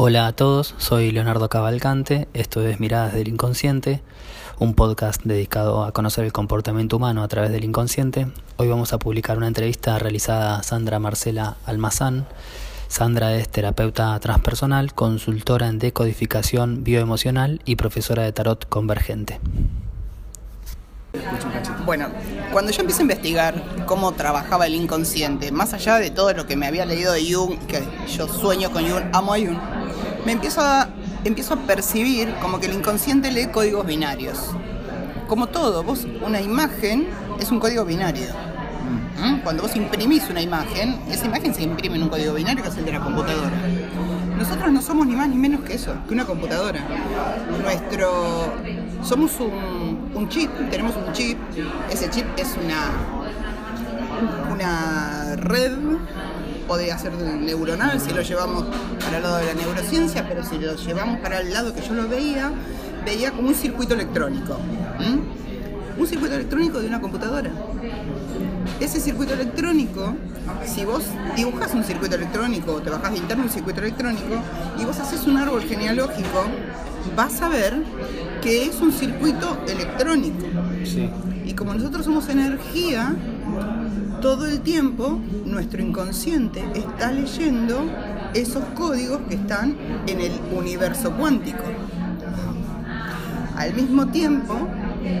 Hola 0.00 0.28
a 0.28 0.32
todos, 0.32 0.76
soy 0.78 1.10
Leonardo 1.10 1.48
Cavalcante, 1.48 2.28
esto 2.32 2.64
es 2.64 2.78
Miradas 2.78 3.14
del 3.14 3.26
Inconsciente, 3.26 4.00
un 4.60 4.74
podcast 4.74 5.24
dedicado 5.24 5.82
a 5.82 5.90
conocer 5.90 6.24
el 6.24 6.32
comportamiento 6.32 6.98
humano 6.98 7.24
a 7.24 7.26
través 7.26 7.50
del 7.50 7.64
inconsciente. 7.64 8.28
Hoy 8.58 8.68
vamos 8.68 8.92
a 8.92 9.00
publicar 9.00 9.38
una 9.38 9.48
entrevista 9.48 9.98
realizada 9.98 10.54
a 10.54 10.62
Sandra 10.62 11.00
Marcela 11.00 11.56
Almazán. 11.66 12.28
Sandra 12.86 13.34
es 13.34 13.48
terapeuta 13.48 14.16
transpersonal, 14.20 14.94
consultora 14.94 15.66
en 15.66 15.80
decodificación 15.80 16.84
bioemocional 16.84 17.60
y 17.64 17.74
profesora 17.74 18.22
de 18.22 18.32
tarot 18.32 18.68
convergente. 18.68 19.40
Bueno, 21.84 22.06
cuando 22.52 22.70
yo 22.70 22.82
empiezo 22.82 23.00
a 23.00 23.02
investigar 23.02 23.84
cómo 23.86 24.12
trabajaba 24.12 24.66
el 24.66 24.74
inconsciente, 24.74 25.50
más 25.50 25.72
allá 25.72 25.96
de 25.96 26.10
todo 26.10 26.32
lo 26.34 26.46
que 26.46 26.54
me 26.54 26.66
había 26.66 26.84
leído 26.84 27.12
de 27.12 27.32
Jung, 27.32 27.58
que 27.66 27.82
yo 28.16 28.28
sueño 28.28 28.70
con 28.70 28.88
Jung, 28.88 29.04
amo 29.12 29.34
a 29.34 29.38
Jung, 29.38 29.58
me 30.24 30.32
empiezo 30.32 30.60
a, 30.60 30.88
empiezo 31.24 31.54
a 31.54 31.56
percibir 31.58 32.34
como 32.40 32.60
que 32.60 32.66
el 32.66 32.74
inconsciente 32.74 33.30
lee 33.30 33.48
códigos 33.48 33.86
binarios. 33.86 34.50
Como 35.26 35.48
todo, 35.48 35.82
vos, 35.82 36.06
una 36.24 36.40
imagen 36.40 37.08
es 37.38 37.50
un 37.50 37.60
código 37.60 37.84
binario. 37.84 38.28
¿Mm? 39.20 39.40
Cuando 39.40 39.62
vos 39.62 39.76
imprimís 39.76 40.28
una 40.30 40.40
imagen, 40.40 40.98
esa 41.10 41.26
imagen 41.26 41.54
se 41.54 41.62
imprime 41.62 41.96
en 41.96 42.04
un 42.04 42.08
código 42.08 42.34
binario 42.34 42.62
que 42.62 42.70
es 42.70 42.76
el 42.76 42.84
de 42.84 42.92
la 42.92 43.00
computadora. 43.00 43.52
Nosotros 44.38 44.72
no 44.72 44.80
somos 44.80 45.06
ni 45.06 45.16
más 45.16 45.28
ni 45.28 45.36
menos 45.36 45.62
que 45.62 45.74
eso, 45.74 45.94
que 46.06 46.14
una 46.14 46.24
computadora. 46.24 46.80
Nuestro. 47.62 48.54
Somos 49.02 49.38
un, 49.40 50.12
un 50.14 50.28
chip, 50.28 50.50
tenemos 50.70 50.94
un 50.96 51.12
chip. 51.12 51.36
Ese 51.90 52.08
chip 52.08 52.26
es 52.36 52.56
una. 52.56 52.92
una 54.52 55.36
red 55.36 55.72
podría 56.68 56.98
ser 56.98 57.12
neuronal 57.14 57.98
si 57.98 58.10
lo 58.12 58.20
llevamos 58.20 58.66
para 59.02 59.16
el 59.16 59.22
lado 59.22 59.36
de 59.38 59.46
la 59.46 59.54
neurociencia, 59.54 60.28
pero 60.28 60.44
si 60.44 60.58
lo 60.58 60.76
llevamos 60.76 61.18
para 61.20 61.40
el 61.40 61.52
lado 61.52 61.74
que 61.74 61.80
yo 61.80 61.94
lo 61.94 62.06
veía, 62.06 62.52
veía 63.04 63.32
como 63.32 63.48
un 63.48 63.54
circuito 63.54 63.94
electrónico. 63.94 64.58
Un 65.98 66.06
circuito 66.06 66.34
electrónico 66.36 66.78
de 66.80 66.86
una 66.86 67.00
computadora. 67.00 67.50
Ese 68.78 69.00
circuito 69.00 69.32
electrónico, 69.32 70.14
si 70.64 70.84
vos 70.84 71.02
dibujas 71.34 71.74
un 71.74 71.82
circuito 71.82 72.14
electrónico 72.14 72.74
o 72.74 72.82
te 72.82 72.90
bajás 72.90 73.12
de 73.12 73.18
interno 73.18 73.44
un 73.44 73.50
circuito 73.50 73.80
electrónico 73.80 74.36
y 74.78 74.84
vos 74.84 75.00
haces 75.00 75.26
un 75.26 75.38
árbol 75.38 75.62
genealógico, 75.62 76.44
vas 77.16 77.40
a 77.40 77.48
ver 77.48 77.82
que 78.42 78.66
es 78.66 78.80
un 78.80 78.92
circuito 78.92 79.58
electrónico. 79.66 80.44
Y 81.44 81.54
como 81.54 81.72
nosotros 81.74 82.04
somos 82.04 82.28
energía, 82.28 83.16
todo 84.20 84.46
el 84.46 84.60
tiempo 84.60 85.20
nuestro 85.44 85.80
inconsciente 85.80 86.64
está 86.74 87.12
leyendo 87.12 87.84
esos 88.34 88.64
códigos 88.74 89.20
que 89.28 89.36
están 89.36 89.76
en 90.06 90.20
el 90.20 90.32
universo 90.52 91.12
cuántico. 91.12 91.64
Al 93.56 93.74
mismo 93.74 94.06
tiempo, 94.08 94.54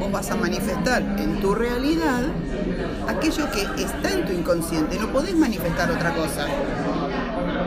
vos 0.00 0.12
vas 0.12 0.30
a 0.30 0.36
manifestar 0.36 1.02
en 1.18 1.40
tu 1.40 1.54
realidad 1.54 2.22
aquello 3.08 3.50
que 3.50 3.82
está 3.82 4.12
en 4.12 4.26
tu 4.26 4.32
inconsciente. 4.32 4.98
No 4.98 5.08
podés 5.08 5.36
manifestar 5.36 5.90
otra 5.90 6.14
cosa. 6.14 6.46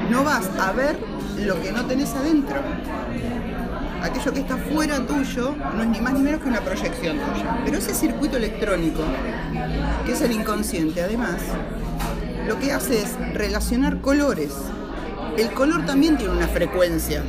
No 0.10 0.24
vas 0.24 0.50
a 0.60 0.72
ver 0.72 0.98
lo 1.38 1.62
que 1.62 1.72
no 1.72 1.86
tenés 1.86 2.14
adentro 2.14 2.58
aquello 4.02 4.34
que 4.34 4.40
está 4.40 4.58
fuera 4.58 5.06
tuyo 5.06 5.56
no 5.76 5.84
es 5.84 5.90
ni 5.90 6.02
más 6.02 6.14
ni 6.14 6.22
menos 6.22 6.42
que 6.42 6.50
una 6.50 6.62
proyección 6.62 7.18
tuya. 7.18 7.62
Pero 7.66 7.78
ese 7.78 7.94
circuito 7.94 8.38
electrónico, 8.38 9.04
que 10.06 10.14
es 10.14 10.22
el 10.22 10.32
inconsciente, 10.32 11.02
además, 11.02 11.42
lo 12.48 12.60
que 12.60 12.74
hace 12.74 13.02
es 13.02 13.16
relacionar 13.34 14.02
colores. 14.02 14.54
El 15.38 15.52
color 15.52 15.86
también 15.86 16.18
tiene 16.18 16.34
una 16.34 16.48
frecuencia. 16.48 17.24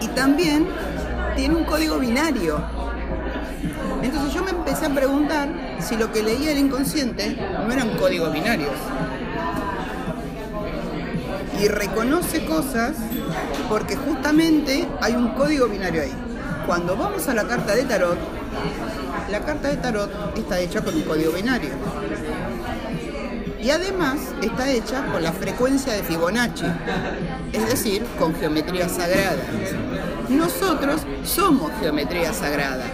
Y 0.00 0.08
también 0.08 0.66
tiene 1.36 1.54
un 1.54 1.64
código 1.64 1.98
binario. 1.98 2.62
Entonces 4.02 4.32
yo 4.32 4.42
me 4.42 4.50
empecé 4.50 4.86
a 4.86 4.90
preguntar 4.90 5.48
si 5.80 5.96
lo 5.96 6.12
que 6.12 6.22
leía 6.22 6.52
el 6.52 6.58
inconsciente 6.58 7.36
no 7.66 7.72
eran 7.72 7.96
códigos 7.96 8.32
binarios 8.32 8.74
y 11.60 11.66
reconoce 11.66 12.44
cosas 12.44 12.94
porque 13.68 13.96
justamente 13.96 14.88
hay 15.00 15.14
un 15.14 15.28
código 15.28 15.66
binario 15.66 16.02
ahí. 16.02 16.12
Cuando 16.66 16.96
vamos 16.96 17.28
a 17.28 17.34
la 17.34 17.46
carta 17.46 17.74
de 17.74 17.84
tarot, 17.84 18.18
la 19.30 19.40
carta 19.40 19.68
de 19.68 19.76
tarot 19.76 20.10
está 20.36 20.58
hecha 20.60 20.82
con 20.82 20.94
un 20.94 21.02
código 21.02 21.32
binario. 21.32 21.70
Y 23.60 23.70
además 23.70 24.18
está 24.40 24.70
hecha 24.70 25.04
con 25.06 25.22
la 25.22 25.32
frecuencia 25.32 25.92
de 25.92 26.02
Fibonacci, 26.02 26.64
es 27.52 27.68
decir, 27.68 28.04
con 28.18 28.34
geometría 28.34 28.88
sagrada. 28.88 29.42
Nosotros 30.28 31.02
somos 31.24 31.72
geometría 31.80 32.32
sagrada. 32.32 32.84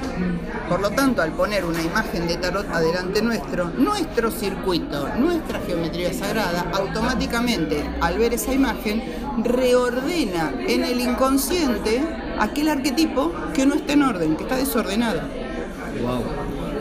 Por 0.69 0.80
lo 0.80 0.91
tanto, 0.91 1.20
al 1.20 1.32
poner 1.32 1.64
una 1.64 1.82
imagen 1.82 2.26
de 2.26 2.36
tarot 2.38 2.66
adelante 2.70 3.20
nuestro, 3.20 3.70
nuestro 3.76 4.30
circuito, 4.30 5.08
nuestra 5.19 5.60
geometría 5.60 6.12
sagrada, 6.12 6.70
automáticamente, 6.72 7.84
al 8.00 8.19
ver 8.19 8.32
esa 8.32 8.52
imagen, 8.52 9.03
reordena 9.42 10.54
en 10.66 10.84
el 10.84 11.00
inconsciente 11.00 12.03
aquel 12.41 12.69
arquetipo 12.70 13.32
que 13.53 13.66
no 13.66 13.74
está 13.74 13.92
en 13.92 14.03
orden, 14.04 14.36
que 14.36 14.44
está 14.44 14.56
desordenado. 14.56 15.20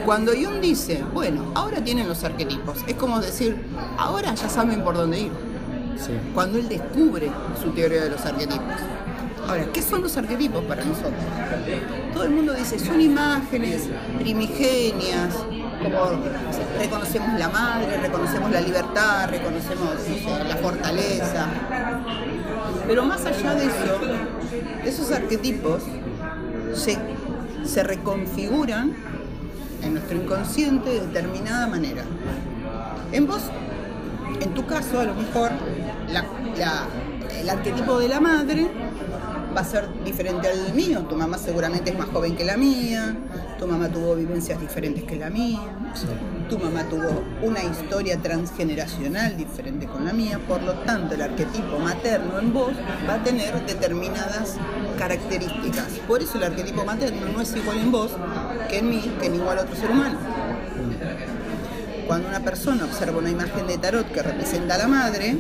Cuando 0.05 0.31
Jung 0.31 0.61
dice, 0.61 1.03
bueno, 1.13 1.51
ahora 1.53 1.83
tienen 1.83 2.07
los 2.07 2.23
arquetipos, 2.23 2.77
es 2.87 2.95
como 2.95 3.19
decir, 3.19 3.65
ahora 3.97 4.33
ya 4.33 4.47
saben 4.49 4.83
por 4.83 4.95
dónde 4.95 5.19
ir. 5.19 5.31
Cuando 6.33 6.57
él 6.57 6.67
descubre 6.67 7.31
su 7.61 7.71
teoría 7.71 8.03
de 8.03 8.09
los 8.09 8.25
arquetipos. 8.25 8.75
Ahora, 9.47 9.65
¿qué 9.73 9.81
son 9.81 10.01
los 10.01 10.15
arquetipos 10.17 10.63
para 10.65 10.83
nosotros? 10.83 11.13
Todo 12.13 12.23
el 12.23 12.31
mundo 12.31 12.53
dice, 12.53 12.79
son 12.79 13.01
imágenes 13.01 13.89
primigenias, 14.19 15.35
como 15.83 16.23
reconocemos 16.79 17.39
la 17.39 17.49
madre, 17.49 17.97
reconocemos 17.97 18.51
la 18.51 18.61
libertad, 18.61 19.29
reconocemos 19.29 19.89
la 20.47 20.55
fortaleza. 20.57 21.47
Pero 22.87 23.05
más 23.05 23.25
allá 23.25 23.55
de 23.55 23.65
eso, 23.65 23.99
esos 24.85 25.11
arquetipos 25.11 25.83
se, 26.73 26.97
se 27.65 27.83
reconfiguran 27.83 28.95
en 29.81 29.93
nuestro 29.93 30.17
inconsciente 30.17 30.89
de 30.89 30.99
determinada 31.01 31.67
manera. 31.67 32.03
En 33.11 33.27
vos, 33.27 33.43
en 34.39 34.53
tu 34.53 34.65
caso, 34.65 34.99
a 34.99 35.03
lo 35.03 35.13
mejor 35.13 35.51
el 37.39 37.49
arquetipo 37.49 37.99
de 37.99 38.07
la 38.07 38.19
madre 38.19 38.67
va 39.55 39.61
a 39.61 39.65
ser 39.65 39.87
diferente 40.03 40.47
al 40.47 40.73
mío. 40.73 41.05
Tu 41.09 41.15
mamá 41.15 41.37
seguramente 41.37 41.91
es 41.91 41.97
más 41.97 42.07
joven 42.09 42.35
que 42.35 42.43
la 42.43 42.57
mía, 42.57 43.15
tu 43.59 43.67
mamá 43.67 43.89
tuvo 43.89 44.15
vivencias 44.15 44.59
diferentes 44.59 45.03
que 45.03 45.15
la 45.15 45.29
mía, 45.29 45.59
tu 46.49 46.57
mamá 46.57 46.83
tuvo 46.89 47.23
una 47.41 47.63
historia 47.63 48.17
transgeneracional 48.17 49.37
diferente 49.37 49.85
con 49.85 50.05
la 50.05 50.13
mía, 50.13 50.39
por 50.47 50.61
lo 50.61 50.73
tanto 50.79 51.15
el 51.15 51.21
arquetipo 51.21 51.79
materno 51.79 52.39
en 52.39 52.53
vos 52.53 52.73
va 53.07 53.15
a 53.15 53.23
tener 53.23 53.65
determinadas 53.65 54.57
características. 54.97 55.87
Por 56.07 56.21
eso 56.21 56.37
el 56.37 56.45
arquetipo 56.45 56.83
materno 56.83 57.27
no 57.31 57.41
es 57.41 57.55
igual 57.55 57.77
en 57.77 57.91
vos 57.91 58.11
que 58.69 58.79
en 58.79 58.89
mí, 58.89 59.11
que 59.19 59.27
en 59.27 59.35
igual 59.35 59.59
otro 59.59 59.75
ser 59.75 59.91
humano. 59.91 60.17
Cuando 62.07 62.27
una 62.27 62.41
persona 62.41 62.83
observa 62.83 63.19
una 63.19 63.29
imagen 63.29 63.65
de 63.65 63.77
tarot 63.77 64.11
que 64.11 64.21
representa 64.21 64.75
a 64.75 64.77
la 64.77 64.87
madre, 64.87 65.37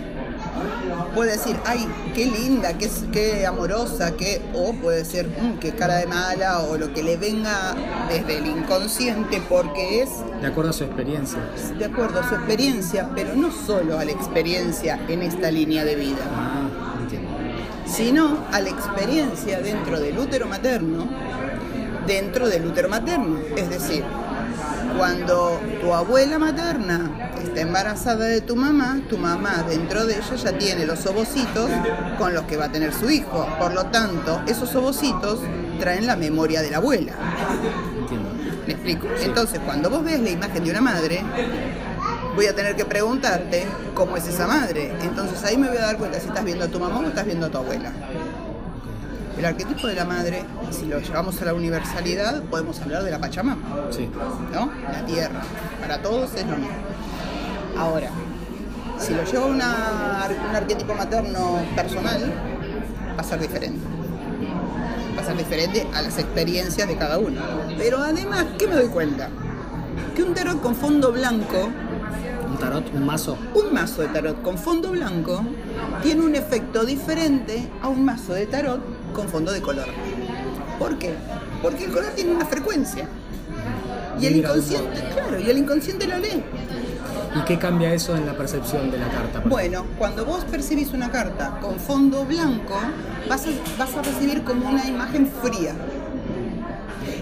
puede 1.13 1.33
decir, 1.33 1.55
ay, 1.65 1.87
qué 2.15 2.25
linda, 2.25 2.77
qué, 2.77 2.89
qué 3.11 3.45
amorosa, 3.45 4.15
qué, 4.15 4.41
o 4.53 4.73
puede 4.73 4.99
decir, 4.99 5.27
mm, 5.27 5.59
qué 5.59 5.71
cara 5.71 5.97
de 5.97 6.07
mala, 6.07 6.61
o 6.61 6.77
lo 6.77 6.93
que 6.93 7.03
le 7.03 7.17
venga 7.17 7.75
desde 8.09 8.37
el 8.39 8.47
inconsciente, 8.47 9.41
porque 9.49 10.01
es... 10.01 10.09
De 10.41 10.47
acuerdo 10.47 10.71
a 10.71 10.73
su 10.73 10.83
experiencia. 10.83 11.39
De 11.77 11.85
acuerdo 11.85 12.19
a 12.19 12.29
su 12.29 12.35
experiencia, 12.35 13.09
pero 13.15 13.35
no 13.35 13.51
solo 13.51 13.99
a 13.99 14.05
la 14.05 14.11
experiencia 14.11 14.99
en 15.07 15.21
esta 15.21 15.51
línea 15.51 15.83
de 15.85 15.95
vida, 15.95 16.23
ah, 16.35 16.69
sino 17.85 18.39
a 18.51 18.59
la 18.59 18.69
experiencia 18.69 19.59
dentro 19.59 19.99
del 19.99 20.17
útero 20.17 20.47
materno, 20.47 21.07
dentro 22.07 22.49
del 22.49 22.65
útero 22.65 22.89
materno, 22.89 23.39
es 23.55 23.69
decir, 23.69 24.03
cuando 24.97 25.59
tu 25.81 25.93
abuela 25.93 26.39
materna 26.39 27.31
está 27.43 27.61
embarazada 27.61 28.25
de 28.25 28.41
tu 28.41 28.55
mamá, 28.55 29.01
tu 29.09 29.17
mamá 29.17 29.63
dentro 29.67 30.05
de 30.05 30.15
ella 30.15 30.35
ya 30.35 30.57
tiene 30.57 30.85
los 30.85 31.05
ovocitos 31.05 31.69
con 32.17 32.33
los 32.33 32.43
que 32.43 32.57
va 32.57 32.65
a 32.65 32.71
tener 32.71 32.93
su 32.93 33.09
hijo. 33.09 33.47
Por 33.59 33.73
lo 33.73 33.85
tanto, 33.85 34.41
esos 34.47 34.73
ovocitos 34.75 35.39
traen 35.79 36.07
la 36.07 36.15
memoria 36.15 36.61
de 36.61 36.71
la 36.71 36.77
abuela. 36.77 37.13
Entiendo. 37.99 38.29
¿Me 38.65 38.73
explico? 38.73 39.07
Entonces, 39.21 39.59
cuando 39.65 39.89
vos 39.89 40.03
ves 40.03 40.21
la 40.21 40.29
imagen 40.29 40.63
de 40.63 40.71
una 40.71 40.81
madre, 40.81 41.21
voy 42.35 42.45
a 42.47 42.55
tener 42.55 42.75
que 42.75 42.85
preguntarte 42.85 43.65
cómo 43.93 44.17
es 44.17 44.27
esa 44.27 44.47
madre. 44.47 44.93
Entonces 45.01 45.43
ahí 45.43 45.57
me 45.57 45.67
voy 45.67 45.77
a 45.77 45.81
dar 45.81 45.97
cuenta 45.97 46.19
si 46.19 46.27
estás 46.27 46.43
viendo 46.43 46.65
a 46.65 46.67
tu 46.67 46.79
mamá 46.79 46.99
o 46.99 47.07
estás 47.07 47.25
viendo 47.25 47.47
a 47.47 47.49
tu 47.49 47.57
abuela. 47.57 47.91
El 49.43 49.49
arquetipo 49.49 49.87
de 49.87 49.95
la 49.95 50.05
madre, 50.05 50.45
si 50.71 50.85
lo 50.85 51.01
llevamos 51.01 51.41
a 51.41 51.43
la 51.43 51.53
universalidad, 51.53 52.43
podemos 52.43 52.79
hablar 52.79 53.03
de 53.03 53.11
la 53.11 53.19
Pachamama. 53.19 53.61
Sí. 53.89 54.09
¿No? 54.53 54.71
La 54.89 55.05
tierra. 55.05 55.41
Para 55.81 56.01
todos 56.01 56.33
es 56.35 56.47
lo 56.47 56.55
mismo. 56.55 56.77
Ahora, 57.77 58.09
si 58.97 59.13
lo 59.13 59.25
llevo 59.25 59.43
a 59.43 59.47
un 59.49 59.61
arquetipo 59.61 60.93
materno 60.93 61.57
personal, 61.75 62.21
va 63.17 63.19
a 63.19 63.23
ser 63.25 63.41
diferente. 63.41 63.85
Va 65.17 65.21
a 65.21 65.25
ser 65.25 65.35
diferente 65.35 65.85
a 65.93 66.01
las 66.01 66.17
experiencias 66.19 66.87
de 66.87 66.95
cada 66.95 67.19
uno. 67.19 67.41
Pero 67.77 67.97
además, 67.97 68.45
¿qué 68.57 68.65
me 68.65 68.75
doy 68.75 68.87
cuenta? 68.87 69.27
Que 70.15 70.23
un 70.23 70.33
tarot 70.33 70.61
con 70.61 70.73
fondo 70.73 71.11
blanco, 71.11 71.69
Un 72.49 72.57
tarot, 72.59 72.93
un 72.93 73.05
mazo. 73.05 73.37
un 73.55 73.73
mazo 73.73 74.03
de 74.03 74.07
tarot 74.07 74.41
con 74.41 74.57
fondo 74.57 74.91
blanco, 74.91 75.43
tiene 76.01 76.21
un 76.21 76.33
efecto 76.33 76.85
diferente 76.85 77.67
a 77.81 77.89
un 77.89 78.05
mazo 78.05 78.33
de 78.35 78.45
tarot 78.45 78.92
con 79.13 79.29
fondo 79.29 79.51
de 79.51 79.61
color. 79.61 79.87
¿Por 80.79 80.97
qué? 80.97 81.13
Porque 81.61 81.85
el 81.85 81.91
color 81.91 82.11
tiene 82.15 82.35
una 82.35 82.45
frecuencia. 82.45 83.07
Y 84.19 84.25
el 84.25 84.37
inconsciente, 84.37 85.01
claro, 85.13 85.39
y 85.39 85.49
el 85.49 85.57
inconsciente 85.57 86.07
lo 86.07 86.17
lee. 86.17 86.43
¿Y 87.35 87.45
qué 87.45 87.57
cambia 87.57 87.93
eso 87.93 88.15
en 88.15 88.25
la 88.25 88.37
percepción 88.37 88.91
de 88.91 88.99
la 88.99 89.09
carta? 89.09 89.41
Bueno, 89.45 89.85
cuando 89.97 90.25
vos 90.25 90.45
percibís 90.45 90.91
una 90.93 91.09
carta 91.09 91.57
con 91.61 91.79
fondo 91.79 92.25
blanco, 92.25 92.79
vas 93.27 93.45
a, 93.47 93.49
vas 93.77 93.95
a 93.95 94.01
recibir 94.01 94.43
como 94.43 94.69
una 94.69 94.85
imagen 94.85 95.27
fría. 95.41 95.73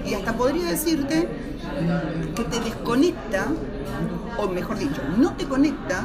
Y 0.06 0.14
hasta 0.14 0.34
podría 0.34 0.66
decirte 0.66 1.28
que 2.36 2.44
te 2.44 2.60
desconecta, 2.60 3.48
o 4.38 4.48
mejor 4.48 4.78
dicho, 4.78 5.02
no 5.18 5.34
te 5.34 5.46
conecta 5.46 6.04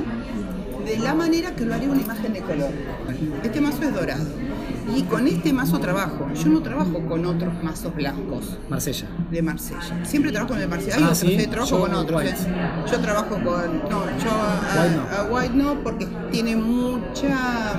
de 0.85 0.99
la 0.99 1.15
manera 1.15 1.51
que 1.57 1.65
lo 1.65 1.75
haría 1.75 1.91
una 1.91 2.03
imagen 2.03 2.33
de 2.33 2.41
color. 2.43 2.71
Este 3.43 3.61
mazo 3.61 3.83
es 3.83 3.93
dorado. 3.93 4.25
Y 4.95 5.03
con 5.03 5.27
este 5.27 5.53
mazo 5.53 5.79
trabajo. 5.81 6.29
Yo 6.35 6.49
no 6.49 6.61
trabajo 6.63 7.01
con 7.09 7.27
otros 7.27 7.53
mazos 7.63 7.95
blancos 7.95 8.57
Marsella. 8.69 9.07
de 9.31 9.43
Marsella. 9.43 10.05
Siempre 10.05 10.31
trabajo 10.31 10.53
con 10.55 10.63
el 10.63 10.69
Marsella. 10.69 10.97
Hay 10.97 11.03
Ah, 11.03 11.07
otros, 11.07 11.19
¿sí? 11.19 11.35
eh, 11.35 11.47
trabajo 11.49 11.71
Yo 11.71 11.81
con 11.81 11.95
otros. 11.95 12.23
White. 12.23 12.37
eh. 12.41 12.85
Yo 12.93 13.01
trabajo 13.01 13.29
con. 13.35 13.43
No, 13.91 14.05
yo 14.23 14.31
a 14.31 14.83
White 14.83 14.97
no. 14.97 15.17
a 15.17 15.23
White 15.33 15.55
no, 15.55 15.75
porque 15.83 16.07
tiene 16.31 16.55
mucha 16.57 17.75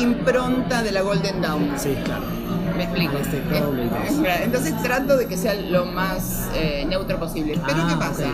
impronta 0.00 0.82
de 0.82 0.92
la 0.92 1.02
Golden 1.02 1.40
Dawn. 1.40 1.70
Sí, 1.76 1.96
claro. 2.04 2.24
¿Me 2.76 2.84
explico? 2.84 3.16
Este. 3.18 3.36
Eh, 3.38 4.40
Entonces 4.44 4.74
trato 4.82 5.16
de 5.16 5.26
que 5.26 5.36
sea 5.36 5.54
lo 5.54 5.86
más 5.86 6.48
eh, 6.54 6.84
neutro 6.88 7.18
posible. 7.20 7.58
Pero 7.66 7.78
Ah, 7.82 7.88
¿qué 7.90 7.96
pasa? 7.96 8.24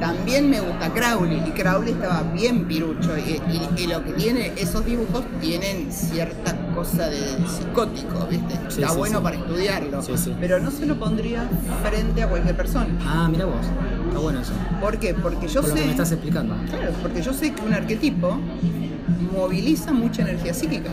También 0.00 0.50
me 0.50 0.60
gusta 0.60 0.90
Crowley 0.92 1.42
y 1.46 1.50
Crowley 1.52 1.92
estaba 1.92 2.22
bien 2.34 2.64
pirucho 2.66 3.16
y, 3.16 3.40
y- 3.50 3.82
y 3.82 3.86
lo 3.86 4.04
que 4.04 4.12
tiene, 4.12 4.52
esos 4.56 4.84
dibujos 4.84 5.24
tienen 5.40 5.90
cierta 5.92 6.54
cosa 6.74 7.08
de 7.08 7.20
psicótico, 7.48 8.26
¿viste? 8.28 8.54
Sí, 8.68 8.82
Está 8.82 8.88
sí, 8.92 8.98
bueno 8.98 9.18
sí. 9.18 9.24
para 9.24 9.36
estudiarlo, 9.36 10.00
pero 10.40 10.58
no 10.60 10.70
se 10.70 10.84
lo 10.86 10.98
pondría 10.98 11.48
frente 11.88 12.22
a 12.22 12.28
cualquier 12.28 12.56
persona. 12.56 12.88
Ah, 13.06 13.28
mira 13.30 13.46
vos. 13.46 13.64
Está 14.08 14.18
bueno 14.18 14.40
eso. 14.40 14.52
¿Por 14.80 14.98
qué? 14.98 15.14
Porque 15.14 15.48
yo 15.48 15.60
Por 15.60 15.70
lo 15.70 15.74
que 15.76 15.80
sé, 15.80 15.86
me 15.86 15.92
estás 15.92 16.12
explicando. 16.12 16.54
claro, 16.68 16.92
porque 17.02 17.22
yo 17.22 17.32
sé 17.32 17.52
que 17.52 17.62
un 17.62 17.72
arquetipo 17.72 18.36
moviliza 19.32 19.92
mucha 19.92 20.22
energía 20.22 20.52
psíquica. 20.54 20.90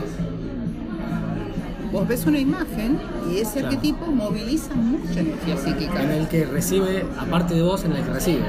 Vos 1.93 2.07
ves 2.07 2.25
una 2.25 2.39
imagen 2.39 2.99
y 3.31 3.37
ese 3.37 3.59
Claro. 3.59 3.67
arquetipo 3.67 4.07
moviliza 4.07 4.73
mucha 4.73 5.19
energía 5.19 5.55
psíquica. 5.57 6.01
En 6.01 6.09
el 6.09 6.27
que 6.27 6.43
recibe, 6.45 7.05
aparte 7.19 7.53
de 7.53 7.61
vos, 7.61 7.85
en 7.85 7.91
el 7.93 8.03
que 8.03 8.11
recibe. 8.11 8.41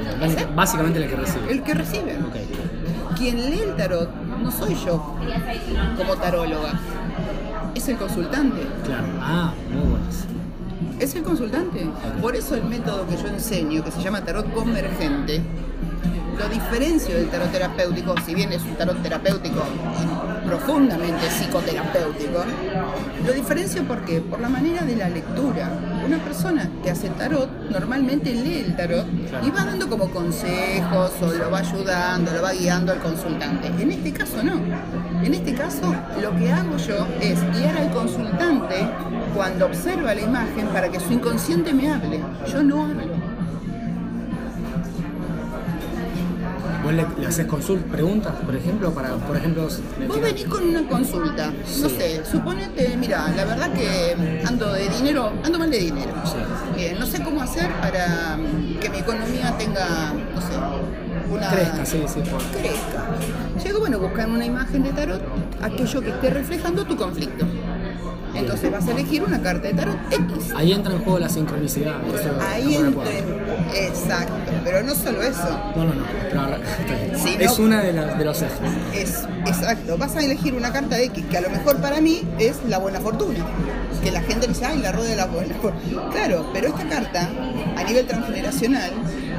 Básicamente 0.55 0.97
en 0.97 1.03
el 1.03 1.09
que 1.11 1.15
recibe. 1.15 1.51
El 1.51 1.61
que 1.61 1.73
recibe. 1.75 2.17
Ok. 2.27 3.15
Quien 3.15 3.49
lee 3.51 3.59
el 3.59 3.75
tarot 3.75 4.09
no 4.41 4.49
soy 4.51 4.75
yo 4.83 5.15
como 5.95 6.15
taróloga, 6.15 6.73
es 7.75 7.87
el 7.87 7.97
consultante. 7.97 8.61
Claro. 8.83 9.05
Ah, 9.21 9.53
muy 9.71 9.91
buenas. 9.91 10.25
Es 10.99 11.13
el 11.15 11.21
consultante. 11.21 11.87
Por 12.21 12.35
eso 12.35 12.55
el 12.55 12.63
método 12.65 13.05
que 13.07 13.15
yo 13.15 13.27
enseño, 13.27 13.83
que 13.83 13.91
se 13.91 14.01
llama 14.01 14.21
tarot 14.21 14.51
convergente, 14.53 15.41
lo 16.39 16.49
diferencio 16.49 17.15
del 17.15 17.27
tarot 17.29 17.51
terapéutico, 17.51 18.15
si 18.25 18.33
bien 18.33 18.51
es 18.51 18.63
un 18.63 18.75
tarot 18.75 19.01
terapéutico 19.03 19.61
profundamente 20.45 21.27
psicoterapéutico, 21.27 22.43
lo 23.25 23.33
diferencio 23.33 23.83
porque 23.87 24.21
por 24.21 24.39
la 24.39 24.49
manera 24.49 24.83
de 24.83 24.95
la 24.95 25.09
lectura. 25.09 25.69
Una 26.05 26.17
persona 26.19 26.69
que 26.83 26.91
hace 26.91 27.09
tarot 27.09 27.49
normalmente 27.71 28.31
lee 28.31 28.63
el 28.67 28.75
tarot 28.75 29.05
y 29.43 29.49
va 29.49 29.65
dando 29.65 29.89
como 29.89 30.09
consejos 30.11 31.11
o 31.21 31.33
lo 31.33 31.49
va 31.49 31.59
ayudando, 31.59 32.31
lo 32.31 32.41
va 32.43 32.53
guiando 32.53 32.91
al 32.91 32.99
consultante. 32.99 33.67
En 33.67 33.91
este 33.91 34.13
caso 34.13 34.43
no. 34.43 34.53
En 35.23 35.33
este 35.33 35.53
caso 35.55 35.95
lo 36.21 36.35
que 36.37 36.51
hago 36.51 36.77
yo 36.77 37.07
es 37.19 37.41
guiar 37.53 37.77
al 37.77 37.91
consultante 37.91 38.87
cuando 39.35 39.65
observa 39.65 40.13
la 40.13 40.21
imagen 40.21 40.67
para 40.67 40.89
que 40.89 40.99
su 40.99 41.13
inconsciente 41.13 41.73
me 41.73 41.91
hable. 41.91 42.21
Yo 42.51 42.61
no 42.61 42.85
hablo. 42.85 43.14
¿Vos 46.85 46.93
le, 46.93 47.05
le 47.19 47.25
haces 47.27 47.47
consultas, 47.47 47.91
preguntas, 47.91 48.33
por 48.45 48.55
ejemplo? 48.55 48.91
Para, 48.93 49.15
por 49.15 49.35
ejemplo, 49.35 49.67
Vos 50.07 50.21
venís 50.21 50.45
con 50.45 50.63
una 50.69 50.87
consulta, 50.87 51.51
no 51.81 51.89
sé, 51.89 52.21
suponete, 52.29 52.95
mira, 52.97 53.27
la 53.35 53.43
verdad 53.43 53.73
que 53.73 54.15
ando 54.45 54.71
de 54.71 54.87
dinero, 54.89 55.31
ando 55.43 55.57
mal 55.57 55.71
de 55.71 55.79
dinero. 55.79 56.11
Sí. 56.25 56.37
Bien, 56.75 56.99
no 56.99 57.07
sé 57.07 57.23
cómo 57.23 57.41
hacer 57.41 57.71
para 57.81 58.37
que 58.79 58.89
mi 58.91 58.99
economía 58.99 59.55
tenga, 59.57 60.13
no 60.13 60.39
sé, 60.41 60.53
una... 61.31 61.49
Crezca, 61.49 61.85
sí, 61.85 62.03
sí. 62.07 62.19
por- 62.29 62.43
crezca. 62.61 63.05
Llego, 63.63 63.79
bueno, 63.79 63.97
buscar 63.97 64.29
una 64.29 64.45
imagen 64.45 64.83
de 64.83 64.91
tarot, 64.91 65.21
aquello 65.61 66.01
que 66.01 66.09
esté 66.09 66.29
reflejando 66.29 66.85
tu 66.85 66.95
conflicto. 66.95 67.45
Entonces 68.35 68.69
vas 68.69 68.85
a 68.87 68.91
elegir 68.91 69.23
una 69.23 69.41
carta 69.41 69.69
de 69.69 69.73
tarot 69.73 69.95
X. 70.11 70.53
Ahí 70.55 70.73
entra 70.73 70.93
en 70.93 70.99
juego 70.99 71.17
la 71.19 71.29
sincronicidad. 71.29 71.95
Ahí 72.51 72.75
entra. 72.75 73.03
Exacto, 73.73 74.51
pero 74.63 74.83
no 74.83 74.93
solo 74.95 75.21
eso. 75.21 75.59
No, 75.75 75.85
no, 75.85 75.93
no. 75.93 76.05
Sí, 77.17 77.37
es 77.39 77.57
no. 77.57 77.65
una 77.65 77.81
de, 77.81 77.93
las 77.93 78.17
de 78.17 78.25
los 78.25 78.41
ejes. 78.41 78.59
Es 78.93 79.23
exacto, 79.45 79.97
vas 79.97 80.15
a 80.15 80.19
elegir 80.23 80.53
una 80.53 80.71
carta 80.71 80.95
de 80.95 81.05
X 81.05 81.23
que 81.29 81.37
a 81.37 81.41
lo 81.41 81.49
mejor 81.49 81.81
para 81.81 82.01
mí 82.01 82.21
es 82.39 82.57
la 82.67 82.77
buena 82.77 82.99
fortuna. 82.99 83.45
Que 84.03 84.11
la 84.11 84.21
gente 84.21 84.47
dice, 84.47 84.65
ay, 84.65 84.79
la 84.79 84.91
rueda 84.91 85.09
de 85.09 85.15
la 85.15 85.25
buena 85.25 85.55
fortuna. 85.61 86.09
Claro, 86.11 86.49
pero 86.53 86.67
esta 86.67 86.87
carta, 86.87 87.29
a 87.75 87.83
nivel 87.83 88.05
transgeneracional, 88.05 88.91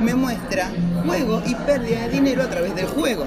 me 0.02 0.14
muestra 0.14 0.70
juego 1.04 1.42
y 1.46 1.54
pérdida 1.54 2.02
de 2.02 2.08
dinero 2.08 2.42
a 2.42 2.48
través 2.50 2.74
del 2.74 2.86
juego. 2.86 3.24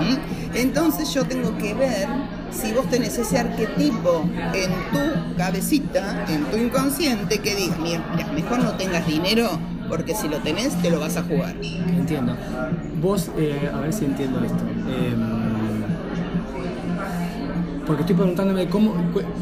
¿Mm? 0.00 0.56
Entonces 0.56 1.12
yo 1.12 1.24
tengo 1.24 1.56
que 1.58 1.74
ver 1.74 2.08
si 2.50 2.72
vos 2.72 2.88
tenés 2.88 3.18
ese 3.18 3.38
arquetipo 3.38 4.28
en 4.54 4.70
tu 4.92 5.36
cabecita, 5.36 6.24
en 6.28 6.44
tu 6.44 6.56
inconsciente, 6.56 7.38
que 7.38 7.54
diga, 7.54 7.76
mira, 7.78 8.02
mejor 8.34 8.60
no 8.60 8.72
tengas 8.72 9.06
dinero 9.06 9.58
porque 9.88 10.14
si 10.14 10.28
lo 10.28 10.38
tenés 10.38 10.74
te 10.82 10.90
lo 10.90 11.00
vas 11.00 11.16
a 11.16 11.22
jugar. 11.22 11.54
Entiendo. 11.62 12.36
Vos, 13.00 13.30
eh, 13.38 13.70
a 13.72 13.80
ver 13.80 13.92
si 13.92 14.04
entiendo 14.04 14.42
esto. 14.44 14.64
Eh, 14.88 15.14
porque 17.86 18.02
estoy 18.02 18.16
preguntándome 18.16 18.66
cómo, 18.68 18.94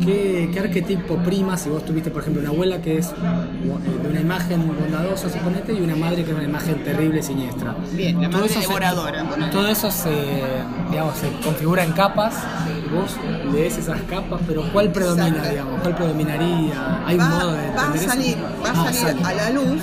qué, 0.05 0.51
qué 0.53 0.61
arquetipo 0.61 1.17
prima 1.17 1.57
si 1.57 1.71
vos 1.71 1.85
tuviste, 1.85 2.11
por 2.11 2.21
ejemplo, 2.23 2.43
una 2.43 2.51
abuela 2.51 2.81
que 2.83 2.99
es 2.99 3.09
eh, 3.09 4.03
de 4.03 4.09
una 4.09 4.21
imagen 4.21 4.67
bondadosa, 4.67 5.31
suponete, 5.31 5.73
y 5.73 5.81
una 5.81 5.97
madre 5.97 6.25
que 6.25 6.31
es 6.31 6.37
una 6.37 6.45
imagen 6.45 6.83
terrible, 6.85 7.23
siniestra. 7.23 7.75
Bien, 7.93 8.21
la 8.21 8.29
Todo 8.29 8.41
madre 8.43 8.53
eso 8.53 8.61
se- 8.61 8.67
devoradora, 8.69 9.25
ponele. 9.25 9.51
todo 9.53 9.69
eso 9.69 9.91
se, 9.91 10.11
digamos, 10.91 11.17
se 11.17 11.31
configura 11.43 11.85
en 11.85 11.93
capas. 11.93 12.35
Vos 12.95 13.17
lees 13.53 13.79
esas 13.79 14.01
capas, 14.03 14.41
pero 14.47 14.63
¿cuál 14.73 14.91
predomina, 14.93 15.29
Exacto. 15.29 15.51
digamos? 15.51 15.81
¿Cuál 15.81 15.95
predominaría? 15.97 17.03
¿Hay 17.07 17.15
un 17.17 17.21
va, 17.23 17.29
modo 17.31 17.53
de 17.53 17.71
va 17.71 17.93
a 17.93 17.95
eso? 17.95 18.09
salir, 18.09 18.37
va 18.65 18.69
a 18.69 18.73
Ah, 18.89 18.93
salir 18.93 19.25
a 19.25 19.35
la 19.35 19.51
luz 19.51 19.83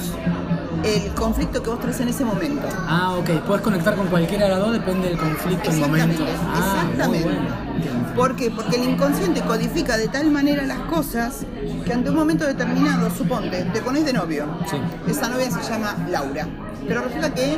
el 0.84 1.12
conflicto 1.14 1.62
que 1.62 1.70
vos 1.70 1.80
traes 1.80 2.00
en 2.00 2.08
ese 2.10 2.26
momento. 2.26 2.68
Ah, 2.88 3.16
ok. 3.20 3.30
Puedes 3.46 3.62
conectar 3.62 3.96
con 3.96 4.08
cualquiera 4.08 4.46
de 4.46 4.52
las 4.52 4.60
dos, 4.60 4.74
depende 4.74 5.10
del 5.10 5.18
conflicto, 5.18 5.70
el 5.70 5.78
momento. 5.80 6.24
Exactamente, 6.24 6.46
Ah, 6.54 6.84
exactamente. 6.84 7.26
Muy 7.26 7.36
bueno. 7.36 7.72
¿Por 8.16 8.36
qué? 8.36 8.52
Porque 8.52 8.76
el 8.76 8.90
inconsciente 8.90 9.42
codifica 9.42 9.98
de 9.98 10.08
tal 10.08 10.30
manera 10.32 10.64
las 10.66 10.80
cosas 10.80 11.46
que 11.86 11.94
ante 11.94 12.10
un 12.10 12.16
momento 12.18 12.46
determinado, 12.46 13.10
suponte, 13.10 13.64
te 13.74 13.82
pones 13.82 14.06
de 14.06 14.14
novio. 14.14 14.46
Sí. 14.70 14.78
Esa 15.10 15.30
novia 15.30 15.50
se 15.50 15.62
llama 15.70 15.96
Laura. 16.10 16.48
Pero 16.88 17.04
resulta 17.04 17.34
que 17.34 17.58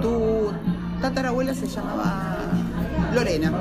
tu 0.00 0.52
tatarabuela 1.00 1.54
se 1.54 1.66
llamaba 1.66 2.36
Lorena. 3.14 3.52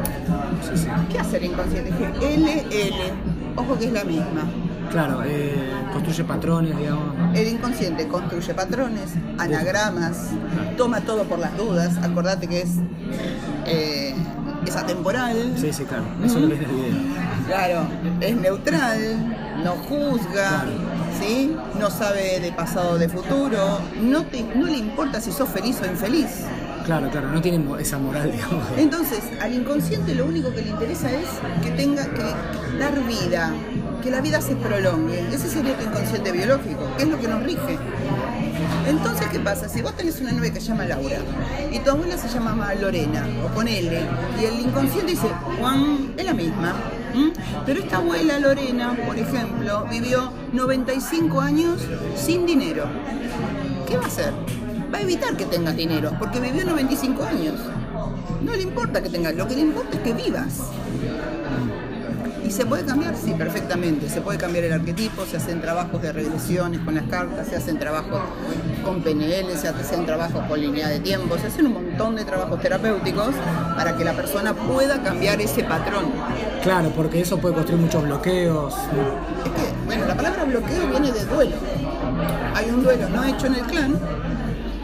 Sí, 0.61 0.77
sí. 0.77 0.87
¿Qué 1.11 1.19
hace 1.19 1.37
el 1.37 1.45
inconsciente? 1.45 1.91
Dije, 1.91 2.35
L, 2.35 2.65
L. 2.71 3.13
Ojo 3.55 3.77
que 3.77 3.85
es 3.85 3.91
la 3.91 4.03
misma. 4.03 4.43
Claro, 4.91 5.23
eh, 5.25 5.53
construye 5.91 6.23
patrones, 6.23 6.77
digamos. 6.77 7.15
El 7.35 7.47
inconsciente 7.47 8.07
construye 8.07 8.53
patrones, 8.53 9.11
anagramas, 9.37 10.29
toma 10.77 11.01
todo 11.01 11.23
por 11.23 11.39
las 11.39 11.55
dudas. 11.57 11.97
Acordate 12.03 12.47
que 12.47 12.61
es, 12.61 12.69
eh, 13.65 14.13
es 14.67 14.75
atemporal. 14.75 15.53
Sí, 15.57 15.73
sí, 15.73 15.83
claro. 15.85 16.03
Eso 16.23 16.39
lo 16.39 16.49
ves 16.49 16.59
en 16.59 16.69
el 16.69 16.75
video. 16.75 16.93
Claro, 17.47 17.81
es 18.21 18.35
neutral, 18.35 19.35
no 19.63 19.71
juzga, 19.71 20.49
Claro. 20.63 20.71
¿sí? 21.19 21.55
no 21.79 21.89
sabe 21.89 22.39
de 22.39 22.51
pasado 22.51 22.91
o 22.91 22.97
de 22.97 23.09
futuro, 23.09 23.79
no, 24.01 24.23
te, 24.25 24.43
no 24.55 24.65
le 24.67 24.77
importa 24.77 25.19
si 25.19 25.31
sos 25.31 25.49
feliz 25.49 25.79
o 25.81 25.85
infeliz. 25.85 26.45
Claro, 26.85 27.09
claro, 27.09 27.29
no 27.31 27.41
tiene 27.41 27.63
esa 27.81 27.97
moral, 27.97 28.31
digamos. 28.33 28.63
Entonces, 28.77 29.19
al 29.41 29.53
inconsciente 29.53 30.15
lo 30.15 30.25
único 30.25 30.53
que 30.53 30.61
le 30.61 30.69
interesa 30.69 31.11
es 31.11 31.27
que 31.61 31.71
tenga 31.71 32.05
que 32.05 32.23
dar 32.79 32.93
vida, 33.05 33.51
que 34.03 34.11
la 34.11 34.19
vida 34.19 34.41
se 34.41 34.55
prolongue. 34.57 35.19
Ese 35.33 35.49
sería 35.49 35.77
tu 35.77 35.85
inconsciente 35.85 36.31
biológico, 36.33 36.81
que 36.97 37.03
es 37.03 37.09
lo 37.09 37.19
que 37.19 37.27
nos 37.27 37.41
rige. 37.41 37.77
Entonces, 38.85 39.27
¿qué 39.31 39.39
pasa? 39.39 39.69
Si 39.69 39.81
vos 39.81 39.95
tenés 39.95 40.19
una 40.19 40.33
novia 40.33 40.51
que 40.51 40.59
se 40.59 40.67
llama 40.67 40.85
Laura 40.85 41.19
y 41.71 41.79
tu 41.79 41.89
abuela 41.89 42.17
se 42.17 42.27
llama 42.27 42.73
Lorena 42.75 43.25
o 43.45 43.47
ponele 43.55 44.01
y 44.41 44.45
el 44.45 44.59
inconsciente 44.59 45.11
dice, 45.11 45.29
Juan, 45.59 46.13
es 46.17 46.25
la 46.25 46.33
misma. 46.33 46.73
Pero 47.65 47.79
esta 47.79 47.97
abuela 47.97 48.39
Lorena, 48.39 48.97
por 49.05 49.17
ejemplo, 49.17 49.85
vivió 49.89 50.33
95 50.51 51.39
años 51.39 51.79
sin 52.17 52.45
dinero. 52.45 52.85
¿Qué 53.87 53.97
va 53.97 54.03
a 54.03 54.07
hacer? 54.07 54.33
Va 54.93 54.97
a 54.97 55.01
evitar 55.01 55.37
que 55.37 55.45
tengas 55.45 55.77
dinero, 55.77 56.11
porque 56.19 56.41
vivió 56.41 56.65
95 56.65 57.23
años. 57.23 57.55
No 58.41 58.51
le 58.51 58.63
importa 58.63 59.01
que 59.01 59.09
tengas, 59.09 59.33
lo 59.35 59.47
que 59.47 59.55
le 59.55 59.61
importa 59.61 59.95
es 59.95 60.03
que 60.03 60.13
vivas. 60.13 60.59
¿Y 62.53 62.55
se 62.55 62.67
puede 62.67 62.85
cambiar? 62.85 63.15
Sí, 63.15 63.33
perfectamente. 63.33 64.07
Se 64.07 64.21
puede 64.21 64.37
cambiar 64.37 64.65
el 64.65 64.73
arquetipo, 64.73 65.25
se 65.25 65.37
hacen 65.37 65.59
trabajos 65.59 65.99
de 66.03 66.13
regresiones 66.13 66.81
con 66.81 66.93
las 66.93 67.05
cartas, 67.05 67.47
se 67.47 67.55
hacen 67.55 67.79
trabajos 67.79 68.21
con 68.85 69.01
PNL, 69.01 69.57
se 69.57 69.69
hacen 69.69 70.05
trabajos 70.05 70.45
con 70.47 70.61
línea 70.61 70.87
de 70.87 70.99
tiempo, 70.99 71.35
se 71.39 71.47
hacen 71.47 71.65
un 71.65 71.73
montón 71.73 72.15
de 72.15 72.25
trabajos 72.25 72.61
terapéuticos 72.61 73.33
para 73.75 73.97
que 73.97 74.03
la 74.03 74.13
persona 74.13 74.53
pueda 74.53 75.01
cambiar 75.01 75.41
ese 75.41 75.63
patrón. 75.63 76.11
Claro, 76.61 76.91
porque 76.95 77.21
eso 77.21 77.39
puede 77.39 77.55
construir 77.55 77.81
muchos 77.81 78.03
bloqueos. 78.03 78.75
Es 78.75 79.49
que, 79.49 79.85
bueno, 79.87 80.05
la 80.05 80.15
palabra 80.15 80.43
bloqueo 80.43 80.87
viene 80.91 81.11
de 81.11 81.25
duelo. 81.25 81.55
Hay 82.53 82.69
un 82.69 82.83
duelo 82.83 83.09
no 83.09 83.23
hecho 83.23 83.47
en 83.47 83.55
el 83.55 83.61
clan 83.63 83.99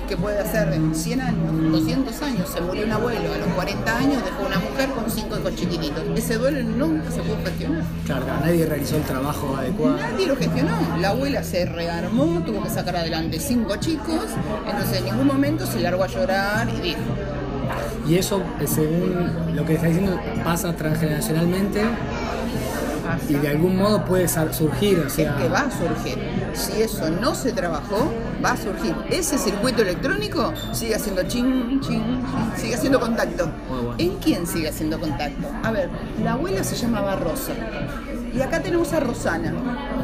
que 0.09 0.17
puede 0.17 0.39
hacer 0.39 0.73
en 0.73 0.95
100 0.95 1.21
años, 1.21 1.71
200 1.71 2.21
años, 2.23 2.49
se 2.49 2.59
murió 2.61 2.83
un 2.83 2.91
abuelo, 2.91 3.31
a 3.31 3.37
los 3.37 3.47
40 3.49 3.97
años 3.97 4.25
dejó 4.25 4.47
una 4.47 4.57
mujer 4.57 4.89
con 4.89 5.09
cinco 5.09 5.37
hijos 5.37 5.55
chiquititos. 5.55 6.03
Ese 6.15 6.39
duelo 6.39 6.63
nunca 6.63 7.11
se 7.11 7.21
pudo 7.21 7.37
gestionar. 7.45 7.83
Claro, 8.07 8.25
nadie 8.25 8.65
realizó 8.65 8.95
el 8.95 9.03
trabajo 9.03 9.55
adecuado. 9.55 9.97
Nadie 9.97 10.25
lo 10.25 10.35
gestionó. 10.35 10.75
La 10.99 11.09
abuela 11.09 11.43
se 11.43 11.63
rearmó, 11.67 12.41
tuvo 12.43 12.63
que 12.63 12.71
sacar 12.71 12.95
adelante 12.95 13.39
cinco 13.39 13.75
chicos, 13.75 14.25
entonces 14.67 14.97
en 14.97 15.05
ningún 15.05 15.27
momento 15.27 15.67
se 15.67 15.79
largó 15.79 16.03
a 16.03 16.07
llorar 16.07 16.67
y 16.69 16.81
dijo, 16.81 17.01
Y 18.07 18.15
eso, 18.15 18.41
eh, 18.59 18.65
según 18.65 19.55
lo 19.55 19.63
que 19.63 19.75
está 19.75 19.87
diciendo, 19.87 20.19
pasa 20.43 20.75
transgeneracionalmente 20.75 21.83
y 23.27 23.33
de 23.33 23.47
algún 23.49 23.77
modo 23.77 24.03
puede 24.05 24.27
surgir, 24.27 24.99
o 24.99 25.09
sea... 25.09 25.31
es 25.31 25.43
que 25.43 25.49
va 25.49 25.59
a 25.59 25.71
surgir. 25.71 26.17
Si 26.53 26.81
eso 26.81 27.09
no 27.09 27.35
se 27.35 27.51
trabajó, 27.51 28.11
va 28.43 28.51
a 28.51 28.57
surgir. 28.57 28.95
Ese 29.09 29.37
circuito 29.37 29.81
electrónico 29.81 30.53
sigue 30.73 30.95
haciendo 30.95 31.23
ching, 31.23 31.79
ching, 31.81 31.81
ching, 31.81 32.23
sigue 32.57 32.75
haciendo 32.75 32.99
contacto. 32.99 33.51
Bueno. 33.69 33.95
¿En 33.97 34.17
quién 34.17 34.45
sigue 34.45 34.69
haciendo 34.69 34.99
contacto? 34.99 35.47
A 35.63 35.71
ver, 35.71 35.89
la 36.23 36.33
abuela 36.33 36.63
se 36.63 36.75
llamaba 36.75 37.15
Rosa. 37.15 37.53
Y 38.33 38.41
acá 38.41 38.61
tenemos 38.61 38.93
a 38.93 38.99
Rosana. 38.99 39.53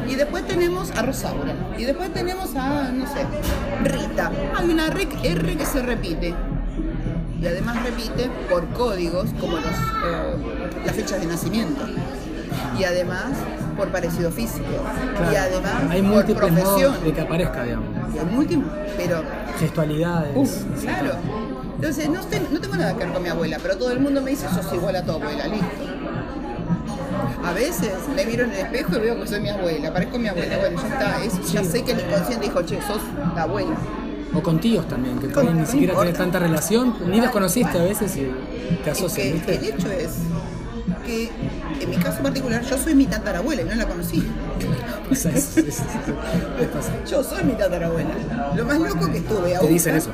Y 0.08 0.14
después 0.14 0.46
tenemos 0.46 0.90
a 0.92 1.02
Rosaura. 1.02 1.54
Y 1.78 1.84
después 1.84 2.12
tenemos 2.12 2.54
a, 2.56 2.90
no 2.90 3.06
sé, 3.06 3.24
Rita. 3.84 4.32
Hay 4.56 4.70
una 4.70 4.86
R 4.88 5.56
que 5.56 5.66
se 5.66 5.82
repite. 5.82 6.34
Y 7.40 7.46
además 7.46 7.82
repite 7.84 8.30
por 8.48 8.66
códigos 8.68 9.28
como 9.38 9.56
los, 9.56 9.66
eh, 9.66 10.82
las 10.84 10.96
fechas 10.96 11.20
de 11.20 11.26
nacimiento. 11.26 11.84
Y 12.78 12.84
además 12.84 13.24
por 13.76 13.88
parecido 13.88 14.30
físico. 14.30 14.64
Claro, 15.16 15.32
Y 15.32 15.36
además 15.36 15.72
hay 15.90 16.02
por 16.02 16.10
múltiples 16.10 16.36
profesión. 16.52 16.90
modos 16.92 17.04
de 17.04 17.12
que 17.12 17.20
aparezca, 17.20 17.62
digamos. 17.64 17.86
Y 18.14 18.18
hay 18.18 18.24
múltiples, 18.26 18.70
pero 18.96 19.22
Gestualidades. 19.58 20.32
Uf, 20.36 20.50
claro. 20.82 21.12
Entonces, 21.76 22.08
no, 22.08 22.20
estoy- 22.20 22.46
no 22.50 22.60
tengo 22.60 22.76
nada 22.76 22.92
que 22.94 23.04
ver 23.04 23.12
con 23.12 23.22
mi 23.22 23.28
abuela, 23.28 23.58
pero 23.62 23.76
todo 23.76 23.90
el 23.92 24.00
mundo 24.00 24.20
me 24.22 24.30
dice, 24.30 24.46
sos 24.48 24.72
igual 24.72 24.96
a 24.96 25.02
tu 25.02 25.12
abuela, 25.12 25.46
listo. 25.46 25.66
A 27.44 27.52
veces 27.52 27.92
me 28.14 28.24
miro 28.24 28.44
en 28.44 28.50
el 28.52 28.56
espejo 28.58 28.96
y 28.96 29.00
veo 29.00 29.20
que 29.20 29.26
soy 29.26 29.40
mi 29.40 29.48
abuela, 29.50 29.92
parezco 29.92 30.18
mi 30.18 30.28
abuela. 30.28 30.58
Bueno, 30.58 30.80
ya 30.82 30.88
está, 30.88 31.24
es- 31.24 31.52
ya 31.52 31.64
sé 31.64 31.82
que 31.82 31.92
el 31.92 32.00
inconsciente 32.00 32.46
dijo, 32.46 32.62
che, 32.62 32.80
sos 32.82 33.00
la 33.34 33.42
abuela. 33.42 33.76
O 34.34 34.42
con 34.42 34.58
tíos 34.60 34.86
también, 34.88 35.18
que 35.18 35.28
Con- 35.28 35.46
ni 35.54 35.60
no 35.60 35.66
siquiera 35.66 35.94
tenés 35.98 36.14
tanta 36.14 36.38
relación, 36.38 36.94
ni 37.06 37.20
los 37.20 37.30
conociste 37.30 37.78
a 37.78 37.82
veces 37.84 38.16
y 38.16 38.22
te 38.84 38.90
Es 38.90 38.98
asocian, 38.98 39.26
que 39.28 39.32
¿viste? 39.34 39.54
el 39.56 39.64
hecho 39.64 39.90
es 39.90 40.10
que, 41.06 41.30
en 41.80 41.90
mi 41.90 41.96
caso 41.96 42.22
particular, 42.22 42.62
yo 42.62 42.78
soy 42.78 42.94
mi 42.94 43.06
tatarabuela 43.06 43.62
y 43.62 43.64
no 43.64 43.74
la 43.74 43.86
conocí. 43.86 44.22
Pasa 45.08 45.30
eso, 45.30 45.60
pasa. 46.72 46.92
Yo 47.08 47.22
soy 47.22 47.44
mi 47.44 47.52
tatarabuela. 47.52 48.10
Lo 48.56 48.64
más 48.64 48.78
loco 48.80 49.10
que 49.10 49.18
estuve 49.18 49.54
a 49.54 49.60
Te 49.60 49.68
dicen 49.68 49.94
eso. 49.96 50.10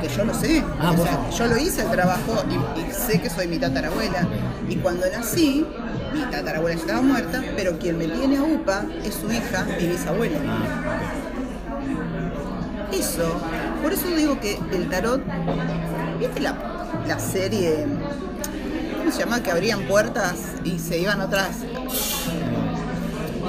Es 0.00 0.08
que 0.08 0.16
yo 0.16 0.24
lo 0.24 0.32
sé. 0.34 0.62
Ah, 0.80 0.92
O 0.96 1.02
sea, 1.02 1.30
yo 1.30 1.46
lo 1.48 1.56
hice 1.58 1.82
el 1.82 1.90
trabajo 1.90 2.44
y, 2.48 2.80
y 2.80 2.92
sé 2.92 3.20
que 3.20 3.28
soy 3.28 3.48
mi 3.48 3.58
tatarabuela. 3.58 4.26
Y 4.68 4.76
cuando 4.76 5.06
nací, 5.10 5.66
mi 6.14 6.20
tatarabuela 6.30 6.76
ya 6.76 6.80
estaba 6.82 7.02
muerta, 7.02 7.42
pero 7.56 7.78
quien 7.78 7.98
me 7.98 8.06
tiene 8.06 8.36
a 8.38 8.42
UPA 8.44 8.84
es 9.04 9.14
su 9.14 9.32
hija, 9.32 9.66
mi 9.80 9.88
bisabuela. 9.88 10.38
Eso, 12.92 13.40
por 13.82 13.92
eso 13.92 14.06
digo 14.14 14.38
que 14.38 14.58
el 14.72 14.88
tarot, 14.88 15.20
¿viste 16.20 16.40
la, 16.40 16.54
la 17.08 17.18
serie, 17.18 17.86
¿cómo 19.02 19.12
se 19.12 19.18
llama? 19.20 19.42
Que 19.42 19.50
abrían 19.50 19.80
puertas 19.82 20.34
y 20.64 20.78
se 20.78 20.98
iban 20.98 21.20
otras. 21.20 21.56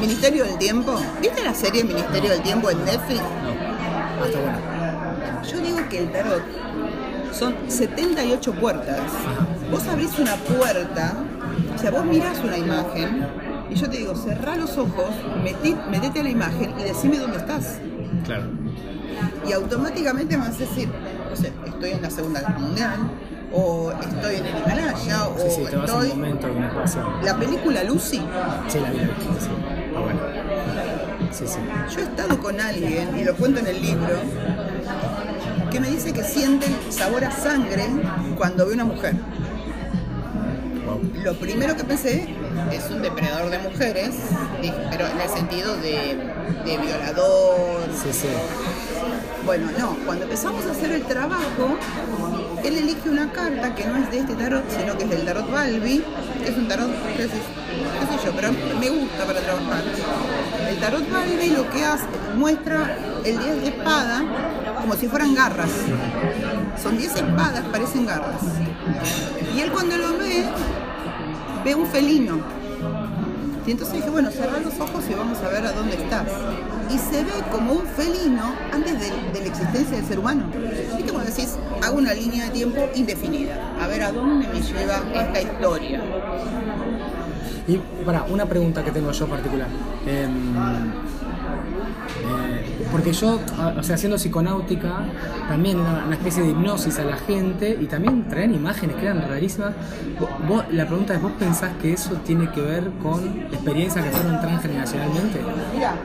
Ministerio 0.02 0.44
del 0.46 0.58
Tiempo. 0.58 1.00
¿Viste 1.22 1.44
la 1.44 1.54
serie 1.54 1.84
Ministerio 1.84 2.32
del 2.32 2.42
Tiempo 2.42 2.70
en 2.70 2.84
Netflix? 2.84 3.20
No. 3.22 4.20
Bueno. 4.20 5.44
Yo 5.50 5.60
digo 5.60 5.78
que 5.90 6.00
el 6.00 6.12
tarot 6.12 6.42
son 7.32 7.56
78 7.68 8.54
puertas. 8.54 9.00
Vos 9.72 9.88
abrís 9.88 10.18
una 10.20 10.36
puerta, 10.36 11.14
o 11.76 11.78
sea, 11.80 11.92
vos 11.92 12.06
mirás 12.06 12.40
una 12.44 12.58
imagen 12.58 13.26
y 13.70 13.76
yo 13.76 13.90
te 13.90 13.98
digo, 13.98 14.16
cerrá 14.16 14.56
los 14.56 14.78
ojos, 14.78 15.10
metí- 15.44 15.78
metete 15.90 16.20
a 16.20 16.24
la 16.24 16.30
imagen 16.30 16.74
y 16.80 16.84
decime 16.84 17.18
dónde 17.18 17.38
estás. 17.38 17.78
Claro. 18.26 18.44
Y 19.48 19.52
automáticamente 19.54 20.38
me 20.38 20.48
vas 20.48 20.56
a 20.56 20.60
decir, 20.60 20.90
no 21.30 21.36
sé, 21.36 21.52
estoy 21.66 21.92
en 21.92 22.02
la 22.02 22.10
Segunda 22.10 22.42
Guerra 22.42 22.60
Mundial, 22.60 22.98
o 23.54 23.92
estoy 23.92 24.36
en 24.38 24.46
el 24.48 24.58
Himalaya, 24.58 25.28
o 25.28 25.38
Sí, 25.38 25.46
sí, 25.50 25.64
te 25.70 25.76
vas 25.76 25.92
un 25.92 26.02
estoy... 26.04 26.10
momento, 26.10 26.48
un 26.52 26.64
espacio. 26.64 27.04
La 27.24 27.36
película 27.38 27.84
Lucy, 27.84 28.22
Sí, 28.68 28.80
la 28.80 28.90
vi, 28.92 28.98
la 28.98 29.04
vi, 29.04 29.10
sí. 29.40 29.50
Ah, 29.96 30.00
bueno. 30.00 30.20
Sí, 31.32 31.46
sí. 31.48 31.60
yo 31.94 32.00
he 32.00 32.04
estado 32.04 32.38
con 32.40 32.60
alguien, 32.60 33.18
y 33.18 33.24
lo 33.24 33.36
cuento 33.36 33.60
en 33.60 33.68
el 33.68 33.82
libro, 33.82 34.16
que 35.72 35.80
me 35.80 35.88
dice 35.90 36.14
que 36.14 36.24
siente 36.24 36.68
el 36.68 36.92
sabor 36.94 37.24
a 37.26 37.32
sangre 37.32 37.86
cuando 38.38 38.66
ve 38.68 38.74
una 38.74 38.86
mujer. 38.86 39.16
Wow. 40.86 41.02
Lo 41.24 41.34
primero 41.36 41.76
que 41.76 41.84
pensé 41.84 42.28
es 42.72 42.90
un 42.92 43.02
depredador 43.02 43.50
de 43.50 43.58
mujeres, 43.60 44.12
pero 44.92 45.08
en 45.08 45.22
el 45.22 45.30
sentido 45.30 45.76
de, 45.78 46.18
de 46.66 46.78
violador. 46.78 47.88
Sí, 48.04 48.10
sí. 48.12 48.28
Bueno, 49.46 49.70
no, 49.78 49.98
cuando 50.06 50.24
empezamos 50.26 50.66
a 50.66 50.72
hacer 50.72 50.92
el 50.92 51.04
trabajo, 51.04 51.78
él 52.64 52.78
elige 52.78 53.10
una 53.10 53.32
carta 53.32 53.76
que 53.76 53.86
no 53.86 53.98
es 53.98 54.12
de 54.12 54.20
este 54.20 54.36
tarot, 54.36 54.64
sino 54.70 54.98
que 54.98 55.04
es 55.04 55.10
del 55.10 55.26
tarot 55.26 55.52
Balbi, 55.52 56.04
es 56.46 56.58
un 56.58 56.68
tarot, 56.68 56.92
qué 57.18 57.24
sé, 57.24 57.34
yo, 58.26 58.32
pero 58.36 58.52
me 58.80 58.90
gusta 58.90 59.26
para 59.26 59.42
trabajar. 59.42 59.84
El 60.70 60.80
tarot 60.80 61.12
Balbi 61.12 61.50
lo 61.50 61.70
que 61.70 61.84
hace, 61.84 62.06
muestra 62.36 62.98
el 63.26 63.38
10 63.38 63.62
de 63.62 63.68
espada 63.68 64.24
como 64.80 64.96
si 64.96 65.08
fueran 65.08 65.36
garras. 65.36 65.72
Son 66.82 66.98
10 66.98 67.16
espadas, 67.16 67.64
parecen 67.72 68.06
garras. 68.06 68.42
Y 69.56 69.62
él 69.62 69.72
cuando 69.72 69.98
lo 69.98 70.18
ve, 70.18 70.46
ve 71.64 71.76
un 71.76 71.88
felino. 71.88 72.40
Y 73.66 73.72
entonces 73.72 73.96
dije, 73.96 74.10
bueno, 74.10 74.30
cerrá 74.30 74.60
los 74.60 74.78
ojos 74.80 75.04
y 75.10 75.14
vamos 75.14 75.38
a 75.40 75.48
ver 75.50 75.66
a 75.66 75.72
dónde 75.72 75.96
estás. 75.96 76.28
Y 76.90 76.98
se 76.98 77.24
ve 77.24 77.32
como 77.52 77.74
un 77.74 77.86
felino 77.86 78.54
antes 78.72 79.00
de, 79.00 79.40
la 79.40 79.48
existencia 79.48 79.98
del 79.98 80.06
ser 80.06 80.20
humano. 80.20 80.46
¿Viste 80.96 81.12
cuando 81.12 81.30
decís, 81.30 81.56
hago 81.82 81.98
una 81.98 82.14
línea 82.14 82.46
de 82.46 82.52
tiempo 82.52 82.90
indefinida? 82.96 83.76
A 83.82 83.88
ver 83.88 84.04
a 84.04 84.12
dónde 84.12 84.48
me 84.48 84.62
lleva 84.62 85.02
esta 85.14 85.42
historia. 85.42 86.02
Y 87.68 87.78
para 88.06 88.24
una 88.24 88.46
pregunta 88.46 88.84
que 88.84 88.92
tengo 88.92 89.12
yo 89.12 89.28
particular. 89.28 89.68
Em, 90.06 90.56
eh, 92.26 92.63
porque 92.92 93.14
yo, 93.14 93.40
o 93.78 93.84
sea, 93.84 93.96
haciendo 93.96 94.18
psiconáutica, 94.18 95.06
también 95.48 95.80
una 95.80 96.14
especie 96.16 96.44
de 96.44 96.50
hipnosis 96.50 97.00
a 97.00 97.04
la 97.04 97.16
gente 97.18 97.78
y 97.80 97.86
también 97.86 98.28
traían 98.30 98.54
imágenes 98.54 98.96
que 98.98 99.06
eran 99.06 99.22
rarísimas. 99.28 99.74
Vo- 100.20 100.48
Vos, 100.48 100.64
la 100.72 100.86
pregunta 100.88 101.14
es, 101.16 101.22
¿vos 101.22 101.32
pensás 101.40 101.72
que 101.82 101.94
eso 101.94 102.12
tiene 102.26 102.50
que 102.52 102.62
ver 102.62 102.90
con 103.02 103.42
experiencias 103.52 104.04
que 104.06 104.12
fueron 104.12 104.40
transgeneracionalmente? 104.42 105.40
Mira, 105.74 105.96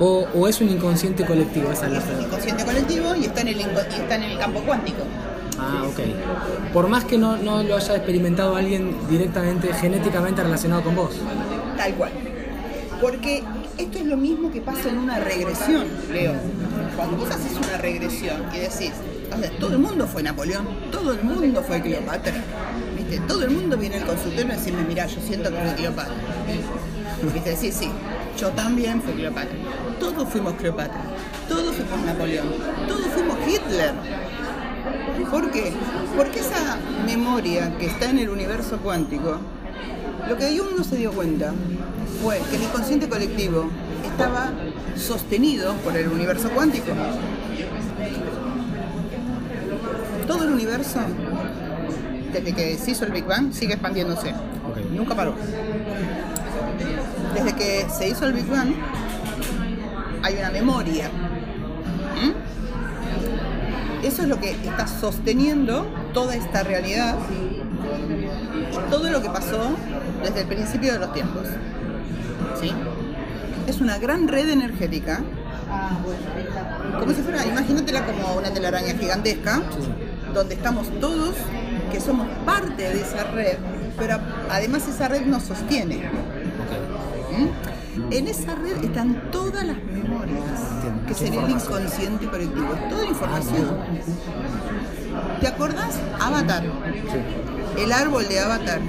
¿O, 0.00 0.26
o 0.34 0.46
es 0.46 0.60
un 0.60 0.68
inconsciente 0.68 1.24
colectivo? 1.24 1.70
Esa 1.72 1.86
es 1.86 1.92
la 1.92 1.98
es 1.98 2.04
un 2.16 2.22
inconsciente 2.22 2.64
colectivo 2.64 3.14
y 3.16 3.24
está 3.24 3.40
en 3.40 3.48
el, 3.48 3.56
y 3.60 3.62
está 3.62 4.14
en 4.14 4.22
el 4.22 4.38
campo 4.38 4.60
cuántico. 4.60 5.02
Ah, 5.58 5.82
ok. 5.88 6.72
Por 6.72 6.88
más 6.88 7.04
que 7.04 7.18
no, 7.18 7.36
no 7.36 7.64
lo 7.64 7.74
haya 7.76 7.96
experimentado 7.96 8.54
alguien 8.54 8.94
directamente, 9.10 9.72
genéticamente 9.74 10.42
relacionado 10.42 10.82
con 10.82 10.94
vos. 10.94 11.16
Tal 11.76 11.94
cual. 11.94 12.12
Porque 13.00 13.42
esto 13.78 13.98
es 13.98 14.06
lo 14.06 14.16
mismo 14.16 14.50
que 14.50 14.60
pasa 14.60 14.88
en 14.88 14.98
una 14.98 15.20
regresión, 15.20 15.86
Leo. 16.12 16.34
Cuando 16.96 17.16
vos 17.16 17.30
haces 17.30 17.52
una 17.56 17.78
regresión 17.78 18.42
y 18.52 18.58
decís, 18.58 18.92
todo 19.60 19.72
el 19.72 19.78
mundo 19.78 20.06
fue 20.06 20.22
Napoleón, 20.22 20.66
todo 20.90 21.12
el 21.12 21.22
mundo 21.22 21.62
fue 21.62 21.80
Cleopatra, 21.80 22.34
¿viste? 22.96 23.20
Todo 23.28 23.44
el 23.44 23.50
mundo 23.50 23.76
viene 23.76 23.96
al 23.96 24.06
consultorio 24.06 24.52
y 24.52 24.56
decirme, 24.56 24.82
mira, 24.82 25.06
yo 25.06 25.20
siento 25.20 25.50
que 25.50 25.56
fue 25.56 25.74
Cleopatra. 25.74 26.14
Viste, 27.32 27.56
sí, 27.56 27.72
sí, 27.72 27.88
yo 28.36 28.48
también 28.50 29.00
fui 29.00 29.12
Cleopatra. 29.14 29.56
Todos 30.00 30.28
fuimos 30.28 30.54
Cleopatra, 30.54 31.00
todos 31.48 31.76
fuimos 31.76 32.04
Napoleón, 32.04 32.48
todos 32.88 33.06
fuimos 33.06 33.38
Hitler. 33.46 33.92
¿Por 35.30 35.50
qué? 35.50 35.72
Porque 36.16 36.40
esa 36.40 36.78
memoria 37.06 37.76
que 37.78 37.86
está 37.86 38.10
en 38.10 38.18
el 38.18 38.28
universo 38.28 38.78
cuántico, 38.78 39.38
lo 40.28 40.36
que 40.36 40.58
Jung 40.58 40.76
no 40.76 40.84
se 40.84 40.96
dio 40.96 41.12
cuenta 41.12 41.52
fue 42.22 42.40
que 42.50 42.56
el 42.56 42.62
inconsciente 42.62 43.08
colectivo 43.08 43.68
estaba 44.04 44.50
sostenido 44.96 45.74
por 45.76 45.96
el 45.96 46.08
universo 46.08 46.50
cuántico. 46.50 46.92
Todo 50.26 50.44
el 50.44 50.52
universo, 50.52 51.00
desde 52.32 52.52
que 52.52 52.76
se 52.76 52.90
hizo 52.90 53.04
el 53.04 53.12
Big 53.12 53.24
Bang, 53.24 53.52
sigue 53.52 53.74
expandiéndose. 53.74 54.34
Nunca 54.92 55.14
paró. 55.14 55.34
Desde 57.34 57.52
que 57.54 57.86
se 57.90 58.08
hizo 58.08 58.26
el 58.26 58.32
Big 58.32 58.46
Bang, 58.46 58.74
hay 60.22 60.36
una 60.36 60.50
memoria. 60.50 61.08
¿Mm? 61.08 62.32
Eso 64.04 64.22
es 64.22 64.28
lo 64.28 64.38
que 64.38 64.50
está 64.50 64.86
sosteniendo 64.86 65.86
toda 66.12 66.34
esta 66.34 66.62
realidad 66.62 67.16
y 68.72 68.90
todo 68.90 69.10
lo 69.10 69.22
que 69.22 69.30
pasó 69.30 69.70
desde 70.22 70.42
el 70.42 70.46
principio 70.46 70.92
de 70.92 70.98
los 70.98 71.12
tiempos. 71.12 71.46
¿Sí? 72.60 72.72
Es 73.66 73.80
una 73.80 73.98
gran 73.98 74.28
red 74.28 74.48
energética. 74.48 75.22
Como 76.98 77.12
si 77.12 77.22
fuera, 77.22 77.46
imagínatela 77.46 78.06
como 78.06 78.34
una 78.34 78.50
telaraña 78.50 78.94
gigantesca, 78.94 79.62
donde 80.34 80.54
estamos 80.54 80.88
todos, 81.00 81.34
que 81.92 82.00
somos 82.00 82.26
parte 82.44 82.82
de 82.82 83.00
esa 83.00 83.24
red, 83.24 83.58
pero 83.98 84.18
además 84.50 84.88
esa 84.88 85.08
red 85.08 85.26
nos 85.26 85.42
sostiene. 85.44 86.10
¿Mm? 87.36 88.12
En 88.12 88.28
esa 88.28 88.54
red 88.54 88.82
están 88.84 89.30
todas 89.30 89.64
las 89.64 89.76
memorias, 89.76 90.60
que 91.06 91.14
sería 91.14 91.44
el 91.44 91.50
inconsciente 91.50 92.26
colectivo, 92.26 92.68
toda 92.88 93.04
información. 93.04 93.76
¿Te 95.40 95.48
acordás? 95.48 95.98
Avatar. 96.20 96.64
El 97.76 97.92
árbol 97.92 98.28
de 98.28 98.40
Avatar. 98.40 98.80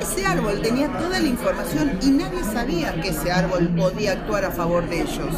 Ese 0.00 0.26
árbol 0.26 0.60
tenía 0.62 0.88
toda 0.88 1.20
la 1.20 1.26
información 1.26 1.98
y 2.02 2.10
nadie 2.10 2.44
sabía 2.44 3.00
que 3.00 3.08
ese 3.08 3.32
árbol 3.32 3.68
podía 3.76 4.12
actuar 4.12 4.44
a 4.44 4.50
favor 4.50 4.88
de 4.88 5.02
ellos. 5.02 5.34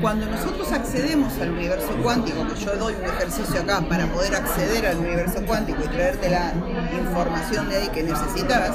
Cuando 0.00 0.26
nosotros 0.26 0.72
accedemos 0.72 1.38
al 1.40 1.50
universo 1.50 1.94
cuántico, 2.02 2.46
que 2.48 2.60
yo 2.60 2.76
doy 2.76 2.94
un 2.94 3.04
ejercicio 3.04 3.60
acá 3.60 3.82
para 3.82 4.06
poder 4.06 4.34
acceder 4.34 4.86
al 4.86 4.98
universo 4.98 5.42
cuántico 5.46 5.82
y 5.84 5.88
traerte 5.88 6.30
la 6.30 6.52
información 6.98 7.68
de 7.68 7.76
ahí 7.76 7.88
que 7.88 8.02
necesitas, 8.02 8.72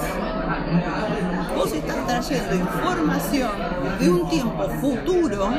vos 1.56 1.74
estás 1.74 2.06
trayendo 2.06 2.56
información 2.56 3.52
de 4.00 4.10
un 4.10 4.30
tiempo 4.30 4.70
futuro 4.82 5.50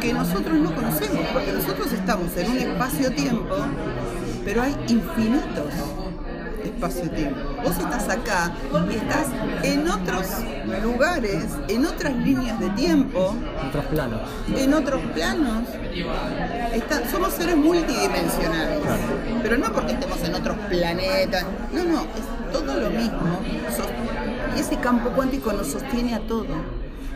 que 0.00 0.12
nosotros 0.12 0.58
no 0.58 0.74
conocemos, 0.74 1.26
porque 1.32 1.52
nosotros 1.52 1.92
estamos 1.92 2.36
en 2.36 2.50
un 2.50 2.58
espacio-tiempo, 2.58 3.54
pero 4.44 4.62
hay 4.62 4.76
infinitos 4.88 5.72
espacio-tiempo. 6.76 7.40
Vos 7.64 7.76
estás 7.78 8.08
acá 8.08 8.52
y 8.90 8.94
estás 8.96 9.26
en 9.62 9.88
otros 9.90 10.26
lugares, 10.82 11.44
en 11.68 11.86
otras 11.86 12.14
líneas 12.16 12.60
de 12.60 12.68
tiempo, 12.70 13.34
En 13.60 13.68
otros 13.68 13.84
planos. 13.86 14.20
en 14.54 14.74
otros 14.74 15.00
planos. 15.14 15.62
Está- 16.74 17.08
somos 17.10 17.32
seres 17.32 17.56
multidimensionales, 17.56 18.78
pero 19.42 19.56
no 19.58 19.72
porque 19.72 19.92
estemos 19.92 20.22
en 20.22 20.34
otros 20.34 20.56
planetas, 20.68 21.44
no, 21.72 21.84
no, 21.84 22.00
es 22.02 22.52
todo 22.52 22.80
lo 22.80 22.90
mismo. 22.90 23.40
Y 24.56 24.60
ese 24.60 24.76
campo 24.76 25.10
cuántico 25.10 25.52
nos 25.52 25.68
sostiene 25.68 26.14
a 26.14 26.20
todo. 26.20 26.46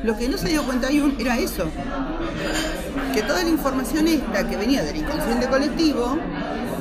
Lo 0.03 0.17
que 0.17 0.29
no 0.31 0.39
se 0.39 0.49
dio 0.49 0.63
cuenta 0.63 0.89
Jung 0.89 1.13
era 1.19 1.37
eso, 1.39 1.67
que 3.13 3.23
toda 3.23 3.43
la 3.43 3.51
información 3.51 4.09
esta 4.09 4.49
que 4.49 4.57
venía 4.57 4.83
del 4.83 4.97
inconsciente 4.97 5.47
colectivo 5.47 6.17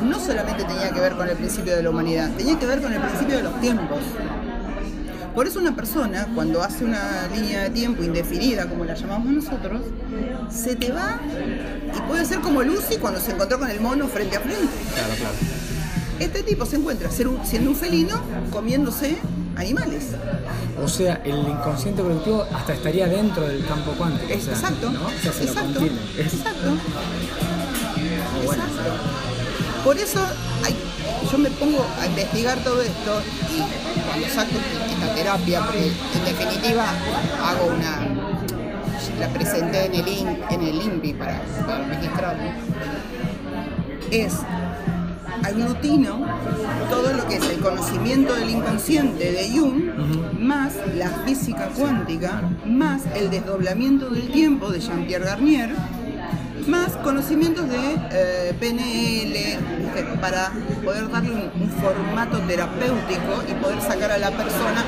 no 0.03 0.19
solamente 0.19 0.63
tenía 0.63 0.91
que 0.91 0.99
ver 0.99 1.13
con 1.13 1.27
el 1.27 1.35
principio 1.35 1.75
de 1.75 1.83
la 1.83 1.89
humanidad, 1.89 2.31
tenía 2.37 2.57
que 2.57 2.65
ver 2.65 2.81
con 2.81 2.93
el 2.93 3.01
principio 3.01 3.37
de 3.37 3.43
los 3.43 3.59
tiempos. 3.61 3.99
Por 5.33 5.47
eso 5.47 5.59
una 5.59 5.75
persona, 5.75 6.27
cuando 6.33 6.61
hace 6.61 6.83
una 6.83 7.27
línea 7.33 7.63
de 7.63 7.69
tiempo 7.69 8.03
indefinida, 8.03 8.67
como 8.67 8.83
la 8.83 8.95
llamamos 8.95 9.31
nosotros, 9.31 9.81
se 10.49 10.75
te 10.75 10.91
va 10.91 11.19
y 11.95 12.01
puede 12.09 12.25
ser 12.25 12.39
como 12.41 12.63
Lucy 12.63 12.97
cuando 12.97 13.19
se 13.19 13.31
encontró 13.31 13.59
con 13.59 13.69
el 13.69 13.79
mono 13.79 14.07
frente 14.07 14.37
a 14.37 14.39
frente. 14.39 14.67
Claro, 14.93 15.13
claro. 15.17 15.35
Este 16.19 16.43
tipo 16.43 16.65
se 16.65 16.75
encuentra 16.75 17.09
siendo 17.11 17.69
un 17.69 17.75
felino 17.75 18.19
comiéndose 18.51 19.17
animales. 19.55 20.07
O 20.83 20.87
sea, 20.87 21.21
el 21.23 21.37
inconsciente 21.37 22.01
colectivo 22.01 22.45
hasta 22.53 22.73
estaría 22.73 23.07
dentro 23.07 23.47
del 23.47 23.65
campo 23.65 23.91
cuántico. 23.91 24.33
o 24.33 24.41
sea, 24.41 24.53
exacto, 24.53 24.89
¿no? 24.89 25.05
O 25.05 25.09
sea, 25.21 25.31
se 25.31 25.43
lo 25.45 25.49
exacto, 25.51 25.79
exacto. 26.17 26.77
bueno. 28.45 28.63
Exacto. 28.63 29.28
Por 29.83 29.97
eso 29.97 30.19
hay- 30.65 30.75
yo 31.31 31.37
me 31.37 31.49
pongo 31.51 31.85
a 32.01 32.05
investigar 32.05 32.57
todo 32.59 32.81
esto 32.81 33.21
y 33.55 33.59
cuando 34.07 34.27
saco 34.27 34.51
esta 34.91 35.15
terapia, 35.15 35.61
porque 35.65 35.85
en 35.87 36.25
definitiva 36.25 36.85
hago 37.45 37.65
una, 37.75 38.07
la 39.19 39.27
presenté 39.29 39.85
en 39.85 39.95
el, 39.95 40.07
IN- 40.07 40.39
en 40.49 40.61
el 40.61 40.75
INPI 40.81 41.13
para, 41.13 41.41
para 41.65 41.85
registrarlo, 41.87 42.43
es 44.11 44.33
aglutino 45.43 46.25
todo 46.89 47.13
lo 47.13 47.25
que 47.27 47.37
es 47.37 47.49
el 47.49 47.59
conocimiento 47.59 48.35
del 48.35 48.49
inconsciente 48.49 49.31
de 49.31 49.49
Jung, 49.57 50.37
más 50.37 50.73
la 50.95 51.07
física 51.25 51.69
cuántica, 51.69 52.41
más 52.65 53.03
el 53.15 53.29
desdoblamiento 53.29 54.09
del 54.09 54.29
tiempo 54.31 54.69
de 54.69 54.79
Jean-Pierre 54.81 55.25
Garnier, 55.25 55.69
más 56.69 56.95
conocimientos 57.03 57.67
de 57.69 57.95
eh, 58.11 58.53
PNL, 58.59 60.17
para 60.21 60.51
poder 60.83 61.09
darle 61.09 61.31
un, 61.31 61.61
un 61.63 61.69
formato 61.81 62.37
terapéutico 62.39 63.43
y 63.49 63.53
poder 63.53 63.81
sacar 63.81 64.11
a 64.11 64.17
la 64.17 64.31
persona, 64.31 64.83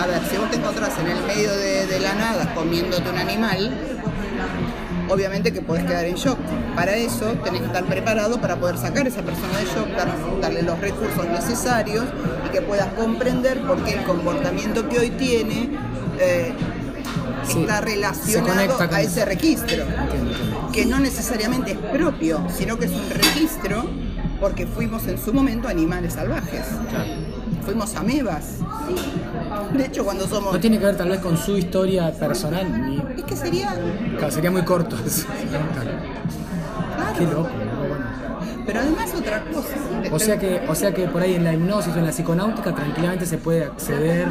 a 0.00 0.06
ver, 0.06 0.20
si 0.30 0.36
vos 0.36 0.50
te 0.50 0.56
encontrás 0.56 0.92
en 0.98 1.06
el 1.08 1.22
medio 1.24 1.52
de, 1.56 1.86
de 1.86 2.00
la 2.00 2.14
nada 2.14 2.54
comiéndote 2.54 3.08
un 3.10 3.18
animal, 3.18 3.70
obviamente 5.08 5.52
que 5.52 5.60
podés 5.60 5.84
quedar 5.84 6.04
en 6.06 6.14
shock. 6.14 6.38
Para 6.74 6.96
eso 6.96 7.26
tenés 7.44 7.60
que 7.60 7.66
estar 7.66 7.84
preparado 7.84 8.40
para 8.40 8.56
poder 8.56 8.78
sacar 8.78 9.04
a 9.06 9.08
esa 9.08 9.22
persona 9.22 9.58
de 9.58 9.64
shock, 9.66 9.88
dar- 9.96 10.40
darle 10.40 10.62
los 10.62 10.78
recursos 10.80 11.26
necesarios 11.28 12.04
y 12.46 12.50
que 12.52 12.62
puedas 12.62 12.88
comprender 12.94 13.60
por 13.62 13.82
qué 13.84 13.94
el 13.94 14.04
comportamiento 14.04 14.88
que 14.88 14.98
hoy 14.98 15.10
tiene 15.10 15.70
eh, 16.18 16.52
Sí, 17.46 17.60
está 17.60 17.82
relacionado 17.82 18.78
a 18.90 19.00
ese 19.02 19.24
registro 19.26 19.82
Entiendo, 19.82 20.02
entiendo. 20.02 20.53
Que 20.74 20.84
no 20.86 20.98
necesariamente 20.98 21.72
es 21.72 21.78
propio, 21.78 22.44
sino 22.54 22.76
que 22.76 22.86
es 22.86 22.90
un 22.92 23.08
registro 23.10 23.84
porque 24.40 24.66
fuimos 24.66 25.06
en 25.06 25.18
su 25.18 25.32
momento 25.32 25.68
animales 25.68 26.14
salvajes. 26.14 26.62
Fuimos 27.64 27.94
amebas. 27.94 28.56
De 29.72 29.86
hecho, 29.86 30.04
cuando 30.04 30.26
somos... 30.26 30.52
No 30.52 30.60
tiene 30.60 30.78
que 30.78 30.84
ver 30.86 30.96
tal 30.96 31.08
vez 31.10 31.20
con 31.20 31.36
su 31.38 31.56
historia 31.56 32.12
personal, 32.12 32.66
ni. 32.86 32.98
Es 33.16 33.24
que 33.24 33.36
sería... 33.36 33.74
Claro, 34.18 34.30
sería 34.32 34.50
muy 34.50 34.62
corto 34.62 34.96
eso. 35.06 35.26
Claro. 35.48 35.66
Claro. 36.96 37.18
Qué 37.18 37.24
loco. 37.24 37.48
Pero 38.66 38.80
además 38.80 39.14
otra 39.14 39.44
cosa. 39.44 39.68
O 40.12 40.18
sea 40.18 40.38
que, 40.38 40.60
o 40.68 40.74
sea 40.74 40.92
que 40.92 41.06
por 41.06 41.22
ahí 41.22 41.34
en 41.34 41.44
la 41.44 41.54
hipnosis 41.54 41.94
o 41.94 41.98
en 41.98 42.04
la 42.06 42.10
psiconáutica 42.12 42.74
tranquilamente 42.74 43.26
se 43.26 43.38
puede 43.38 43.64
acceder 43.64 44.26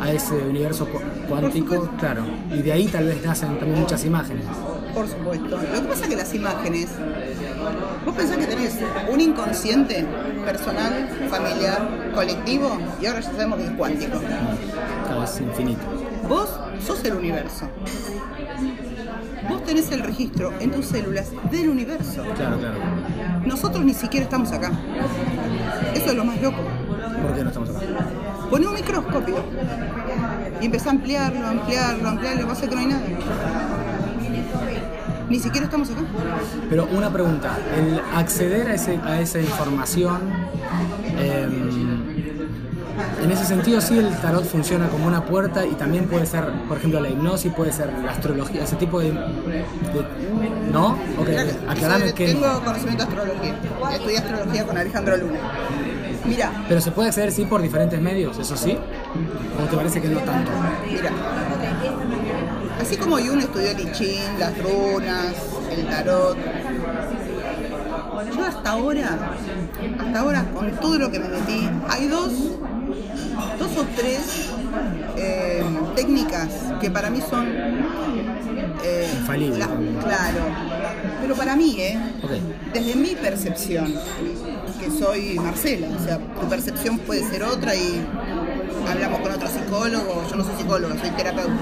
a 0.00 0.10
ese 0.12 0.34
universo 0.34 0.86
cu- 0.86 1.00
cuántico, 1.28 1.88
claro. 1.98 2.22
Y 2.52 2.62
de 2.62 2.72
ahí 2.72 2.86
tal 2.88 3.06
vez 3.06 3.24
nacen 3.24 3.58
también 3.58 3.80
muchas 3.80 4.04
imágenes. 4.04 4.44
Por 4.94 5.08
supuesto. 5.08 5.56
Lo 5.56 5.82
que 5.82 5.88
pasa 5.88 6.02
es 6.04 6.08
que 6.08 6.16
las 6.16 6.34
imágenes... 6.34 6.88
Vos 8.04 8.14
pensás 8.14 8.38
que 8.38 8.46
tenés 8.46 8.78
un 9.12 9.20
inconsciente 9.20 10.06
personal, 10.44 11.08
familiar, 11.28 12.10
colectivo, 12.14 12.78
y 13.00 13.06
ahora 13.06 13.20
ya 13.20 13.30
sabemos 13.30 13.58
que 13.58 13.64
es 13.66 13.70
cuántico. 13.72 14.18
Claro, 15.06 15.24
es 15.24 15.40
infinito. 15.40 15.82
Vos 16.28 16.48
sos 16.84 17.04
el 17.04 17.14
universo. 17.14 17.68
Vos 19.48 19.64
tenés 19.64 19.90
el 19.92 20.00
registro 20.00 20.52
en 20.60 20.70
tus 20.70 20.86
células 20.86 21.30
del 21.50 21.68
universo. 21.68 22.22
Claro, 22.34 22.58
claro. 22.58 22.78
Nosotros 23.44 23.84
ni 23.84 23.94
siquiera 23.94 24.24
estamos 24.24 24.52
acá. 24.52 24.70
Eso 25.94 26.06
es 26.06 26.14
lo 26.14 26.24
más 26.24 26.40
loco. 26.40 26.62
¿Por 27.22 27.34
qué 27.34 27.42
no 27.42 27.48
estamos 27.48 27.70
acá? 27.70 27.80
Poné 28.48 28.66
un 28.66 28.74
microscopio 28.74 29.36
y 30.60 30.66
empezá 30.66 30.88
a 30.90 30.92
ampliarlo, 30.92 31.46
ampliarlo, 31.46 32.08
ampliarlo, 32.08 32.42
y 32.42 32.44
pasa 32.46 32.68
que 32.68 32.74
no 32.74 32.80
hay 32.80 32.86
nada. 32.86 33.02
Ni 35.30 35.38
siquiera 35.38 35.64
estamos 35.66 35.88
acá. 35.90 36.00
Pero 36.68 36.86
una 36.92 37.10
pregunta, 37.12 37.56
el 37.78 38.00
acceder 38.16 38.68
a, 38.68 38.74
ese, 38.74 38.98
a 39.04 39.20
esa 39.20 39.38
información, 39.40 40.18
em, 41.18 42.10
en 43.22 43.30
ese 43.30 43.44
sentido 43.44 43.80
sí 43.80 43.96
el 43.98 44.08
tarot 44.16 44.44
funciona 44.44 44.88
como 44.88 45.06
una 45.06 45.24
puerta 45.24 45.64
y 45.64 45.72
también 45.74 46.06
puede 46.06 46.26
ser, 46.26 46.44
por 46.68 46.78
ejemplo, 46.78 47.00
la 47.00 47.08
hipnosis, 47.08 47.52
puede 47.52 47.72
ser 47.72 47.92
la 48.04 48.10
astrología, 48.10 48.64
ese 48.64 48.76
tipo 48.76 48.98
de... 49.00 49.12
de- 49.12 50.70
¿No? 50.72 50.90
Ok, 51.18 51.26
Claro, 51.26 51.50
aclarame 51.68 52.08
yo 52.08 52.14
que... 52.14 52.26
Tengo 52.26 52.60
conocimiento 52.64 53.04
de 53.06 53.10
astrología. 53.10 53.54
Estudié 53.92 54.18
astrología 54.18 54.66
con 54.66 54.78
Alejandro 54.78 55.16
Luna. 55.16 55.38
Mira, 56.26 56.52
Pero 56.68 56.80
se 56.80 56.90
puede 56.90 57.08
acceder 57.08 57.32
sí 57.32 57.44
por 57.44 57.62
diferentes 57.62 58.00
medios, 58.00 58.38
eso 58.38 58.56
sí. 58.56 58.76
¿O 59.62 59.66
te 59.68 59.76
parece 59.76 60.00
que 60.00 60.08
no 60.08 60.20
tanto? 60.20 60.50
mira. 60.86 61.10
Así 62.80 62.96
como 62.96 63.16
Jung 63.18 63.40
estudió 63.40 63.70
el 63.70 63.80
I 63.80 63.92
Ching, 63.92 64.38
las 64.38 64.56
runas, 64.58 65.34
el 65.70 65.86
tarot. 65.86 66.36
Yo 68.34 68.44
hasta 68.44 68.70
ahora, 68.70 69.18
hasta 69.98 70.20
ahora, 70.20 70.44
con 70.52 70.70
todo 70.72 70.98
lo 70.98 71.10
que 71.10 71.18
me 71.18 71.28
metí, 71.28 71.68
hay 71.88 72.08
dos, 72.08 72.32
dos 73.58 73.76
o 73.76 73.84
tres 73.96 74.50
eh, 75.16 75.64
técnicas 75.94 76.48
que 76.80 76.90
para 76.90 77.10
mí 77.10 77.20
son 77.28 77.46
eh, 78.82 79.10
Infalibles. 79.20 79.66
claro. 80.02 80.40
Pero 81.20 81.34
para 81.34 81.56
mí, 81.56 81.76
¿eh? 81.78 81.98
Desde 82.72 82.94
mi 82.94 83.14
percepción, 83.14 83.94
que 84.80 84.90
soy 84.90 85.38
Marcela, 85.38 85.88
o 85.98 86.04
sea, 86.04 86.18
tu 86.18 86.48
percepción 86.48 86.98
puede 86.98 87.28
ser 87.28 87.42
otra 87.42 87.74
y 87.74 88.06
hablamos 88.88 89.20
con 89.20 89.32
otro 89.32 89.48
psicólogo, 89.48 90.24
yo 90.28 90.36
no 90.36 90.44
soy 90.44 90.54
psicóloga, 90.56 90.98
soy 90.98 91.10
terapeuta. 91.10 91.54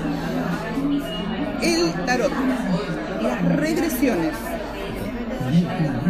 El 1.62 1.92
tarot, 2.06 2.32
las 3.22 3.56
regresiones 3.56 4.34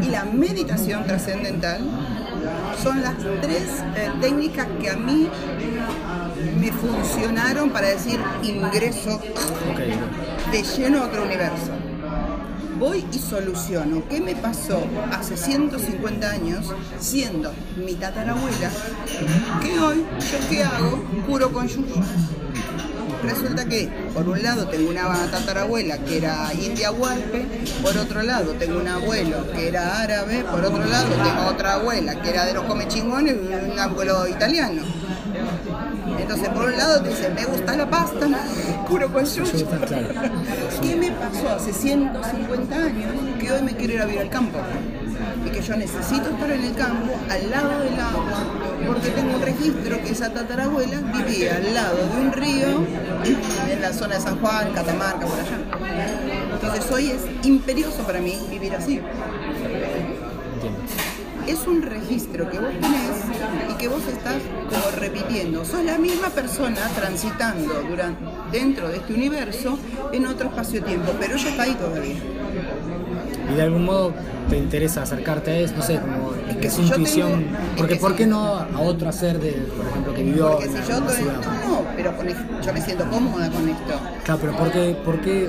y 0.02 0.10
la 0.10 0.24
meditación 0.24 1.04
trascendental 1.04 1.80
son 2.82 3.02
las 3.02 3.14
tres 3.40 3.82
eh, 3.96 4.10
técnicas 4.20 4.66
que 4.80 4.90
a 4.90 4.96
mí 4.96 5.28
me 6.60 6.72
funcionaron 6.72 7.70
para 7.70 7.88
decir 7.88 8.20
ingreso 8.42 9.20
de 10.52 10.62
lleno 10.62 11.02
a 11.02 11.06
otro 11.06 11.24
universo. 11.24 11.72
Voy 12.78 13.04
y 13.12 13.18
soluciono 13.18 14.04
qué 14.08 14.20
me 14.20 14.36
pasó 14.36 14.80
hace 15.10 15.36
150 15.36 16.30
años 16.30 16.72
siendo 17.00 17.52
mi 17.76 17.94
tatarabuela, 17.94 18.70
que 19.60 19.78
hoy 19.80 20.04
yo 20.18 20.48
qué 20.48 20.62
hago, 20.62 21.04
curo 21.26 21.52
con 21.52 21.66
yuyu. 21.66 21.94
Resulta 23.28 23.66
que 23.66 23.88
por 24.14 24.26
un 24.26 24.42
lado 24.42 24.66
tengo 24.68 24.88
una 24.88 25.30
tatarabuela 25.30 25.98
que 25.98 26.16
era 26.16 26.50
india 26.54 26.90
huarpe, 26.90 27.44
por 27.82 27.94
otro 27.96 28.22
lado 28.22 28.52
tengo 28.52 28.80
un 28.80 28.88
abuelo 28.88 29.52
que 29.52 29.68
era 29.68 30.00
árabe, 30.00 30.44
por 30.50 30.64
otro 30.64 30.82
lado 30.84 31.08
tengo 31.10 31.46
otra 31.50 31.74
abuela 31.74 32.20
que 32.22 32.30
era 32.30 32.46
de 32.46 32.54
los 32.54 32.64
come 32.64 32.88
chingones 32.88 33.36
y 33.36 33.70
un 33.70 33.78
abuelo 33.78 34.26
italiano. 34.26 34.82
Entonces, 36.18 36.48
por 36.48 36.64
un 36.66 36.76
lado 36.76 37.02
te 37.02 37.10
dicen, 37.10 37.34
me 37.34 37.44
gusta 37.44 37.76
la 37.76 37.88
pasta, 37.88 38.26
curo 38.88 39.08
con. 39.12 39.24
¿Qué 40.82 40.96
me 40.96 41.10
pasó 41.12 41.50
hace 41.50 41.72
150 41.72 42.76
años 42.76 43.12
que 43.38 43.52
hoy 43.52 43.62
me 43.62 43.76
quiero 43.76 43.92
ir 43.94 44.00
a 44.00 44.06
vivir 44.06 44.22
al 44.22 44.30
campo? 44.30 44.58
Y 45.44 45.50
que 45.50 45.62
yo 45.62 45.76
necesito 45.76 46.30
estar 46.30 46.50
en 46.50 46.64
el 46.64 46.74
campo, 46.74 47.14
al 47.30 47.50
lado 47.50 47.80
del 47.80 47.98
agua, 48.00 48.44
porque 48.86 49.10
tengo 49.10 49.36
un 49.36 49.42
registro 49.42 50.02
que 50.02 50.10
esa 50.10 50.32
tatarabuela 50.32 51.00
vivía 51.00 51.56
al 51.56 51.74
lado 51.74 51.96
de 51.96 52.20
un 52.20 52.32
río 52.32 52.86
en 53.70 53.80
la 53.80 53.92
zona 53.92 54.16
de 54.16 54.20
San 54.20 54.40
Juan, 54.40 54.72
Catamarca, 54.72 55.26
por 55.26 55.38
allá. 55.38 55.58
Entonces 56.52 56.90
hoy 56.90 57.10
es 57.10 57.46
imperioso 57.46 58.02
para 58.02 58.20
mí 58.20 58.38
vivir 58.50 58.74
así. 58.74 59.00
Es 61.46 61.66
un 61.66 61.80
registro 61.80 62.50
que 62.50 62.58
vos 62.58 62.70
tenés 62.80 63.70
y 63.70 63.74
que 63.78 63.88
vos 63.88 64.06
estás 64.06 64.36
como 64.68 65.00
repitiendo. 65.00 65.64
Sos 65.64 65.82
la 65.82 65.96
misma 65.96 66.28
persona 66.28 66.80
transitando 66.94 67.82
durante, 67.88 68.22
dentro 68.52 68.88
de 68.88 68.98
este 68.98 69.14
universo 69.14 69.78
en 70.12 70.26
otro 70.26 70.48
espacio-tiempo, 70.48 71.12
pero 71.18 71.36
ella 71.36 71.48
está 71.48 71.62
ahí 71.62 71.74
todavía. 71.74 72.16
Y 73.50 73.54
de 73.54 73.62
algún 73.62 73.84
modo 73.84 74.12
te 74.50 74.56
interesa 74.58 75.02
acercarte 75.02 75.50
a 75.50 75.58
eso, 75.58 75.74
no 75.76 75.82
sé, 75.82 75.98
como 76.00 76.32
Es 76.48 76.56
que 76.56 76.70
si 76.70 76.82
yo 76.84 76.96
intuición. 76.96 77.32
tengo- 77.44 77.56
porque 77.76 77.94
que 77.94 78.00
¿por 78.00 78.10
si- 78.12 78.16
qué 78.18 78.26
no 78.26 78.54
a 78.56 78.80
otro 78.80 79.08
hacer 79.08 79.38
de, 79.40 79.52
por 79.52 79.86
ejemplo, 79.86 80.14
que 80.14 80.22
vivió 80.22 80.50
Porque 80.52 80.64
en 80.66 80.70
si 80.72 80.76
yo 80.78 80.98
estoy, 80.98 81.24
no, 81.24 81.82
pero 81.96 82.16
con 82.16 82.26
yo 82.28 82.72
me 82.72 82.80
siento 82.80 83.04
cómoda 83.10 83.50
con 83.50 83.68
esto. 83.68 84.00
Claro, 84.24 84.40
pero 84.40 84.56
¿por 84.56 84.70
qué, 84.72 84.96
por 85.04 85.20
qué 85.20 85.48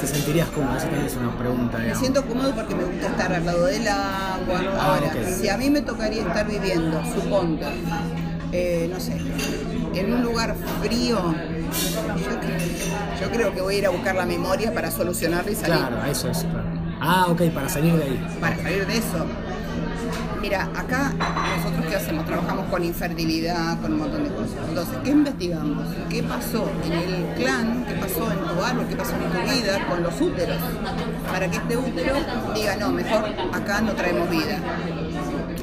te 0.00 0.06
sentirías 0.06 0.48
cómodo? 0.48 0.76
Esa 0.76 0.86
también 0.86 1.06
es 1.06 1.16
una 1.16 1.36
pregunta, 1.38 1.78
Me 1.78 1.94
siento 1.94 2.24
cómodo 2.26 2.54
porque 2.54 2.74
me 2.74 2.84
gusta 2.84 3.06
estar 3.06 3.32
al 3.32 3.44
lado 3.46 3.64
del 3.66 3.88
agua. 3.88 4.62
Ahora, 4.80 5.06
ok. 5.08 5.28
si 5.40 5.48
a 5.48 5.56
mí 5.56 5.70
me 5.70 5.82
tocaría 5.82 6.22
estar 6.22 6.46
viviendo, 6.46 7.02
supongo, 7.14 7.58
eh, 8.52 8.88
no 8.92 8.98
sé, 9.00 9.12
en 9.94 10.12
un 10.12 10.22
lugar 10.22 10.54
frío, 10.82 11.16
yo, 11.18 12.40
cre- 12.40 13.20
yo 13.20 13.30
creo 13.30 13.54
que 13.54 13.60
voy 13.60 13.74
a 13.74 13.78
ir 13.78 13.86
a 13.86 13.90
buscar 13.90 14.14
la 14.16 14.24
memoria 14.26 14.72
para 14.72 14.90
solucionarla 14.90 15.50
y 15.50 15.54
salir. 15.54 15.76
Claro, 15.76 16.04
eso 16.10 16.30
es, 16.30 16.38
claro. 16.44 16.77
Ah, 17.10 17.24
ok, 17.30 17.40
para 17.54 17.66
salir 17.70 17.94
de 17.94 18.04
ahí. 18.04 18.36
Para 18.38 18.54
salir 18.58 18.86
de 18.86 18.98
eso. 18.98 19.24
Mira, 20.42 20.64
acá 20.76 21.14
nosotros 21.56 21.86
qué 21.88 21.96
hacemos? 21.96 22.26
Trabajamos 22.26 22.66
con 22.66 22.84
infertilidad, 22.84 23.80
con 23.80 23.94
un 23.94 24.00
montón 24.00 24.24
de 24.24 24.30
cosas. 24.30 24.58
Entonces, 24.68 24.94
¿qué 25.02 25.10
investigamos? 25.12 25.86
¿Qué 26.10 26.22
pasó 26.22 26.70
en 26.84 26.92
el 26.92 27.34
clan? 27.34 27.86
¿Qué 27.86 27.94
pasó 27.94 28.30
en 28.30 28.38
tu 28.40 28.62
árbol? 28.62 28.86
¿Qué 28.90 28.96
pasó 28.96 29.14
en 29.14 29.30
tu 29.30 29.54
vida 29.54 29.86
con 29.88 30.02
los 30.02 30.20
úteros? 30.20 30.58
Para 31.32 31.50
que 31.50 31.56
este 31.56 31.76
útero 31.78 32.14
diga, 32.54 32.76
no, 32.76 32.90
mejor 32.90 33.24
acá 33.54 33.80
no 33.80 33.92
traemos 33.94 34.28
vida. 34.28 34.58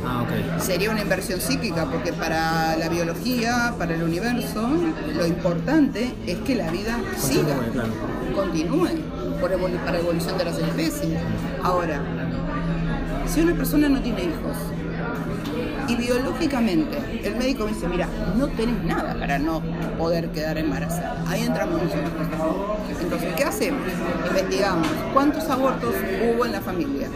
Ah, 0.04 0.24
ok. 0.24 0.60
Sería 0.60 0.90
una 0.90 1.02
inversión 1.02 1.40
psíquica, 1.40 1.86
porque 1.86 2.12
para 2.12 2.76
la 2.76 2.90
biología, 2.90 3.76
para 3.78 3.94
el 3.94 4.02
universo, 4.02 4.68
lo 5.16 5.28
importante 5.28 6.12
es 6.26 6.38
que 6.38 6.56
la 6.56 6.72
vida 6.72 6.98
siga, 7.20 7.56
claro. 7.72 7.94
continúe 8.34 8.90
por 9.40 9.52
evolu- 9.52 9.80
para 9.86 10.00
evolución 10.00 10.38
de 10.38 10.46
las 10.46 10.58
especies. 10.58 11.20
Ahora, 11.64 12.02
si 13.28 13.42
una 13.42 13.54
persona 13.56 13.90
no 13.90 14.00
tiene 14.02 14.24
hijos 14.24 14.58
y 15.88 15.96
biológicamente 15.96 16.98
el 17.24 17.36
médico 17.36 17.66
me 17.66 17.72
dice, 17.74 17.88
mira, 17.88 18.08
no 18.38 18.48
tenés 18.48 18.84
nada 18.84 19.16
para 19.20 19.38
no 19.40 19.62
poder 19.98 20.30
quedar 20.30 20.58
embarazada, 20.58 21.24
ahí 21.28 21.44
entramos 21.44 21.82
nosotros. 21.82 22.12
Entonces, 23.02 23.34
¿qué 23.36 23.44
hacemos? 23.44 23.82
Investigamos 24.28 24.88
cuántos 25.14 25.48
abortos 25.50 25.94
hubo 26.36 26.46
en 26.46 26.52
la 26.54 26.62
familia, 26.62 27.08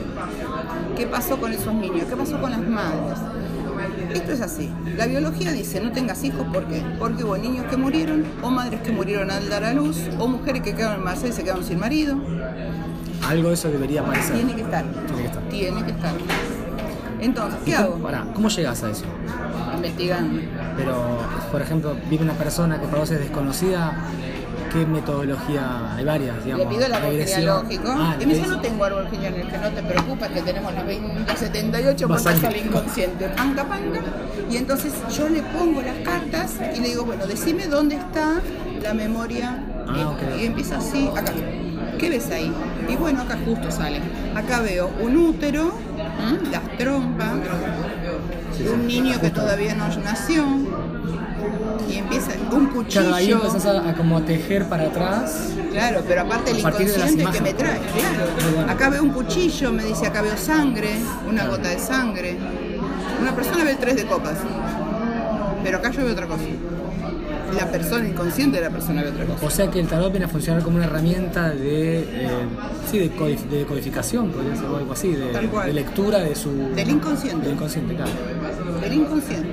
qué 0.95 1.07
pasó 1.07 1.37
con 1.37 1.51
esos 1.51 1.73
niños, 1.73 2.05
qué 2.09 2.15
pasó 2.15 2.39
con 2.39 2.51
las 2.51 2.61
madres. 2.61 3.19
Esto 4.13 4.31
es 4.31 4.41
así. 4.41 4.69
La 4.97 5.05
biología 5.05 5.51
dice 5.51 5.79
no 5.79 5.91
tengas 5.91 6.23
hijos, 6.23 6.45
¿por 6.53 6.65
qué? 6.65 6.83
Porque 6.97 7.23
hubo 7.23 7.37
niños 7.37 7.65
que 7.69 7.77
murieron, 7.77 8.25
o 8.41 8.49
madres 8.49 8.81
que 8.81 8.91
murieron 8.91 9.31
al 9.31 9.49
dar 9.49 9.63
a 9.63 9.73
luz, 9.73 9.97
o 10.17 10.27
mujeres 10.27 10.61
que 10.61 10.73
quedaron 10.75 10.97
embarazadas 10.99 11.31
y 11.31 11.33
se 11.33 11.43
quedaron 11.43 11.63
sin 11.63 11.79
marido. 11.79 12.17
Algo 13.27 13.49
de 13.49 13.53
eso 13.53 13.69
debería 13.69 14.01
aparecer. 14.01 14.35
Tiene 14.35 14.55
que 14.55 14.61
estar. 14.61 14.83
Tiene 14.85 15.21
que 15.21 15.27
estar. 15.27 15.49
Tiene 15.49 15.83
que 15.85 15.91
estar. 15.91 16.11
Entonces, 17.21 17.59
¿qué 17.65 17.71
¿Y 17.71 17.73
hago? 17.73 17.95
pará, 17.97 18.25
¿Cómo 18.33 18.47
llegas 18.47 18.81
a 18.83 18.91
eso? 18.91 19.03
Investigando. 19.75 20.39
Pero, 20.77 21.17
por 21.51 21.61
ejemplo, 21.61 21.95
vive 22.09 22.23
una 22.23 22.33
persona 22.33 22.79
que 22.79 22.87
para 22.87 22.99
vos 22.99 23.11
es 23.11 23.19
desconocida, 23.19 23.93
¿qué 24.71 24.85
metodología? 24.85 25.95
Hay 25.95 26.05
varias, 26.05 26.43
digamos. 26.43 26.65
Le 26.65 26.71
pido 26.73 26.85
el 26.85 26.93
árbol 26.93 27.11
genealógico. 27.17 27.83
Ah, 27.87 28.15
y 28.19 28.25
me 28.25 28.33
dice, 28.35 28.47
no 28.47 28.61
tengo 28.61 28.83
árbol 28.85 29.07
genealógico, 29.09 29.57
no 29.61 29.69
te 29.69 29.83
preocupes 29.83 30.27
que 30.29 30.41
tenemos 30.41 30.73
las 30.73 30.85
20 30.85 31.19
las 31.27 31.39
78 31.39 32.07
Vas 32.07 32.21
puertas 32.23 32.43
a- 32.43 32.47
al 32.47 32.57
inconsciente. 32.57 33.29
Panga, 33.29 33.63
panga. 33.65 33.99
Y 34.49 34.57
entonces 34.57 34.93
yo 35.15 35.29
le 35.29 35.41
pongo 35.43 35.81
las 35.81 35.97
cartas 35.99 36.55
y 36.75 36.79
le 36.81 36.89
digo, 36.89 37.03
bueno, 37.05 37.25
decime 37.27 37.67
dónde 37.67 37.95
está 37.95 38.41
la 38.81 38.93
memoria. 38.93 39.63
Ah, 39.87 40.13
Y- 40.39 40.45
empieza 40.45 40.77
así, 40.77 41.09
acá. 41.15 41.33
¿Qué 41.97 42.09
ves 42.09 42.29
ahí? 42.31 42.51
Y 42.87 42.95
bueno, 42.95 43.21
acá 43.23 43.37
justo 43.45 43.69
sale. 43.71 43.99
Acá 44.35 44.61
veo 44.61 44.89
un 45.01 45.17
útero, 45.17 45.73
¿m? 45.97 46.49
las 46.49 46.77
trompas, 46.77 47.33
un 48.73 48.87
niño 48.87 49.19
que 49.19 49.29
todavía 49.29 49.75
no 49.75 49.87
nació. 50.03 50.45
Y 51.89 51.95
empieza 51.97 52.31
un 52.51 52.67
cuchillo. 52.67 53.01
Claro, 53.01 53.15
ahí 53.15 53.31
empezás 53.31 53.65
a, 53.65 53.89
a 53.89 53.93
como 53.95 54.21
tejer 54.21 54.65
para 54.67 54.83
atrás. 54.83 55.49
Claro, 55.71 56.03
pero 56.07 56.21
aparte 56.21 56.51
el 56.51 56.57
de 56.57 56.61
inconsciente 56.61 57.25
que 57.31 57.41
me 57.41 57.53
trae, 57.53 57.79
claro. 57.79 58.53
Bueno. 58.55 58.71
Acá 58.71 58.89
veo 58.89 59.03
un 59.03 59.09
cuchillo, 59.09 59.71
me 59.71 59.83
dice 59.85 60.05
acá 60.07 60.21
veo 60.21 60.37
sangre, 60.37 60.95
una 61.27 61.47
gota 61.47 61.69
de 61.69 61.79
sangre. 61.79 62.37
Una 63.21 63.35
persona 63.35 63.63
ve 63.63 63.75
tres 63.79 63.95
de 63.97 64.05
copas. 64.05 64.35
Pero 65.63 65.77
acá 65.77 65.91
yo 65.91 66.03
veo 66.03 66.13
otra 66.13 66.27
cosa. 66.27 66.43
La 67.57 67.65
persona 67.65 68.07
inconsciente 68.07 68.57
de 68.57 68.63
la 68.65 68.69
persona 68.69 69.01
ve 69.01 69.09
otra 69.09 69.25
cosa. 69.25 69.45
O 69.45 69.49
sea 69.49 69.69
que 69.71 69.79
el 69.79 69.87
tarot 69.87 70.11
viene 70.11 70.25
a 70.25 70.29
funcionar 70.29 70.61
como 70.61 70.75
una 70.77 70.85
herramienta 70.85 71.49
de, 71.49 71.99
eh, 71.99 72.29
sí, 72.89 72.99
de, 72.99 73.11
codif- 73.15 73.49
de 73.49 73.65
codificación, 73.65 74.29
podría 74.31 74.55
ser 74.55 74.65
o 74.65 74.77
algo 74.77 74.93
así, 74.93 75.11
de, 75.13 75.25
Tal 75.33 75.49
cual. 75.49 75.65
de 75.67 75.73
lectura 75.73 76.19
de 76.19 76.35
su... 76.35 76.51
Del 76.75 76.89
inconsciente. 76.89 77.45
Del 77.45 77.55
inconsciente, 77.55 77.95
claro. 77.95 78.11
Del 78.81 78.93
inconsciente. 78.93 79.49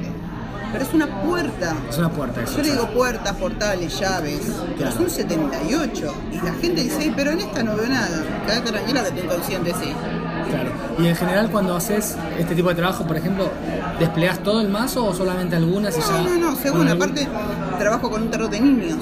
Pero 0.77 0.85
es 0.89 0.95
una 0.95 1.23
puerta. 1.23 1.75
Es 1.89 1.99
una 1.99 2.11
puerta 2.11 2.43
eso. 2.43 2.57
Yo 2.59 2.62
le 2.62 2.71
digo 2.73 2.89
puertas, 2.91 3.33
portales, 3.37 3.99
llaves, 3.99 4.41
pero 4.43 4.77
Claro. 4.77 4.93
son 4.97 5.11
78. 5.11 6.15
Y 6.33 6.37
la 6.37 6.53
gente 6.55 6.83
dice, 6.83 6.97
"Ay, 7.01 7.12
pero 7.17 7.31
en 7.31 7.41
esta 7.41 7.62
no 7.62 7.77
veo 7.77 7.87
nada. 7.89 8.23
Quédate 8.47 8.71
tranquila 8.73 9.05
que 9.05 9.11
tu 9.12 9.25
inconsciente 9.25 9.73
sí. 9.81 9.93
Claro. 10.51 10.71
Y 10.99 11.07
en 11.09 11.17
general 11.17 11.51
cuando 11.51 11.75
haces 11.77 12.17
este 12.39 12.55
tipo 12.55 12.69
de 12.69 12.75
trabajo, 12.77 13.05
por 13.07 13.17
ejemplo, 13.17 13.51
¿desplegas 13.99 14.39
todo 14.41 14.61
el 14.61 14.69
mazo 14.69 15.05
o 15.07 15.15
solamente 15.15 15.57
algunas 15.57 15.97
y 15.97 16.01
ya? 16.01 16.07
No, 16.23 16.29
no, 16.39 16.51
no, 16.51 16.57
según 16.57 16.89
aparte 16.89 17.27
trabajo 17.79 18.11
con 18.11 18.23
un 18.23 18.31
tarot 18.31 18.51
de 18.51 18.61
niños, 18.61 18.99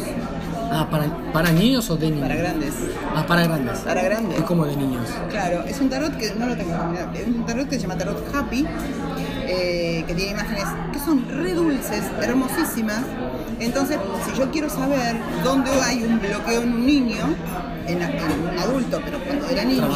Ah, 0.76 0.88
¿para, 0.90 1.04
¿para 1.32 1.52
niños 1.52 1.88
o 1.90 1.96
de 1.96 2.06
niños? 2.10 2.22
para 2.22 2.34
grandes. 2.34 2.72
Ah, 3.14 3.24
para 3.28 3.44
grandes. 3.44 3.78
Para 3.80 4.02
grandes. 4.02 4.38
Es 4.38 4.44
como 4.44 4.64
de 4.64 4.74
niños. 4.76 5.06
Claro, 5.30 5.62
es 5.68 5.78
un 5.80 5.88
tarot 5.88 6.16
que 6.16 6.34
no 6.34 6.46
lo 6.46 6.56
tengo 6.56 6.74
es 7.14 7.26
un 7.28 7.46
tarot 7.46 7.68
que 7.68 7.76
se 7.76 7.82
llama 7.82 7.96
tarot 7.96 8.34
happy, 8.34 8.66
eh, 9.46 10.04
que 10.06 10.14
tiene 10.14 10.32
imágenes 10.32 10.64
que 10.92 10.98
son 10.98 11.26
re 11.28 11.54
dulces, 11.54 12.04
hermosísimas. 12.20 13.02
Entonces, 13.60 13.98
si 14.26 14.38
yo 14.38 14.50
quiero 14.50 14.68
saber 14.68 15.16
dónde 15.42 15.70
hay 15.82 16.02
un 16.02 16.20
bloqueo 16.20 16.62
en 16.62 16.72
un 16.72 16.86
niño, 16.86 17.24
en, 17.86 18.02
en 18.02 18.40
un 18.52 18.58
adulto, 18.58 19.00
pero 19.04 19.18
cuando 19.20 19.48
era 19.48 19.64
niño, 19.64 19.88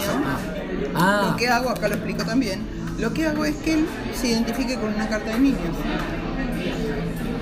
Ah, 0.95 1.29
lo 1.31 1.37
que 1.37 1.49
hago, 1.49 1.71
acá 1.71 1.89
lo 1.89 1.95
explico 1.95 2.25
también, 2.25 2.61
lo 2.99 3.13
que 3.13 3.27
hago 3.27 3.45
es 3.45 3.57
que 3.57 3.75
él 3.75 3.87
se 4.15 4.29
identifique 4.29 4.75
con 4.77 4.95
una 4.95 5.09
carta 5.09 5.31
de 5.31 5.39
niños. 5.39 5.77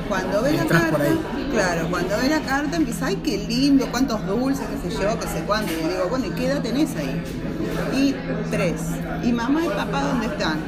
Cuando 0.09 0.43
ve 0.43 0.53
la 0.53 0.65
carta, 0.67 0.99
claro, 1.51 1.89
cuando 1.91 2.17
ve 2.17 2.29
la 2.29 2.41
carta 2.41 2.77
empieza, 2.77 3.07
ay, 3.07 3.17
qué 3.17 3.39
lindo, 3.39 3.89
cuántos 3.91 4.25
dulces, 4.27 4.65
qué 4.83 4.91
sé 4.91 5.03
yo, 5.03 5.19
qué 5.19 5.27
sé 5.27 5.43
cuánto. 5.47 5.73
Y 5.73 5.77
le 5.83 5.89
digo, 5.95 6.07
bueno, 6.09 6.27
¿y 6.27 6.31
qué 6.31 6.47
edad 6.47 6.63
tenés 6.63 6.91
ahí? 6.97 7.23
Y 7.95 8.15
tres. 8.51 8.75
¿Y 9.25 9.33
mamá 9.33 9.65
y 9.65 9.69
papá 9.69 10.03
dónde 10.03 10.27
están? 10.27 10.59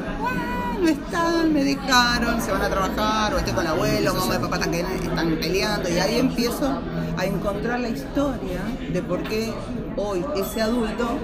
"Ah, 0.79 0.83
No 0.83 0.89
están, 0.89 1.53
me 1.53 1.65
dejaron, 1.65 2.41
se 2.41 2.53
van 2.53 2.63
a 2.63 2.69
trabajar, 2.69 3.35
o 3.35 3.39
estoy 3.39 3.53
con 3.53 3.65
el 3.65 3.71
abuelo, 3.73 4.15
mamá 4.15 4.37
y 4.37 4.39
papá 4.39 4.57
están 4.57 5.37
peleando. 5.41 5.89
Y 5.89 5.99
ahí 5.99 6.19
empiezo 6.19 6.81
a 7.17 7.27
encontrar 7.27 7.81
la 7.81 7.89
historia 7.89 8.61
de 8.93 9.03
por 9.03 9.23
qué 9.25 9.53
hoy 9.97 10.25
ese 10.37 10.63
adulto 10.63 11.19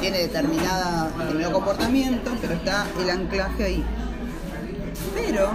tiene 0.00 0.18
determinada, 0.18 1.10
determinado 1.18 1.52
comportamiento, 1.52 2.30
pero 2.40 2.54
está 2.54 2.86
el 3.00 3.10
anclaje 3.10 3.64
ahí. 3.64 3.84
Pero 5.14 5.50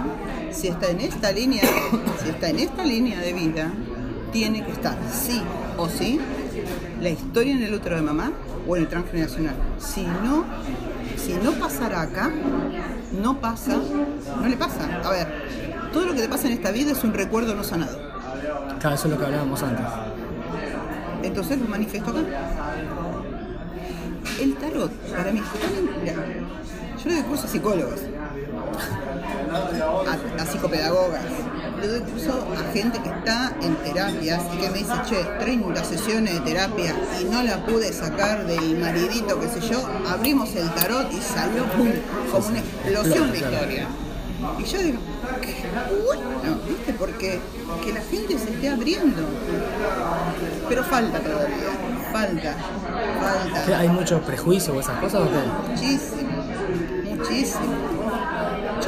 si 0.52 0.68
está 0.68 0.90
en 0.90 1.00
esta 1.00 1.32
línea, 1.32 1.62
si 2.22 2.28
está 2.30 2.50
en 2.50 2.60
esta 2.60 2.84
línea 2.84 3.18
de 3.18 3.32
vida, 3.32 3.72
tiene 4.32 4.64
que 4.64 4.70
estar 4.70 4.96
sí 5.12 5.42
o 5.76 5.88
sí 5.88 6.20
la 7.00 7.08
historia 7.08 7.54
en 7.54 7.62
el 7.64 7.74
útero 7.74 7.96
de 7.96 8.02
mamá 8.02 8.30
o 8.68 8.76
en 8.76 8.82
el 8.82 8.88
transgeneracional. 8.88 9.54
Si 9.80 10.02
no, 10.02 10.44
si 11.16 11.32
no 11.42 11.52
pasara 11.52 12.02
acá, 12.02 12.30
no 13.12 13.40
pasa, 13.40 13.76
no 14.40 14.48
le 14.48 14.56
pasa. 14.56 15.00
A 15.04 15.10
ver, 15.10 15.26
todo 15.92 16.06
lo 16.06 16.14
que 16.14 16.22
te 16.22 16.28
pasa 16.28 16.46
en 16.46 16.54
esta 16.54 16.70
vida 16.70 16.92
es 16.92 17.02
un 17.04 17.12
recuerdo 17.12 17.54
no 17.54 17.64
sanado. 17.64 17.98
claro, 18.78 18.94
eso 18.94 19.06
es 19.06 19.10
lo 19.12 19.18
que 19.18 19.24
hablábamos 19.24 19.62
antes. 19.62 19.86
Entonces 21.22 21.58
lo 21.58 21.68
manifiesto 21.68 22.10
acá. 22.10 22.20
El 24.40 24.54
tarot, 24.56 24.90
para 24.90 25.32
mí, 25.32 25.42
mira, 26.00 26.14
yo 27.02 27.10
le 27.10 27.22
doy 27.22 27.38
a 27.38 27.46
psicólogos, 27.46 28.00
a, 30.06 30.42
a 30.42 30.46
psicopedagogas, 30.46 31.24
le 31.80 31.88
doy 31.88 32.00
curso 32.00 32.46
a 32.58 32.72
gente 32.72 32.98
que 33.00 33.08
está 33.08 33.54
en 33.62 33.74
terapias 33.76 34.42
y 34.54 34.58
que 34.58 34.70
me 34.70 34.78
dice, 34.78 34.92
che, 35.08 35.24
30 35.38 35.84
sesiones 35.84 36.34
de 36.34 36.40
terapia 36.40 36.94
y 37.20 37.24
no 37.24 37.42
la 37.42 37.64
pude 37.64 37.92
sacar 37.92 38.46
del 38.46 38.78
maridito, 38.78 39.40
qué 39.40 39.48
sé 39.48 39.60
yo, 39.68 39.82
abrimos 40.08 40.54
el 40.54 40.68
tarot 40.70 41.10
y 41.12 41.20
salió 41.20 41.64
pum, 41.72 41.88
como 42.30 42.48
una 42.48 42.58
explosión 42.58 43.32
de 43.32 43.38
historia. 43.38 43.88
Y 44.58 44.64
yo 44.64 44.78
digo, 44.78 44.98
qué 45.42 45.54
bueno, 46.06 46.58
¿viste? 46.66 46.92
Porque 46.94 47.40
que 47.84 47.92
la 47.92 48.00
gente 48.00 48.38
se 48.38 48.50
esté 48.50 48.68
abriendo. 48.68 49.22
Pero 50.68 50.84
falta 50.84 51.18
todavía, 51.20 52.10
falta, 52.12 52.54
¿Qué, 52.54 53.54
falta. 53.60 53.78
¿Hay 53.78 53.88
mucho 53.88 54.20
prejuicio 54.22 54.74
o 54.74 54.80
esas 54.80 54.98
cosas 54.98 55.22
o 55.22 55.30
qué? 55.30 55.70
Muchísimo, 55.70 56.42
muchísimo. 57.04 57.89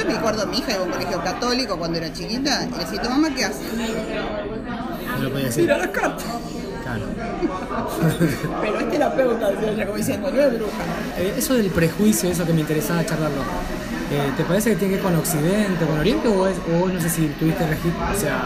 Me 0.07 0.13
acuerdo 0.13 0.45
mi 0.47 0.57
hija 0.59 0.71
iba 0.71 0.81
a 0.81 0.83
un 0.83 0.91
colegio 0.91 1.23
católico 1.23 1.77
cuando 1.77 1.97
era 1.97 2.11
chiquita 2.11 2.67
y 2.75 2.79
decía, 2.79 3.01
¿tu 3.01 3.09
mamá 3.09 3.29
qué 3.35 3.45
hace? 3.45 3.61
No 5.17 5.23
lo 5.23 5.29
podía 5.31 5.45
decir. 5.45 5.63
Mira 5.63 5.77
las 5.77 5.87
cartas. 5.87 6.25
Claro. 6.83 7.05
Pero 8.61 8.79
es 8.79 8.89
terapeuta, 8.91 9.51
decía 9.51 9.71
ella, 9.71 9.85
como 9.85 9.97
diciendo, 9.97 10.31
no 10.31 10.41
es 10.41 10.53
bruja. 10.53 10.71
Eh, 11.17 11.33
eso 11.37 11.53
del 11.53 11.67
prejuicio, 11.69 12.29
eso 12.29 12.45
que 12.45 12.53
me 12.53 12.61
interesaba 12.61 13.05
charlarlo. 13.05 13.41
eh, 14.11 14.31
¿Te 14.35 14.43
parece 14.43 14.71
que 14.71 14.75
tiene 14.75 14.95
que 14.95 15.01
ver 15.01 15.11
con 15.11 15.15
Occidente, 15.19 15.85
con 15.85 15.97
Oriente 15.99 16.27
o, 16.27 16.47
es, 16.47 16.55
o 16.73 16.87
no 16.87 16.99
sé 16.99 17.09
si 17.09 17.27
tuviste 17.39 17.65
registro, 17.65 18.03
o 18.15 18.19
sea, 18.19 18.41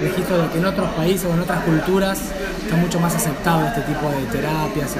registro 0.00 0.42
de 0.42 0.48
que 0.48 0.58
en 0.58 0.64
otros 0.66 0.90
países 0.94 1.24
o 1.30 1.32
en 1.34 1.40
otras 1.40 1.62
culturas 1.62 2.18
está 2.64 2.76
mucho 2.76 2.98
más 2.98 3.14
aceptado 3.14 3.64
este 3.66 3.82
tipo 3.82 4.08
de 4.10 4.24
terapias? 4.32 4.90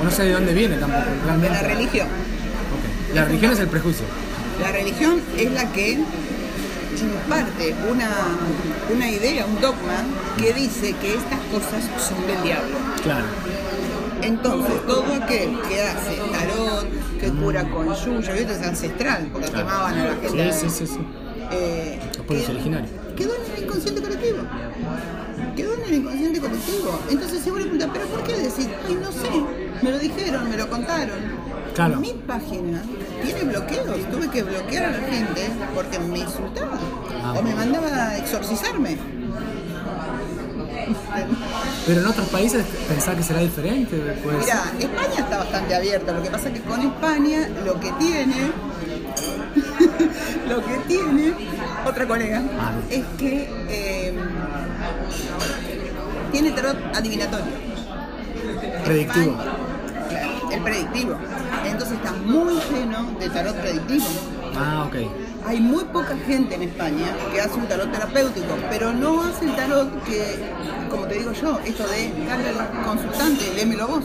O 0.00 0.04
no 0.04 0.10
sé 0.10 0.24
de 0.24 0.32
dónde 0.32 0.54
viene 0.54 0.76
tampoco, 0.78 1.04
De 1.04 1.24
realmente. 1.26 1.54
la 1.62 1.68
religión. 1.68 2.06
Ok. 2.06 3.14
La 3.14 3.24
religión 3.26 3.52
es 3.52 3.58
el 3.60 3.68
prejuicio. 3.68 4.06
La 4.62 4.72
religión 4.72 5.20
es 5.36 5.50
la 5.52 5.70
que 5.72 5.98
imparte 7.00 7.74
una, 7.90 8.08
una 8.94 9.10
idea, 9.10 9.44
un 9.46 9.60
dogma, 9.60 10.04
que 10.38 10.52
dice 10.52 10.94
que 11.00 11.14
estas 11.14 11.40
cosas 11.50 11.82
son 12.00 12.24
del 12.26 12.42
diablo. 12.42 12.76
Claro. 13.02 13.26
Entonces, 14.22 14.86
todo 14.86 15.04
aquel 15.20 15.58
que 15.68 15.82
hace 15.82 16.16
tarot, 16.30 16.86
que 17.20 17.28
cura 17.30 17.68
con 17.68 17.92
yuyo, 17.92 18.34
y 18.36 18.38
esto 18.38 18.52
es 18.52 18.62
ancestral, 18.62 19.28
porque 19.32 19.48
Claro. 19.48 19.66
quemaban 19.66 19.98
a 19.98 20.04
la 20.04 20.14
gente. 20.14 20.52
Sí, 20.52 20.68
sí, 20.68 20.70
sí, 20.70 20.86
sí. 20.86 20.98
eh, 21.50 21.98
Los 22.16 22.26
pueblos 22.26 22.46
quedó- 22.46 22.54
originarios. 22.56 22.90
Quedó 23.16 23.32
en 23.34 23.52
el 23.56 23.62
inconsciente 23.64 24.00
colectivo. 24.02 24.38
Quedó 25.56 25.74
en 25.74 25.82
el 25.82 25.94
inconsciente 25.94 26.40
colectivo. 26.40 26.98
Entonces, 27.10 27.44
le 27.46 27.52
preguntas, 27.52 27.88
¿pero 27.92 28.06
por 28.06 28.22
qué 28.22 28.36
decir? 28.36 28.70
Ay, 28.88 28.94
no 29.02 29.10
sé, 29.12 29.28
me 29.82 29.90
lo 29.90 29.98
dijeron, 29.98 30.48
me 30.48 30.56
lo 30.56 30.68
contaron. 30.70 31.41
Claro. 31.74 32.00
Mi 32.00 32.12
página 32.12 32.82
tiene 33.22 33.44
bloqueos. 33.44 34.10
Tuve 34.10 34.28
que 34.28 34.42
bloquear 34.42 34.84
a 34.84 34.90
la 34.90 34.98
gente 35.08 35.48
porque 35.74 35.98
me 35.98 36.18
insultaba. 36.18 36.78
Ah, 37.24 37.34
o 37.38 37.42
me 37.42 37.54
mandaba 37.54 37.88
a 38.08 38.18
exorcizarme. 38.18 38.98
Pero 41.86 42.00
en 42.00 42.06
otros 42.06 42.28
países 42.28 42.64
pensás 42.88 43.16
que 43.16 43.22
será 43.22 43.40
diferente. 43.40 43.96
Puede 44.22 44.42
ser. 44.42 44.54
Mira, 44.76 44.90
España 44.92 45.18
está 45.20 45.38
bastante 45.38 45.74
abierta. 45.74 46.12
Lo 46.12 46.22
que 46.22 46.30
pasa 46.30 46.48
es 46.48 46.54
que 46.54 46.60
con 46.60 46.80
España 46.80 47.48
lo 47.64 47.78
que 47.80 47.92
tiene, 47.92 48.36
lo 50.48 50.64
que 50.64 50.76
tiene 50.88 51.32
otra 51.86 52.06
colega, 52.06 52.42
Ah. 52.60 52.72
es 52.90 53.04
que 53.18 53.48
eh, 53.68 54.14
tiene 56.32 56.50
tarot 56.52 56.76
adivinatorio. 56.94 57.46
Predictivo. 58.84 59.32
España, 59.32 59.56
el 60.52 60.62
predictivo. 60.62 61.16
Entonces 61.64 61.96
está 61.96 62.12
muy 62.12 62.54
lleno 62.70 63.10
de 63.18 63.28
tarot 63.30 63.56
predictivo. 63.56 64.06
Ah, 64.56 64.86
ok. 64.86 64.96
Hay 65.46 65.60
muy 65.60 65.84
poca 65.86 66.16
gente 66.26 66.54
en 66.54 66.62
España 66.62 67.06
que 67.32 67.40
hace 67.40 67.54
un 67.54 67.66
tarot 67.66 67.90
terapéutico, 67.90 68.54
pero 68.70 68.92
no 68.92 69.22
hace 69.22 69.46
el 69.46 69.56
tarot 69.56 70.04
que, 70.04 70.38
como 70.88 71.06
te 71.06 71.14
digo 71.18 71.32
yo, 71.32 71.58
esto 71.64 71.84
de 71.88 72.12
darle 72.26 72.50
al 72.50 72.84
consultante, 72.84 73.52
léemelo 73.56 73.88
vos. 73.88 74.04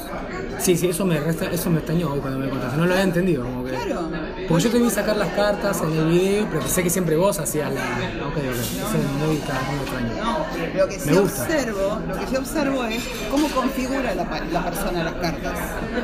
Sí, 0.60 0.76
sí, 0.76 0.88
eso 0.88 1.06
me 1.06 1.20
resta, 1.20 1.46
eso 1.46 1.70
me 1.70 1.78
extrañó 1.78 2.10
cuando 2.22 2.40
me 2.40 2.50
contaste. 2.50 2.78
No 2.78 2.86
lo 2.86 2.94
había 2.94 3.04
entendido. 3.04 3.44
Como 3.44 3.64
que... 3.64 3.72
Claro. 3.72 4.10
Porque 4.48 4.64
yo 4.64 4.70
te 4.72 4.80
vi 4.80 4.90
sacar 4.90 5.18
las 5.18 5.28
cartas 5.30 5.82
en 5.82 5.92
el 5.92 6.06
video, 6.08 6.46
pero 6.48 6.62
pensé 6.62 6.82
que 6.82 6.90
siempre 6.90 7.18
vos 7.18 7.38
hacías 7.38 7.70
la. 7.74 7.82
Ok, 7.82 8.38
ok. 8.38 8.38
Eso 8.38 8.98
es 8.98 9.28
muy, 9.28 9.36
extraño. 9.36 10.24
No, 10.24 10.46
lo 10.80 10.88
que 10.88 11.00
sí 11.00 11.10
Me 11.10 11.20
gusta. 11.20 11.44
observo, 11.44 12.00
lo 12.08 12.16
que 12.18 12.28
sí 12.28 12.36
observo 12.38 12.84
es 12.86 13.04
cómo 13.30 13.50
configura 13.50 14.16
la, 14.16 14.24
persona 14.64 15.04
las 15.04 15.14
cartas. 15.16 15.54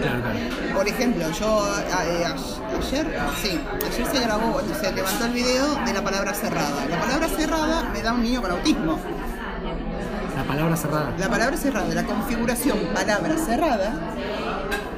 Claro, 0.01 0.21
claro. 0.21 0.73
Por 0.75 0.87
ejemplo, 0.87 1.31
yo 1.31 1.63
a- 1.63 2.05
eh, 2.05 2.25
a- 2.25 2.77
ayer, 2.77 3.07
sí, 3.41 3.59
ayer 3.87 4.07
se 4.11 4.19
grabó, 4.19 4.59
se 4.79 4.91
levantó 4.91 5.25
el 5.25 5.31
video 5.31 5.75
de 5.85 5.93
la 5.93 6.03
palabra 6.03 6.33
cerrada. 6.33 6.85
La 6.89 6.99
palabra 6.99 7.27
cerrada 7.29 7.89
me 7.93 8.01
da 8.01 8.11
un 8.13 8.23
niño 8.23 8.41
con 8.41 8.51
autismo. 8.51 8.99
La 10.35 10.43
palabra 10.43 10.75
cerrada. 10.75 11.13
La 11.17 11.29
palabra 11.29 11.55
cerrada, 11.55 11.93
la 11.93 12.03
configuración 12.03 12.77
palabra 12.93 13.37
cerrada, 13.37 13.93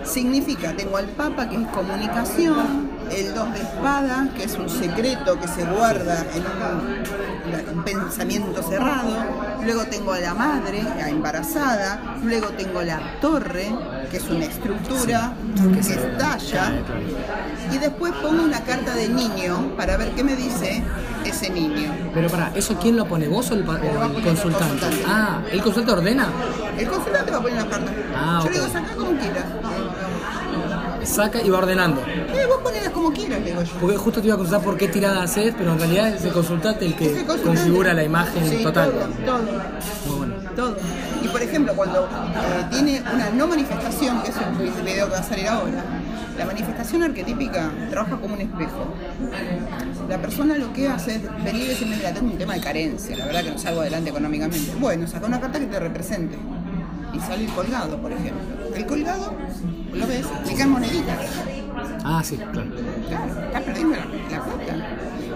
significa, 0.03 0.73
tengo 0.75 0.97
al 0.97 1.05
Papa 1.09 1.47
que 1.49 1.57
es 1.57 1.67
comunicación, 1.67 2.89
el 3.11 3.33
dos 3.33 3.51
de 3.53 3.59
espada, 3.61 4.27
que 4.35 4.43
es 4.43 4.55
un 4.57 4.69
secreto 4.69 5.39
que 5.39 5.47
se 5.47 5.63
guarda 5.65 6.25
en 6.33 6.43
un, 7.73 7.77
un 7.77 7.83
pensamiento 7.83 8.61
cerrado, 8.63 9.09
luego 9.63 9.83
tengo 9.85 10.13
a 10.13 10.19
la 10.19 10.33
madre, 10.33 10.83
la 10.97 11.09
embarazada, 11.09 12.17
luego 12.23 12.47
tengo 12.49 12.81
la 12.81 12.99
torre, 13.21 13.73
que 14.11 14.17
es 14.17 14.29
una 14.29 14.45
estructura 14.45 15.33
que 15.75 15.83
se- 15.83 15.95
estalla, 15.95 16.71
y 17.73 17.77
después 17.77 18.13
pongo 18.21 18.43
una 18.43 18.61
carta 18.61 18.93
de 18.95 19.07
niño 19.09 19.73
para 19.77 19.97
ver 19.97 20.11
qué 20.11 20.23
me 20.23 20.35
dice 20.35 20.83
ese 21.25 21.49
niño. 21.49 21.91
Pero 22.13 22.29
para, 22.29 22.51
¿eso 22.55 22.75
quién 22.79 22.95
lo 22.95 23.05
pone? 23.05 23.27
¿Vos 23.27 23.49
o 23.51 23.55
el, 23.55 23.63
consultante? 23.65 24.85
Ah, 25.07 25.41
¿el 25.51 25.61
consultante 25.61 25.99
ordena? 26.01 26.27
El 26.77 26.87
consultante 26.87 27.31
va 27.31 27.37
a 27.37 27.41
poner 27.41 27.55
las 27.57 27.65
cartas. 27.65 27.93
Ah, 28.15 28.39
Yo 28.43 28.49
le 28.49 28.59
digo, 28.59 28.71
saca 28.71 28.95
como 28.95 29.11
quieras. 29.11 29.45
Saca 31.05 31.41
y 31.41 31.49
va 31.49 31.59
ordenando. 31.59 32.01
Eh, 32.01 32.45
vos 32.47 32.57
ponelas 32.63 32.89
como 32.89 33.11
quieras, 33.11 33.39
le 33.39 33.51
digo 33.51 33.63
yo. 33.63 33.73
Porque 33.79 33.97
justo 33.97 34.21
te 34.21 34.27
iba 34.27 34.35
a 34.35 34.37
consultar 34.37 34.63
por 34.63 34.77
qué 34.77 34.87
tirada 34.87 35.23
haces, 35.23 35.53
pero 35.57 35.73
en 35.73 35.79
realidad 35.79 36.09
es 36.09 36.23
el 36.25 36.31
consultante 36.33 36.85
el 36.85 36.95
que 36.95 37.19
el 37.19 37.25
configura 37.25 37.93
la 37.93 38.03
imagen 38.03 38.49
Sí, 38.49 38.63
total. 38.63 38.91
Todo, 38.91 39.05
todo, 39.25 39.41
Muy 40.07 40.17
bueno. 40.17 40.35
todo. 40.55 40.75
Y 41.23 41.27
por 41.27 41.41
ejemplo, 41.41 41.73
cuando 41.75 42.05
eh, 42.05 42.65
tiene 42.71 43.01
una 43.13 43.29
no 43.29 43.47
manifestación, 43.47 44.21
que 44.23 44.29
es 44.29 44.35
el 44.37 44.83
video 44.83 45.05
que 45.07 45.11
va 45.13 45.19
a 45.19 45.23
salir 45.23 45.47
ahora, 45.47 45.83
la 46.37 46.45
manifestación 46.45 47.03
arquetípica 47.03 47.71
trabaja 47.89 48.17
como 48.17 48.33
un 48.33 48.41
espejo. 48.41 48.93
La 50.09 50.17
persona 50.17 50.57
lo 50.57 50.73
que 50.73 50.87
hace 50.87 51.15
es 51.15 51.21
venir 51.43 51.63
y 51.63 51.67
decirme, 51.67 51.95
mira, 51.97 52.13
tengo 52.13 52.31
un 52.31 52.37
tema 52.37 52.55
de 52.55 52.61
carencia, 52.61 53.15
la 53.15 53.25
verdad 53.25 53.43
que 53.43 53.51
no 53.51 53.57
salgo 53.57 53.81
adelante 53.81 54.09
económicamente. 54.09 54.71
Bueno, 54.79 55.07
saca 55.07 55.25
una 55.27 55.39
carta 55.39 55.59
que 55.59 55.67
te 55.67 55.79
represente. 55.79 56.37
Y 57.13 57.19
sale 57.21 57.45
el 57.45 57.51
colgado, 57.51 57.97
por 58.01 58.11
ejemplo. 58.11 58.43
El 58.75 58.85
colgado, 58.85 59.33
lo 59.95 60.07
ves, 60.07 60.25
le 60.45 60.55
caen 60.55 60.69
moneditas. 60.71 61.19
Ah, 62.03 62.21
sí, 62.23 62.37
claro. 62.37 62.69
Está 63.47 63.61
perdiendo 63.61 63.95
la, 63.95 64.05
la 64.05 64.43
plata. 64.43 64.87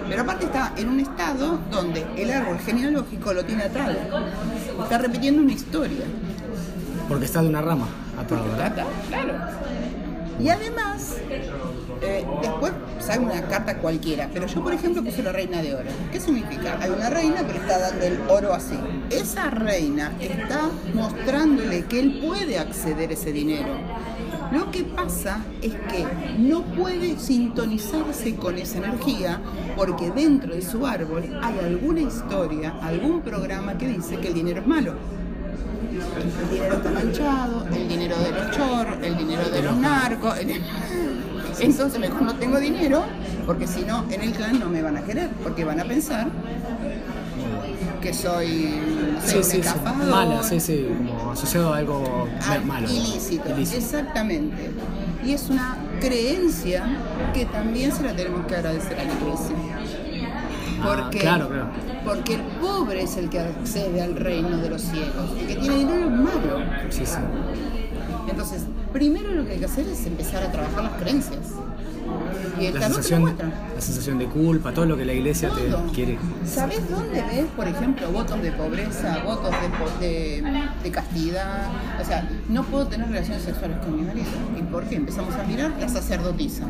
Pero 0.07 0.21
aparte 0.21 0.45
está 0.45 0.73
en 0.75 0.89
un 0.89 0.99
estado 0.99 1.59
donde 1.71 2.05
el 2.17 2.31
árbol 2.31 2.59
genealógico 2.59 3.33
lo 3.33 3.45
tiene 3.45 3.63
atado. 3.63 3.95
Está 4.83 4.97
repitiendo 4.97 5.41
una 5.41 5.53
historia. 5.53 6.05
Porque 7.07 7.25
está 7.25 7.41
de 7.41 7.49
una 7.49 7.61
rama 7.61 7.87
atado, 8.19 8.43
¿verdad? 8.45 8.67
está, 8.67 8.85
claro. 9.07 9.33
Y 10.39 10.49
además, 10.49 11.17
eh, 12.01 12.25
después 12.41 12.71
sale 12.99 13.19
una 13.19 13.41
carta 13.41 13.77
cualquiera, 13.77 14.29
pero 14.31 14.47
yo 14.47 14.63
por 14.63 14.73
ejemplo 14.73 15.03
puse 15.03 15.21
la 15.21 15.31
reina 15.33 15.61
de 15.61 15.75
oro. 15.75 15.89
¿Qué 16.11 16.19
significa? 16.19 16.77
Hay 16.79 16.91
una 16.91 17.09
reina 17.09 17.43
pero 17.45 17.59
está 17.59 17.77
dando 17.77 18.05
el 18.05 18.19
oro 18.29 18.53
así. 18.53 18.79
Esa 19.09 19.49
reina 19.49 20.13
está 20.21 20.69
mostrándole 20.93 21.85
que 21.85 21.99
él 21.99 22.21
puede 22.25 22.57
acceder 22.57 23.09
a 23.09 23.13
ese 23.13 23.33
dinero. 23.33 23.67
Lo 24.51 24.71
que 24.71 24.83
pasa 24.83 25.43
es 25.61 25.73
que 25.73 26.05
no 26.39 26.63
puede 26.63 27.19
sintonizarse 27.19 28.35
con 28.35 28.57
esa 28.57 28.79
energía 28.79 29.39
porque 29.75 30.09
dentro 30.09 30.55
de 30.55 30.61
su 30.61 30.87
árbol 30.87 31.23
hay 31.41 31.59
alguna 31.59 32.01
historia, 32.01 32.73
algún 32.81 33.21
programa 33.21 33.77
que 33.77 33.87
dice 33.87 34.17
que 34.17 34.29
el 34.29 34.33
dinero 34.33 34.61
es 34.61 34.67
malo. 34.67 34.93
El 36.41 36.49
dinero 36.49 36.75
está 36.75 36.91
manchado, 36.91 37.67
el 37.67 37.87
dinero 37.87 38.15
de 38.17 38.31
los 38.31 38.51
chorros, 38.51 38.97
el 39.03 39.17
dinero 39.17 39.49
de 39.49 39.61
los 39.61 39.75
narcos. 39.77 40.35
Entonces 41.59 41.99
mejor 41.99 42.21
no 42.23 42.35
tengo 42.35 42.59
dinero, 42.59 43.03
porque 43.45 43.67
si 43.67 43.81
no, 43.81 44.05
en 44.09 44.21
el 44.21 44.31
clan 44.31 44.59
no 44.59 44.69
me 44.69 44.81
van 44.81 44.97
a 44.97 45.01
querer, 45.01 45.29
porque 45.43 45.63
van 45.63 45.79
a 45.79 45.83
pensar 45.83 46.27
que 48.01 48.13
soy 48.13 48.79
no 49.13 49.21
sé, 49.21 49.43
Sí, 49.43 49.61
un. 49.85 50.09
Mala, 50.09 50.43
sí, 50.43 50.59
sí, 50.59 50.87
como 50.97 51.31
asociado 51.31 51.73
a 51.73 51.77
algo 51.77 52.27
Ah, 52.41 52.57
malo. 52.65 52.87
Ilícito, 52.89 53.49
Ilícito. 53.49 53.77
exactamente. 53.77 54.71
Y 55.25 55.33
es 55.33 55.49
una 55.49 55.77
creencia 55.99 56.83
que 57.33 57.45
también 57.45 57.91
se 57.91 58.03
la 58.03 58.15
tenemos 58.15 58.45
que 58.45 58.55
agradecer 58.55 58.99
a 58.99 59.03
la 59.03 59.13
iglesia. 59.13 59.55
Ah, 60.81 60.83
Porque, 60.95 61.19
claro, 61.19 61.49
claro. 61.49 61.67
porque 62.05 62.35
el 62.35 62.41
pobre 62.61 63.03
es 63.03 63.17
el 63.17 63.29
que 63.29 63.39
accede 63.41 64.01
al 64.01 64.15
reino 64.15 64.57
de 64.57 64.69
los 64.69 64.81
cielos. 64.81 65.31
El 65.37 65.47
que 65.47 65.55
tiene 65.55 65.75
dinero 65.75 66.05
es 66.05 66.11
malo. 66.11 66.65
Sí, 66.89 67.05
sí. 67.05 67.17
Entonces, 68.29 68.63
primero 68.93 69.31
lo 69.33 69.45
que 69.45 69.53
hay 69.53 69.59
que 69.59 69.65
hacer 69.65 69.87
es 69.87 70.05
empezar 70.05 70.41
a 70.43 70.51
trabajar 70.51 70.83
las 70.83 70.93
creencias. 70.93 71.39
Y 72.59 72.65
el 72.65 72.73
La 72.73 72.79
tarot 72.81 72.95
te 72.95 72.97
lo 72.97 73.03
sensación, 73.03 73.21
muestra. 73.21 73.47
la 73.75 73.81
sensación 73.81 74.19
de 74.19 74.25
culpa, 74.25 74.73
todo 74.73 74.85
lo 74.85 74.97
que 74.97 75.05
la 75.05 75.13
iglesia 75.13 75.49
te 75.49 75.73
quiere. 75.93 76.17
¿Sabes 76.45 76.89
dónde 76.89 77.21
ves, 77.21 77.45
por 77.55 77.67
ejemplo, 77.67 78.11
votos 78.11 78.41
de 78.41 78.51
pobreza, 78.51 79.19
votos 79.23 79.51
de, 79.51 79.69
po- 79.69 79.99
de, 80.01 80.43
de 80.83 80.91
castidad? 80.91 81.67
O 82.01 82.05
sea, 82.05 82.27
no 82.49 82.63
puedo 82.63 82.87
tener 82.87 83.07
relaciones 83.07 83.43
sexuales 83.43 83.77
con 83.77 83.95
mi 83.95 84.01
marido. 84.03 84.27
¿Y 84.57 84.61
por 84.63 84.83
qué? 84.85 84.95
Empezamos 84.95 85.33
a 85.35 85.43
mirar 85.43 85.71
la 85.79 85.87
sacerdotisa. 85.87 86.65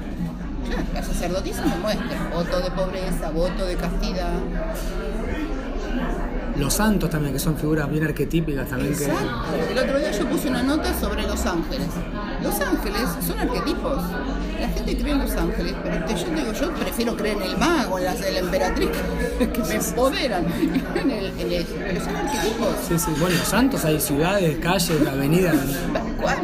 Claro, 0.67 0.83
la 0.93 1.01
sacerdotisa 1.03 1.65
me 1.65 1.75
muestra 1.77 2.29
voto 2.35 2.59
de 2.59 2.69
pobreza, 2.71 3.31
voto 3.31 3.65
de 3.65 3.75
castidad. 3.75 4.33
Los 6.57 6.73
santos 6.73 7.09
también, 7.09 7.33
que 7.33 7.39
son 7.39 7.55
figuras 7.55 7.89
bien 7.89 8.03
arquetípicas 8.03 8.67
también. 8.67 8.93
que 8.95 9.05
Exacto. 9.05 9.55
El 9.71 9.77
otro 9.77 9.97
día 9.97 10.11
yo 10.11 10.27
puse 10.29 10.49
una 10.49 10.61
nota 10.61 10.93
sobre 10.99 11.23
los 11.23 11.45
ángeles. 11.45 11.87
Los 12.43 12.59
ángeles 12.59 13.01
son 13.25 13.39
arquetipos. 13.39 14.03
La 14.59 14.67
gente 14.69 14.97
cree 14.97 15.11
en 15.13 15.19
los 15.19 15.31
ángeles, 15.31 15.73
pero 15.83 16.05
te- 16.05 16.15
yo 16.15 16.25
digo, 16.35 16.53
yo 16.53 16.73
prefiero 16.73 17.15
creer 17.15 17.37
en 17.37 17.43
el 17.43 17.57
mago, 17.57 17.97
en 17.99 18.05
la, 18.05 18.13
en 18.13 18.33
la 18.33 18.39
emperatriz, 18.39 18.89
que 19.39 19.59
me 19.67 19.75
empoderan. 19.75 20.45
En 20.95 21.11
el, 21.11 21.25
en 21.39 21.51
el- 21.51 21.65
pero 21.65 22.03
son 22.03 22.15
arquetipos. 22.15 22.75
Sí, 22.87 22.99
sí. 22.99 23.11
Bueno, 23.19 23.37
los 23.37 23.47
santos 23.47 23.85
hay 23.85 23.99
ciudades, 23.99 24.57
calles, 24.59 25.07
avenidas. 25.07 25.55
Tal 25.93 26.15
cual. 26.17 26.37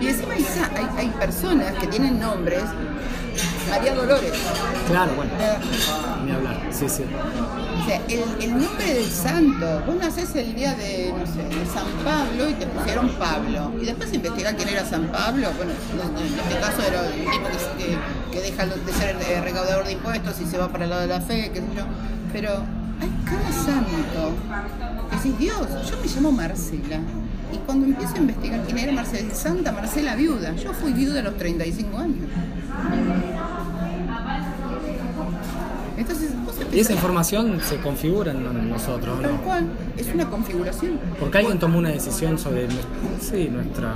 Y 0.00 0.06
encima 0.08 0.34
hay, 0.34 0.88
hay 0.98 1.08
personas 1.18 1.72
que 1.74 1.86
tienen 1.88 2.18
nombres. 2.20 2.62
María 3.72 3.94
Dolores. 3.94 4.32
Claro, 4.88 5.12
bueno, 5.16 5.30
Eh, 5.40 5.56
ni 6.26 6.32
hablar. 6.32 6.60
Sí, 6.70 6.88
sí. 6.88 7.04
O 7.04 7.84
sea, 7.84 8.00
el, 8.08 8.22
el 8.42 8.50
nombre 8.60 8.94
del 8.94 9.10
santo, 9.10 9.82
vos 9.86 9.96
nacés 9.96 10.34
el 10.36 10.54
día 10.54 10.74
de, 10.74 11.12
no 11.18 11.26
sé, 11.26 11.42
de 11.42 11.66
San 11.66 11.86
Pablo 12.04 12.48
y 12.48 12.52
te 12.54 12.66
pusieron 12.66 13.08
Pablo. 13.18 13.72
Y 13.80 13.86
después 13.86 14.12
investigás 14.12 14.54
quién 14.54 14.68
era 14.68 14.84
San 14.84 15.06
Pablo. 15.08 15.48
Bueno, 15.56 15.72
no- 15.96 16.20
en 16.20 16.26
este 16.26 16.60
caso 16.60 16.82
era 16.86 17.02
un 17.02 17.30
tipo 17.32 17.48
que 18.30 18.40
deja 18.40 18.66
de 18.66 18.92
ser 18.92 19.16
eh, 19.28 19.40
recaudador 19.42 19.84
de 19.84 19.92
impuestos 19.92 20.40
y 20.40 20.46
se 20.46 20.58
va 20.58 20.68
para 20.68 20.84
el 20.84 20.90
lado 20.90 21.02
de 21.02 21.08
la 21.08 21.20
fe, 21.20 21.50
qué 21.52 21.60
sé 21.60 21.66
yo. 21.74 21.82
Pero 22.32 22.50
hay 23.00 23.10
cada 23.24 23.52
santo. 23.52 24.32
que 25.10 25.16
Decís, 25.16 25.38
Dios, 25.38 25.66
yo 25.90 25.96
me 25.98 26.06
llamo 26.06 26.32
Marcela. 26.32 27.00
Y 27.52 27.56
cuando 27.66 27.86
empiezo 27.86 28.14
a 28.14 28.18
investigar 28.18 28.60
quién 28.64 28.78
era 28.78 28.92
Marcela, 28.92 29.34
Santa 29.34 29.72
Marcela 29.72 30.14
viuda. 30.14 30.54
Yo 30.56 30.72
fui 30.72 30.92
viuda 30.92 31.20
a 31.20 31.22
los 31.24 31.36
35 31.36 31.98
años. 31.98 32.28
Entonces, 35.96 36.30
Y 36.72 36.80
esa 36.80 36.92
información 36.92 37.60
se 37.60 37.76
configura 37.78 38.32
en 38.32 38.70
nosotros, 38.70 39.20
Tal 39.20 39.32
¿no? 39.32 39.42
cual, 39.42 39.66
es 39.96 40.08
una 40.14 40.28
configuración. 40.30 40.98
Porque 41.18 41.38
alguien 41.38 41.58
tomó 41.58 41.78
una 41.78 41.90
decisión 41.90 42.38
sobre 42.38 42.68
sí, 43.20 43.48
nuestra, 43.50 43.94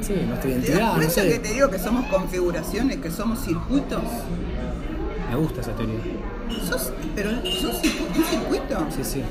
sí, 0.00 0.14
nuestra 0.26 0.40
¿Te 0.42 0.48
das 0.48 0.64
identidad, 0.64 0.86
no 0.88 0.94
cuenta 0.96 1.22
que 1.22 1.38
te 1.38 1.52
digo 1.52 1.70
que 1.70 1.78
somos 1.78 2.06
configuraciones, 2.06 2.98
que 2.98 3.10
somos 3.10 3.40
circuitos? 3.44 4.02
Me 5.30 5.36
gusta 5.36 5.60
esa 5.60 5.72
teoría. 5.72 5.96
¿Sos, 6.66 6.92
pero 7.14 7.30
sos 7.60 7.80
un 8.16 8.24
circuito? 8.24 8.86
Sí, 8.94 9.04
sí. 9.04 9.22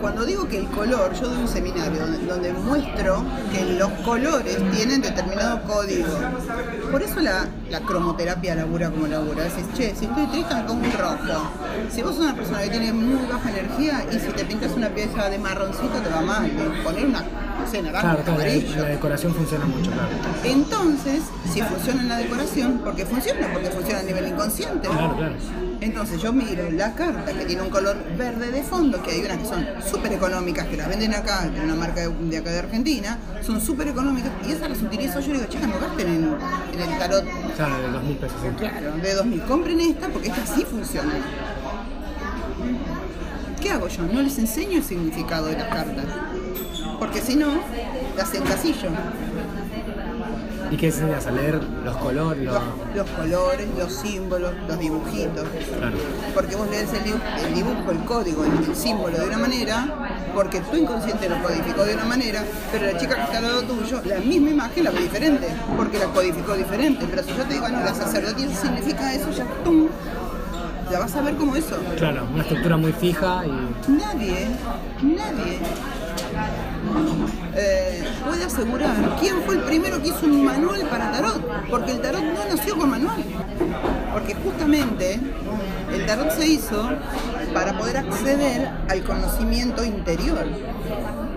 Cuando 0.00 0.24
digo 0.24 0.48
que 0.48 0.58
el 0.58 0.66
color, 0.68 1.12
yo 1.14 1.28
doy 1.28 1.38
un 1.38 1.48
seminario 1.48 2.00
donde, 2.00 2.26
donde 2.26 2.52
muestro 2.52 3.24
que 3.52 3.74
los 3.74 3.90
colores 4.04 4.58
tienen 4.72 5.00
determinado 5.00 5.62
código. 5.62 6.08
Por 6.90 7.02
eso 7.02 7.20
la, 7.20 7.46
la 7.70 7.80
cromoterapia 7.80 8.54
labura 8.54 8.90
como 8.90 9.06
labura. 9.06 9.44
Decís, 9.44 9.66
che, 9.74 9.94
si 9.94 10.06
estoy 10.06 10.26
triste 10.26 10.54
me 10.54 10.62
pongo 10.62 10.84
un 10.84 10.92
rojo. 10.92 11.50
Si 11.90 12.02
vos 12.02 12.16
sos 12.16 12.24
una 12.24 12.34
persona 12.34 12.62
que 12.62 12.70
tiene 12.70 12.92
muy 12.92 13.26
baja 13.30 13.50
energía 13.50 14.04
y 14.10 14.18
si 14.18 14.32
te 14.32 14.44
pintas 14.44 14.72
una 14.72 14.88
pieza 14.88 15.28
de 15.30 15.38
marroncito 15.38 16.00
te 16.02 16.08
va 16.08 16.20
mal. 16.20 16.50
Poner 16.82 17.06
una, 17.06 17.22
no 17.62 17.70
sé, 17.70 17.82
naranja, 17.82 18.00
Claro, 18.02 18.22
claro, 18.24 18.38
la, 18.38 18.44
amarillo. 18.44 18.82
la 18.82 18.88
decoración 18.88 19.34
funciona 19.34 19.64
mucho, 19.66 19.90
claro. 19.90 20.08
Entonces, 20.44 21.22
si 21.52 21.62
funciona 21.62 22.02
en 22.02 22.08
la 22.08 22.16
decoración, 22.18 22.80
porque 22.84 23.06
funciona, 23.06 23.48
porque 23.52 23.70
funciona 23.70 24.00
a 24.00 24.02
nivel 24.02 24.28
inconsciente. 24.28 24.88
Claro, 24.88 25.16
claro. 25.16 25.34
Entonces 25.80 26.22
yo 26.22 26.32
miro 26.32 26.70
la 26.70 26.94
carta 26.94 27.32
que 27.32 27.44
tiene 27.44 27.62
un 27.62 27.70
color 27.70 27.96
verde 28.16 28.52
de 28.52 28.62
fondo, 28.62 29.02
que 29.02 29.10
hay 29.12 29.20
unas 29.24 29.38
que 29.38 29.46
son 29.46 29.66
súper 29.90 30.12
económicas, 30.12 30.66
que 30.66 30.76
las 30.76 30.88
venden 30.88 31.12
acá, 31.14 31.48
de 31.48 31.60
una 31.60 31.74
marca 31.74 32.02
de, 32.02 32.08
de 32.08 32.38
acá 32.38 32.50
de 32.50 32.58
Argentina, 32.60 33.18
son 33.44 33.60
súper 33.60 33.88
económicas, 33.88 34.30
y 34.46 34.52
esas 34.52 34.68
las 34.70 34.80
utilizo 34.80 35.18
yo 35.20 35.30
y 35.30 35.32
digo, 35.34 35.46
chicas, 35.46 35.68
no 35.68 35.80
gasten 35.80 36.06
en, 36.08 36.24
en 36.74 36.88
el 36.92 36.98
tarot 36.98 37.24
Claro, 37.56 37.78
de 37.82 37.88
dos 37.90 38.02
mil 38.04 38.16
pesos. 38.16 38.36
sí. 38.42 38.48
claro, 38.58 38.92
de 38.96 39.14
2000, 39.14 39.42
compren 39.42 39.80
esta 39.80 40.08
porque 40.08 40.28
esta 40.28 40.46
sí 40.46 40.64
funciona. 40.64 41.12
¿Qué 43.60 43.70
hago 43.70 43.88
yo? 43.88 44.02
No 44.04 44.22
les 44.22 44.38
enseño 44.38 44.78
el 44.78 44.84
significado 44.84 45.46
de 45.46 45.54
las 45.56 45.68
cartas, 45.68 46.04
porque 47.02 47.20
si 47.20 47.34
no, 47.34 47.48
las 48.16 48.32
encasillo. 48.32 48.88
¿Y 50.70 50.76
qué 50.76 50.86
enseñas? 50.86 51.26
A 51.26 51.32
leer 51.32 51.60
los 51.84 51.96
colores, 51.96 52.44
los... 52.44 52.54
Los, 52.54 52.94
los 52.94 53.10
colores, 53.10 53.66
los 53.76 53.92
símbolos, 53.92 54.54
los 54.68 54.78
dibujitos. 54.78 55.44
Claro. 55.76 55.96
Porque 56.32 56.54
vos 56.54 56.70
lees 56.70 56.92
el 56.92 57.02
dibujo, 57.02 57.24
el, 57.44 57.54
dibujo, 57.54 57.90
el 57.90 57.98
código, 58.04 58.44
el, 58.44 58.52
el 58.52 58.76
símbolo 58.76 59.18
de 59.18 59.26
una 59.26 59.36
manera, 59.36 59.84
porque 60.32 60.60
tu 60.60 60.76
inconsciente 60.76 61.28
lo 61.28 61.42
codificó 61.42 61.84
de 61.84 61.94
una 61.94 62.04
manera, 62.04 62.44
pero 62.70 62.86
la 62.86 62.96
chica 62.96 63.16
que 63.16 63.22
está 63.22 63.38
al 63.38 63.44
lado 63.46 63.62
tuyo, 63.62 64.00
la 64.04 64.20
misma 64.20 64.50
imagen 64.50 64.84
la 64.84 64.90
ve 64.92 65.00
diferente, 65.00 65.48
porque 65.76 65.98
la 65.98 66.06
codificó 66.06 66.54
diferente. 66.54 67.04
Pero 67.10 67.24
si 67.24 67.30
yo 67.30 67.42
te 67.46 67.54
digo, 67.54 67.68
no, 67.68 67.80
la 67.80 67.94
sacerdotisa 67.94 68.62
significa 68.62 69.12
eso, 69.12 69.28
ya 69.32 69.44
¡tum! 69.64 69.88
la 70.88 71.00
vas 71.00 71.16
a 71.16 71.22
ver 71.22 71.34
como 71.34 71.56
eso. 71.56 71.76
Claro, 71.96 72.28
una 72.32 72.42
estructura 72.42 72.76
muy 72.76 72.92
fija 72.92 73.44
y... 73.44 73.90
Nadie, 73.90 74.46
nadie 75.02 75.58
eh, 77.54 78.04
puede 78.24 78.44
asegurar 78.44 79.16
quién 79.20 79.42
fue 79.44 79.56
el 79.56 79.62
primero 79.62 80.00
que 80.02 80.08
hizo 80.08 80.26
un 80.26 80.44
manual 80.44 80.80
para 80.88 81.12
tarot, 81.12 81.42
porque 81.70 81.92
el 81.92 82.00
tarot 82.00 82.22
no 82.22 82.54
nació 82.54 82.76
con 82.76 82.90
manual. 82.90 83.22
Porque 84.12 84.34
justamente 84.34 85.20
el 85.92 86.06
tarot 86.06 86.30
se 86.30 86.46
hizo 86.46 86.88
para 87.52 87.76
poder 87.78 87.98
acceder 87.98 88.70
al 88.88 89.02
conocimiento 89.04 89.84
interior, 89.84 90.46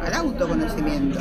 al 0.06 0.14
autoconocimiento. 0.14 1.20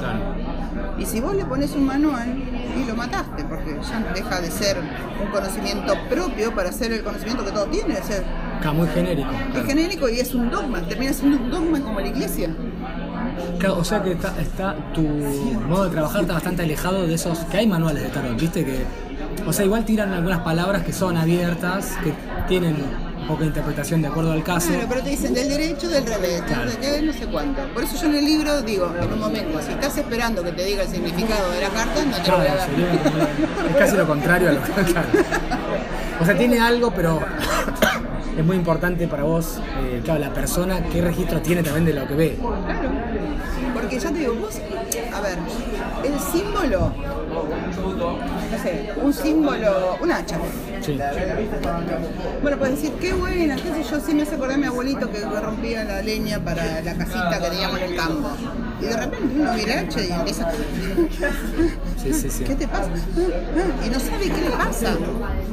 Y 0.99 1.07
si 1.07 1.21
vos 1.21 1.35
le 1.35 1.45
pones 1.45 1.73
un 1.73 1.87
manual, 1.87 2.37
y 2.77 2.85
lo 2.87 2.95
mataste, 2.97 3.45
porque 3.45 3.77
ya 3.89 4.13
deja 4.13 4.41
de 4.41 4.51
ser 4.51 4.79
un 4.79 5.31
conocimiento 5.31 5.95
propio 6.09 6.55
para 6.55 6.73
ser 6.73 6.93
el 6.93 7.03
conocimiento 7.03 7.45
que 7.45 7.53
todo 7.53 7.67
tiene, 7.67 7.97
ser 8.03 8.25
Acá, 8.59 8.73
muy 8.73 8.87
genérico. 8.89 9.31
es 9.31 9.51
claro. 9.53 9.67
genérico 9.67 10.09
y 10.09 10.21
es 10.21 10.35
un 10.35 10.51
dogma, 10.51 10.81
termina 10.83 11.13
siendo 11.13 11.39
un 11.39 11.51
dogma 11.51 11.81
como 11.81 12.01
la 12.01 12.09
iglesia. 12.09 12.55
Claro, 13.59 13.79
o 13.79 13.85
sea 13.85 14.03
que 14.03 14.13
está, 14.13 14.35
está 14.41 14.75
tu 14.95 15.03
modo 15.03 15.85
de 15.85 15.91
trabajar 15.91 16.23
está 16.23 16.35
bastante 16.35 16.63
alejado 16.63 17.07
de 17.07 17.15
esos 17.15 17.39
que 17.41 17.59
hay 17.59 17.67
manuales 17.67 18.03
de 18.03 18.09
tarot, 18.11 18.39
viste 18.39 18.65
que 18.65 18.85
o 19.47 19.53
sea 19.53 19.65
igual 19.65 19.85
tiran 19.85 20.13
algunas 20.13 20.41
palabras 20.41 20.83
que 20.83 20.93
son 20.93 21.17
abiertas, 21.17 21.93
que 22.03 22.13
tienen 22.49 22.77
poca 23.27 23.45
interpretación 23.45 24.03
de 24.03 24.09
acuerdo 24.09 24.33
al 24.33 24.45
caso. 24.45 24.69
Claro, 24.69 24.87
pero 24.89 25.03
te 25.03 25.11
dicen 25.11 25.33
del 25.33 25.49
derecho, 25.49 25.89
del 25.89 26.05
revés, 26.07 26.43
Claro. 26.43 26.67
no 26.67 26.71
sé 26.73 26.79
qué, 26.79 27.01
no 27.03 27.13
sé 27.13 27.27
cuánto. 27.27 27.63
Por 27.73 27.85
eso 27.85 27.97
yo 28.03 28.09
en 28.09 28.17
el 28.17 28.25
libro 28.27 28.61
digo, 28.63 28.93
en 29.01 29.13
un 29.15 29.19
momento, 29.19 29.63
si 29.63 29.73
estás 29.73 29.97
esperando 29.97 30.43
que 30.43 30.53
te 30.53 30.63
diga 30.65 30.83
el 30.83 30.89
significado 30.89 31.51
de 31.53 31.61
la 31.63 31.69
carta, 31.71 32.05
no 32.05 32.11
te 32.13 32.19
lo 32.19 32.25
Claro, 32.25 32.39
voy 32.41 32.49
a 32.49 32.55
dar. 32.55 32.69
sería- 32.69 33.71
es 33.71 33.77
casi 33.79 33.97
lo 33.97 34.07
contrario 34.07 34.51
a 34.51 34.53
lo 34.53 34.63
que 34.63 34.73
claro. 34.93 35.09
O 36.21 36.25
sea, 36.27 36.37
tiene 36.37 36.61
algo, 36.61 36.91
pero 36.95 37.19
es 38.39 38.45
muy 38.45 38.57
importante 38.57 39.09
para 39.09 39.23
vos, 39.23 39.59
eh, 39.83 40.01
claro, 40.05 40.21
la 40.21 40.31
persona, 40.35 40.83
qué 40.93 41.01
registro 41.01 41.41
tiene 41.41 41.63
también 41.63 41.87
de 41.87 41.95
lo 41.95 42.07
que 42.07 42.15
ve. 42.15 42.39
Claro. 42.39 42.91
Porque 43.85 44.01
ya 44.01 44.11
te 44.11 44.18
digo, 44.18 44.35
vos, 44.37 44.55
a 45.14 45.20
ver, 45.20 45.37
el 46.05 46.18
símbolo, 46.18 46.91
no 48.51 48.62
sé, 48.62 48.93
un 48.97 49.12
símbolo, 49.12 49.99
un 50.01 50.11
hacha. 50.11 50.39
Sí. 50.80 50.99
Bueno, 52.41 52.57
puedes 52.57 52.76
decir, 52.76 52.93
qué 52.99 53.12
buena, 53.12 53.57
qué 53.57 53.74
sé 53.74 53.82
yo, 53.91 54.01
sí 54.01 54.14
me 54.14 54.22
hace 54.22 54.37
acordar 54.37 54.55
a 54.55 54.59
mi 54.59 54.68
abuelito 54.68 55.11
que 55.11 55.20
rompía 55.20 55.85
la 55.85 56.01
leña 56.01 56.43
para 56.43 56.80
la 56.80 56.95
casita 56.95 57.39
que 57.39 57.51
teníamos 57.51 57.78
en 57.78 57.85
el 57.91 57.97
campo. 57.97 58.30
Y 58.80 58.85
de 58.87 58.97
repente 58.97 59.35
uno 59.39 59.53
mira 59.53 59.80
el 59.80 59.87
hacha 59.87 60.01
y 60.03 60.11
empieza, 60.12 60.51
Sí, 62.03 62.14
sí, 62.14 62.30
sí. 62.30 62.45
¿qué 62.45 62.55
te 62.55 62.66
pasa? 62.66 62.89
Y 63.85 63.91
no 63.91 64.01
sabe 64.01 64.30
qué 64.30 64.41
le 64.41 64.51
pasa. 64.51 64.97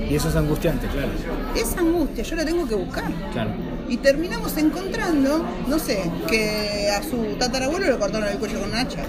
Y 0.10 0.16
eso 0.16 0.30
es 0.30 0.36
angustiante, 0.38 0.88
claro. 0.88 1.10
Esa 1.54 1.82
angustia 1.82 2.24
yo 2.24 2.36
la 2.38 2.46
tengo 2.46 2.66
que 2.66 2.76
buscar. 2.76 3.04
Claro. 3.34 3.52
Y 3.92 3.98
terminamos 3.98 4.56
encontrando, 4.56 5.46
no 5.68 5.78
sé, 5.78 6.10
que 6.30 6.90
a 6.90 7.04
su 7.04 7.36
tatarabuelo 7.38 7.88
le 7.88 7.98
cortaron 7.98 8.30
el 8.30 8.38
cuello 8.38 8.62
con 8.62 8.70
un 8.70 8.76
hacha. 8.78 9.04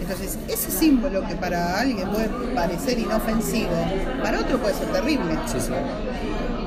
Entonces, 0.00 0.36
ese 0.48 0.72
símbolo 0.72 1.24
que 1.28 1.36
para 1.36 1.78
alguien 1.78 2.08
puede 2.08 2.26
parecer 2.52 2.98
inofensivo, 2.98 3.70
para 4.20 4.40
otro 4.40 4.58
puede 4.58 4.74
ser 4.74 4.88
terrible. 4.88 5.38
Sí, 5.46 5.60
sí. 5.60 5.70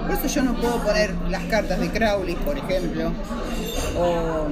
Por 0.08 0.16
eso 0.16 0.28
yo 0.28 0.44
no 0.44 0.54
puedo 0.56 0.82
poner 0.82 1.14
las 1.30 1.44
cartas 1.48 1.78
de 1.82 1.90
Crowley, 1.90 2.36
por 2.36 2.58
ejemplo, 2.58 3.12
o 3.98 4.48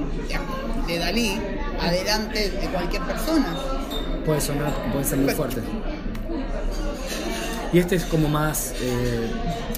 de 0.86 0.98
Dalí, 0.98 1.40
adelante 1.80 2.50
de 2.50 2.66
cualquier 2.66 3.04
persona. 3.04 3.56
Puede 4.26 4.42
sonar, 4.42 4.70
puede 4.92 5.04
ser 5.06 5.16
muy 5.16 5.32
fuerte. 5.32 5.62
Y 7.72 7.78
este 7.78 7.96
es 7.96 8.04
como 8.04 8.28
más 8.28 8.74
eh, 8.82 9.30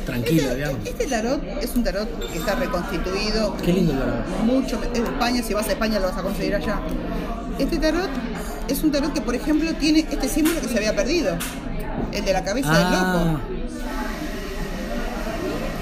tranquilo, 0.05 0.43
Este, 0.43 0.55
digamos. 0.57 0.79
este 0.87 1.07
tarot 1.07 1.43
es 1.63 1.71
un 1.75 1.85
tarot 1.85 2.31
que 2.33 2.39
está 2.39 2.55
reconstituido. 2.55 3.57
Qué 3.59 3.73
lindo 3.73 3.93
el 3.93 3.99
tarot. 3.99 4.27
Mucho, 4.45 4.81
es 4.83 4.93
de 4.93 4.99
España, 5.09 5.43
si 5.43 5.55
vas 5.55 5.67
a 5.69 5.73
España 5.73 5.99
lo 5.99 6.09
vas 6.09 6.19
a 6.19 6.23
conseguir 6.23 6.55
allá. 6.55 6.79
Este 7.59 7.79
tarot 7.79 8.09
es 8.69 8.83
un 8.83 8.93
tarot 8.93 9.13
que, 9.13 9.21
por 9.21 9.35
ejemplo, 9.35 9.73
tiene 9.75 10.01
este 10.01 10.29
símbolo 10.29 10.61
que 10.61 10.69
se 10.69 10.77
había 10.79 10.95
perdido. 10.95 11.37
El 12.13 12.25
de 12.25 12.33
la 12.33 12.43
cabeza 12.45 12.73
del 12.73 12.87
Ah, 12.87 13.13
loco. 13.39 13.41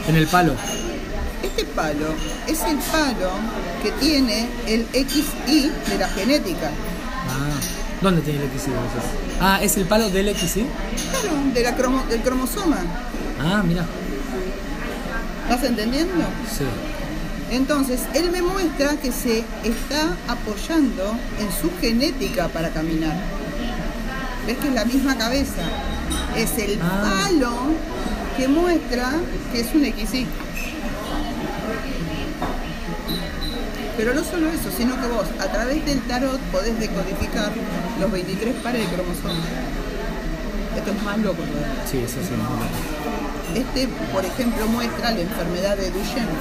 en 0.09 0.16
el 0.16 0.27
palo. 0.27 0.53
Este 1.43 1.64
palo 1.64 2.07
es 2.47 2.62
el 2.62 2.79
palo 2.79 3.31
que 3.83 3.91
tiene 3.93 4.49
el 4.66 4.87
XY 4.93 5.70
de 5.91 5.99
la 5.99 6.09
genética. 6.09 6.70
Ah, 7.29 7.51
¿dónde 8.01 8.20
tiene 8.23 8.41
el 8.45 8.51
XY 8.51 8.70
entonces? 8.70 9.11
Ah, 9.41 9.59
es 9.62 9.77
el 9.77 9.85
palo 9.87 10.09
del 10.11 10.35
XY. 10.35 10.64
Claro, 11.11 11.37
de 11.55 11.62
la 11.62 11.77
cromo- 11.77 12.05
del 12.09 12.20
cromosoma. 12.23 12.79
Ah, 13.41 13.62
mira. 13.66 13.85
¿Vas 15.53 15.64
entendiendo? 15.64 16.24
Sí. 16.50 16.64
Entonces, 17.50 18.00
él 18.14 18.30
me 18.30 18.40
muestra 18.40 18.96
que 18.96 19.12
se 19.12 19.40
está 19.62 20.16
apoyando 20.26 21.14
en 21.38 21.53
su 21.53 21.70
genética 21.78 22.48
para 22.48 22.70
caminar. 22.70 23.14
¿Ves 24.46 24.57
que 24.57 24.68
es 24.68 24.74
la 24.74 24.86
misma 24.86 25.18
cabeza? 25.18 25.61
Es 26.34 26.57
el 26.57 26.80
Ah. 26.80 27.26
palo 27.28 27.53
que 28.38 28.48
muestra 28.48 29.11
que 29.53 29.61
es 29.61 29.74
un 29.74 29.84
XY. 29.84 30.26
Pero 33.98 34.14
no 34.14 34.24
solo 34.24 34.48
eso, 34.48 34.70
sino 34.74 34.98
que 34.98 35.07
vos 35.09 35.26
a 35.38 35.53
través 35.53 35.84
del 35.84 36.00
tarot 36.05 36.40
podés 36.50 36.80
decodificar 36.80 37.53
los 38.00 38.11
23 38.11 38.55
pares 38.62 38.88
de 38.88 38.96
cromosomas. 38.96 39.46
Esto 40.78 40.92
es 40.92 41.03
más 41.03 41.18
loco 41.18 41.42
todavía. 41.42 41.84
Sí, 41.90 41.98
eso 41.98 42.20
sí. 42.22 42.30
no. 42.38 43.22
Este, 43.55 43.88
por 44.12 44.24
ejemplo, 44.24 44.66
muestra 44.66 45.11
la 45.12 45.20
enfermedad 45.20 45.76
de 45.76 45.90
Duchenne. 45.90 46.32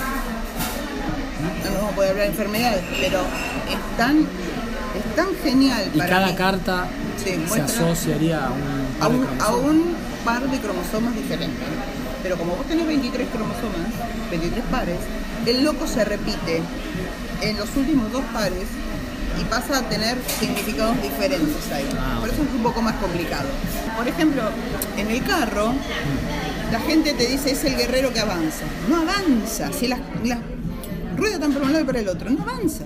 No 1.66 1.76
vamos 1.76 1.91
a 1.91 1.95
poder 1.95 2.12
hablar 2.12 2.26
de 2.28 2.32
enfermedades, 2.32 2.84
pero 2.99 3.20
es 3.20 3.97
tan, 3.97 4.20
es 4.20 5.16
tan 5.16 5.28
genial 5.43 5.89
Y 5.93 5.97
para 5.97 6.09
cada 6.09 6.28
mí. 6.28 6.34
carta 6.36 6.88
Sí, 7.24 7.36
se 7.53 7.62
asociaría 7.62 8.45
a 8.47 8.49
un 8.49 8.97
a 8.99 9.07
par 9.07 9.12
de 9.12 9.18
un, 9.18 9.24
a 9.24 9.28
cromosomas. 9.28 9.70
un 9.72 9.95
par 10.26 10.41
de 10.49 10.59
cromosomas 10.59 11.16
diferentes. 11.16 11.68
Pero 12.24 12.38
como 12.38 12.55
vos 12.55 12.66
tenés 12.68 12.88
23 12.88 13.28
cromosomas, 13.30 13.89
23 14.30 14.64
pares, 14.72 14.97
el 15.45 15.64
loco 15.64 15.88
se 15.88 16.03
repite 16.05 16.62
en 17.41 17.57
los 17.57 17.76
últimos 17.76 18.12
dos 18.12 18.24
pares 18.34 18.66
y 19.39 19.43
pasa 19.45 19.80
a 19.80 19.82
tener 19.84 20.18
significados 20.39 21.01
diferentes 21.01 21.72
ahí. 21.74 21.88
Ah, 21.99 22.18
Por 22.20 22.30
eso 22.30 22.43
es 22.43 22.49
un 22.55 22.62
poco 22.64 22.82
más 22.82 22.95
complicado. 22.95 23.47
Por 23.97 24.07
ejemplo, 24.07 24.43
en 24.97 25.09
el 25.09 25.24
carro, 25.24 25.74
la 26.72 26.80
gente 26.80 27.13
te 27.13 27.28
dice 27.28 27.51
es 27.51 27.63
el 27.65 27.76
guerrero 27.76 28.13
que 28.13 28.19
avanza. 28.19 28.63
No 28.89 29.01
avanza, 29.01 29.72
si 29.74 29.88
las, 29.88 29.99
las 30.24 30.39
ruedas 31.17 31.36
están 31.36 31.53
para 31.53 31.65
un 31.65 31.72
lado 31.74 31.84
y 31.84 31.88
para 31.88 31.99
el 31.99 32.07
otro, 32.07 32.30
no 32.30 32.43
avanza. 32.43 32.86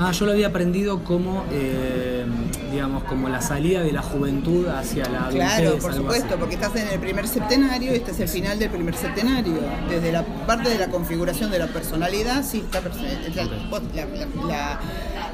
Ah, 0.00 0.12
yo 0.12 0.26
lo 0.26 0.32
había 0.32 0.46
aprendido 0.48 1.02
como, 1.02 1.44
eh, 1.50 2.24
digamos, 2.70 3.02
como 3.04 3.28
la 3.28 3.40
salida 3.40 3.80
de 3.82 3.90
la 3.92 4.02
juventud 4.02 4.66
hacia 4.68 5.08
la. 5.08 5.28
Claro, 5.30 5.78
por 5.78 5.90
supuesto, 5.94 6.36
porque 6.38 6.54
estás 6.54 6.76
en 6.76 6.88
el 6.88 7.00
primer 7.00 7.26
septenario 7.26 7.92
y 7.92 7.96
este 7.96 8.12
es 8.12 8.20
el 8.20 8.28
final 8.28 8.58
del 8.58 8.70
primer 8.70 8.94
septenario. 8.94 9.54
Desde 9.88 10.12
la 10.12 10.22
parte 10.46 10.68
de 10.68 10.78
la 10.78 10.88
configuración 10.88 11.50
de 11.50 11.58
la 11.58 11.66
personalidad, 11.66 12.44
sí, 12.44 12.58
está 12.64 12.80
la, 12.80 13.44
la- 13.44 14.06
la- 14.06 14.46
la- 14.46 14.80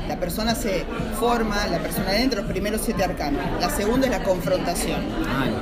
la 0.09 0.21
persona 0.21 0.55
se 0.55 0.85
forma, 1.19 1.67
la 1.67 1.79
personalidad 1.79 2.23
entre 2.23 2.41
los 2.43 2.51
primeros 2.51 2.81
siete 2.85 3.05
arcanos. 3.05 3.41
La 3.61 3.71
segunda 3.71 4.07
es 4.07 4.13
la 4.13 4.23
confrontación, 4.23 5.01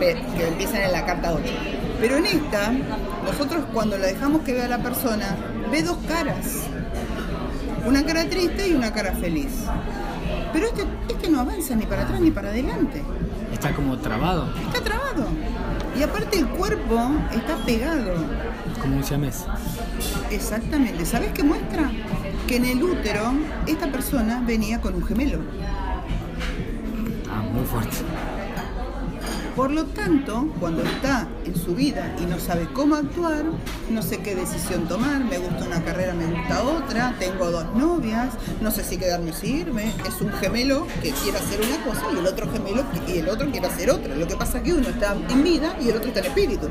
que 0.01 0.49
empiezan 0.49 0.83
en 0.83 0.93
la 0.93 1.05
carta 1.07 1.33
8. 1.33 1.43
Pero 2.01 2.17
en 2.17 2.27
esta, 2.27 2.73
nosotros 3.25 3.65
cuando 3.73 3.97
la 3.99 4.07
dejamos 4.07 4.43
que 4.43 4.53
vea 4.53 4.67
la 4.69 4.79
persona, 4.79 5.37
ve 5.71 5.83
dos 5.83 5.97
caras. 6.09 6.67
Una 7.85 8.05
cara 8.05 8.29
triste 8.29 8.69
y 8.69 8.75
una 8.75 8.93
cara 8.93 9.13
feliz. 9.13 9.65
Pero 10.53 10.67
este, 10.67 10.85
este 11.09 11.29
no 11.31 11.41
avanza 11.41 11.75
ni 11.75 11.87
para 11.87 12.03
atrás 12.03 12.21
ni 12.21 12.31
para 12.31 12.49
adelante. 12.49 13.03
Está 13.53 13.73
como 13.73 13.99
trabado, 13.99 14.49
Está 14.67 14.83
trabado. 14.83 15.27
Y 15.99 16.03
aparte 16.03 16.39
el 16.39 16.49
cuerpo 16.49 16.99
está 17.33 17.57
pegado. 17.67 18.15
como 18.81 18.97
un 18.97 19.05
siamés. 19.05 19.45
Exactamente. 20.31 21.05
¿Sabes 21.05 21.33
qué 21.33 21.43
muestra? 21.43 21.91
Que 22.47 22.57
en 22.57 22.65
el 22.65 22.83
útero 22.83 23.33
esta 23.67 23.87
persona 23.91 24.43
venía 24.47 24.81
con 24.81 24.95
un 24.95 25.05
gemelo. 25.05 25.39
Ah, 27.31 27.43
muy 27.43 27.65
fuerte. 27.65 27.97
Por 29.57 29.71
lo 29.71 29.85
tanto, 29.85 30.49
cuando 30.59 30.83
está 30.83 31.29
en 31.45 31.55
su 31.55 31.75
vida 31.75 32.17
y 32.19 32.25
no 32.25 32.39
sabe 32.39 32.67
cómo 32.73 32.95
actuar, 32.95 33.45
no 33.91 34.01
sé 34.01 34.19
qué 34.19 34.35
decisión 34.35 34.89
tomar, 34.89 35.23
me 35.25 35.37
gusta 35.37 35.67
una 35.67 35.85
carrera, 35.85 36.15
me 36.15 36.25
gusta 36.27 36.63
otra, 36.65 37.15
tengo 37.19 37.51
dos 37.51 37.67
novias, 37.75 38.29
no 38.63 38.71
sé 38.71 38.83
si 38.83 38.97
quedarme 38.97 39.31
o 39.31 39.35
si 39.35 39.49
irme, 39.59 39.93
es 40.09 40.21
un 40.23 40.33
gemelo 40.33 40.87
que 41.03 41.11
quiere 41.11 41.37
hacer 41.37 41.61
una 41.61 41.85
cosa 41.85 42.07
y 42.15 42.19
el 42.19 42.27
otro 42.27 42.51
gemelo 42.51 42.83
que- 43.07 43.13
y 43.15 43.19
el 43.19 43.29
otro 43.29 43.51
quiere 43.51 43.67
hacer 43.67 43.91
otra. 43.91 44.15
Lo 44.17 44.27
que 44.27 44.37
pasa 44.37 44.57
es 44.59 44.65
que 44.65 44.73
uno 44.73 44.89
está 44.89 45.15
en 45.29 45.45
vida 45.45 45.77
y 45.85 45.91
el 45.91 45.97
otro 45.97 46.09
está 46.09 46.21
en 46.21 46.27
espíritu. 46.27 46.69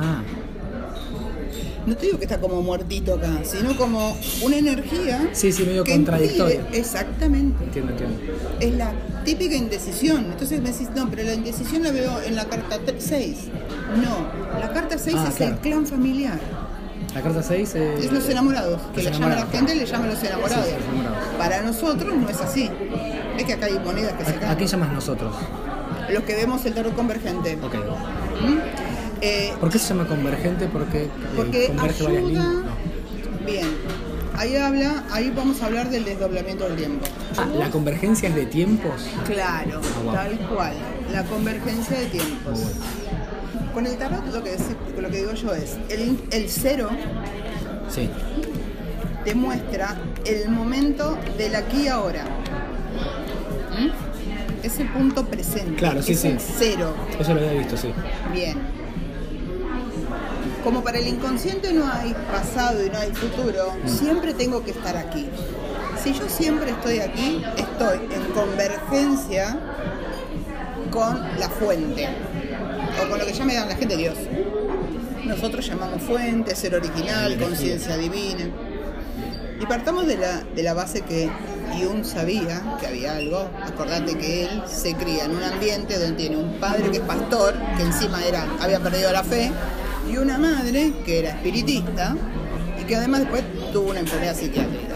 Ah, 0.00 0.22
No 1.86 1.96
te 1.96 2.04
digo 2.04 2.18
que 2.18 2.24
está 2.26 2.38
como 2.38 2.60
muertito 2.60 3.14
acá, 3.14 3.30
sino 3.44 3.74
como 3.74 4.14
una 4.42 4.56
energía. 4.58 5.30
Sí, 5.32 5.52
sí, 5.52 5.62
medio 5.64 5.84
que 5.84 5.92
contradictorio. 5.92 6.60
impide- 6.60 6.78
exactamente. 6.78 7.64
entiendo, 7.64 7.92
entiendo. 7.92 8.16
Es 8.60 8.74
la 8.74 8.92
típica 9.28 9.54
indecisión. 9.54 10.26
Entonces 10.32 10.60
me 10.62 10.70
decís, 10.72 10.88
no, 10.94 11.08
pero 11.10 11.22
la 11.24 11.34
indecisión 11.34 11.82
la 11.82 11.90
veo 11.90 12.20
en 12.22 12.34
la 12.34 12.44
carta 12.46 12.76
6. 12.96 13.36
No, 14.02 14.58
la 14.60 14.72
carta 14.72 14.96
6 14.98 15.16
Ah, 15.18 15.26
es 15.28 15.34
claro. 15.34 15.52
el 15.54 15.58
clan 15.60 15.86
familiar. 15.86 16.38
La 17.14 17.22
carta 17.22 17.42
6 17.42 17.74
eh, 17.74 17.94
Es 17.98 18.12
los 18.12 18.28
enamorados. 18.28 18.80
Que 18.94 19.02
le 19.02 19.10
llama 19.12 19.32
a 19.32 19.36
la 19.36 19.46
gente, 19.46 19.74
le 19.74 19.84
llama 19.86 20.06
los 20.06 20.22
enamorados. 20.22 20.64
Sí, 20.66 20.70
sí, 20.70 20.76
los 20.76 20.94
enamorados. 20.94 21.28
Para 21.38 21.62
nosotros 21.62 22.14
no 22.16 22.28
es 22.28 22.40
así. 22.40 22.70
Es 23.36 23.44
que 23.44 23.52
acá 23.52 23.66
hay 23.66 23.78
monedas 23.78 24.12
que 24.14 24.24
se 24.24 24.30
¿A, 24.32 24.36
a 24.36 24.40
caen. 24.40 24.58
qué 24.58 24.66
llamas 24.66 24.92
nosotros? 24.92 25.34
Los 26.10 26.22
que 26.24 26.34
vemos 26.34 26.64
el 26.64 26.72
tarot 26.74 26.94
convergente. 26.94 27.58
Ok. 27.62 27.74
¿Mm? 27.74 28.58
Eh, 29.20 29.52
¿Por 29.60 29.68
qué 29.70 29.78
se 29.78 29.88
llama 29.88 30.06
convergente? 30.06 30.66
Porque, 30.68 31.04
eh, 31.04 31.10
Porque 31.36 31.66
converge 31.68 32.02
varias 32.04 32.22
ayuda. 32.24 32.28
líneas. 32.28 32.44
No. 32.46 33.46
Bien. 33.46 33.66
Ahí 34.38 34.54
habla, 34.56 35.02
ahí 35.10 35.32
vamos 35.34 35.60
a 35.62 35.66
hablar 35.66 35.90
del 35.90 36.04
desdoblamiento 36.04 36.64
del 36.68 36.76
tiempo. 36.76 37.04
Ah, 37.36 37.46
la 37.58 37.70
convergencia 37.70 38.28
es 38.28 38.34
de 38.36 38.46
tiempos. 38.46 39.08
Claro, 39.26 39.80
Ah, 39.82 40.02
wow. 40.04 40.12
tal 40.14 40.38
cual. 40.48 40.72
La 41.12 41.24
convergencia 41.24 41.98
de 41.98 42.06
tiempos. 42.06 42.60
Con 43.74 43.86
el 43.86 43.96
tarot 43.96 44.24
lo 44.32 44.42
que, 44.44 44.56
deci- 44.56 45.00
lo 45.00 45.10
que 45.10 45.16
digo 45.18 45.32
yo 45.32 45.54
es, 45.54 45.76
el, 45.88 46.20
el 46.30 46.48
cero 46.48 46.88
Sí. 47.88 48.08
te 49.24 49.34
muestra 49.34 49.96
el 50.24 50.48
momento 50.50 51.18
del 51.36 51.56
aquí 51.56 51.82
y 51.84 51.88
ahora. 51.88 52.24
¿Mm? 53.76 54.64
Es 54.64 54.78
el 54.78 54.88
punto 54.88 55.24
presente. 55.26 55.74
Claro, 55.76 56.00
sí, 56.02 56.12
es 56.12 56.20
sí. 56.20 56.28
el 56.28 56.38
cero. 56.40 56.94
Eso 57.18 57.34
lo 57.34 57.40
había 57.40 57.52
visto, 57.58 57.76
sí. 57.76 57.92
Bien. 58.32 58.56
Como 60.68 60.84
para 60.84 60.98
el 60.98 61.08
inconsciente 61.08 61.72
no 61.72 61.90
hay 61.90 62.14
pasado 62.30 62.84
y 62.84 62.90
no 62.90 62.98
hay 62.98 63.10
futuro, 63.14 63.74
siempre 63.86 64.34
tengo 64.34 64.62
que 64.62 64.72
estar 64.72 64.98
aquí. 64.98 65.26
Si 66.04 66.12
yo 66.12 66.28
siempre 66.28 66.72
estoy 66.72 66.98
aquí, 66.98 67.42
estoy 67.56 68.00
en 68.14 68.32
convergencia 68.34 69.58
con 70.90 71.22
la 71.38 71.48
fuente. 71.48 72.10
o 73.02 73.08
con 73.08 73.18
lo 73.18 73.24
que 73.24 73.32
llama 73.32 73.54
la 73.54 73.76
gente 73.76 73.96
Dios. 73.96 74.18
Nosotros 75.24 75.66
llamamos 75.66 76.02
fuente, 76.02 76.54
ser 76.54 76.74
original, 76.74 77.38
conciencia 77.38 77.96
divina. 77.96 78.50
Y 79.58 79.64
partamos 79.64 80.06
de 80.06 80.18
la, 80.18 80.42
de 80.54 80.62
la 80.62 80.74
base 80.74 81.00
que 81.00 81.30
Jung 81.80 82.04
sabía 82.04 82.76
que 82.78 82.88
había 82.88 83.16
algo. 83.16 83.48
Acordate 83.64 84.18
que 84.18 84.44
él 84.44 84.62
se 84.66 84.94
cría 84.96 85.24
en 85.24 85.30
un 85.30 85.42
ambiente 85.42 85.98
donde 85.98 86.16
tiene 86.16 86.36
un 86.36 86.60
padre 86.60 86.90
que 86.90 86.98
es 86.98 87.04
pastor, 87.04 87.54
que 87.78 87.84
encima 87.84 88.22
era, 88.22 88.46
había 88.60 88.80
perdido 88.80 89.10
la 89.12 89.24
fe, 89.24 89.50
y 90.10 90.16
una 90.16 90.38
madre 90.38 90.92
que 91.04 91.18
era 91.20 91.30
espiritista 91.30 92.16
y 92.80 92.84
que 92.84 92.96
además 92.96 93.20
después 93.20 93.42
tuvo 93.72 93.90
una 93.90 94.00
enfermedad 94.00 94.34
psiquiátrica. 94.34 94.94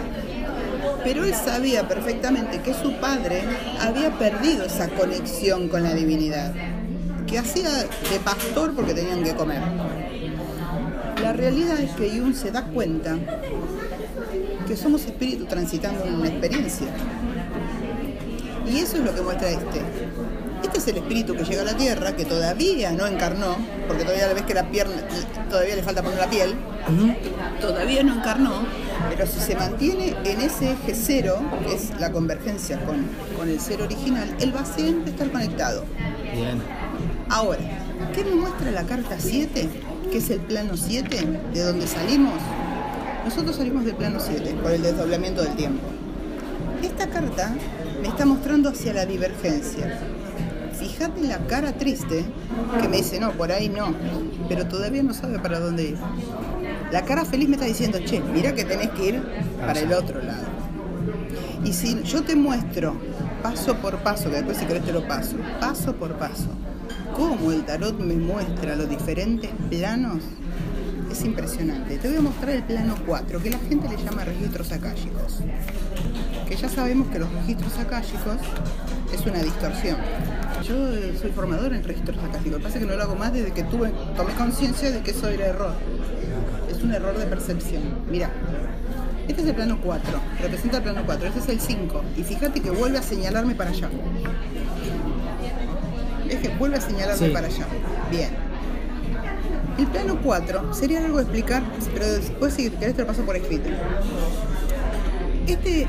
Pero 1.04 1.24
él 1.24 1.34
sabía 1.34 1.86
perfectamente 1.88 2.60
que 2.60 2.74
su 2.74 2.94
padre 3.00 3.42
había 3.80 4.16
perdido 4.18 4.64
esa 4.64 4.88
conexión 4.88 5.68
con 5.68 5.82
la 5.82 5.92
divinidad, 5.94 6.52
que 7.26 7.38
hacía 7.38 7.70
de 7.70 8.20
pastor 8.24 8.74
porque 8.74 8.94
tenían 8.94 9.22
que 9.22 9.34
comer. 9.34 9.60
La 11.22 11.32
realidad 11.32 11.78
es 11.80 11.90
que 11.92 12.18
Jung 12.18 12.34
se 12.34 12.50
da 12.50 12.64
cuenta 12.64 13.16
que 14.66 14.76
somos 14.76 15.04
espíritus 15.04 15.48
transitando 15.48 16.04
en 16.04 16.14
una 16.14 16.28
experiencia. 16.28 16.88
Y 18.66 18.78
eso 18.78 18.96
es 18.96 19.04
lo 19.04 19.14
que 19.14 19.22
muestra 19.22 19.50
este. 19.50 19.80
Este 20.62 20.78
es 20.78 20.88
el 20.88 20.98
espíritu 20.98 21.34
que 21.34 21.44
llega 21.44 21.62
a 21.62 21.64
la 21.64 21.76
Tierra, 21.76 22.14
que 22.14 22.24
todavía 22.24 22.92
no 22.92 23.06
encarnó, 23.06 23.56
porque 23.88 24.04
todavía 24.04 24.28
le 24.28 24.34
ves 24.34 24.44
que 24.44 24.54
la 24.54 24.70
pierna, 24.70 24.94
todavía 25.50 25.76
le 25.76 25.82
falta 25.82 26.02
poner 26.02 26.18
la 26.18 26.30
piel, 26.30 26.54
todavía 27.60 28.02
no 28.02 28.14
encarnó, 28.14 28.64
pero 29.08 29.26
si 29.26 29.40
se 29.40 29.54
mantiene 29.56 30.14
en 30.24 30.40
ese 30.40 30.72
eje 30.72 30.94
cero, 30.94 31.40
que 31.66 31.74
es 31.74 31.90
la 31.98 32.12
convergencia 32.12 32.78
con, 32.84 33.06
con 33.36 33.48
el 33.48 33.60
ser 33.60 33.82
original, 33.82 34.34
él 34.40 34.54
va 34.54 34.60
a 34.60 34.64
siempre 34.64 35.10
estar 35.10 35.30
conectado. 35.30 35.84
Bien. 36.34 36.62
Ahora, 37.28 37.62
¿qué 38.14 38.24
me 38.24 38.34
muestra 38.34 38.70
la 38.70 38.84
carta 38.84 39.16
7? 39.18 39.68
Que 40.10 40.18
es 40.18 40.30
el 40.30 40.40
plano 40.40 40.76
7, 40.76 41.28
de 41.52 41.62
donde 41.62 41.86
salimos. 41.86 42.34
Nosotros 43.24 43.56
salimos 43.56 43.84
del 43.84 43.94
plano 43.94 44.18
7, 44.20 44.54
por 44.62 44.72
el 44.72 44.82
desdoblamiento 44.82 45.42
del 45.42 45.56
tiempo. 45.56 45.86
Esta 46.82 47.08
carta 47.08 47.54
me 48.02 48.08
está 48.08 48.26
mostrando 48.26 48.68
hacia 48.68 48.92
la 48.92 49.06
divergencia. 49.06 50.00
Fíjate 50.82 51.20
la 51.22 51.38
cara 51.46 51.72
triste 51.74 52.24
que 52.80 52.88
me 52.88 52.96
dice, 52.96 53.20
no, 53.20 53.30
por 53.32 53.52
ahí 53.52 53.68
no, 53.68 53.94
pero 54.48 54.66
todavía 54.66 55.04
no 55.04 55.14
sabe 55.14 55.38
para 55.38 55.60
dónde 55.60 55.90
ir. 55.90 55.96
La 56.90 57.02
cara 57.02 57.24
feliz 57.24 57.48
me 57.48 57.54
está 57.54 57.66
diciendo, 57.66 58.00
che, 58.04 58.20
mira 58.20 58.52
que 58.52 58.64
tenés 58.64 58.90
que 58.90 59.10
ir 59.10 59.22
para 59.64 59.78
el 59.78 59.92
otro 59.92 60.20
lado. 60.20 60.42
Y 61.64 61.72
si 61.72 62.02
yo 62.02 62.24
te 62.24 62.34
muestro 62.34 62.96
paso 63.44 63.76
por 63.76 63.98
paso, 63.98 64.28
que 64.28 64.36
después 64.36 64.56
si 64.56 64.66
querés 64.66 64.84
te 64.84 64.92
lo 64.92 65.06
paso, 65.06 65.36
paso 65.60 65.94
por 65.94 66.14
paso, 66.14 66.48
cómo 67.16 67.52
el 67.52 67.64
tarot 67.64 67.96
me 68.00 68.14
muestra 68.14 68.74
los 68.74 68.88
diferentes 68.88 69.50
planos, 69.70 70.24
es 71.12 71.24
impresionante. 71.24 71.96
Te 71.98 72.08
voy 72.08 72.16
a 72.16 72.22
mostrar 72.22 72.50
el 72.56 72.64
plano 72.64 72.96
4, 73.06 73.40
que 73.40 73.50
la 73.50 73.58
gente 73.58 73.88
le 73.88 74.02
llama 74.02 74.24
registros 74.24 74.72
akáshicos. 74.72 75.38
Que 76.48 76.56
ya 76.56 76.68
sabemos 76.68 77.06
que 77.08 77.20
los 77.20 77.32
registros 77.32 77.78
akáshicos 77.78 78.38
es 79.14 79.24
una 79.24 79.38
distorsión. 79.38 79.98
Yo 80.62 80.74
eh, 80.94 81.14
soy 81.20 81.30
formador 81.32 81.74
en 81.74 81.82
registros 81.82 82.16
akáshicos. 82.18 82.52
Lo 82.52 82.58
que 82.58 82.64
pasa 82.64 82.78
es 82.78 82.84
que 82.84 82.90
no 82.90 82.96
lo 82.96 83.02
hago 83.02 83.16
más 83.16 83.32
desde 83.32 83.52
que 83.52 83.64
tuve, 83.64 83.90
tomé 84.16 84.32
conciencia 84.34 84.90
de 84.90 85.00
que 85.02 85.10
eso 85.10 85.28
era 85.28 85.46
error. 85.46 85.72
Es 86.70 86.82
un 86.82 86.92
error 86.92 87.16
de 87.18 87.26
percepción. 87.26 87.82
Mira, 88.10 88.30
este 89.28 89.42
es 89.42 89.48
el 89.48 89.54
plano 89.54 89.78
4, 89.82 90.20
representa 90.40 90.76
el 90.78 90.82
plano 90.84 91.02
4, 91.04 91.26
este 91.28 91.38
es 91.40 91.48
el 91.48 91.60
5. 91.60 92.02
Y 92.16 92.22
fíjate 92.22 92.60
que 92.60 92.70
vuelve 92.70 92.98
a 92.98 93.02
señalarme 93.02 93.54
para 93.54 93.70
allá. 93.70 93.88
¿Ves 96.26 96.36
que 96.36 96.48
vuelve 96.50 96.76
a 96.76 96.80
señalarme 96.80 97.26
Sí. 97.28 97.32
para 97.32 97.46
allá? 97.46 97.66
Bien. 98.10 98.30
El 99.78 99.86
plano 99.86 100.18
4 100.22 100.74
sería 100.74 101.04
algo 101.04 101.16
de 101.18 101.22
explicar, 101.24 101.62
pero 101.92 102.06
después 102.06 102.54
si 102.54 102.70
querés 102.70 102.94
te 102.94 103.02
lo 103.02 103.08
paso 103.08 103.22
por 103.22 103.36
escrito. 103.36 103.68
Este, 105.46 105.88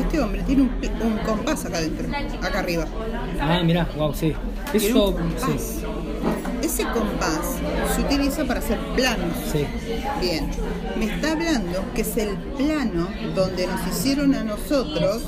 este 0.00 0.20
hombre 0.20 0.42
tiene 0.42 0.62
un, 0.62 0.70
un 1.02 1.18
compás 1.18 1.64
acá 1.64 1.78
adentro, 1.78 2.06
acá 2.42 2.58
arriba. 2.60 2.84
Ah, 3.40 3.60
mirá, 3.64 3.88
wow, 3.96 4.14
sí. 4.14 4.34
Eso, 4.74 5.16
sí, 5.46 5.80
Ese 6.62 6.82
compás 6.84 7.56
se 7.94 8.00
utiliza 8.02 8.44
para 8.44 8.60
hacer 8.60 8.78
planos. 8.94 9.34
sí. 9.52 9.64
Bien, 10.20 10.48
me 10.98 11.06
está 11.06 11.32
hablando 11.32 11.84
que 11.94 12.02
es 12.02 12.16
el 12.16 12.36
plano 12.56 13.08
donde 13.34 13.66
nos 13.66 13.86
hicieron 13.86 14.34
a 14.34 14.44
nosotros 14.44 15.22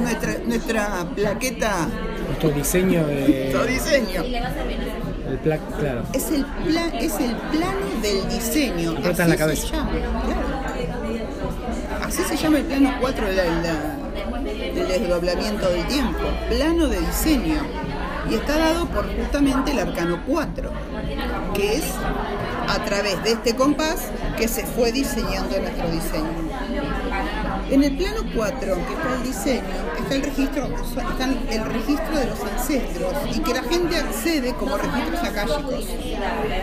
nuestra, 0.00 0.34
nuestra 0.46 1.06
plaqueta, 1.14 1.88
Nuestro 2.26 2.50
diseño 2.50 3.02
nuestro 3.02 3.64
de. 3.64 3.72
diseño. 3.72 4.22
El 4.22 5.38
pla- 5.38 5.58
claro. 5.78 6.02
Es 6.12 6.30
el, 6.30 6.44
pla- 6.44 6.98
es 6.98 7.14
el 7.20 7.34
plano 7.36 7.86
del 8.02 8.28
diseño. 8.28 8.90
Aprieta 8.92 9.24
en 9.24 9.30
la 9.30 9.36
cabeza. 9.36 9.66
se 9.66 9.72
llama, 9.76 9.90
claro. 9.90 10.51
Así 12.12 12.24
se 12.24 12.36
llama 12.36 12.58
el 12.58 12.64
plano 12.64 12.90
4 13.00 13.26
del 13.26 13.62
del 14.74 14.86
desdoblamiento 14.86 15.66
del 15.70 15.86
tiempo. 15.86 16.18
Plano 16.50 16.86
de 16.86 17.00
diseño. 17.00 17.54
Y 18.28 18.34
está 18.34 18.58
dado 18.58 18.84
por 18.84 19.06
justamente 19.16 19.70
el 19.70 19.78
arcano 19.78 20.22
4, 20.26 20.70
que 21.54 21.76
es 21.76 21.84
a 22.68 22.84
través 22.84 23.22
de 23.24 23.32
este 23.32 23.56
compás 23.56 24.10
que 24.36 24.46
se 24.46 24.66
fue 24.66 24.92
diseñando 24.92 25.58
nuestro 25.58 25.90
diseño. 25.90 26.50
En 27.70 27.82
el 27.82 27.96
plano 27.96 28.20
4, 28.34 28.58
que 28.58 28.92
está 28.92 29.14
el 29.16 29.22
diseño, 29.22 29.62
está 30.12 30.16
el 30.16 30.22
registro, 30.22 30.66
está 31.10 31.24
el 31.24 31.64
registro 31.64 32.18
de 32.18 32.26
los 32.26 32.40
ancestros 32.40 33.12
y 33.34 33.40
que 33.40 33.54
la 33.54 33.62
gente 33.62 33.96
accede 33.96 34.54
como 34.54 34.76
registros 34.76 35.22
akáshicos. 35.22 35.86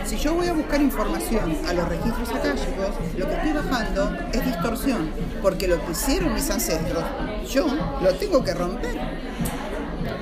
Si 0.06 0.18
yo 0.18 0.36
voy 0.36 0.48
a 0.48 0.54
buscar 0.54 0.82
información 0.82 1.58
a 1.68 1.74
los 1.74 1.88
registros 1.90 2.30
akáshicos, 2.30 2.90
lo 3.18 3.28
que 3.28 3.34
estoy 3.34 3.54
bajando 3.54 4.18
es 4.34 4.46
distorsión, 4.46 5.12
porque 5.42 5.68
lo 5.68 5.84
que 5.84 5.92
hicieron 5.92 6.34
mis 6.34 6.50
ancestros, 6.50 7.04
yo 7.50 7.68
lo 8.02 8.14
tengo 8.16 8.44
que 8.44 8.54
romper. 8.54 9.00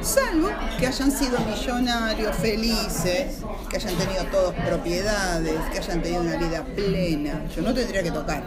Salvo 0.02 0.50
que 0.80 0.88
hayan 0.88 1.12
sido 1.12 1.38
millonarios, 1.40 2.36
felices, 2.38 3.40
que 3.70 3.76
hayan 3.76 3.96
tenido 3.96 4.24
todos 4.26 4.54
propiedades, 4.54 5.60
que 5.72 5.80
hayan 5.80 6.02
tenido 6.02 6.22
una 6.22 6.38
vida 6.38 6.64
plena. 6.64 7.46
Yo 7.54 7.62
no 7.62 7.74
tendría 7.74 8.04
que 8.04 8.12
tocar. 8.12 8.44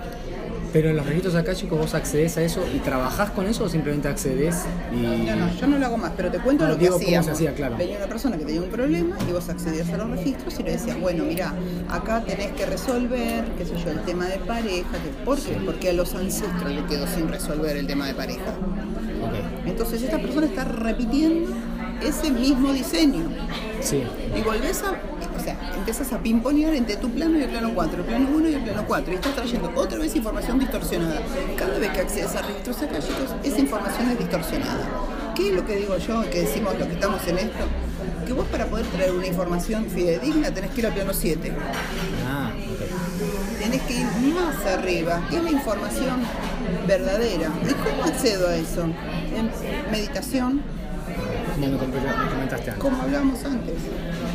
Pero 0.73 0.91
en 0.91 0.97
los 0.97 1.07
registros 1.07 1.35
akáshicos 1.35 1.79
vos 1.79 1.95
accedes 1.95 2.37
a 2.37 2.43
eso 2.43 2.63
y 2.75 2.79
trabajás 2.79 3.31
con 3.31 3.47
eso 3.47 3.65
o 3.65 3.69
simplemente 3.69 4.09
accedes 4.09 4.57
y. 4.93 4.97
No, 5.27 5.37
no, 5.37 5.53
yo 5.55 5.67
no 5.67 5.79
lo 5.79 5.87
hago 5.87 5.97
más, 5.99 6.13
pero 6.17 6.31
te 6.31 6.39
cuento 6.39 6.65
Ah, 6.65 6.69
lo 6.69 6.79
que 6.79 6.85
digo, 6.85 6.97
hacíamos. 6.97 7.27
se 7.27 7.33
hacía, 7.33 7.55
claro. 7.55 7.77
Venía 7.77 7.97
una 7.97 8.07
persona 8.07 8.37
que 8.39 8.45
tenía 8.45 8.61
un 8.63 8.71
problema 8.71 9.17
y 9.29 9.33
vos 9.33 9.49
accedías 9.49 9.89
a 9.91 9.97
los 9.97 10.11
registros 10.11 10.59
y 10.61 10.63
le 10.63 10.73
decías, 10.73 11.01
bueno, 11.01 11.25
mira, 11.25 11.53
acá 11.89 12.23
tenés 12.25 12.53
que 12.53 12.67
resolver, 12.67 13.45
qué 13.59 13.65
sé 13.65 13.73
yo, 13.85 13.91
el 13.91 14.01
tema 14.01 14.27
de 14.27 14.39
pareja. 14.39 14.89
¿Por 15.25 15.39
qué? 15.41 15.57
Porque 15.65 15.91
a 15.91 15.93
los 15.93 16.15
ancestros 16.15 16.71
le 16.73 16.85
quedó 16.87 17.07
sin 17.07 17.29
resolver 17.29 17.77
el 17.77 17.87
tema 17.87 18.07
de 18.07 18.15
pareja. 18.15 18.51
Ok. 19.23 19.67
Entonces 19.67 20.03
esta 20.03 20.19
persona 20.19 20.47
está 20.47 20.65
repitiendo 20.65 21.51
ese 22.03 22.31
mismo 22.31 22.73
diseño. 22.73 23.29
Sí. 23.83 24.03
Y 24.37 24.41
volvés 24.43 24.83
a, 24.83 24.95
o 25.41 25.43
sea, 25.43 25.57
empiezas 25.75 26.13
a 26.13 26.19
pimponear 26.19 26.75
entre 26.75 26.97
tu 26.97 27.11
plano 27.11 27.39
y 27.39 27.43
el 27.43 27.49
plano 27.49 27.71
4, 27.75 27.99
el 27.99 28.05
plano 28.05 28.29
1 28.35 28.49
y 28.49 28.55
el 28.55 28.63
plano 28.63 28.85
4, 28.87 29.13
y 29.13 29.17
estás 29.17 29.35
trayendo 29.35 29.73
otra 29.75 29.99
vez 29.99 30.15
información 30.15 30.59
distorsionada. 30.59 31.21
Cada 31.57 31.79
vez 31.79 31.91
que 31.93 32.01
accedes 32.01 32.37
a 32.37 32.43
registros 32.43 32.83
akáshicos, 32.83 33.35
esa 33.43 33.59
información 33.59 34.11
es 34.11 34.19
distorsionada. 34.19 34.89
¿Qué 35.35 35.49
es 35.49 35.55
lo 35.55 35.65
que 35.65 35.77
digo 35.77 35.97
yo, 35.97 36.29
que 36.31 36.41
decimos 36.43 36.79
los 36.79 36.87
que 36.87 36.95
estamos 36.95 37.27
en 37.27 37.39
esto? 37.39 37.65
Que 38.27 38.33
vos 38.35 38.47
para 38.49 38.67
poder 38.67 38.87
traer 38.87 39.13
una 39.13 39.27
información 39.27 39.87
fidedigna 39.87 40.53
tenés 40.53 40.71
que 40.73 40.81
ir 40.81 40.87
al 40.87 40.93
plano 40.93 41.13
7. 41.15 41.53
Ah, 42.29 42.51
ok. 42.73 43.61
Tenés 43.61 43.83
que 43.83 43.95
ir 43.95 44.07
más 44.35 44.67
arriba, 44.67 45.23
que 45.31 45.37
es 45.37 45.43
la 45.43 45.51
información 45.51 46.21
verdadera. 46.87 47.49
¿Y 47.63 47.73
cómo 47.73 48.05
accedo 48.05 48.49
a 48.49 48.57
eso? 48.57 48.83
En 48.85 49.51
meditación, 49.91 50.63
Como 51.61 51.73
me 51.73 51.79
com- 51.79 51.91
me 51.91 52.31
comentaste 52.31 52.71
antes. 52.71 52.83
como 52.85 53.03
hablábamos 53.03 53.45
antes. 53.45 53.75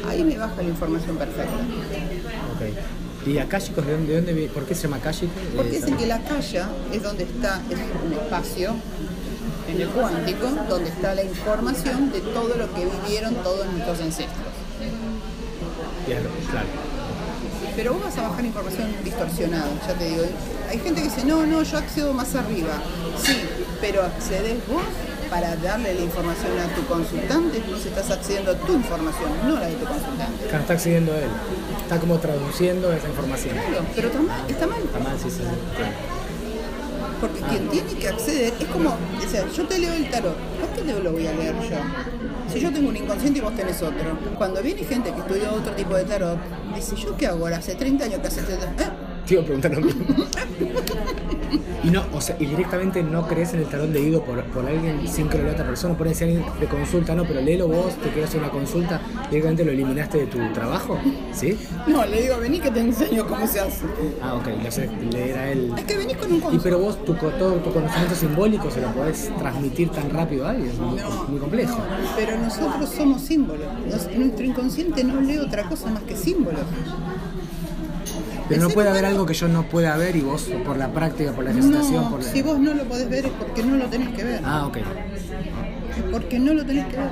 Ahí 0.08 0.24
me 0.24 0.38
baja 0.38 0.56
la 0.58 0.64
información 0.70 1.18
perfecta. 1.18 1.54
Ok. 1.54 3.28
¿Y 3.28 3.40
akáshicos 3.40 3.86
de 3.86 3.94
dónde, 3.94 4.22
de 4.22 4.22
dónde 4.34 4.48
¿Por 4.50 4.66
qué 4.66 4.76
se 4.76 4.84
llama 4.84 4.98
akáshico? 4.98 5.32
Porque 5.56 5.72
dicen 5.72 5.98
que 5.98 6.06
la 6.06 6.20
calle 6.20 6.62
es 6.94 7.02
donde 7.02 7.24
está, 7.24 7.60
es 7.72 7.80
un 8.06 8.14
espacio 8.14 8.76
en 9.68 9.82
el 9.82 9.88
cuántico, 9.90 10.48
donde 10.70 10.90
está 10.90 11.16
la 11.16 11.24
información 11.24 12.12
de 12.12 12.22
todo 12.22 12.56
lo 12.56 12.72
que 12.76 12.86
vivieron 12.86 13.34
todos 13.36 13.66
nuestros 13.66 14.00
ancestros. 14.02 14.46
Claro. 16.06 16.30
Pero 17.76 17.94
vos 17.94 18.04
vas 18.04 18.18
a 18.20 18.30
bajar 18.30 18.46
información 18.46 18.94
distorsionada, 19.04 19.68
ya 19.88 19.94
te 19.96 20.06
digo. 20.08 20.24
Hay 20.70 20.80
gente 20.80 21.02
que 21.02 21.08
dice, 21.10 21.26
no, 21.26 21.46
no, 21.46 21.64
yo 21.64 21.78
accedo 21.78 22.14
más 22.14 22.36
arriba. 22.36 22.74
Sí, 23.22 23.38
pero 23.82 24.04
accedes 24.04 24.56
vos 24.68 24.84
para 25.36 25.54
darle 25.58 25.94
la 25.94 26.02
información 26.02 26.58
a 26.60 26.74
tu 26.74 26.86
consultante, 26.86 27.62
vos 27.70 27.86
estás 27.86 28.10
accediendo 28.10 28.52
a 28.52 28.56
tu 28.56 28.72
información, 28.72 29.30
no 29.46 29.56
la 29.60 29.68
de 29.68 29.74
tu 29.74 29.86
consultante. 29.86 30.46
Claro, 30.46 30.62
está 30.62 30.74
accediendo 30.74 31.12
a 31.12 31.18
él. 31.18 31.30
Está 31.82 32.00
como 32.00 32.18
traduciendo 32.20 32.94
esa 32.94 33.10
información. 33.10 33.54
Claro, 33.54 33.86
pero 33.94 34.08
está 34.08 34.22
mal, 34.22 34.50
está 34.50 34.68
mal. 34.68 34.82
Está 34.82 35.00
mal, 35.00 35.18
sí, 35.22 35.30
sí. 35.30 35.44
Porque 37.20 37.42
quien 37.42 37.68
tiene 37.68 37.94
que 37.96 38.08
acceder 38.08 38.54
es 38.58 38.68
como, 38.70 38.92
o 38.92 39.30
sea, 39.30 39.46
yo 39.52 39.68
te 39.68 39.78
leo 39.78 39.94
el 39.94 40.10
tarot, 40.10 40.38
¿por 40.38 40.70
qué 40.70 40.94
te 40.94 41.04
lo 41.04 41.12
voy 41.12 41.28
a 41.28 41.34
leer 41.34 41.56
yo? 41.70 42.54
Si 42.54 42.62
yo 42.62 42.72
tengo 42.72 42.88
un 42.88 42.96
inconsciente 42.96 43.40
y 43.40 43.42
vos 43.42 43.56
tenés 43.58 43.82
otro. 43.82 44.18
Cuando 44.38 44.62
viene 44.62 44.86
gente 44.86 45.12
que 45.12 45.20
estudia 45.20 45.52
otro 45.52 45.74
tipo 45.74 45.98
de 45.98 46.06
tarot, 46.06 46.40
dice, 46.74 46.96
¿yo 46.96 47.18
qué 47.18 47.28
hago 47.28 47.44
ahora? 47.44 47.58
Hace 47.58 47.76
30 47.76 48.06
años 48.06 48.22
que 48.22 48.28
hace 48.28 48.40
este 48.40 48.56
tarot. 48.56 48.80
¿Eh? 48.80 48.90
Te 49.26 49.34
iba 49.34 49.44
a 49.44 49.46
preguntar 49.46 49.72
lo 49.72 49.82
mismo. 49.82 50.06
y 51.86 51.92
no, 51.92 52.04
o 52.14 52.20
sea, 52.22 52.36
y 52.40 52.46
directamente 52.46 53.04
no 53.04 53.28
crees 53.28 53.54
en 53.54 53.60
el 53.60 53.66
tarot 53.68 53.90
leído 53.92 54.24
por, 54.24 54.44
por 54.46 54.66
alguien 54.66 55.08
sin 55.08 55.30
que 55.30 55.38
lo 55.38 55.44
lea 55.44 55.54
otra 55.54 55.66
persona. 55.66 55.96
Por 55.98 56.14
si 56.14 56.24
alguien 56.24 56.44
te 56.60 56.66
consulta, 56.68 57.16
no, 57.16 57.24
pero 57.26 57.42
léelo 57.42 57.68
vos, 57.68 57.94
te 57.96 58.10
quiero 58.10 58.28
hacer 58.28 58.40
una 58.42 58.50
consulta, 58.50 59.00
directamente 59.30 59.64
lo 59.66 59.72
eliminaste 59.72 60.18
de 60.20 60.26
tu 60.28 60.40
trabajo, 60.54 60.98
¿sí? 61.34 61.58
No, 61.88 62.06
le 62.06 62.22
digo, 62.24 62.38
vení 62.40 62.60
que 62.60 62.72
te 62.72 62.80
enseño 62.80 63.28
cómo 63.28 63.46
se 63.48 63.60
hace. 63.60 63.86
Ah, 64.22 64.36
ok, 64.36 64.48
lo 64.64 64.72
sé, 64.72 64.90
leer 65.12 65.38
a 65.38 65.52
él. 65.52 65.74
Es 65.78 65.84
que 65.86 65.98
venís 65.98 66.18
con 66.18 66.32
un 66.32 66.38
Y 66.38 66.42
concepto. 66.42 66.64
pero 66.64 66.80
vos, 66.80 67.04
tu, 67.06 67.14
todo 67.14 67.54
tu 67.56 67.72
conocimiento 67.72 68.16
simbólico 68.16 68.70
se 68.72 68.82
lo 68.82 68.92
podés 68.92 69.30
transmitir 69.38 69.90
tan 69.90 70.10
rápido 70.10 70.48
a 70.48 70.52
alguien, 70.52 70.70
es 70.70 70.78
muy, 70.80 71.00
No. 71.00 71.24
muy 71.26 71.40
complejo. 71.40 71.78
Pero 72.16 72.38
nosotros 72.40 72.90
somos 72.90 73.22
símbolos. 73.22 73.68
Nos- 73.90 74.12
nuestro 74.16 74.46
inconsciente 74.46 75.04
no 75.04 75.22
lee 75.22 75.38
otra 75.38 75.64
cosa 75.70 75.90
más 75.90 76.04
que 76.04 76.16
símbolos. 76.16 76.62
Pero 78.48 78.62
no 78.62 78.70
puede 78.70 78.90
haber 78.90 79.06
algo 79.06 79.26
que 79.26 79.34
yo 79.34 79.48
no 79.48 79.64
pueda 79.64 79.96
ver 79.98 80.16
y 80.16 80.22
vos, 80.22 80.50
por 80.66 80.78
la 80.78 80.92
práctica, 80.92 81.32
por 81.32 81.44
la 81.44 81.52
ejercitación, 81.52 82.04
No, 82.04 82.10
por 82.12 82.24
la... 82.24 82.32
si 82.32 82.42
vos 82.42 82.60
no 82.60 82.74
lo 82.74 82.84
podés 82.86 83.10
ver 83.10 83.26
es 83.26 83.32
porque 83.32 83.64
no 83.64 83.76
lo 83.78 83.86
tenés 83.88 84.10
que 84.16 84.24
ver. 84.24 84.42
Ah, 84.46 84.68
ok. 84.68 84.78
Porque 86.12 86.40
no 86.40 86.54
lo 86.54 86.66
tenés 86.66 86.86
que 86.88 86.98
ver. 86.98 87.10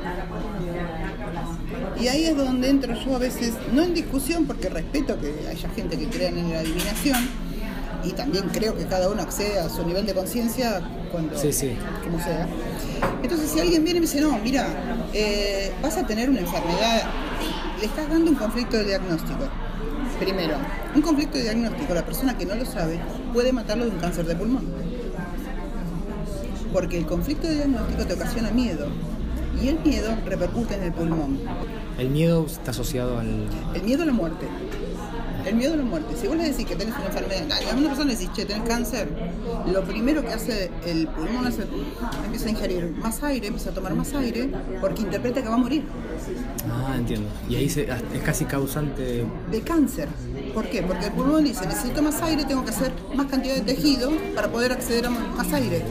Y 2.00 2.08
ahí 2.08 2.26
es 2.26 2.36
donde 2.36 2.70
entro 2.70 2.94
yo 2.96 3.16
a 3.16 3.20
veces, 3.20 3.54
no 3.72 3.82
en 3.84 3.94
discusión, 3.94 4.46
porque 4.46 4.70
respeto 4.70 5.18
que 5.20 5.48
haya 5.50 5.70
gente 5.70 5.98
que 5.98 6.08
crea 6.08 6.30
en 6.30 6.52
la 6.52 6.60
adivinación, 6.60 7.18
y 8.04 8.12
también 8.12 8.50
creo 8.50 8.76
que 8.76 8.86
cada 8.86 9.10
uno 9.10 9.22
accede 9.22 9.60
a 9.60 9.70
su 9.70 9.86
nivel 9.86 10.06
de 10.06 10.14
conciencia 10.14 10.82
cuando, 11.12 11.38
Sí, 11.38 11.54
sí. 11.54 11.74
como 12.04 12.18
sea. 12.22 12.48
Entonces 13.22 13.50
si 13.50 13.60
alguien 13.60 13.84
viene 13.86 13.98
y 14.00 14.02
me 14.02 14.08
dice, 14.08 14.20
no, 14.20 14.38
mira, 14.40 14.68
eh, 15.14 15.72
vas 15.82 15.96
a 15.98 16.06
tener 16.06 16.30
una 16.30 16.42
enfermedad, 16.42 17.04
le 17.80 17.86
estás 17.86 18.10
dando 18.10 18.32
un 18.32 18.36
conflicto 18.36 18.76
de 18.78 18.84
diagnóstico. 18.86 19.48
Primero, 20.20 20.56
un 20.96 21.02
conflicto 21.02 21.38
de 21.38 21.44
diagnóstico, 21.44 21.94
la 21.94 22.06
persona 22.06 22.38
que 22.38 22.46
no 22.46 22.56
lo 22.56 22.66
sabe 22.66 23.00
puede 23.34 23.52
matarlo 23.52 23.86
de 23.86 23.92
un 23.92 23.98
cáncer 23.98 24.26
de 24.26 24.36
pulmón. 24.36 24.66
Porque 26.72 26.98
el 26.98 27.06
conflicto 27.06 27.48
de 27.48 27.56
diagnóstico 27.56 28.06
te 28.06 28.14
ocasiona 28.14 28.52
miedo. 28.52 28.88
Y 29.62 29.68
el 29.68 29.80
miedo 29.80 30.16
repercute 30.26 30.76
en 30.76 30.84
el 30.84 30.94
pulmón. 30.94 31.40
El 31.98 32.10
miedo 32.10 32.46
está 32.46 32.72
asociado 32.72 33.20
al... 33.20 33.48
El 33.74 33.84
miedo 33.84 34.04
a 34.04 34.06
la 34.06 34.14
muerte. 34.14 34.48
El 35.46 35.56
miedo 35.56 35.74
a 35.74 35.78
la 35.78 35.84
muerte. 35.84 36.16
Si 36.20 36.28
vos 36.28 36.38
le 36.38 36.44
decís 36.44 36.66
que 36.66 36.76
tenés 36.76 36.96
una 36.96 37.06
enfermedad, 37.08 37.48
a 37.72 37.76
una 37.76 37.88
persona 37.90 38.12
le 38.12 38.18
decís, 38.18 38.30
che, 38.34 38.46
tenés 38.46 38.68
cáncer, 38.68 39.10
lo 39.72 39.84
primero 39.84 40.22
que 40.22 40.30
hace 40.34 40.72
el 40.86 41.08
pulmón 41.08 41.48
es 41.48 41.58
empieza 42.26 42.48
a 42.48 42.50
ingerir 42.50 42.92
más 43.02 43.22
aire, 43.24 43.48
empieza 43.48 43.72
a 43.72 43.74
tomar 43.74 43.94
más 43.94 44.14
aire, 44.14 44.50
porque 44.80 45.02
interpreta 45.02 45.42
que 45.42 45.50
va 45.50 45.56
a 45.56 45.58
morir. 45.58 45.84
Ah, 46.72 46.96
entiendo. 46.98 47.28
Y 47.50 47.56
ahí 47.58 47.70
se- 47.70 47.84
es 47.92 48.22
casi 48.24 48.46
causante 48.46 49.02
de... 49.02 49.26
De 49.52 49.62
cáncer. 49.62 50.08
¿Por 50.54 50.70
qué? 50.70 50.82
Porque 50.82 51.06
el 51.08 51.12
pulmón 51.12 51.44
dice, 51.44 51.66
necesito 51.68 52.02
más 52.02 52.22
aire, 52.22 52.46
tengo 52.46 52.64
que 52.64 52.70
hacer 52.72 52.92
más 53.16 53.28
cantidad 53.28 53.56
de 53.56 53.62
tejido 53.62 54.12
para 54.36 54.48
poder 54.50 54.72
acceder 54.72 55.06
a 55.08 55.10
más 55.10 55.52
aire. 55.54 55.84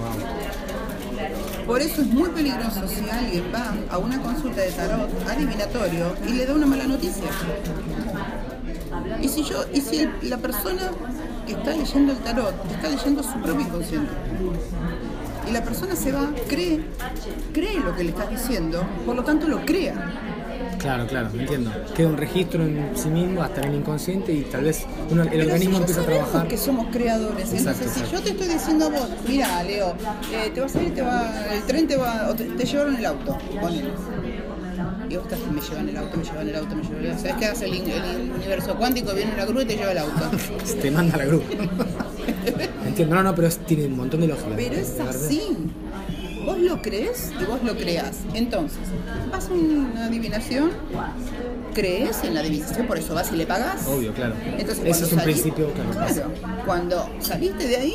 Por 1.67 1.81
eso 1.81 2.01
es 2.03 2.09
muy 2.09 2.29
peligroso 2.31 2.83
si 2.89 3.09
alguien 3.09 3.45
va 3.55 3.73
a 3.91 3.99
una 3.99 4.21
consulta 4.21 4.61
de 4.63 4.73
tarot 4.73 5.09
adivinatorio 5.29 6.15
y 6.29 6.33
le 6.33 6.47
da 6.47 6.55
una 6.55 6.67
mala 6.67 6.87
noticia. 6.87 7.23
Y 9.21 9.29
si 9.29 9.43
yo, 9.45 9.65
y 9.73 9.81
si 9.81 10.01
el- 10.01 10.11
la 10.31 10.39
persona 10.39 10.91
que 11.47 11.53
está 11.53 11.73
leyendo 11.73 12.13
el 12.13 12.19
tarot 12.19 12.55
está 12.71 12.89
leyendo 12.89 13.23
su 13.23 13.33
propio 13.41 13.61
inconsciente. 13.67 14.11
Y 15.49 15.53
la 15.53 15.63
persona 15.65 15.97
se 15.97 16.13
va, 16.13 16.31
cree, 16.49 16.81
cree 17.53 17.81
lo 17.81 17.95
que 17.97 18.05
le 18.05 18.11
estás 18.11 18.31
diciendo, 18.31 18.85
por 19.05 19.17
lo 19.17 19.25
tanto 19.25 19.49
lo 19.49 19.65
crea. 19.65 19.95
Claro, 20.79 21.07
claro, 21.07 21.31
entiendo. 21.39 21.71
Queda 21.95 22.09
un 22.09 22.17
registro 22.17 22.65
en 22.65 22.91
sí 22.97 23.09
mismo, 23.09 23.43
hasta 23.43 23.61
en 23.61 23.69
el 23.69 23.75
inconsciente, 23.77 24.33
y 24.33 24.43
tal 24.43 24.65
vez 24.65 24.85
uno- 25.11 25.23
el 25.23 25.29
Pero 25.31 25.45
organismo 25.45 25.75
si 25.77 25.81
empieza 25.81 26.01
a 26.01 26.05
trabajar. 26.05 26.49
que 26.49 26.57
somos 26.59 26.87
creadores. 26.93 27.53
Exacto, 27.53 27.85
Entonces, 27.85 28.09
si 28.09 28.13
yo 28.17 28.21
te 28.23 28.31
estoy 28.31 28.49
diciendo 28.49 28.87
a 28.87 28.89
vos, 28.89 29.09
mira, 29.29 29.63
Leo, 29.63 29.95
eh, 30.33 30.51
te 30.53 30.61
vas 30.61 30.75
a 30.75 30.83
ir, 30.83 30.95
te 30.95 31.03
va, 31.03 31.31
el 31.53 31.63
tren 31.63 31.87
te 31.87 31.97
va, 31.97 32.29
o 32.31 32.35
te, 32.35 32.45
te 32.45 32.65
llevaron 32.65 32.97
el 32.97 33.07
auto, 33.07 33.39
ponele. 33.61 33.91
Y 35.13 35.53
me 35.55 35.61
llevan 35.61 35.89
el 35.89 35.97
auto, 35.97 36.17
me 36.17 36.25
llevan 36.25 36.49
el 36.49 36.57
auto, 36.57 36.75
me 36.77 36.83
llevan 36.83 37.05
el 37.05 37.11
auto. 37.11 37.23
¿Sabes 37.23 37.37
qué 37.39 37.47
hace 37.47 37.65
el, 37.67 38.31
universo 38.35 38.75
cuántico? 38.77 39.13
Viene 39.15 39.35
una 39.35 39.45
grúa 39.45 39.63
y 39.63 39.67
te 39.67 39.77
lleva 39.77 39.93
el 39.93 39.99
auto. 39.99 40.31
Te 40.83 40.91
manda 40.91 41.17
la 41.19 41.25
grupo. 41.27 41.45
entiendo, 42.87 43.15
no, 43.17 43.23
no, 43.23 43.35
pero 43.35 43.49
es- 43.49 43.59
tiene 43.59 43.87
un 43.87 43.97
montón 43.97 44.21
de 44.21 44.29
lógica. 44.29 44.49
Pero 44.57 44.75
es 44.77 44.99
así. 45.01 45.43
Vos 46.47 46.59
lo 46.59 46.83
crees 46.83 47.31
y 47.41 47.45
vos 47.45 47.63
lo 47.63 47.77
creás. 47.77 48.17
Entonces, 48.35 48.79
vas 49.31 49.49
a 49.49 49.53
una 49.53 50.07
adivinación, 50.07 50.71
crees 51.73 52.25
en 52.25 52.35
la 52.35 52.41
adivinación, 52.41 52.87
por 52.87 52.99
eso 52.99 53.15
vas 53.15 53.31
y 53.33 53.37
le 53.37 53.47
pagas. 53.47 53.87
Obvio, 53.87 54.13
claro. 54.13 54.35
Entonces, 54.59 54.85
Ese 54.85 55.05
es 55.05 55.13
un 55.13 55.19
salí- 55.21 55.25
principio, 55.25 55.71
claro. 55.73 55.91
Claro, 55.93 56.31
cuando 56.67 57.09
saliste 57.21 57.69
de 57.69 57.77
ahí, 57.77 57.95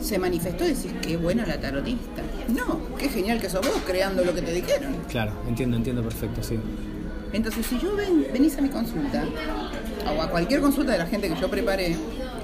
se 0.00 0.18
manifestó 0.18 0.64
y 0.64 0.68
decís, 0.68 0.92
qué 1.02 1.16
buena 1.16 1.46
la 1.46 1.60
tarotista. 1.60 2.22
No, 2.48 2.80
qué 2.98 3.08
genial 3.08 3.40
que 3.40 3.48
sos 3.50 3.60
vos 3.66 3.80
creando 3.86 4.24
lo 4.24 4.34
que 4.34 4.42
te 4.42 4.52
dijeron. 4.52 4.96
Claro, 5.08 5.32
entiendo, 5.48 5.76
entiendo 5.76 6.02
perfecto, 6.02 6.42
sí. 6.42 6.58
Entonces, 7.32 7.66
si 7.66 7.78
yo 7.78 7.94
ven, 7.96 8.26
venís 8.32 8.56
a 8.56 8.60
mi 8.62 8.68
consulta, 8.68 9.24
o 10.16 10.22
a 10.22 10.30
cualquier 10.30 10.60
consulta 10.60 10.92
de 10.92 10.98
la 10.98 11.06
gente 11.06 11.28
que 11.28 11.38
yo 11.40 11.50
preparé, 11.50 11.96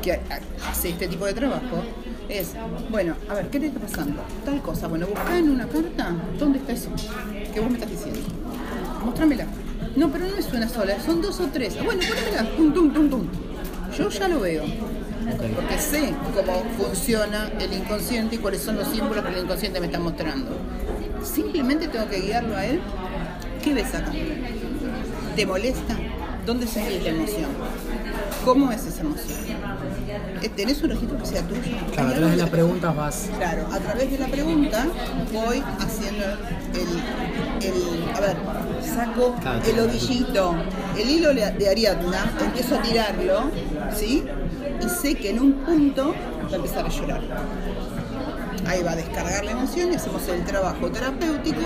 que 0.03 0.13
ha- 0.13 0.21
hace 0.69 0.91
este 0.91 1.07
tipo 1.09 1.25
de 1.25 1.33
trabajo, 1.35 1.83
es, 2.29 2.53
bueno, 2.91 3.15
a 3.29 3.35
ver, 3.35 3.49
¿qué 3.49 3.61
te 3.61 3.67
está 3.67 3.81
pasando? 3.81 4.23
Tal 4.45 4.61
cosa, 4.63 4.89
bueno, 4.89 5.07
buscá 5.07 5.39
en 5.39 5.51
una 5.51 5.67
carta, 5.69 6.13
¿dónde 6.39 6.59
está 6.59 6.73
eso? 6.73 6.89
Que 7.55 7.61
vos 7.61 7.71
me 7.71 7.77
estás 7.79 7.91
diciendo. 7.91 8.21
Mostrámela. 9.05 9.47
No, 9.97 10.11
pero 10.11 10.27
no 10.27 10.37
es 10.37 10.53
una 10.53 10.69
sola, 10.69 10.99
son 11.05 11.21
dos 11.23 11.39
o 11.41 11.47
tres. 11.53 11.75
Bueno, 11.85 12.01
ponémela, 12.09 12.57
tum, 12.57 12.73
tum, 12.73 12.93
tum, 12.93 13.11
tum. 13.11 13.27
Yo 13.97 14.09
ya 14.09 14.29
lo 14.29 14.41
veo. 14.41 14.65
Porque 15.37 15.78
sé 15.78 16.14
cómo 16.35 16.64
funciona 16.76 17.51
el 17.61 17.72
inconsciente 17.72 18.37
y 18.37 18.39
cuáles 18.39 18.62
son 18.62 18.76
los 18.76 18.89
símbolos 18.89 19.24
que 19.24 19.33
el 19.33 19.45
inconsciente 19.45 19.80
me 19.80 19.87
está 19.87 19.99
mostrando. 19.99 20.51
Simplemente 21.24 21.89
tengo 21.89 22.09
que 22.09 22.20
guiarlo 22.20 22.57
a 22.57 22.64
él. 22.66 22.80
¿Qué 23.62 23.74
ves 23.74 23.95
acá? 23.95 24.11
¿Te 25.37 25.47
molesta? 25.47 25.97
¿Dónde 26.45 26.66
sentís 26.66 27.03
la 27.05 27.11
emoción? 27.11 27.51
¿Cómo 28.45 28.72
es 28.72 28.85
esa 28.85 29.03
emoción? 29.03 29.39
Eh, 30.43 30.49
¿Tenés 30.49 30.83
un 30.83 30.91
registro 30.91 31.16
que 31.18 31.26
sea 31.26 31.43
tuyo? 31.43 31.61
Claro, 31.93 32.09
a 32.09 32.11
¿Hay 32.11 32.16
través 32.18 32.37
de 32.39 32.45
que- 32.45 32.51
preguntas 32.51 32.97
vas. 32.97 33.30
Claro, 33.39 33.66
a 33.72 33.78
través 33.78 34.11
de 34.11 34.18
la 34.18 34.26
pregunta 34.26 34.87
voy 35.33 35.62
haciendo 35.78 36.24
el, 36.74 37.64
el- 37.68 38.16
a 38.16 38.20
ver, 38.20 38.37
saco 38.85 39.37
Claro, 39.41 39.61
el 39.64 39.78
ovillito, 39.80 40.55
el 40.99 41.09
hilo 41.11 41.33
de 41.33 41.68
Ariadna, 41.68 42.33
empiezo 42.45 42.74
a 42.76 42.83
tirarlo, 42.83 43.43
¿sí? 43.97 44.24
Y 44.85 44.89
sé 44.89 45.14
que 45.14 45.30
en 45.30 45.41
un 45.41 45.53
punto 45.55 46.14
va 46.49 46.53
a 46.53 46.57
empezar 46.57 46.87
a 46.87 46.89
llorar. 46.89 47.20
Ahí 48.66 48.83
va 48.83 48.93
a 48.93 48.97
descargar 48.97 49.45
la 49.45 49.51
emoción 49.53 49.93
y 49.93 49.97
hacemos 49.97 50.26
el 50.28 50.45
trabajo 50.45 50.89
terapéutico 50.91 51.61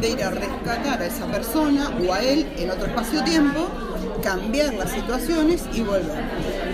de 0.00 0.10
ir 0.10 0.22
a 0.22 0.30
rescatar 0.30 1.00
a 1.02 1.06
esa 1.06 1.26
persona 1.26 1.90
o 2.06 2.12
a 2.12 2.20
él 2.20 2.46
en 2.58 2.70
otro 2.70 2.86
espacio-tiempo, 2.86 3.68
cambiar 4.22 4.74
las 4.74 4.90
situaciones 4.90 5.62
y 5.72 5.80
volver. 5.80 6.22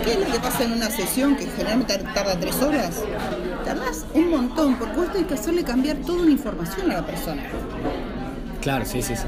¿Qué 0.03 0.13
es 0.13 0.19
lo 0.19 0.25
que 0.33 0.39
pasa 0.39 0.63
en 0.65 0.73
una 0.73 0.89
sesión 0.89 1.35
que 1.35 1.45
generalmente 1.45 1.97
tar- 1.97 2.13
tarda 2.13 2.39
tres 2.39 2.61
horas? 2.61 3.01
Tardás 3.65 4.05
un 4.13 4.29
montón 4.29 4.75
porque 4.75 4.97
vos 4.97 5.11
tenés 5.11 5.27
que 5.27 5.33
hacerle 5.35 5.63
cambiar 5.63 5.97
toda 5.97 6.21
una 6.23 6.31
información 6.31 6.91
a 6.91 6.95
la 6.95 7.05
persona. 7.05 7.43
Claro, 8.61 8.85
sí, 8.85 9.01
sí, 9.01 9.15
sí. 9.15 9.23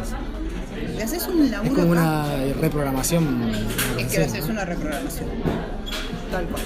Le 0.98 1.04
haces 1.04 1.28
un 1.28 1.50
laburo 1.50 1.72
Es 1.74 1.80
como 1.80 1.92
una 1.92 2.26
reprogramación. 2.60 3.52
Es 3.98 4.08
que 4.08 4.18
le 4.20 4.26
haces 4.26 4.50
una 4.50 4.66
reprogramación. 4.66 5.30
Tal 6.34 6.48
cual. 6.48 6.64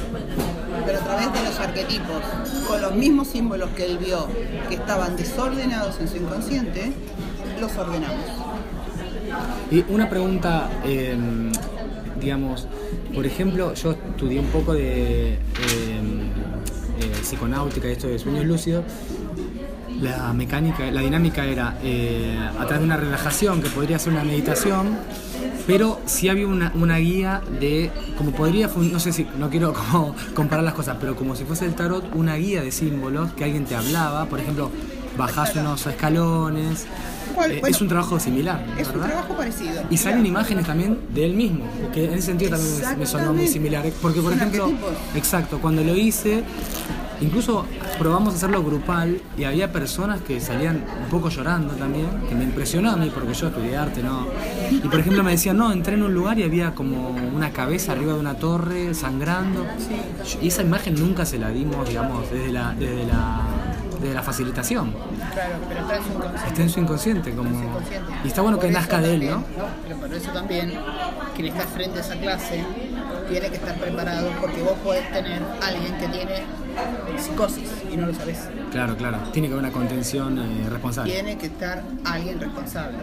Pero 0.86 0.97
a 0.97 1.01
través 1.01 1.34
de 1.34 1.43
los 1.43 1.59
arquetipos, 1.59 2.22
con 2.70 2.82
los 2.82 2.95
mismos 2.95 3.28
símbolos 3.28 3.70
que 3.72 3.86
él 3.86 3.97
vio 3.97 4.26
que 4.70 4.76
estaban 4.76 5.18
desordenados 5.18 5.99
en 5.99 6.07
su 6.07 6.15
inconsciente, 6.15 6.93
los 7.59 7.76
ordenamos. 7.76 8.24
Y 9.70 9.84
una 9.89 10.09
pregunta, 10.09 10.70
eh, 10.86 11.18
digamos, 12.18 12.65
por 13.13 13.26
ejemplo, 13.26 13.74
yo 13.74 13.91
estudié 13.91 14.39
un 14.39 14.45
poco 14.45 14.74
de 14.74 15.34
eh, 15.34 15.38
eh, 17.01 17.11
psiconáutica 17.22 17.89
y 17.89 17.91
esto 17.91 18.07
de 18.07 18.20
sueños 18.20 18.45
lúcidos. 18.45 18.86
La 19.99 20.32
mecánica, 20.32 20.89
la 20.91 21.01
dinámica 21.01 21.45
era 21.45 21.78
eh, 21.84 22.38
a 22.39 22.65
través 22.65 22.80
de 22.80 22.86
una 22.86 22.95
relajación 22.97 23.61
que 23.61 23.70
podría 23.70 23.99
ser 23.99 24.13
una 24.13 24.24
meditación, 24.24 24.97
pero 25.68 25.99
sí 26.05 26.30
había 26.30 26.47
una, 26.47 26.72
una 26.76 26.97
guía 26.97 27.41
de, 27.59 27.91
como 28.18 28.32
podría, 28.32 28.70
no 28.76 28.99
sé 28.99 29.11
si, 29.13 29.28
no 29.38 29.49
quiero 29.49 29.74
como 29.91 30.15
comparar 30.34 30.63
las 30.63 30.74
cosas, 30.74 30.97
pero 30.99 31.15
como 31.15 31.36
si 31.36 31.43
fuese 31.43 31.65
el 31.65 31.76
tarot, 31.76 32.05
una 32.15 32.36
guía 32.36 32.61
de 32.61 32.72
símbolos 32.72 33.34
que 33.34 33.43
alguien 33.43 33.65
te 33.65 33.76
hablaba, 33.76 34.26
por 34.26 34.39
ejemplo, 34.39 34.72
bajás 35.18 35.55
unos 35.55 35.86
escalones. 35.86 36.84
Eh, 36.84 37.36
Bueno, 37.36 37.68
es 37.68 37.82
un 37.82 37.88
trabajo 37.88 38.20
similar, 38.20 38.65
Es 38.80 38.88
un 38.88 38.93
¿verdad? 38.93 39.07
trabajo 39.09 39.36
parecido. 39.36 39.84
Y 39.91 39.97
salen 39.97 40.26
imágenes 40.26 40.65
también 40.65 40.97
de 41.13 41.26
él 41.26 41.34
mismo, 41.36 41.65
que 41.93 42.05
en 42.05 42.13
ese 42.13 42.22
sentido 42.28 42.51
también 42.51 42.99
me- 42.99 43.05
sonó 43.05 43.34
muy 43.34 43.47
similar. 43.47 43.84
Porque, 44.01 44.22
por 44.22 44.32
Son 44.32 44.39
ejemplo, 44.39 44.63
arquetipos. 44.65 44.93
exacto, 45.15 45.59
cuando 45.59 45.84
lo 45.84 45.95
hice, 45.95 46.43
incluso 47.22 47.65
probamos 47.97 48.36
hacerlo 48.36 48.63
grupal 48.63 49.22
y 49.38 49.43
había 49.43 49.72
personas 49.72 50.22
que 50.22 50.39
salían 50.39 50.84
un 51.03 51.09
poco 51.09 51.30
llorando 51.30 51.74
también, 51.76 52.07
que 52.30 52.36
me 52.36 52.43
impresionó 52.43 52.91
a 52.91 52.95
mí 52.95 53.11
porque 53.13 53.34
yo 53.34 53.47
estudié 53.47 53.78
arte, 53.78 54.03
¿no? 54.03 54.28
Y 54.72 54.88
por 54.88 54.99
ejemplo 54.99 55.24
me 55.24 55.32
decían, 55.32 55.57
no, 55.57 55.72
entré 55.72 55.95
en 55.95 56.03
un 56.03 56.13
lugar 56.13 56.38
y 56.39 56.43
había 56.43 56.76
como 56.76 57.09
una 57.09 57.51
cabeza 57.51 57.93
arriba 57.93 58.13
de 58.13 58.20
una 58.20 58.36
torre 58.36 58.93
sangrando. 58.93 59.65
Y 60.41 60.47
esa 60.47 60.61
imagen 60.61 60.95
nunca 60.95 61.26
se 61.26 61.38
la 61.38 61.49
dimos, 61.49 61.88
digamos, 61.88 62.30
desde 62.32 62.51
la, 62.51 62.74
desde 62.74 63.05
la, 63.05 63.41
desde 63.99 64.13
la 64.13 64.24
facilitación. 64.24 64.93
Claro, 65.34 65.55
pero 65.68 65.82
está 65.82 65.97
en 65.97 66.03
su 66.03 66.09
inconsciente. 66.09 66.47
Está 66.47 66.61
en 66.61 66.70
su 66.70 66.80
inconsciente, 66.80 67.32
como... 67.34 67.49
Su 67.49 67.65
inconsciente. 67.65 68.13
Y 68.24 68.28
está 68.28 68.41
bueno 68.41 68.57
Por 68.57 68.65
que 68.68 68.72
nazca 68.72 69.01
de 69.01 69.13
él, 69.13 69.28
también, 69.28 69.39
¿no? 69.57 69.65
Pero 69.84 69.97
por 69.99 70.13
eso 70.13 70.32
también, 70.32 70.74
quien 71.36 71.47
está 71.47 71.68
frente 71.68 71.97
a 71.99 72.01
esa 72.01 72.15
clase 72.15 72.63
tiene 73.30 73.49
que 73.49 73.55
estar 73.55 73.76
preparado 73.76 74.30
porque 74.39 74.61
vos 74.61 74.78
podés 74.84 75.11
tener 75.11 75.41
alguien 75.61 75.93
que 75.97 76.07
tiene 76.07 76.66
psicosis 77.17 77.69
y 77.91 77.97
no 77.97 78.07
lo 78.07 78.13
sabés. 78.13 78.39
Claro, 78.71 78.95
claro. 78.95 79.17
Tiene 79.32 79.47
que 79.47 79.53
haber 79.53 79.65
una 79.65 79.73
contención 79.73 80.38
eh, 80.39 80.69
responsable. 80.69 81.11
Tiene 81.11 81.38
que 81.38 81.47
estar 81.47 81.84
alguien 82.03 82.39
responsable. 82.39 82.97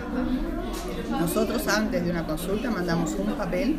Nosotros 1.11 1.67
antes 1.69 2.05
de 2.05 2.11
una 2.11 2.27
consulta 2.27 2.71
mandamos 2.71 3.13
un 3.13 3.33
papel 3.35 3.77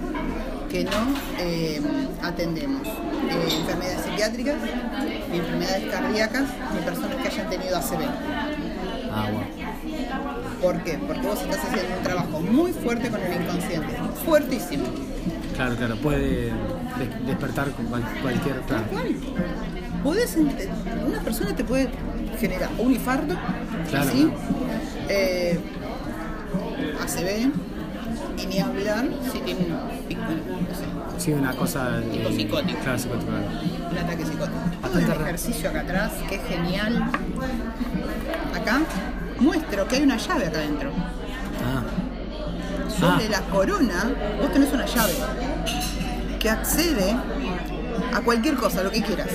que 0.69 0.83
no 0.83 0.91
eh, 1.39 1.81
atendemos 2.21 2.87
eh, 2.87 3.57
enfermedades 3.59 4.01
psiquiátricas, 4.01 4.55
ni 5.31 5.37
enfermedades 5.37 5.91
cardíacas, 5.91 6.43
ni 6.73 6.81
personas 6.81 7.15
que 7.15 7.27
hayan 7.27 7.49
tenido 7.49 7.77
ACV. 7.77 8.03
Ah. 9.11 9.29
¿Por 10.61 10.83
qué? 10.83 10.97
Porque 10.97 11.27
vos 11.27 11.41
estás 11.41 11.63
haciendo 11.63 11.97
un 11.97 12.03
trabajo 12.03 12.39
muy 12.41 12.73
fuerte 12.73 13.09
con 13.09 13.21
el 13.21 13.41
inconsciente, 13.41 13.95
fuertísimo. 14.25 14.85
Claro, 15.55 15.75
claro. 15.75 15.95
Puede 15.97 16.51
des- 16.99 17.25
despertar 17.27 17.71
con 17.71 17.85
cual- 17.87 18.03
cualquier... 18.21 18.59
Claro. 18.61 18.83
¿Cuál? 18.91 19.15
Podés 20.03 20.35
una 20.37 21.19
persona 21.21 21.55
te 21.55 21.63
puede 21.63 21.89
generar 22.39 22.69
un 22.77 22.91
infarto, 22.93 23.33
Claro, 23.89 24.11
¿sí? 24.11 24.29
Eh, 25.09 25.59
ACV, 27.01 27.51
y 28.41 28.45
ni 28.47 28.59
hablar 28.59 29.07
si 29.31 29.39
tiene 29.39 29.61
un, 29.61 29.69
no 29.71 30.75
sé, 30.75 30.85
Sí, 31.25 31.31
una 31.31 31.53
cosa... 31.53 32.01
Tipo 32.11 32.29
psicótico. 32.29 32.79
Claro, 32.83 32.99
psicótico, 32.99 33.31
claro. 33.31 33.91
un 33.91 33.97
ataque 33.97 34.25
psicótico. 34.25 34.57
Todo 34.83 34.99
raro. 35.07 35.21
ejercicio 35.23 35.69
acá 35.69 35.79
atrás, 35.81 36.11
que 36.29 36.35
es 36.35 36.41
genial. 36.43 37.09
Acá 38.53 38.81
muestro 39.39 39.87
que 39.87 39.95
hay 39.95 40.03
una 40.03 40.17
llave 40.17 40.45
acá 40.47 40.57
adentro. 40.59 40.91
Ah, 41.65 41.83
Sobre 42.99 43.25
Ah. 43.25 43.29
la 43.29 43.41
corona, 43.41 44.11
vos 44.41 44.51
tenés 44.53 44.71
una 44.73 44.85
llave 44.85 45.13
que 46.39 46.49
accede 46.49 47.15
a 48.13 48.21
cualquier 48.21 48.55
cosa, 48.55 48.83
lo 48.83 48.91
que 48.91 49.01
quieras. 49.01 49.27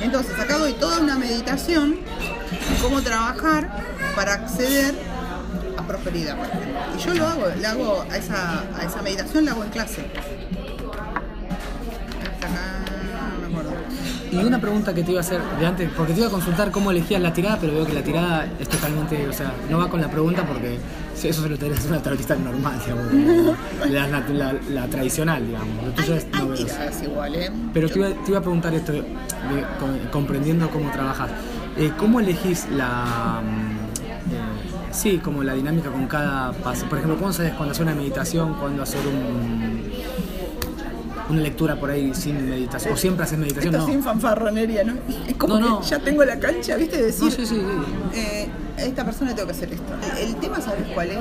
Entonces, 0.00 0.38
acá 0.38 0.58
doy 0.58 0.74
toda 0.74 1.00
una 1.00 1.16
meditación 1.16 1.96
cómo 2.82 3.02
trabajar 3.02 3.70
para 4.14 4.34
acceder 4.34 4.94
a 5.76 5.82
prosperidad. 5.82 6.36
Y 6.96 7.02
yo 7.02 7.14
lo 7.14 7.26
hago, 7.26 7.46
le 7.58 7.66
hago 7.66 8.04
a 8.10 8.16
esa, 8.16 8.60
a 8.78 8.84
esa 8.84 9.02
meditación, 9.02 9.44
la 9.44 9.52
hago 9.52 9.64
en 9.64 9.70
clase. 9.70 10.06
Y 14.40 14.44
una 14.44 14.60
pregunta 14.60 14.92
que 14.94 15.02
te 15.02 15.12
iba 15.12 15.20
a 15.20 15.24
hacer 15.24 15.40
de 15.58 15.66
antes, 15.66 15.90
porque 15.96 16.12
te 16.12 16.18
iba 16.20 16.28
a 16.28 16.30
consultar 16.30 16.70
cómo 16.70 16.90
elegías 16.90 17.20
la 17.22 17.32
tirada, 17.32 17.58
pero 17.60 17.72
veo 17.74 17.86
que 17.86 17.94
la 17.94 18.02
tirada 18.02 18.46
es 18.60 18.68
totalmente, 18.68 19.26
o 19.28 19.32
sea, 19.32 19.52
no 19.70 19.78
va 19.78 19.88
con 19.88 20.00
la 20.00 20.08
pregunta 20.10 20.44
porque 20.46 20.78
eso 21.22 21.42
se 21.42 21.48
lo 21.48 21.56
tenés 21.56 21.84
a 21.86 21.88
una 21.88 22.02
tarotista 22.02 22.36
normal, 22.36 22.74
digamos, 22.84 23.56
la, 23.90 24.06
la- 24.08 24.20
la- 24.28 24.54
la 24.70 24.86
tradicional, 24.88 25.46
digamos. 25.46 25.84
Lo 25.86 25.90
tuyo 25.92 26.12
Hay, 26.12 26.18
es 26.18 26.26
hay 26.32 26.40
novedoso. 26.40 26.64
tiradas 26.66 27.02
igual, 27.02 27.34
¿eh? 27.34 27.50
Pero 27.72 27.88
te 27.88 27.98
iba, 27.98 28.08
te 28.10 28.30
iba 28.30 28.38
a 28.38 28.42
preguntar 28.42 28.74
esto, 28.74 28.92
de- 28.92 29.04
comprendiendo 30.12 30.68
cómo 30.70 30.90
trabajas. 30.90 31.30
Eh, 31.78 31.92
¿Cómo 31.98 32.20
elegís 32.20 32.66
la. 32.70 33.40
mm, 33.42 34.32
eh, 34.32 34.92
sí, 34.92 35.18
como 35.18 35.42
la 35.42 35.52
dinámica 35.54 35.90
con 35.90 36.06
cada 36.06 36.52
paso? 36.52 36.86
Por 36.86 36.98
ejemplo, 36.98 37.18
¿cómo 37.18 37.32
sabes 37.32 37.52
cuándo 37.54 37.72
hacer 37.72 37.84
una 37.86 37.94
meditación, 37.94 38.54
cuándo 38.54 38.82
hacer 38.82 39.00
un, 39.06 39.85
una 41.28 41.40
lectura 41.40 41.78
por 41.78 41.90
ahí 41.90 42.14
sin 42.14 42.48
meditación? 42.48 42.94
¿O 42.94 42.96
siempre 42.96 43.24
haces 43.24 43.38
meditación? 43.38 43.74
Esto 43.74 43.86
No. 43.86 43.92
sin 43.92 44.02
fanfarronería, 44.02 44.84
¿no? 44.84 44.94
Es 45.28 45.34
como 45.36 45.58
No, 45.58 45.68
no. 45.68 45.80
que 45.80 45.86
ya 45.86 45.98
tengo 45.98 46.24
la 46.24 46.38
cancha, 46.38 46.76
¿viste? 46.76 46.96
De 46.96 47.02
decir, 47.06 47.24
No, 47.24 47.30
sí, 47.30 47.46
sí, 47.46 47.54
sí. 47.56 48.18
eh, 48.18 48.48
a 48.78 48.82
esta 48.82 49.04
persona 49.04 49.30
le 49.30 49.36
tengo 49.36 49.48
que 49.48 49.54
hacer 49.54 49.72
esto. 49.72 49.92
El, 50.20 50.28
el 50.28 50.36
tema, 50.36 50.60
¿sabes 50.60 50.86
cuál 50.94 51.10
es? 51.10 51.18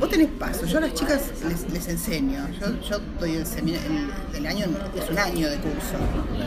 Vos 0.00 0.10
tenés 0.10 0.28
pasos. 0.38 0.68
Yo 0.68 0.78
a 0.78 0.80
las 0.82 0.94
chicas 0.94 1.20
les, 1.48 1.70
les 1.72 1.86
enseño. 1.88 2.46
Yo, 2.60 2.66
yo 2.82 2.98
doy 3.20 3.36
el 3.36 3.46
seminario, 3.46 3.90
el, 4.32 4.36
el 4.38 4.46
año 4.46 4.66
es 4.96 5.08
un 5.08 5.18
año 5.18 5.48
de 5.48 5.56
curso, 5.58 5.94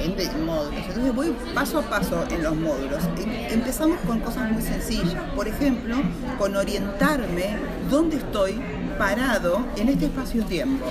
en, 0.03 0.17
de- 0.17 0.28
módulos. 0.45 0.73
Entonces 0.86 1.15
voy 1.15 1.34
paso 1.55 1.80
a 1.80 1.82
paso 1.84 2.23
en 2.30 2.43
los 2.43 2.55
módulos. 2.55 3.01
Em- 3.17 3.53
Empezamos 3.53 3.97
con 4.05 4.19
cosas 4.19 4.51
muy 4.51 4.61
sencillas. 4.61 5.15
Por 5.34 5.47
ejemplo, 5.47 5.95
con 6.38 6.55
orientarme 6.57 7.55
dónde 7.89 8.17
estoy 8.17 8.59
parado 8.98 9.66
en 9.76 9.89
este 9.89 10.06
espacio-tiempo. 10.06 10.86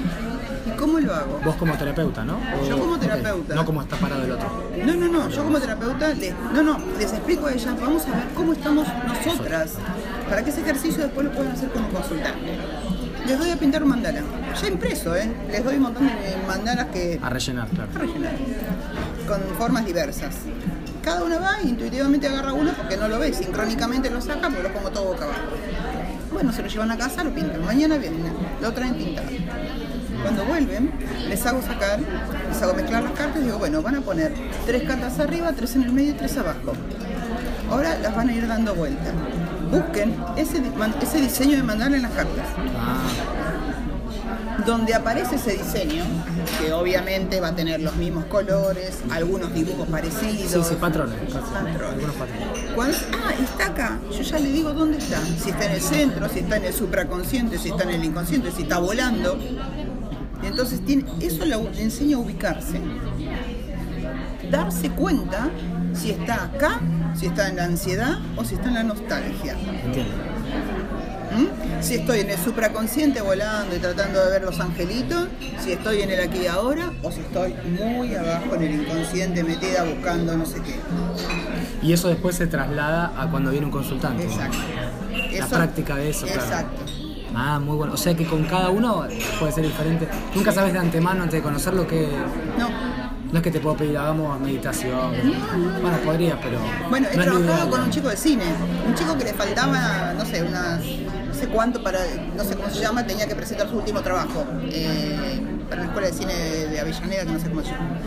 ¿Y 0.66 0.70
cómo 0.76 0.98
lo 0.98 1.14
hago? 1.14 1.40
Vos 1.44 1.54
como 1.56 1.74
terapeuta, 1.76 2.24
¿no? 2.24 2.34
O- 2.36 2.68
Yo 2.68 2.78
como 2.78 2.98
terapeuta. 2.98 3.54
No 3.54 3.64
como 3.64 3.82
está 3.82 3.96
parado 3.96 4.24
el 4.24 4.32
otro. 4.32 4.48
No, 4.84 4.94
no, 4.94 5.08
no, 5.08 5.28
yo 5.30 5.44
como 5.44 5.58
terapeuta, 5.60 6.08
les, 6.14 6.34
no, 6.52 6.62
no, 6.62 6.78
les 6.98 7.12
explico 7.12 7.46
a 7.46 7.52
ellas, 7.52 7.74
vamos 7.80 8.04
a 8.06 8.10
ver 8.10 8.24
cómo 8.34 8.52
estamos 8.52 8.86
nosotras, 9.06 9.72
para 10.28 10.42
que 10.42 10.50
ese 10.50 10.60
ejercicio 10.62 11.04
después 11.04 11.26
lo 11.26 11.32
puedan 11.32 11.52
hacer 11.52 11.70
un 11.74 11.84
consultante. 11.84 12.58
Les 13.26 13.38
doy 13.38 13.50
a 13.50 13.56
pintar 13.56 13.82
un 13.82 13.88
mandala, 13.90 14.20
ya 14.60 14.68
impreso, 14.68 15.14
¿eh? 15.16 15.28
Les 15.50 15.64
doy 15.64 15.76
un 15.76 15.82
montón 15.82 16.06
de 16.06 16.36
mandalas 16.46 16.86
que 16.86 17.18
A 17.22 17.28
rellenar, 17.30 17.68
claro. 17.68 17.90
a 17.94 17.98
rellenar, 17.98 18.32
con 19.26 19.40
formas 19.58 19.84
diversas. 19.84 20.34
Cada 21.02 21.22
una 21.22 21.38
va 21.38 21.58
e 21.62 21.68
intuitivamente 21.68 22.26
agarra 22.26 22.52
uno 22.52 22.72
porque 22.76 22.96
no 22.96 23.06
lo 23.08 23.18
ve, 23.20 23.32
sincrónicamente 23.32 24.10
lo 24.10 24.20
saca 24.20 24.48
porque 24.48 24.62
lo 24.64 24.72
pongo 24.72 24.90
todo 24.90 25.04
boca 25.06 25.24
abajo. 25.24 25.40
Bueno, 26.36 26.52
se 26.52 26.60
lo 26.60 26.68
llevan 26.68 26.90
a 26.90 26.98
casa, 26.98 27.24
lo 27.24 27.30
pintan. 27.30 27.64
Mañana 27.64 27.96
vienen, 27.96 28.20
lo 28.60 28.70
traen 28.74 28.94
pintado. 28.94 29.26
Cuando 30.20 30.44
vuelven, 30.44 30.90
les 31.30 31.46
hago 31.46 31.62
sacar, 31.62 31.98
les 31.98 32.62
hago 32.62 32.74
mezclar 32.74 33.04
las 33.04 33.12
cartas 33.12 33.40
y 33.40 33.46
digo, 33.46 33.58
bueno, 33.58 33.80
van 33.80 33.94
a 33.94 34.00
poner 34.02 34.34
tres 34.66 34.82
cartas 34.82 35.18
arriba, 35.18 35.54
tres 35.54 35.76
en 35.76 35.84
el 35.84 35.92
medio 35.92 36.10
y 36.10 36.12
tres 36.12 36.36
abajo. 36.36 36.74
Ahora 37.70 37.98
las 38.00 38.14
van 38.14 38.28
a 38.28 38.34
ir 38.34 38.46
dando 38.46 38.74
vuelta. 38.74 39.12
Busquen 39.70 40.14
ese, 40.36 40.60
ese 41.00 41.20
diseño 41.22 41.56
de 41.56 41.62
mandala 41.62 41.96
en 41.96 42.02
las 42.02 42.12
cartas. 42.12 42.44
Ah, 42.78 42.98
Donde 44.66 44.94
aparece 44.94 45.36
ese 45.36 45.52
diseño, 45.52 46.04
que 46.60 46.72
obviamente 46.72 47.40
va 47.40 47.48
a 47.48 47.54
tener 47.54 47.80
los 47.80 47.96
mismos 47.96 48.24
colores, 48.26 48.98
algunos 49.10 49.52
dibujos 49.52 49.88
parecidos. 49.88 50.50
sí, 50.50 50.60
sí, 50.62 50.74
patrones. 50.80 51.18
Patrones. 51.32 51.82
Algunos 51.82 52.16
patrones. 52.16 53.06
Ah, 53.12 53.34
está 53.42 53.66
acá. 53.66 53.98
Yo 54.10 54.22
ya 54.22 54.38
le 54.38 54.52
digo 54.52 54.72
dónde 54.72 54.98
está. 54.98 55.20
Si 55.20 55.50
está 55.50 55.66
en 55.66 55.72
el 55.72 55.80
centro, 55.80 56.28
si 56.28 56.40
está 56.40 56.56
en 56.56 56.64
el 56.64 56.72
supraconsciente, 56.72 57.58
si 57.58 57.68
está 57.70 57.84
en 57.84 57.90
el 57.90 58.04
inconsciente, 58.04 58.50
si 58.50 58.62
está 58.62 58.78
volando. 58.78 59.38
Entonces 60.42 60.84
tiene, 60.84 61.04
eso 61.20 61.44
le 61.44 61.56
enseña 61.80 62.16
a 62.16 62.20
ubicarse. 62.20 62.80
Darse 64.50 64.90
cuenta 64.90 65.50
si 65.94 66.10
está 66.10 66.44
acá, 66.44 66.80
si 67.18 67.26
está 67.26 67.48
en 67.48 67.56
la 67.56 67.64
ansiedad 67.64 68.18
o 68.36 68.44
si 68.44 68.54
está 68.54 68.68
en 68.68 68.74
la 68.74 68.82
nostalgia. 68.84 69.56
Entiendo. 69.84 70.35
¿Mm? 71.36 71.82
Si 71.82 71.94
estoy 71.94 72.20
en 72.20 72.30
el 72.30 72.38
supraconsciente 72.38 73.20
volando 73.20 73.76
y 73.76 73.78
tratando 73.78 74.24
de 74.24 74.30
ver 74.30 74.42
los 74.42 74.58
angelitos, 74.60 75.28
si 75.62 75.72
estoy 75.72 76.02
en 76.02 76.10
el 76.10 76.20
aquí 76.20 76.38
y 76.42 76.46
ahora, 76.46 76.92
o 77.02 77.10
si 77.12 77.20
estoy 77.20 77.54
muy 77.78 78.14
abajo 78.14 78.54
en 78.54 78.62
el 78.62 78.80
inconsciente 78.82 79.44
metida 79.44 79.84
buscando 79.84 80.36
no 80.36 80.46
sé 80.46 80.60
qué. 80.62 80.76
Y 81.82 81.92
eso 81.92 82.08
después 82.08 82.36
se 82.36 82.46
traslada 82.46 83.12
a 83.20 83.30
cuando 83.30 83.50
viene 83.50 83.66
un 83.66 83.72
consultante. 83.72 84.24
Exacto. 84.24 84.58
La 85.12 85.44
Eso- 85.44 85.48
práctica 85.56 85.96
de 85.96 86.10
eso, 86.10 86.26
claro. 86.26 86.42
Exacto. 86.42 86.82
Ah, 87.34 87.58
muy 87.58 87.76
bueno. 87.76 87.92
O 87.92 87.96
sea 87.98 88.14
que 88.16 88.24
con 88.24 88.44
cada 88.44 88.70
uno 88.70 89.04
puede 89.38 89.52
ser 89.52 89.64
diferente. 89.64 90.08
Nunca 90.34 90.52
sabes 90.52 90.72
de 90.72 90.78
antemano 90.78 91.24
antes 91.24 91.38
de 91.38 91.42
conocerlo 91.42 91.86
que. 91.86 92.08
No. 92.58 92.70
No 93.30 93.38
es 93.38 93.42
que 93.42 93.50
te 93.50 93.58
puedo 93.60 93.76
pedir, 93.76 93.98
hagamos 93.98 94.38
meditación. 94.40 95.10
Bueno, 95.82 95.98
podría, 96.04 96.40
pero. 96.40 96.58
Bueno, 96.88 97.08
he 97.12 97.16
no 97.16 97.24
lo 97.26 97.40
trabajado 97.40 97.70
con 97.70 97.80
un 97.82 97.90
chico 97.90 98.08
de 98.08 98.16
cine, 98.16 98.44
un 98.86 98.94
chico 98.94 99.18
que 99.18 99.24
le 99.24 99.34
faltaba, 99.34 100.14
no 100.16 100.24
sé, 100.24 100.42
unas, 100.44 100.80
sé 101.36 101.48
cuánto 101.48 101.82
para, 101.82 102.00
no 102.36 102.44
sé 102.44 102.56
cómo 102.56 102.70
se 102.70 102.80
llama, 102.80 103.06
tenía 103.06 103.26
que 103.26 103.34
presentar 103.34 103.68
su 103.68 103.76
último 103.76 104.00
trabajo 104.00 104.44
eh, 104.64 105.40
para 105.68 105.82
la 105.82 105.88
escuela 105.88 106.08
de 106.08 106.14
cine 106.14 106.34
de, 106.34 106.80
Avellaneda, 106.80 107.24
que 107.24 107.32
no 107.32 107.38
sé 107.38 107.48
cómo 107.48 107.62
se 107.62 107.70
llama, 107.70 107.98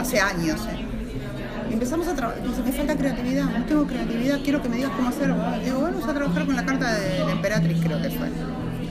hace 0.00 0.20
años. 0.20 0.60
eh. 0.66 0.84
Empezamos 1.70 2.08
a 2.08 2.14
trabajar, 2.14 2.42
dice, 2.42 2.62
me 2.62 2.72
falta 2.72 2.96
creatividad, 2.96 3.44
no 3.44 3.64
tengo 3.66 3.86
creatividad, 3.86 4.40
quiero 4.42 4.62
que 4.62 4.68
me 4.70 4.76
digas 4.76 4.90
cómo 4.96 5.10
hacerlo. 5.10 5.36
Digo, 5.62 5.82
vamos 5.82 6.08
a 6.08 6.14
trabajar 6.14 6.46
con 6.46 6.56
la 6.56 6.64
carta 6.64 6.94
de 6.94 7.18
la 7.24 7.32
emperatriz, 7.32 7.78
creo 7.82 8.00
que 8.00 8.10
fue. 8.10 8.28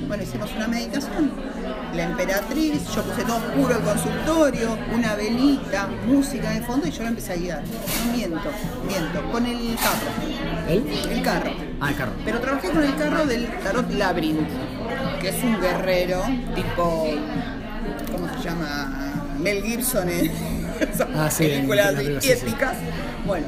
Bueno, 0.07 0.23
hicimos 0.23 0.51
una 0.55 0.67
meditación. 0.67 1.31
La 1.95 2.03
emperatriz, 2.03 2.83
yo 2.93 3.01
puse 3.03 3.23
todo 3.23 3.37
oscuro 3.37 3.75
el 3.77 3.83
consultorio, 3.83 4.77
una 4.93 5.15
velita, 5.15 5.87
música 6.05 6.51
de 6.51 6.61
fondo 6.61 6.87
y 6.87 6.91
yo 6.91 7.03
la 7.03 7.09
empecé 7.09 7.33
a 7.33 7.35
guiar. 7.37 7.63
No 7.63 8.11
miento, 8.15 8.51
miento, 8.87 9.31
con 9.31 9.45
el 9.45 9.75
carro. 9.75 10.67
¿Él? 10.69 10.85
El 11.09 11.21
carro. 11.23 11.51
Ah, 11.79 11.89
el 11.89 11.95
carro. 11.95 12.11
Pero 12.25 12.39
trabajé 12.39 12.69
con 12.69 12.83
el 12.83 12.95
carro 12.95 13.25
del 13.25 13.47
Tarot 13.63 13.91
Labyrinth, 13.93 14.49
que 15.21 15.29
es 15.29 15.43
un 15.43 15.59
guerrero 15.59 16.23
tipo, 16.53 17.07
¿cómo 18.11 18.27
se 18.37 18.49
llama? 18.49 19.35
Mel 19.39 19.63
Gibson 19.63 20.09
en, 20.09 20.25
Esas 20.79 21.07
Ah, 21.15 21.29
sí, 21.31 21.43
películas 21.47 21.87
en 21.89 21.93
la 21.93 21.99
película, 21.99 22.21
sí, 22.21 22.27
sí. 22.27 22.33
éticas. 22.47 22.75
Bueno, 23.25 23.47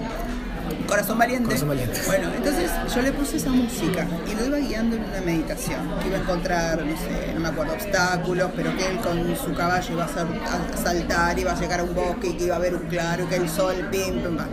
Corazón 0.89 1.17
Valiente. 1.19 1.45
Corazón 1.47 1.67
Valiente. 1.69 2.01
Bueno, 2.05 2.29
entonces 2.35 2.71
yo 2.93 3.01
le 3.01 3.11
puse 3.13 3.37
esa 3.37 3.49
música 3.51 4.05
y 4.29 4.35
lo 4.35 4.45
iba 4.47 4.57
guiando 4.57 4.95
en 4.95 5.03
una 5.03 5.21
meditación. 5.21 5.79
Que 6.01 6.07
iba 6.07 6.17
a 6.17 6.21
encontrar, 6.21 6.83
no 6.85 6.97
sé, 6.97 7.33
no 7.33 7.39
me 7.41 7.47
acuerdo, 7.49 7.73
obstáculos, 7.73 8.49
pero 8.55 8.75
que 8.75 8.87
él 8.87 8.97
con 8.97 9.35
su 9.37 9.53
caballo 9.53 9.93
iba 9.93 10.05
a, 10.05 10.07
sal- 10.07 10.41
a 10.73 10.77
saltar, 10.77 11.37
iba 11.39 11.51
a 11.51 11.59
llegar 11.59 11.79
a 11.79 11.83
un 11.83 11.93
bosque 11.95 12.29
y 12.29 12.33
que 12.33 12.45
iba 12.45 12.55
a 12.55 12.57
haber 12.57 12.75
un 12.75 12.87
claro, 12.87 13.27
que 13.29 13.35
el 13.35 13.47
sol, 13.49 13.75
pim, 13.91 14.21
pim, 14.21 14.35
pam. 14.37 14.47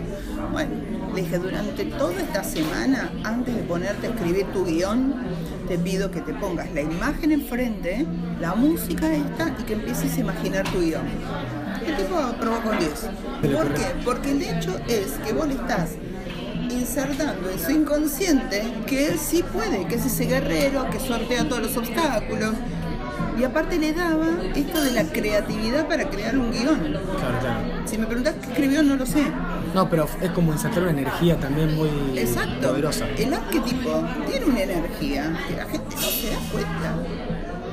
Bueno, 0.51 0.71
le 1.13 1.21
dije, 1.21 1.39
durante 1.39 1.85
toda 1.85 2.13
esta 2.21 2.43
semana, 2.43 3.11
antes 3.23 3.55
de 3.55 3.63
ponerte 3.63 4.07
a 4.07 4.09
escribir 4.11 4.45
tu 4.53 4.65
guion, 4.65 5.15
te 5.67 5.77
pido 5.77 6.11
que 6.11 6.21
te 6.21 6.33
pongas 6.33 6.71
la 6.73 6.81
imagen 6.81 7.31
enfrente, 7.31 8.05
la 8.39 8.53
música 8.55 9.11
esta 9.13 9.49
y 9.59 9.63
que 9.63 9.73
empieces 9.73 10.15
a 10.15 10.19
imaginar 10.19 10.63
tu 10.71 10.79
guion. 10.79 11.01
El 11.85 11.95
tipo 11.97 12.17
aprobó 12.17 12.61
con 12.61 12.77
10. 12.79 12.91
¿Por 13.53 13.73
qué? 13.73 13.85
Porque 14.05 14.31
el 14.31 14.41
hecho 14.41 14.77
es 14.87 15.13
que 15.25 15.33
vos 15.33 15.47
le 15.47 15.55
estás 15.55 15.91
insertando 16.87 17.49
en 17.49 17.59
su 17.59 17.71
inconsciente 17.71 18.63
que 18.85 19.07
él 19.09 19.19
sí 19.19 19.43
puede, 19.43 19.85
que 19.87 19.95
es 19.95 20.05
ese 20.05 20.25
guerrero 20.25 20.89
que 20.89 20.99
sortea 20.99 21.47
todos 21.47 21.61
los 21.61 21.77
obstáculos. 21.77 22.53
Y 23.37 23.43
aparte 23.43 23.77
le 23.77 23.93
daba 23.93 24.25
esto 24.55 24.81
de 24.81 24.91
la 24.91 25.03
creatividad 25.03 25.87
para 25.87 26.09
crear 26.09 26.35
un 26.37 26.51
guion. 26.51 26.79
Claro, 26.79 27.39
claro. 27.39 27.59
Si 27.85 27.97
me 27.97 28.07
preguntas 28.07 28.33
qué 28.41 28.47
escribió, 28.49 28.81
no 28.81 28.95
lo 28.95 29.05
sé. 29.05 29.23
No, 29.75 29.87
pero 29.89 30.07
es 30.21 30.31
como 30.31 30.53
insertar 30.53 30.83
una 30.83 30.91
energía 30.91 31.37
también 31.39 31.75
muy 31.75 31.89
Exacto. 32.15 32.69
poderosa. 32.69 33.05
El 33.15 33.33
arquetipo 33.33 34.03
tiene 34.27 34.45
una 34.45 34.61
energía 34.63 35.37
que 35.47 35.55
la 35.55 35.65
gente 35.65 35.95
no 35.95 36.01
se 36.01 36.29
da 36.31 36.37
cuenta. 36.51 36.95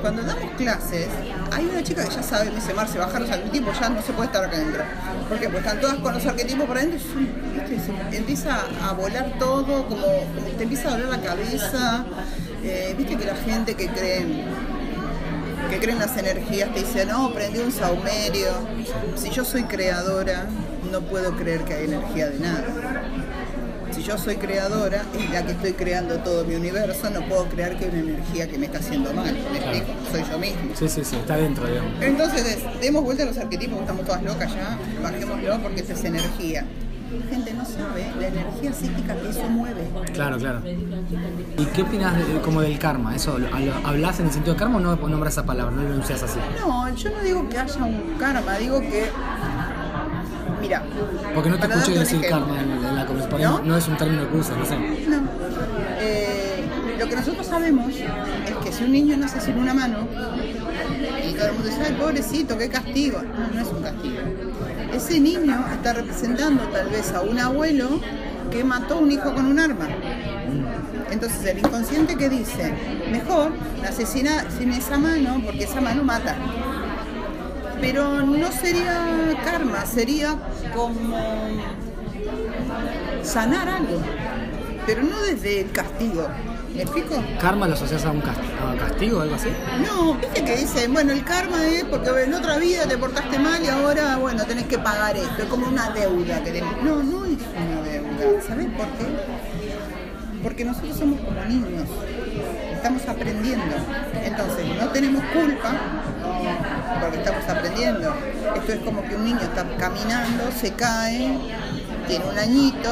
Cuando 0.04 0.22
damos 0.22 0.50
clases, 0.58 1.08
hay 1.50 1.64
una 1.64 1.82
chica 1.82 2.04
que 2.04 2.14
ya 2.14 2.22
sabe, 2.22 2.50
me 2.50 2.56
dice 2.56 2.74
Marce, 2.74 2.98
bajar 2.98 3.22
los 3.22 3.30
arquetipos, 3.30 3.80
ya 3.80 3.88
no 3.88 4.02
se 4.02 4.12
puede 4.12 4.26
estar 4.26 4.44
acá 4.44 4.58
adentro. 4.58 4.82
¿Por 5.30 5.38
qué? 5.38 5.48
Pues 5.48 5.64
están 5.64 5.80
todas 5.80 5.96
con 5.96 6.12
los 6.12 6.26
arquetipos 6.26 6.66
por 6.66 6.76
adentro 6.76 6.98
y 8.12 8.16
empieza 8.16 8.64
a 8.82 8.92
volar 8.92 9.38
todo, 9.38 9.88
como 9.88 10.04
te 10.58 10.64
empieza 10.64 10.88
a 10.88 10.90
doler 10.90 11.08
la 11.08 11.22
cabeza. 11.22 12.04
Eh, 12.62 12.94
Viste 12.98 13.16
que 13.16 13.24
la 13.24 13.34
gente 13.34 13.76
que 13.76 13.88
cree 13.88 14.44
que 15.70 15.78
creen 15.78 15.98
las 15.98 16.14
energías 16.18 16.74
te 16.74 16.80
dice, 16.80 17.06
no, 17.06 17.32
prendí 17.32 17.60
un 17.60 17.72
saumerio. 17.72 18.50
Si 19.16 19.30
yo 19.30 19.42
soy 19.42 19.62
creadora, 19.62 20.44
no 20.92 21.00
puedo 21.00 21.34
creer 21.34 21.64
que 21.64 21.72
hay 21.72 21.84
energía 21.86 22.28
de 22.28 22.40
nada. 22.40 23.03
Si 23.94 24.02
yo 24.02 24.18
soy 24.18 24.36
creadora 24.36 25.02
y 25.18 25.32
la 25.32 25.44
que 25.44 25.52
estoy 25.52 25.72
creando 25.74 26.16
todo 26.18 26.44
mi 26.44 26.54
universo, 26.56 27.08
no 27.10 27.20
puedo 27.28 27.44
creer 27.46 27.76
que 27.76 27.84
hay 27.84 27.90
una 27.92 28.00
energía 28.00 28.48
que 28.48 28.58
me 28.58 28.66
está 28.66 28.78
haciendo 28.78 29.12
mal. 29.14 29.32
¿Me 29.52 29.58
explico? 29.58 29.86
Soy 30.10 30.24
yo 30.30 30.38
mismo. 30.38 30.74
Sí, 30.74 30.88
sí, 30.88 31.04
sí, 31.04 31.16
está 31.16 31.36
dentro, 31.36 31.66
digamos. 31.66 31.92
Entonces, 32.02 32.44
es, 32.44 32.80
demos 32.80 33.04
vuelta 33.04 33.22
a 33.22 33.26
los 33.26 33.38
arquetipos, 33.38 33.80
estamos 33.80 34.04
todas 34.04 34.22
locas 34.22 34.52
ya, 34.52 34.76
bajémoslo 35.02 35.60
porque 35.62 35.80
esta 35.82 35.92
es 35.92 36.04
energía. 36.04 36.64
La 37.14 37.30
gente 37.30 37.54
no 37.54 37.64
sabe 37.64 38.10
la 38.18 38.26
energía 38.26 38.72
psíquica 38.72 39.14
que 39.14 39.28
eso 39.28 39.44
mueve. 39.48 39.82
Claro, 40.12 40.36
claro. 40.38 40.60
¿Y 41.56 41.64
qué 41.66 41.82
opinas 41.82 42.16
de- 42.16 42.40
como 42.40 42.60
del 42.60 42.76
karma? 42.80 43.14
¿Eso 43.14 43.38
hablas 43.84 44.18
en 44.18 44.26
el 44.26 44.32
sentido 44.32 44.54
de 44.54 44.58
karma 44.58 44.78
o 44.78 44.80
no 44.80 44.96
nombras 44.96 45.34
esa 45.34 45.44
palabra? 45.46 45.76
No 45.76 45.82
lo 45.82 45.90
enuncias 45.90 46.24
así. 46.24 46.40
No, 46.58 46.92
yo 46.96 47.10
no 47.10 47.20
digo 47.22 47.48
que 47.48 47.58
haya 47.58 47.84
un 47.84 48.16
karma, 48.18 48.54
digo 48.58 48.80
que. 48.80 49.04
Mira. 50.64 50.82
Porque 51.34 51.50
no 51.50 51.58
te 51.58 51.66
escuché 51.66 51.98
decir 51.98 52.20
karma 52.28 52.58
en, 52.60 52.70
en 52.84 52.96
la 52.96 53.06
conversación. 53.06 53.68
¿No? 53.68 53.76
Es 53.76 53.86
un 53.88 53.96
término 53.96 54.28
que 54.30 54.36
usas, 54.36 54.56
no 54.56 54.64
sé. 54.64 54.76
No. 55.08 55.18
Eh, 56.00 56.64
lo 56.98 57.06
que 57.08 57.16
nosotros 57.16 57.46
sabemos 57.46 57.92
es 57.94 58.56
que 58.64 58.72
si 58.72 58.84
un 58.84 58.92
niño 58.92 59.16
nace 59.16 59.40
sin 59.40 59.58
una 59.58 59.74
mano, 59.74 60.08
y 61.28 61.32
todo 61.34 61.46
el 61.48 61.52
mundo 61.52 61.68
dice, 61.68 61.82
ay, 61.86 61.96
pobrecito, 62.00 62.56
qué 62.58 62.68
castigo. 62.68 63.20
No, 63.22 63.54
no 63.54 63.60
es 63.60 63.68
un 63.68 63.82
castigo. 63.82 64.16
Ese 64.92 65.20
niño 65.20 65.64
está 65.72 65.92
representando 65.92 66.62
tal 66.68 66.88
vez 66.88 67.12
a 67.12 67.20
un 67.22 67.38
abuelo 67.38 68.00
que 68.50 68.64
mató 68.64 68.94
a 68.94 68.98
un 68.98 69.10
hijo 69.12 69.34
con 69.34 69.44
un 69.46 69.58
arma. 69.58 69.88
Entonces 71.10 71.44
el 71.46 71.58
inconsciente 71.58 72.16
que 72.16 72.28
dice, 72.28 72.72
mejor 73.10 73.50
nace 73.82 74.06
sin, 74.06 74.28
a- 74.28 74.44
sin 74.50 74.72
esa 74.72 74.96
mano 74.98 75.40
porque 75.44 75.64
esa 75.64 75.80
mano 75.80 76.02
mata. 76.04 76.34
Pero 77.80 78.22
no 78.22 78.50
sería 78.52 79.36
karma, 79.44 79.84
sería 79.86 80.36
como 80.74 81.16
sanar 83.22 83.68
algo, 83.68 84.00
pero 84.86 85.02
no 85.02 85.20
desde 85.22 85.60
el 85.60 85.70
castigo. 85.70 86.26
¿Me 86.74 86.82
explico? 86.82 87.22
¿Karma 87.40 87.68
lo 87.68 87.74
asocias 87.74 88.04
a 88.04 88.10
un 88.10 88.20
castigo 88.20 89.18
o 89.18 89.20
algo 89.20 89.36
así? 89.36 89.48
No, 89.86 90.14
viste 90.14 90.44
que 90.44 90.56
dicen, 90.56 90.92
bueno, 90.92 91.12
el 91.12 91.22
karma 91.24 91.64
es 91.66 91.84
porque 91.84 92.10
en 92.24 92.34
otra 92.34 92.58
vida 92.58 92.84
te 92.88 92.98
portaste 92.98 93.38
mal 93.38 93.62
y 93.62 93.68
ahora, 93.68 94.16
bueno, 94.16 94.44
tenés 94.44 94.64
que 94.64 94.78
pagar 94.78 95.16
esto. 95.16 95.42
Es 95.42 95.48
como 95.48 95.68
una 95.68 95.90
deuda 95.90 96.42
que 96.42 96.50
tenés. 96.50 96.82
No, 96.82 97.02
no 97.02 97.24
es 97.26 97.38
una 97.56 97.80
deuda. 97.82 98.42
¿Sabés 98.46 98.66
por 98.70 98.86
qué? 98.86 99.06
Porque 100.42 100.64
nosotros 100.64 100.96
somos 100.96 101.20
como 101.20 101.44
niños. 101.44 101.88
Estamos 102.84 103.08
aprendiendo. 103.08 103.76
Entonces, 104.22 104.66
no 104.78 104.90
tenemos 104.90 105.24
culpa 105.32 105.72
porque 107.00 107.16
estamos 107.16 107.48
aprendiendo. 107.48 108.14
Esto 108.56 108.72
es 108.74 108.80
como 108.80 109.02
que 109.02 109.16
un 109.16 109.24
niño 109.24 109.40
está 109.40 109.64
caminando, 109.78 110.52
se 110.52 110.70
cae, 110.74 111.38
tiene 112.06 112.26
un 112.26 112.38
añito 112.38 112.90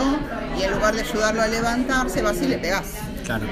y 0.59 0.62
en 0.62 0.72
lugar 0.72 0.95
de 0.95 1.03
ayudarlo 1.03 1.43
a 1.43 1.47
levantarse, 1.47 2.22
vas 2.22 2.40
y 2.40 2.49
le 2.49 2.57
pegás. 2.57 2.95
Claro. 3.26 3.45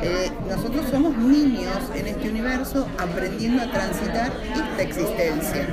Eh, 0.00 0.32
nosotros 0.48 0.86
somos 0.90 1.18
niños 1.18 1.76
en 1.96 2.06
este 2.06 2.30
universo 2.30 2.88
aprendiendo 2.96 3.62
a 3.62 3.70
transitar 3.70 4.32
esta 4.54 4.82
existencia. 4.82 5.66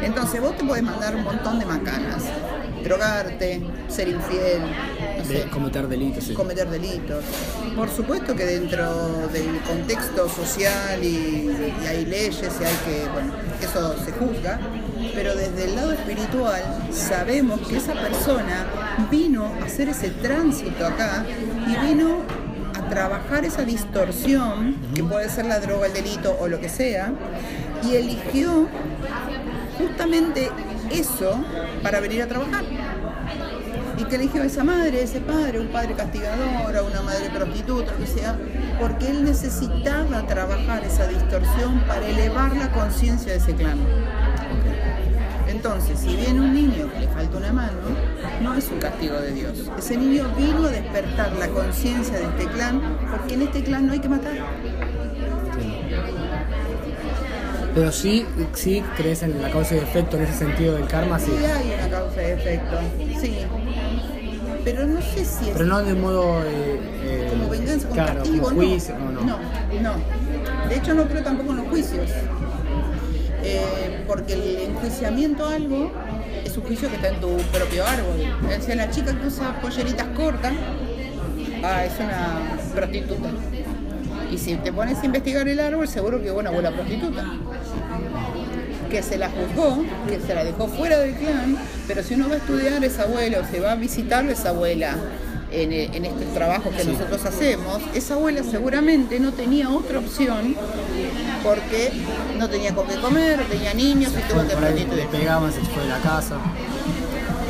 Entonces 0.00 0.40
vos 0.40 0.56
te 0.56 0.64
podés 0.64 0.84
mandar 0.84 1.16
un 1.16 1.24
montón 1.24 1.58
de 1.58 1.66
macanas, 1.66 2.22
drogarte, 2.84 3.66
ser 3.88 4.10
infiel, 4.10 4.62
De 5.26 5.48
cometer 5.50 5.88
delitos. 5.88 6.24
sí. 6.24 6.34
cometer 6.34 6.68
delitos. 6.68 7.24
Por 7.74 7.88
supuesto 7.90 8.34
que 8.34 8.44
dentro 8.44 9.28
del 9.28 9.60
contexto 9.66 10.28
social 10.28 11.02
y, 11.02 11.50
y 11.82 11.86
hay 11.86 12.04
leyes 12.04 12.52
y 12.60 12.64
hay 12.64 12.74
que, 12.84 13.08
bueno, 13.12 13.32
eso 13.60 13.96
se 14.04 14.12
juzga, 14.12 14.60
pero 15.14 15.34
desde 15.34 15.64
el 15.64 15.76
lado 15.76 15.92
espiritual 15.92 16.62
sabemos 16.92 17.60
que 17.66 17.76
esa 17.76 17.94
persona 17.94 18.66
vino 19.10 19.52
a 19.60 19.64
hacer 19.64 19.88
ese 19.88 20.10
tránsito 20.10 20.86
acá 20.86 21.24
y 21.66 21.86
vino 21.86 22.22
a 22.74 22.88
trabajar 22.88 23.44
esa 23.44 23.64
distorsión, 23.64 24.76
que 24.94 25.02
puede 25.02 25.28
ser 25.28 25.46
la 25.46 25.60
droga, 25.60 25.86
el 25.86 25.92
delito 25.92 26.36
o 26.40 26.48
lo 26.48 26.60
que 26.60 26.68
sea, 26.68 27.12
y 27.84 27.96
eligió 27.96 28.68
justamente 29.78 30.50
eso 30.90 31.44
para 31.82 32.00
venir 32.00 32.22
a 32.22 32.26
trabajar 32.26 32.64
y 33.98 34.04
que 34.04 34.16
eligió 34.16 34.42
a 34.42 34.46
esa 34.46 34.64
madre, 34.64 35.02
ese 35.02 35.20
padre, 35.20 35.58
un 35.60 35.68
padre 35.68 35.94
castigador, 35.94 36.76
o 36.76 36.86
una 36.86 37.02
madre 37.02 37.30
prostituta, 37.30 37.92
lo 37.92 37.98
que 37.98 38.06
sea, 38.06 38.36
porque 38.80 39.08
él 39.08 39.24
necesitaba 39.24 40.26
trabajar 40.26 40.84
esa 40.84 41.06
distorsión 41.06 41.80
para 41.80 42.06
elevar 42.06 42.56
la 42.56 42.70
conciencia 42.70 43.32
de 43.32 43.38
ese 43.38 43.54
clan. 43.54 43.78
Entonces, 45.48 45.98
si 45.98 46.14
viene 46.14 46.40
un 46.40 46.54
niño 46.54 46.92
que 46.92 47.00
le 47.00 47.08
falta 47.08 47.36
una 47.36 47.52
mano, 47.52 47.72
no 48.42 48.54
es 48.54 48.68
un 48.68 48.78
castigo 48.78 49.16
de 49.20 49.32
Dios. 49.32 49.52
Ese 49.76 49.96
niño 49.96 50.30
vino 50.36 50.66
a 50.66 50.70
despertar 50.70 51.32
la 51.32 51.48
conciencia 51.48 52.16
de 52.18 52.24
este 52.24 52.46
clan, 52.46 52.80
porque 53.10 53.34
en 53.34 53.42
este 53.42 53.64
clan 53.64 53.86
no 53.86 53.92
hay 53.94 53.98
que 53.98 54.08
matar. 54.08 54.34
Pero 57.74 57.92
sí, 57.92 58.26
sí 58.54 58.82
crees 58.96 59.22
en 59.22 59.40
la 59.40 59.50
causa 59.50 59.74
y 59.74 59.78
efecto 59.78 60.16
en 60.16 60.24
ese 60.24 60.34
sentido 60.34 60.74
del 60.74 60.86
karma, 60.86 61.18
sí. 61.18 61.32
Sí 61.36 61.44
hay 61.44 61.74
una 61.78 61.88
causa 61.88 62.22
y 62.22 62.26
efecto, 62.26 62.76
sí. 63.20 63.46
Pero 64.64 64.86
no 64.86 65.00
sé 65.00 65.24
si 65.24 65.48
es 65.48 65.52
Pero 65.52 65.64
no 65.64 65.82
de 65.82 65.94
modo. 65.94 66.40
eh, 66.42 66.80
eh, 67.02 67.28
como 67.30 67.48
venganza, 67.48 67.88
como 67.88 67.94
claro, 68.02 68.20
castigo, 68.20 68.44
como 68.44 68.56
juicio. 68.56 68.98
No, 68.98 69.10
no. 69.12 69.20
no. 69.22 69.38
no. 69.80 70.68
De 70.68 70.76
hecho 70.76 70.94
no 70.94 71.04
creo 71.04 71.22
tampoco 71.22 71.50
en 71.50 71.56
los 71.58 71.68
juicios. 71.68 72.10
Eh, 73.42 74.04
porque 74.06 74.34
el 74.34 74.70
enjuiciamiento 74.70 75.46
a 75.46 75.54
algo 75.54 75.92
es 76.44 76.56
un 76.56 76.64
juicio 76.64 76.88
que 76.88 76.96
está 76.96 77.08
en 77.08 77.20
tu 77.20 77.36
propio 77.52 77.86
árbol. 77.86 78.16
O 78.58 78.62
sea, 78.62 78.74
la 78.74 78.90
chica 78.90 79.18
que 79.18 79.26
usa 79.26 79.60
polleritas 79.60 80.06
cortas, 80.08 80.52
ah, 81.64 81.84
es 81.84 81.92
una 81.98 82.58
prostituta. 82.74 83.30
Y 84.30 84.36
si 84.36 84.56
te 84.56 84.72
pones 84.72 84.98
a 84.98 85.06
investigar 85.06 85.48
el 85.48 85.60
árbol, 85.60 85.88
seguro 85.88 86.20
que 86.22 86.30
una 86.30 86.50
abuela 86.50 86.70
prostituta. 86.72 87.24
Que 88.90 89.02
se 89.02 89.18
la 89.18 89.30
juzgó, 89.30 89.84
que 90.08 90.18
se 90.20 90.34
la 90.34 90.44
dejó 90.44 90.66
fuera 90.68 90.98
del 90.98 91.14
clan, 91.14 91.56
pero 91.86 92.02
si 92.02 92.14
uno 92.14 92.28
va 92.28 92.34
a 92.34 92.38
estudiar 92.38 92.82
esa 92.84 93.02
abuela 93.02 93.40
o 93.40 93.50
se 93.50 93.60
va 93.60 93.72
a 93.72 93.74
visitar 93.74 94.24
a 94.24 94.32
esa 94.32 94.50
abuela 94.50 94.96
en, 95.50 95.72
eh, 95.72 95.90
en 95.92 96.04
estos 96.04 96.32
trabajos 96.32 96.74
que 96.74 96.84
nosotros 96.84 97.24
hacemos, 97.24 97.82
esa 97.94 98.14
abuela 98.14 98.42
seguramente 98.42 99.20
no 99.20 99.32
tenía 99.32 99.68
otra 99.70 99.98
opción 99.98 100.54
porque 101.42 101.92
no 102.38 102.48
tenía 102.48 102.74
con 102.74 102.86
qué 102.86 102.96
comer, 102.96 103.44
tenía 103.44 103.74
niños 103.74 104.12
y 104.12 104.32
tuvo 104.32 104.46
que 104.46 104.56
prostituir. 104.56 105.06
pegaban, 105.08 105.52
se 105.52 105.60
fue 105.60 105.82
de 105.82 105.88
la 105.88 105.98
casa. 105.98 106.36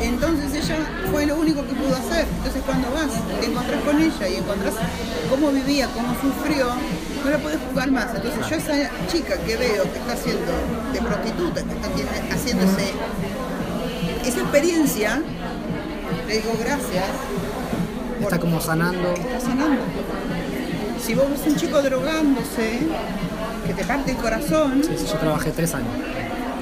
Entonces 0.01 0.53
ella 0.53 0.77
fue 1.11 1.25
lo 1.25 1.35
único 1.35 1.65
que 1.65 1.73
pudo 1.73 1.95
hacer. 1.95 2.25
Entonces 2.37 2.61
cuando 2.65 2.89
vas, 2.91 3.07
te 3.39 3.47
encontrás 3.47 3.81
con 3.81 4.01
ella 4.01 4.27
y 4.29 4.35
encontrás 4.35 4.75
cómo 5.29 5.51
vivía, 5.51 5.87
cómo 5.93 6.15
sufrió, 6.21 6.67
no 7.23 7.29
la 7.31 7.37
podés 7.37 7.59
juzgar 7.67 7.91
más. 7.91 8.07
Entonces 8.15 8.49
yo 8.49 8.55
esa 8.55 8.89
chica 9.11 9.37
que 9.37 9.55
veo 9.57 9.83
que 9.83 9.99
está 9.99 10.13
haciendo 10.13 10.51
de 10.93 10.99
prostituta, 11.01 11.63
que 11.63 11.73
está 11.73 11.87
tiene- 11.89 12.31
haciéndose 12.33 12.91
esa 14.25 14.41
experiencia, 14.41 15.21
le 16.27 16.33
digo 16.37 16.51
gracias. 16.59 17.05
Está 18.21 18.39
como 18.39 18.59
sanando. 18.61 19.13
Está 19.13 19.39
sanando. 19.39 19.81
Si 21.05 21.13
vos 21.15 21.29
ves 21.29 21.41
un 21.47 21.55
chico 21.55 21.81
drogándose, 21.81 22.79
que 23.65 23.73
te 23.73 23.83
parte 23.85 24.11
el 24.11 24.17
corazón, 24.17 24.81
Sí, 24.83 24.91
sí, 24.97 25.05
yo 25.11 25.17
trabajé 25.17 25.51
tres 25.51 25.73
años. 25.73 25.87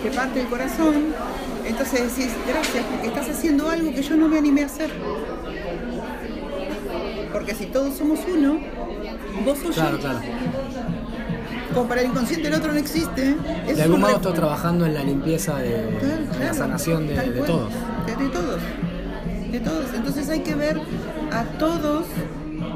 te 0.04 0.12
parte 0.12 0.42
el 0.42 0.48
corazón, 0.48 1.16
entonces 1.66 2.16
decís, 2.16 2.32
gracias, 2.48 2.86
porque 2.92 3.08
estás 3.08 3.30
haciendo 3.30 3.70
algo 3.70 3.92
que 3.92 4.04
yo 4.04 4.16
no 4.16 4.28
me 4.30 4.38
animé 4.38 4.64
a 4.64 4.66
hacer. 4.68 4.92
Porque 7.34 7.56
si 7.56 7.66
todos 7.66 7.98
somos 7.98 8.20
uno, 8.32 8.60
vos 9.46 9.58
sos 9.60 9.76
Claro, 9.76 9.98
claro. 10.00 10.20
Como 11.74 11.88
para 11.90 12.02
el 12.02 12.08
inconsciente 12.08 12.48
el 12.48 12.54
otro 12.56 12.72
no 12.72 12.80
existe. 12.80 13.36
es 13.68 13.78
De 13.78 13.84
algún 13.84 14.02
modo 14.02 14.16
estoy 14.16 14.34
trabajando 14.34 14.86
en 14.86 14.94
la 14.94 15.04
limpieza 15.04 15.58
de, 15.58 15.88
Claro, 16.00 16.44
la 16.46 16.54
sanación 16.54 17.08
de, 17.08 17.16
todos. 17.46 17.72
De, 18.06 18.16
de 18.16 18.30
todos. 18.30 18.62
De 19.52 19.60
todos. 19.60 19.86
Entonces 19.94 20.30
hay 20.30 20.40
que 20.42 20.56
ver 20.56 20.80
a 21.32 21.44
todos 21.60 22.06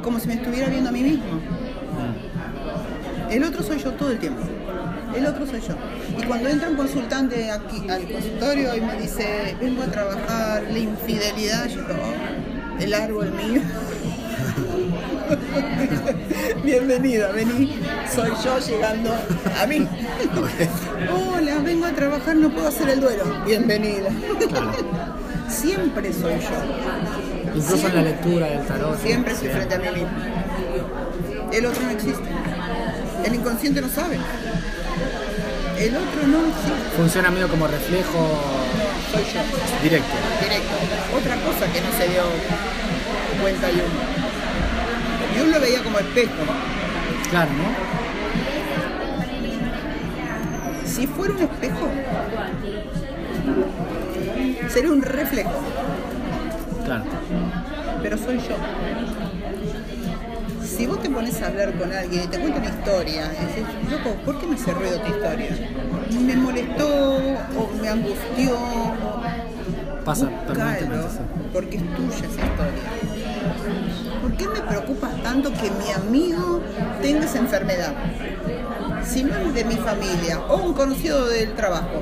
como 0.04 0.20
si 0.20 0.28
me 0.28 0.36
estuviera 0.36 0.68
viendo 0.70 0.90
a 0.90 0.94
mí 0.94 1.02
mismo. 1.04 1.40
El 3.30 3.44
otro 3.46 3.64
soy 3.64 3.80
yo 3.80 3.92
todo 3.94 4.12
el 4.12 4.20
tiempo. 4.20 4.42
El 5.16 5.26
otro 5.26 5.46
soy 5.48 5.62
yo. 5.62 5.74
Y 6.22 6.24
cuando 6.26 6.50
entra 6.50 6.70
un 6.70 6.76
consultante 6.76 7.50
aquí 7.50 7.90
al 7.90 8.04
consultorio 8.12 8.76
y 8.76 8.82
me 8.82 8.96
dice, 9.02 9.56
vengo 9.60 9.84
a 9.84 9.88
trabajar 9.88 10.64
la 10.70 10.78
infidelidad, 10.80 11.68
yo 11.68 11.82
digo, 11.82 11.94
"Oh, 11.94 12.82
el 12.82 12.94
árbol 12.94 13.32
mío. 13.32 13.62
Bienvenida, 16.64 17.32
vení. 17.32 17.80
Soy 18.14 18.32
yo 18.44 18.60
llegando 18.60 19.14
a 19.62 19.66
mí. 19.66 19.88
Hola, 21.12 21.58
vengo 21.64 21.86
a 21.86 21.92
trabajar, 21.92 22.36
no 22.36 22.52
puedo 22.52 22.68
hacer 22.68 22.90
el 22.90 23.00
duelo. 23.02 23.24
Bienvenida. 23.46 24.10
Claro. 24.50 24.72
Siempre 25.50 26.14
soy 26.14 26.34
yo. 26.40 27.56
Incluso 27.56 27.88
en 27.88 27.96
la 27.96 28.02
lectura 28.02 28.48
del 28.48 28.66
tarot. 28.66 29.02
Siempre 29.02 29.34
estoy 29.34 29.50
frente 29.50 29.76
a 29.76 29.78
mí 29.80 29.88
mismo. 29.90 30.10
El 31.52 31.66
otro 31.66 31.84
no 31.84 31.90
existe. 31.92 32.24
El 33.26 33.36
inconsciente 33.36 33.82
no 33.82 33.90
sabe. 33.90 34.18
El 35.78 35.96
otro 35.96 36.28
no 36.28 36.40
existe. 36.48 36.96
Funciona 36.98 37.32
medio 37.32 37.48
como 37.50 37.68
reflejo 37.68 38.42
Soy 39.12 39.24
yo. 39.24 39.42
directo. 39.84 40.14
Directo. 40.42 41.18
Otra 41.18 41.36
cosa 41.38 41.72
que 41.72 41.82
no 41.82 41.92
se 41.98 42.08
dio 42.10 42.22
cuenta 43.42 43.68
Jung. 43.68 44.31
Jung 45.38 45.52
lo 45.52 45.60
veía 45.60 45.84
como 45.84 46.00
espejo. 46.00 46.32
Claro, 47.30 47.52
¿no? 47.52 47.72
Si 50.88 51.08
fuera 51.08 51.34
un 51.34 51.42
espejo, 51.42 51.88
sería 54.70 54.92
un 54.92 55.02
reflejo. 55.02 55.52
Claro. 56.86 57.04
pero 58.04 58.18
soy 58.18 58.38
yo. 58.40 58.56
Si 60.66 60.86
vos 60.88 61.02
te 61.02 61.10
pones 61.10 61.42
a 61.42 61.48
hablar 61.48 61.74
con 61.78 61.92
alguien 61.94 62.24
y 62.24 62.28
te 62.28 62.40
cuenta 62.40 62.60
una 62.60 62.70
historia, 62.70 63.28
decís, 63.30 63.64
loco, 63.92 64.16
¿por 64.26 64.40
qué 64.40 64.48
me 64.48 64.56
hace 64.56 64.74
ruido 64.74 65.00
tu 65.00 65.08
historia? 65.12 65.50
¿Me 66.20 66.36
molestó 66.36 66.88
o 67.58 67.70
me 67.82 67.88
angustió? 67.88 68.58
Pasa 70.04 70.26
Búscalo, 70.26 70.48
permanentemente. 70.48 71.08
porque 71.54 71.78
es 71.78 71.84
tuya 71.96 72.16
esa 72.18 72.28
historia. 72.28 72.84
¿Por 74.22 74.34
qué 74.34 74.48
me 74.48 74.62
preocupa 74.62 75.10
tanto 75.24 75.52
que 75.52 75.70
mi 75.72 75.92
amigo 75.92 76.62
tenga 77.02 77.26
esa 77.26 77.40
enfermedad? 77.40 77.94
Si 79.04 79.24
no 79.24 79.36
es 79.38 79.54
de 79.54 79.64
mi 79.66 79.76
familia 79.76 80.40
o 80.48 80.58
un 80.58 80.74
conocido 80.74 81.28
del 81.28 81.54
trabajo, 81.54 82.02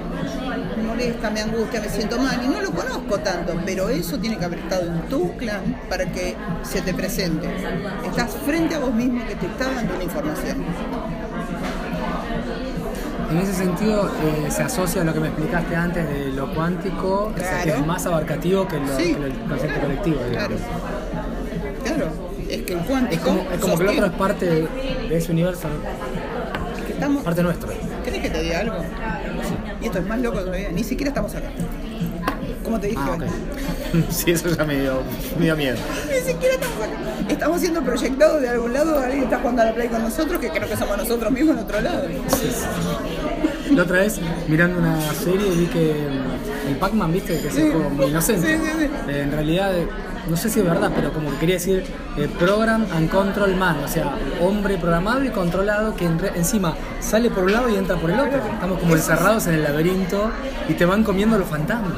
me 0.77 0.83
molesta, 0.83 1.29
me 1.29 1.41
angustia, 1.41 1.79
me 1.79 1.87
siento 1.89 2.17
mal 2.19 2.39
y 2.43 2.47
no 2.47 2.61
lo 2.61 2.71
conozco 2.71 3.19
tanto, 3.19 3.53
pero 3.65 3.89
eso 3.89 4.17
tiene 4.19 4.37
que 4.37 4.45
haber 4.45 4.59
estado 4.59 4.83
en 4.87 5.01
tu 5.03 5.35
clan 5.37 5.79
para 5.89 6.05
que 6.11 6.35
se 6.63 6.81
te 6.81 6.93
presente. 6.93 7.47
Estás 8.05 8.31
frente 8.45 8.75
a 8.75 8.79
vos 8.79 8.93
mismo 8.93 9.25
que 9.27 9.35
te 9.35 9.45
está 9.45 9.71
dando 9.71 9.95
una 9.95 10.03
información. 10.03 10.57
En 13.31 13.37
ese 13.37 13.53
sentido, 13.53 14.07
eh, 14.23 14.49
se 14.49 14.63
asocia 14.63 15.03
a 15.03 15.05
lo 15.05 15.13
que 15.13 15.19
me 15.19 15.27
explicaste 15.27 15.75
antes 15.75 16.09
de 16.09 16.31
lo 16.31 16.51
cuántico, 16.53 17.31
o 17.33 17.39
sea, 17.39 17.61
que 17.61 17.69
es 17.69 17.85
más 17.85 18.03
abarcativo 18.07 18.67
que 18.67 18.79
lo, 18.79 18.97
Sí. 18.97 19.13
que 19.13 19.25
el 19.25 19.33
concepto 19.47 19.79
colectivo. 19.81 20.17
Digamos. 20.29 20.59
Claro, 20.59 20.88
es 22.49 22.61
que 22.63 22.73
el 22.73 22.79
cuántico. 22.79 23.13
Es 23.15 23.19
como, 23.21 23.51
es 23.51 23.59
como 23.59 23.77
que 23.77 23.83
el 23.83 23.89
otro 23.89 24.05
es 24.05 24.11
parte 24.13 24.45
de, 24.45 24.67
de 25.09 25.17
ese 25.17 25.31
universo, 25.31 25.67
que 26.85 26.93
estamos 26.93 27.23
parte 27.23 27.43
nuestro. 27.43 27.69
¿Querés 28.03 28.21
que 28.21 28.29
te 28.29 28.41
diga 28.43 28.59
algo? 28.59 28.75
Y 29.81 29.85
esto 29.85 29.99
es 29.99 30.05
más 30.05 30.19
loco 30.19 30.39
todavía, 30.39 30.69
ni 30.71 30.83
siquiera 30.83 31.09
estamos 31.09 31.33
acá. 31.35 31.49
Como 32.63 32.79
te 32.79 32.87
dije 32.87 32.99
Ah, 33.01 33.17
sí, 34.09 34.31
eso 34.31 34.49
ya 34.49 34.63
me 34.63 34.79
dio, 34.79 35.01
me 35.39 35.45
dio 35.45 35.55
miedo. 35.55 35.77
Ni 36.11 36.19
siquiera 36.31 36.55
estamos 36.55 36.77
acá. 36.77 36.95
Estamos 37.29 37.61
siendo 37.61 37.81
proyectados 37.81 38.41
de 38.41 38.49
algún 38.49 38.73
lado, 38.73 38.99
alguien 38.99 39.23
está 39.23 39.39
jugando 39.39 39.61
a 39.63 39.65
la 39.65 39.73
play 39.73 39.87
con 39.87 40.01
nosotros, 40.03 40.39
que 40.39 40.49
creo 40.49 40.67
que 40.69 40.75
somos 40.77 40.97
nosotros 40.97 41.31
mismos 41.31 41.57
en 41.57 41.63
otro 41.63 41.81
lado. 41.81 42.03
La 43.71 43.83
otra 43.83 43.99
vez, 43.99 44.19
mirando 44.47 44.79
una 44.79 44.99
serie, 45.13 45.49
vi 45.51 45.65
que 45.67 45.93
mm, 45.93 46.69
el 46.69 46.75
Pac-Man, 46.77 47.11
viste, 47.13 47.39
que 47.39 47.47
es 47.47 47.53
un 47.55 47.61
Sí. 47.61 47.69
juego 47.71 47.89
muy 47.91 48.05
inocente. 48.07 48.47
Sí, 48.57 48.63
sí, 48.63 48.71
sí. 48.79 48.89
Eh, 49.11 49.21
en 49.21 49.31
realidad, 49.31 49.71
no 50.29 50.37
sé 50.37 50.49
si 50.49 50.59
es 50.59 50.65
verdad, 50.65 50.91
pero 50.95 51.11
como 51.11 51.31
que 51.31 51.37
quería 51.37 51.55
decir 51.55 51.83
eh, 52.17 52.29
Program 52.37 52.85
and 52.93 53.09
Control 53.09 53.55
Man, 53.55 53.77
o 53.83 53.87
sea, 53.87 54.15
hombre 54.41 54.77
programado 54.77 55.23
y 55.23 55.29
controlado 55.29 55.95
que 55.95 56.05
encima 56.35 56.75
sale 56.99 57.29
por 57.29 57.45
un 57.45 57.51
lado 57.53 57.69
y 57.69 57.75
entra 57.75 57.95
por 57.97 58.11
el 58.11 58.19
otro. 58.19 58.37
Estamos 58.37 58.79
como 58.79 58.95
encerrados 58.95 59.47
en 59.47 59.55
el 59.55 59.63
laberinto 59.63 60.29
y 60.67 60.73
te 60.73 60.85
van 60.85 61.03
comiendo 61.03 61.37
los 61.37 61.47
fantasmas. 61.47 61.93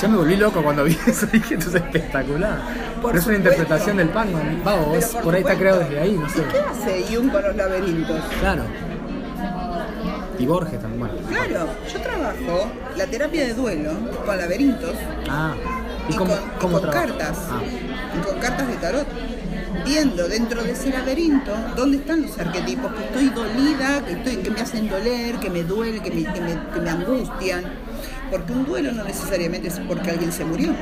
Ya 0.00 0.08
me 0.08 0.16
volví 0.16 0.36
loco 0.36 0.62
cuando 0.62 0.84
vi 0.84 0.96
eso, 1.06 1.26
dije, 1.26 1.54
esto 1.54 1.68
es 1.70 1.74
espectacular. 1.76 2.58
Por 3.02 3.10
Pero 3.10 3.20
es 3.20 3.26
una 3.26 3.36
interpretación 3.36 3.96
del 3.96 4.08
Pac-Man. 4.10 4.62
Va, 4.66 4.74
vos, 4.76 5.04
Pero 5.12 5.24
por 5.24 5.34
ahí 5.34 5.40
está 5.40 5.56
creado 5.56 5.80
desde 5.80 6.00
ahí, 6.00 6.12
no 6.12 6.28
sé. 6.28 6.40
¿Y 6.40 6.52
qué 6.52 6.58
hace 6.58 7.14
Jung 7.14 7.30
con 7.30 7.42
los 7.42 7.56
laberintos? 7.56 8.20
Claro. 8.40 8.62
Y 10.38 10.46
Borges 10.46 10.80
también, 10.80 11.00
bueno. 11.00 11.14
Claro, 11.28 11.66
yo 11.92 12.00
trabajo 12.00 12.70
la 12.96 13.06
terapia 13.06 13.44
de 13.44 13.54
duelo 13.54 13.90
con 14.24 14.38
laberintos 14.38 14.94
Ah, 15.28 15.52
y, 16.10 16.14
¿y 16.14 16.16
cómo, 16.16 16.34
con, 16.60 16.88
y 16.88 16.90
cartas. 16.92 17.38
Ah, 17.50 17.60
Y 18.16 18.26
con 18.26 18.38
cartas 18.40 18.68
de 18.68 18.74
tarot. 18.76 19.06
Viendo 19.84 20.28
dentro 20.28 20.62
de 20.62 20.72
ese 20.72 20.90
laberinto 20.90 21.52
dónde 21.76 21.98
están 21.98 22.22
los 22.22 22.38
arquetipos, 22.38 22.92
que 22.92 23.04
estoy 23.04 23.28
dolida, 23.30 24.04
que, 24.04 24.12
estoy, 24.12 24.36
que 24.36 24.50
me 24.50 24.60
hacen 24.60 24.88
doler, 24.88 25.36
que 25.36 25.48
me 25.48 25.62
duele, 25.62 26.00
que 26.00 26.10
me, 26.10 26.24
que 26.32 26.40
me- 26.40 26.58
que 26.74 26.80
me 26.80 26.90
angustian. 26.90 27.64
Porque 28.30 28.52
un 28.52 28.64
duelo 28.66 28.92
no 28.92 29.04
necesariamente 29.04 29.68
es 29.68 29.80
porque 29.88 30.10
alguien 30.10 30.32
se 30.32 30.44
murió. 30.44 30.72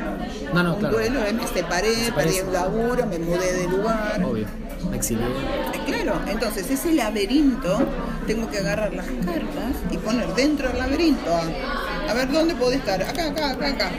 No, 0.53 0.63
no, 0.63 0.75
un 0.75 0.81
claro. 0.81 0.97
duelo 0.97 1.25
es 1.25 1.33
me 1.35 1.47
separé, 1.47 1.89
Desaparece. 1.91 2.13
perdí 2.43 2.49
un 2.49 2.53
laburo, 2.53 3.07
me 3.07 3.19
mudé 3.19 3.53
de 3.55 3.69
lugar. 3.69 4.23
obvio. 4.25 4.47
Me 4.91 4.97
exilié. 4.97 5.25
Eh, 5.25 5.81
Claro, 5.87 6.21
entonces 6.29 6.71
ese 6.71 6.93
laberinto 6.93 7.79
tengo 8.27 8.51
que 8.51 8.59
agarrar 8.59 8.93
las 8.93 9.07
cartas 9.07 9.75
y 9.91 9.97
poner 9.99 10.29
dentro 10.35 10.69
del 10.69 10.79
laberinto 10.79 11.31
a, 11.35 12.11
a 12.11 12.15
ver 12.15 12.31
dónde 12.31 12.55
puedo 12.55 12.73
estar, 12.73 13.03
acá, 13.03 13.27
acá, 13.29 13.51
acá, 13.51 13.69
acá. 13.69 13.91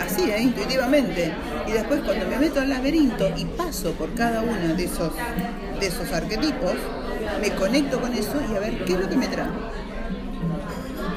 Así, 0.00 0.22
¿eh? 0.30 0.40
intuitivamente. 0.42 1.32
Y 1.66 1.72
después 1.72 2.00
cuando 2.04 2.26
me 2.26 2.38
meto 2.38 2.60
al 2.60 2.68
laberinto 2.70 3.30
y 3.36 3.44
paso 3.44 3.92
por 3.92 4.12
cada 4.14 4.42
uno 4.42 4.74
de 4.74 4.84
esos, 4.84 5.12
de 5.80 5.86
esos 5.86 6.10
arquetipos, 6.12 6.72
me 7.40 7.50
conecto 7.52 8.00
con 8.00 8.12
eso 8.12 8.34
y 8.50 8.56
a 8.56 8.60
ver 8.60 8.84
qué 8.84 8.94
es 8.94 9.00
lo 9.00 9.08
que 9.08 9.16
me 9.16 9.28
trae. 9.28 9.46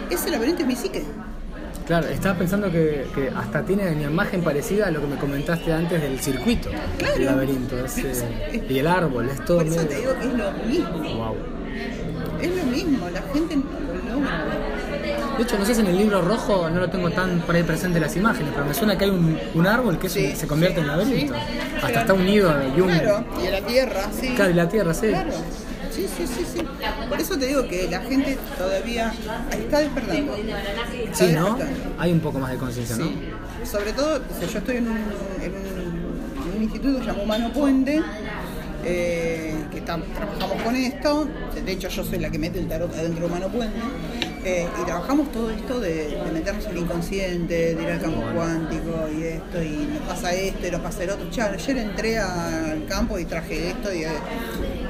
Ese 0.10 0.30
laberinto 0.32 0.62
es 0.62 0.68
mi 0.68 0.76
psique. 0.76 1.04
Claro, 1.88 2.08
estaba 2.08 2.36
pensando 2.36 2.72
que, 2.72 3.06
que 3.14 3.30
hasta 3.36 3.62
tiene 3.64 3.92
una 3.92 4.04
imagen 4.04 4.42
parecida 4.44 4.88
a 4.88 4.92
lo 4.92 5.02
que 5.02 5.08
me 5.08 5.16
comentaste 5.18 5.72
antes 5.72 6.02
del 6.02 6.20
circuito. 6.20 6.70
Claro. 6.98 7.16
El 7.16 7.26
laberinto. 7.26 7.78
ese- 7.86 8.64
y 8.68 8.80
el 8.80 8.88
árbol, 8.88 9.30
es 9.30 9.46
todo 9.46 9.58
Por 9.58 9.68
eso 9.68 9.76
medio- 9.78 9.90
te 9.90 9.96
digo 9.98 10.14
que 10.20 10.28
es 10.28 10.34
lo 10.34 10.52
mismo. 10.68 11.16
Wow. 11.26 11.36
Es 12.42 12.56
lo 12.56 12.64
mismo, 12.66 13.10
la 13.10 13.22
gente 13.34 13.56
lo 13.56 14.16
logra. 14.16 14.46
De 15.38 15.44
hecho, 15.44 15.58
no 15.58 15.66
sé 15.66 15.76
si 15.76 15.82
en 15.82 15.88
el 15.88 15.98
libro 15.98 16.22
rojo 16.22 16.70
no 16.70 16.80
lo 16.80 16.90
tengo 16.90 17.10
tan 17.12 17.42
por 17.42 17.56
ahí 17.56 17.64
presente 17.64 18.00
las 18.00 18.16
imágenes, 18.16 18.52
pero 18.54 18.66
me 18.66 18.74
suena 18.74 18.98
que 18.98 19.06
hay 19.06 19.10
un, 19.12 19.38
un 19.54 19.68
árbol 19.68 19.98
que 20.00 20.08
Sí, 20.10 20.34
se 20.36 20.48
convierte 20.48 20.80
en 20.80 20.88
laberinto. 20.88 21.34
sí, 21.34 21.40
Hasta 21.84 22.02
está 22.02 22.14
unido 22.14 22.50
a 22.50 22.64
Jung. 22.76 22.88
Claro, 22.90 23.26
y 23.42 23.46
en 23.48 23.52
la 23.52 23.62
tierra, 23.62 24.10
sí. 24.20 24.28
Claro, 24.36 24.52
y 24.52 24.54
la 24.54 24.70
tierra, 24.70 24.94
sí. 24.94 25.08
Claro. 25.08 25.32
Sí, 25.92 26.08
sí, 26.18 26.28
sí, 26.28 26.46
sí. 26.56 26.62
Por 27.08 27.20
eso 27.22 27.38
te 27.38 27.48
digo 27.48 27.68
que 27.68 27.88
la 27.90 28.02
gente 28.02 28.38
todavía 28.58 29.14
está 29.52 29.80
despertando. 29.80 30.36
Está 30.36 31.16
Sí, 31.16 31.32
¿no? 31.34 31.56
despertando. 31.56 31.96
Hay 32.00 32.12
un 32.12 32.20
poco 32.20 32.40
más 32.40 32.52
de 32.52 32.58
conciencia, 32.58 32.96
¿no? 32.98 33.06
Sí. 33.06 33.18
Sobre 33.64 33.94
todo, 33.94 34.18
o 34.18 34.40
sea, 34.40 34.48
yo 34.50 34.60
estoy 34.60 34.78
en 34.78 34.88
un, 34.90 34.98
en 34.98 35.52
un- 35.54 36.50
en 36.52 36.58
un 36.58 36.64
instituto 36.64 36.98
que 37.00 37.06
se 37.06 37.12
llama 37.12 37.24
Humano 37.24 37.52
Puente, 37.54 38.02
eh, 38.84 39.56
que 39.72 39.84
tam- 39.86 40.04
trabajamos 40.14 40.62
con 40.64 40.76
esto. 40.76 41.28
De 41.66 41.72
hecho, 41.72 41.88
yo 41.88 42.04
soy 42.04 42.20
la 42.20 42.30
que 42.30 42.38
mete 42.40 42.60
el 42.60 42.68
tarot 42.68 42.94
adentro 42.94 43.22
de 43.28 43.34
Humano 43.34 43.48
Puente. 43.50 43.80
Eh, 44.46 44.68
y 44.80 44.86
trabajamos 44.86 45.32
todo 45.32 45.50
esto 45.50 45.80
de, 45.80 46.08
de 46.24 46.32
meternos 46.32 46.66
en 46.66 46.72
el 46.72 46.78
inconsciente, 46.78 47.74
de 47.74 47.84
ir 47.84 47.90
al 47.90 48.00
campo 48.00 48.22
cuántico 48.36 49.10
y 49.12 49.24
esto, 49.24 49.64
y 49.64 49.90
nos 49.92 50.04
pasa 50.04 50.34
esto 50.34 50.68
y 50.68 50.72
nos 50.72 50.82
pasa 50.82 51.04
el 51.04 51.10
otro. 51.10 51.30
Che, 51.32 51.42
ayer 51.42 51.78
entré 51.78 52.20
al 52.20 52.86
campo 52.88 53.18
y 53.18 53.26
traje 53.26 53.72
esto. 53.72 53.92
Y, 53.92 54.04
eh, 54.04 54.10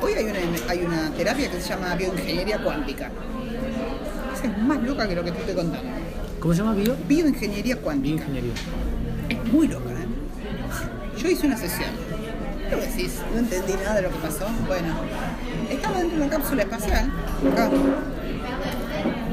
hoy 0.02 0.12
hay 0.14 0.26
una, 0.26 0.40
hay 0.68 0.84
una 0.84 1.10
terapia 1.12 1.50
que 1.50 1.62
se 1.62 1.70
llama 1.70 1.96
bioingeniería 1.96 2.62
cuántica. 2.62 3.10
Esa 4.34 4.48
es 4.48 4.58
más 4.58 4.84
loca 4.84 5.08
que 5.08 5.16
lo 5.16 5.24
que 5.24 5.32
te 5.32 5.40
estoy 5.40 5.56
contando. 5.56 5.90
¿Cómo 6.40 6.54
se 6.54 6.60
llama? 6.60 6.74
Bio. 6.74 6.96
Bioingeniería 7.08 7.78
cuántica. 7.78 8.26
Bioingeniería. 8.26 8.54
Es 9.30 9.54
muy 9.54 9.70
loca, 9.70 9.90
¿eh? 9.90 11.18
Yo 11.18 11.30
hice 11.30 11.48
una 11.48 11.58
sesión. 11.58 11.90
¿Qué 12.70 12.76
decís? 12.76 13.22
No 13.32 13.40
entendí 13.40 13.74
nada 13.74 13.96
de 13.96 14.02
lo 14.02 14.10
que 14.10 14.18
pasó. 14.18 14.46
Bueno, 14.68 14.96
estaba 15.70 16.00
dentro 16.00 16.18
de 16.18 16.26
una 16.26 16.36
cápsula 16.36 16.64
espacial, 16.64 17.12
acá. 17.54 17.70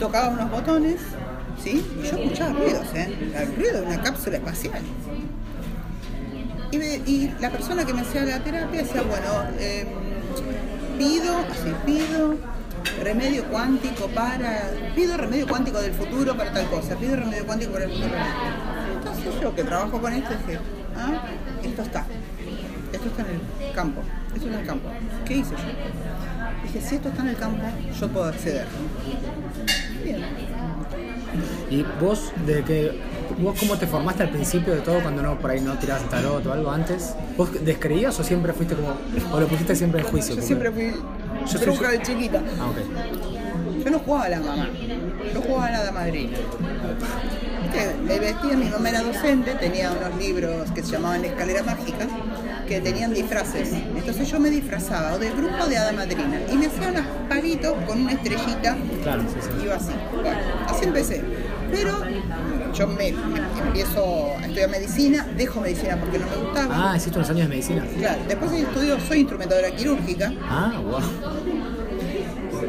Tocaba 0.03 0.31
unos 0.31 0.51
botones, 0.51 1.01
¿sí? 1.63 1.87
Y 1.97 2.09
yo 2.09 2.17
escuchaba 2.17 2.55
ruidos, 2.55 2.89
¿eh? 2.93 3.33
El 3.37 3.55
ruido 3.55 3.83
de 3.83 3.87
una 3.87 4.03
cápsula 4.03 4.39
espacial. 4.39 4.83
Y, 6.73 7.31
la 7.39 7.51
persona 7.51 7.85
que 7.85 7.95
me 7.95 8.01
hacía 8.01 8.25
la 8.25 8.43
terapia 8.43 8.83
decía, 8.83 9.03
bueno, 9.03 9.45
eh, 9.61 9.87
pido, 10.99 11.39
así, 11.39 11.73
pido 11.87 12.35
remedio 13.01 13.45
cuántico 13.45 14.09
para, 14.09 14.71
pido 14.97 15.17
remedio 15.17 15.47
cuántico 15.47 15.81
del 15.81 15.93
futuro 15.93 16.37
para 16.37 16.53
tal 16.53 16.69
cosa, 16.69 16.97
pido 16.97 17.15
remedio 17.15 17.47
cuántico 17.47 17.71
para 17.71 17.85
el 17.85 17.93
futuro. 17.93 18.15
Entonces 18.97 19.41
yo 19.41 19.55
que 19.55 19.63
trabajo 19.63 20.01
con 20.01 20.13
esto 20.13 20.31
dije, 20.31 20.59
ah, 20.97 21.23
esto 21.63 21.83
está, 21.83 22.07
esto 22.93 23.07
está 23.07 23.23
en 23.23 23.29
el 23.69 23.73
campo, 23.73 24.01
esto 24.35 24.47
está 24.47 24.49
en 24.49 24.61
el 24.63 24.67
campo. 24.67 24.89
¿Qué 25.25 25.35
hice 25.35 25.51
yo? 25.51 26.65
Dije, 26.65 26.81
si 26.81 26.97
esto 26.97 27.09
está 27.09 27.23
en 27.23 27.29
el 27.29 27.37
campo, 27.37 27.63
yo 28.01 28.09
puedo 28.09 28.27
acceder. 28.27 28.67
Bien. 30.05 30.23
¿Y 31.71 31.85
vos, 32.01 32.33
de 32.47 32.63
que, 32.63 33.01
vos 33.39 33.59
cómo 33.59 33.77
te 33.79 33.87
formaste 33.87 34.25
al 34.25 34.29
principio 34.31 34.75
de 34.75 34.81
todo 34.83 35.01
cuando 35.01 35.23
no 35.23 35.39
por 35.39 35.51
ahí 35.51 35.61
no 35.61 35.75
tirabas 35.79 36.09
tarot 36.11 36.45
o 36.47 36.53
algo 36.53 36.71
antes? 36.71 37.15
¿Vos 37.37 37.49
descreías 37.65 38.19
o 38.21 38.25
siempre 38.25 38.53
fuiste 38.53 38.75
como, 38.75 38.95
o 39.33 39.41
lo 39.41 39.47
pusiste 39.49 39.75
siempre 39.75 40.03
en 40.03 40.07
juicio? 40.07 40.37
Yo 40.37 40.43
siempre 40.43 40.71
fui 40.71 40.93
Yo 41.41 41.47
soy- 41.59 41.67
bruja 41.67 41.91
de 41.93 42.03
chiquita. 42.03 42.43
Ah, 42.61 42.67
ok. 42.69 43.85
Yo 43.85 43.91
no 43.91 43.99
jugaba 44.01 44.25
a 44.27 44.29
la 44.29 44.41
mamá, 44.41 44.69
yo 45.35 45.41
jugaba 45.41 45.67
a 45.67 45.85
la 45.85 45.93
madrina. 45.93 46.37
Me 48.07 48.19
vestía, 48.19 48.55
mi 48.55 48.67
mamá 48.69 48.91
era 48.91 49.03
docente, 49.03 49.55
tenía 49.55 49.91
unos 49.93 50.17
libros 50.23 50.71
que 50.73 50.83
se 50.83 50.93
llamaban 50.93 51.25
Escalera 51.25 51.63
Mágica, 51.63 52.07
que 52.75 52.81
tenían 52.81 53.13
disfraces. 53.13 53.71
Entonces 53.73 54.29
yo 54.31 54.39
me 54.41 54.51
disfrazaba 54.51 55.15
o 55.15 55.19
de 55.19 55.31
bruja 55.31 55.65
o 55.65 55.69
de 55.69 55.77
hada 55.79 55.93
madrina. 55.93 56.41
Y 56.51 56.57
me 56.57 56.67
hacía 56.67 56.89
unos 56.89 57.05
palitos 57.29 57.75
con 57.87 58.01
una 58.03 58.13
estrellita, 58.13 58.77
Claro, 59.03 59.23
sí, 59.23 59.37
sí. 59.41 59.65
iba 59.65 59.75
así. 59.77 59.93
Bueno, 60.15 60.39
así 60.69 60.85
empecé. 60.85 61.23
Pero 61.71 61.99
yo 62.75 62.87
me, 62.87 63.13
me 63.13 63.41
empiezo 63.67 64.35
a 64.39 64.43
estudiar 64.47 64.69
medicina, 64.71 65.27
dejo 65.37 65.61
medicina 65.61 65.97
porque 65.99 66.19
no 66.19 66.27
me 66.27 66.37
gustaba. 66.37 66.93
Ah, 66.93 66.97
hiciste 66.97 67.19
unos 67.19 67.31
años 67.31 67.43
de 67.45 67.49
medicina. 67.49 67.85
Claro, 67.99 68.21
después 68.29 68.53
estudio, 68.53 68.99
soy 69.01 69.21
instrumentadora 69.21 69.71
quirúrgica, 69.71 70.33
Ah, 70.43 70.73
wow. 70.85 71.01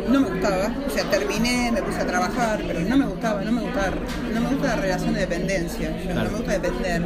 no 0.10 0.20
me 0.22 0.30
gustaba, 0.30 0.72
o 0.88 0.90
sea, 0.90 1.04
terminé, 1.10 1.72
me 1.72 1.82
puse 1.82 2.00
a 2.00 2.08
trabajar, 2.08 2.62
pero 2.66 2.80
no 2.82 2.98
me 2.98 3.06
gustaba, 3.06 3.42
no 3.42 3.52
me 3.52 3.62
gustaba, 3.62 3.92
no 4.34 4.42
me 4.42 4.48
gusta 4.50 4.68
la 4.68 4.76
relación 4.78 5.14
de 5.14 5.20
dependencia, 5.22 5.98
Claro. 6.04 6.24
no 6.24 6.30
me 6.32 6.38
gusta 6.38 6.52
depender. 6.54 7.06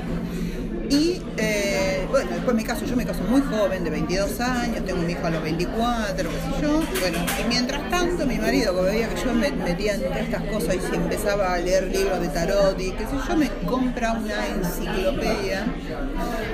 Y 0.89 1.21
eh, 1.38 2.07
bueno, 2.09 2.31
después 2.31 2.55
me 2.55 2.63
caso, 2.63 2.85
yo 2.85 2.95
me 2.95 3.05
caso 3.05 3.21
muy 3.23 3.41
joven, 3.41 3.83
de 3.83 3.89
22 3.89 4.39
años, 4.39 4.85
tengo 4.85 5.01
un 5.01 5.09
hijo 5.09 5.25
a 5.25 5.29
los 5.29 5.43
24, 5.43 6.29
qué 6.29 6.35
sé 6.35 6.61
yo. 6.61 6.81
Bueno, 6.99 7.17
y 7.39 7.47
mientras 7.49 7.89
tanto 7.89 8.25
mi 8.25 8.38
marido, 8.38 8.75
que 8.75 8.81
veía 8.81 9.09
que 9.09 9.21
yo 9.21 9.33
me 9.33 9.51
metía 9.51 9.95
en 9.95 10.03
estas 10.13 10.43
cosas 10.43 10.75
y 10.75 10.79
se 10.79 10.95
empezaba 10.95 11.53
a 11.53 11.57
leer 11.57 11.88
libros 11.88 12.21
de 12.21 12.29
tarot 12.29 12.79
y 12.79 12.91
qué 12.91 13.05
sé 13.05 13.15
yo, 13.27 13.35
me 13.35 13.49
compra 13.65 14.13
una 14.13 14.47
enciclopedia 14.47 15.65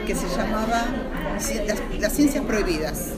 que 0.08 0.16
se 0.16 0.28
llamaba 0.30 0.86
las 2.00 2.14
Ciencias 2.14 2.44
Prohibidas, 2.46 3.12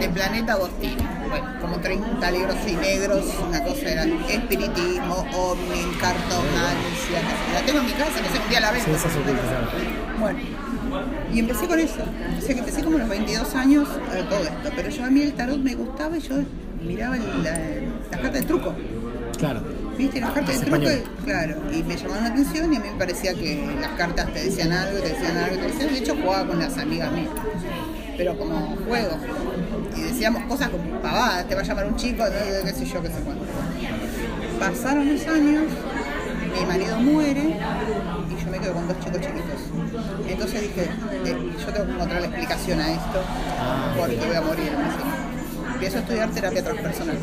de 0.00 0.08
Planeta 0.08 0.54
Agostini. 0.54 1.21
Bueno, 1.32 1.46
como 1.62 1.76
30 1.78 2.30
libros 2.30 2.56
y 2.68 2.72
negros, 2.76 3.24
una 3.48 3.64
cosa 3.64 3.88
era 3.90 4.04
espiritismo, 4.04 5.26
ovni, 5.34 5.80
cartomancia, 5.98 7.20
la 7.54 7.60
tengo 7.64 7.78
en 7.80 7.86
mi 7.86 7.92
casa, 7.92 8.20
que 8.22 8.28
se 8.28 8.38
un 8.42 8.48
día 8.50 8.60
la 8.60 8.70
venta. 8.72 8.98
Sí. 8.98 9.08
Bueno, 10.20 10.38
y 11.32 11.38
empecé 11.38 11.66
con 11.66 11.78
eso. 11.80 12.02
O 12.36 12.40
sea 12.40 12.54
que 12.54 12.60
empecé 12.60 12.82
como 12.84 12.96
a 12.96 13.00
los 13.00 13.08
22 13.08 13.54
años 13.54 13.88
eh, 14.14 14.24
todo 14.28 14.40
esto. 14.40 14.70
Pero 14.76 14.90
yo 14.90 15.04
a 15.04 15.10
mí 15.10 15.22
el 15.22 15.32
tarot 15.32 15.58
me 15.58 15.74
gustaba 15.74 16.18
y 16.18 16.20
yo 16.20 16.34
miraba 16.84 17.16
el- 17.16 17.42
la, 17.42 17.52
las 18.10 18.20
cartas 18.20 18.32
de 18.34 18.42
truco. 18.42 18.74
Claro. 19.38 19.62
¿Viste? 19.96 20.20
Las 20.20 20.32
cartas 20.32 20.60
de 20.60 20.66
truco, 20.66 20.76
españolas. 20.82 21.10
claro. 21.24 21.56
Y 21.72 21.82
me 21.82 21.96
llamaban 21.96 22.24
la 22.24 22.28
atención 22.30 22.72
y 22.72 22.76
a 22.76 22.80
mí 22.80 22.88
me 22.92 22.98
parecía 22.98 23.32
que 23.32 23.74
las 23.80 23.90
cartas 23.92 24.30
te 24.34 24.44
decían 24.44 24.70
algo, 24.72 24.98
te 25.00 25.08
decían 25.08 25.36
algo, 25.38 25.56
te 25.56 25.66
decían. 25.68 25.92
De 25.94 25.98
hecho, 25.98 26.14
jugaba 26.22 26.46
con 26.46 26.58
las 26.58 26.76
amigas 26.76 27.10
mías. 27.12 27.30
Pero 28.18 28.36
como 28.36 28.76
juego. 28.86 29.16
Y 29.96 30.00
decíamos 30.02 30.42
cosas 30.44 30.68
como 30.70 30.84
pavadas, 31.00 31.46
te 31.48 31.54
va 31.54 31.60
a 31.60 31.64
llamar 31.64 31.86
un 31.86 31.96
chico, 31.96 32.24
no, 32.24 32.30
qué 32.64 32.72
sé 32.72 32.84
yo, 32.86 33.02
qué 33.02 33.08
sé 33.08 33.14
cuánto. 33.24 33.44
Pasaron 34.58 35.12
los 35.12 35.26
años, 35.26 35.64
mi 36.58 36.66
marido 36.66 36.98
muere 36.98 37.40
y 38.30 38.44
yo 38.44 38.50
me 38.50 38.58
quedo 38.58 38.72
con 38.74 38.88
dos 38.88 38.98
chicos 39.00 39.20
chiquitos. 39.20 39.60
Entonces 40.28 40.60
dije, 40.62 40.82
eh, 41.24 41.36
yo 41.58 41.72
tengo 41.72 41.86
que 41.86 41.92
encontrar 41.92 42.20
la 42.20 42.26
explicación 42.28 42.80
a 42.80 42.92
esto 42.92 43.20
Ah, 43.60 43.94
porque 43.98 44.16
voy 44.16 44.36
a 44.36 44.40
morir. 44.40 44.64
dice. 44.70 45.22
Empiezo 45.74 45.96
a 45.96 46.00
estudiar 46.02 46.30
terapia 46.30 46.62
transpersonal 46.62 47.18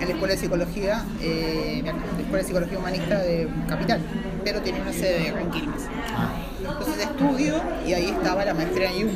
en 0.00 0.08
la 0.08 0.12
Escuela 0.12 0.34
de 0.34 0.40
Psicología, 0.40 1.04
eh, 1.20 1.82
la 1.84 1.90
Escuela 1.92 2.38
de 2.38 2.44
Psicología 2.44 2.78
Humanista 2.78 3.18
de 3.20 3.48
Capital, 3.68 4.00
pero 4.44 4.60
tiene 4.60 4.80
una 4.80 4.92
sede 4.92 5.28
en 5.28 5.50
Quilmes. 5.52 5.82
Ah, 6.16 6.32
Entonces 6.58 6.98
estudio 7.04 7.62
y 7.86 7.92
ahí 7.92 8.06
estaba 8.10 8.44
la 8.44 8.54
maestría 8.54 8.90
en 8.90 9.08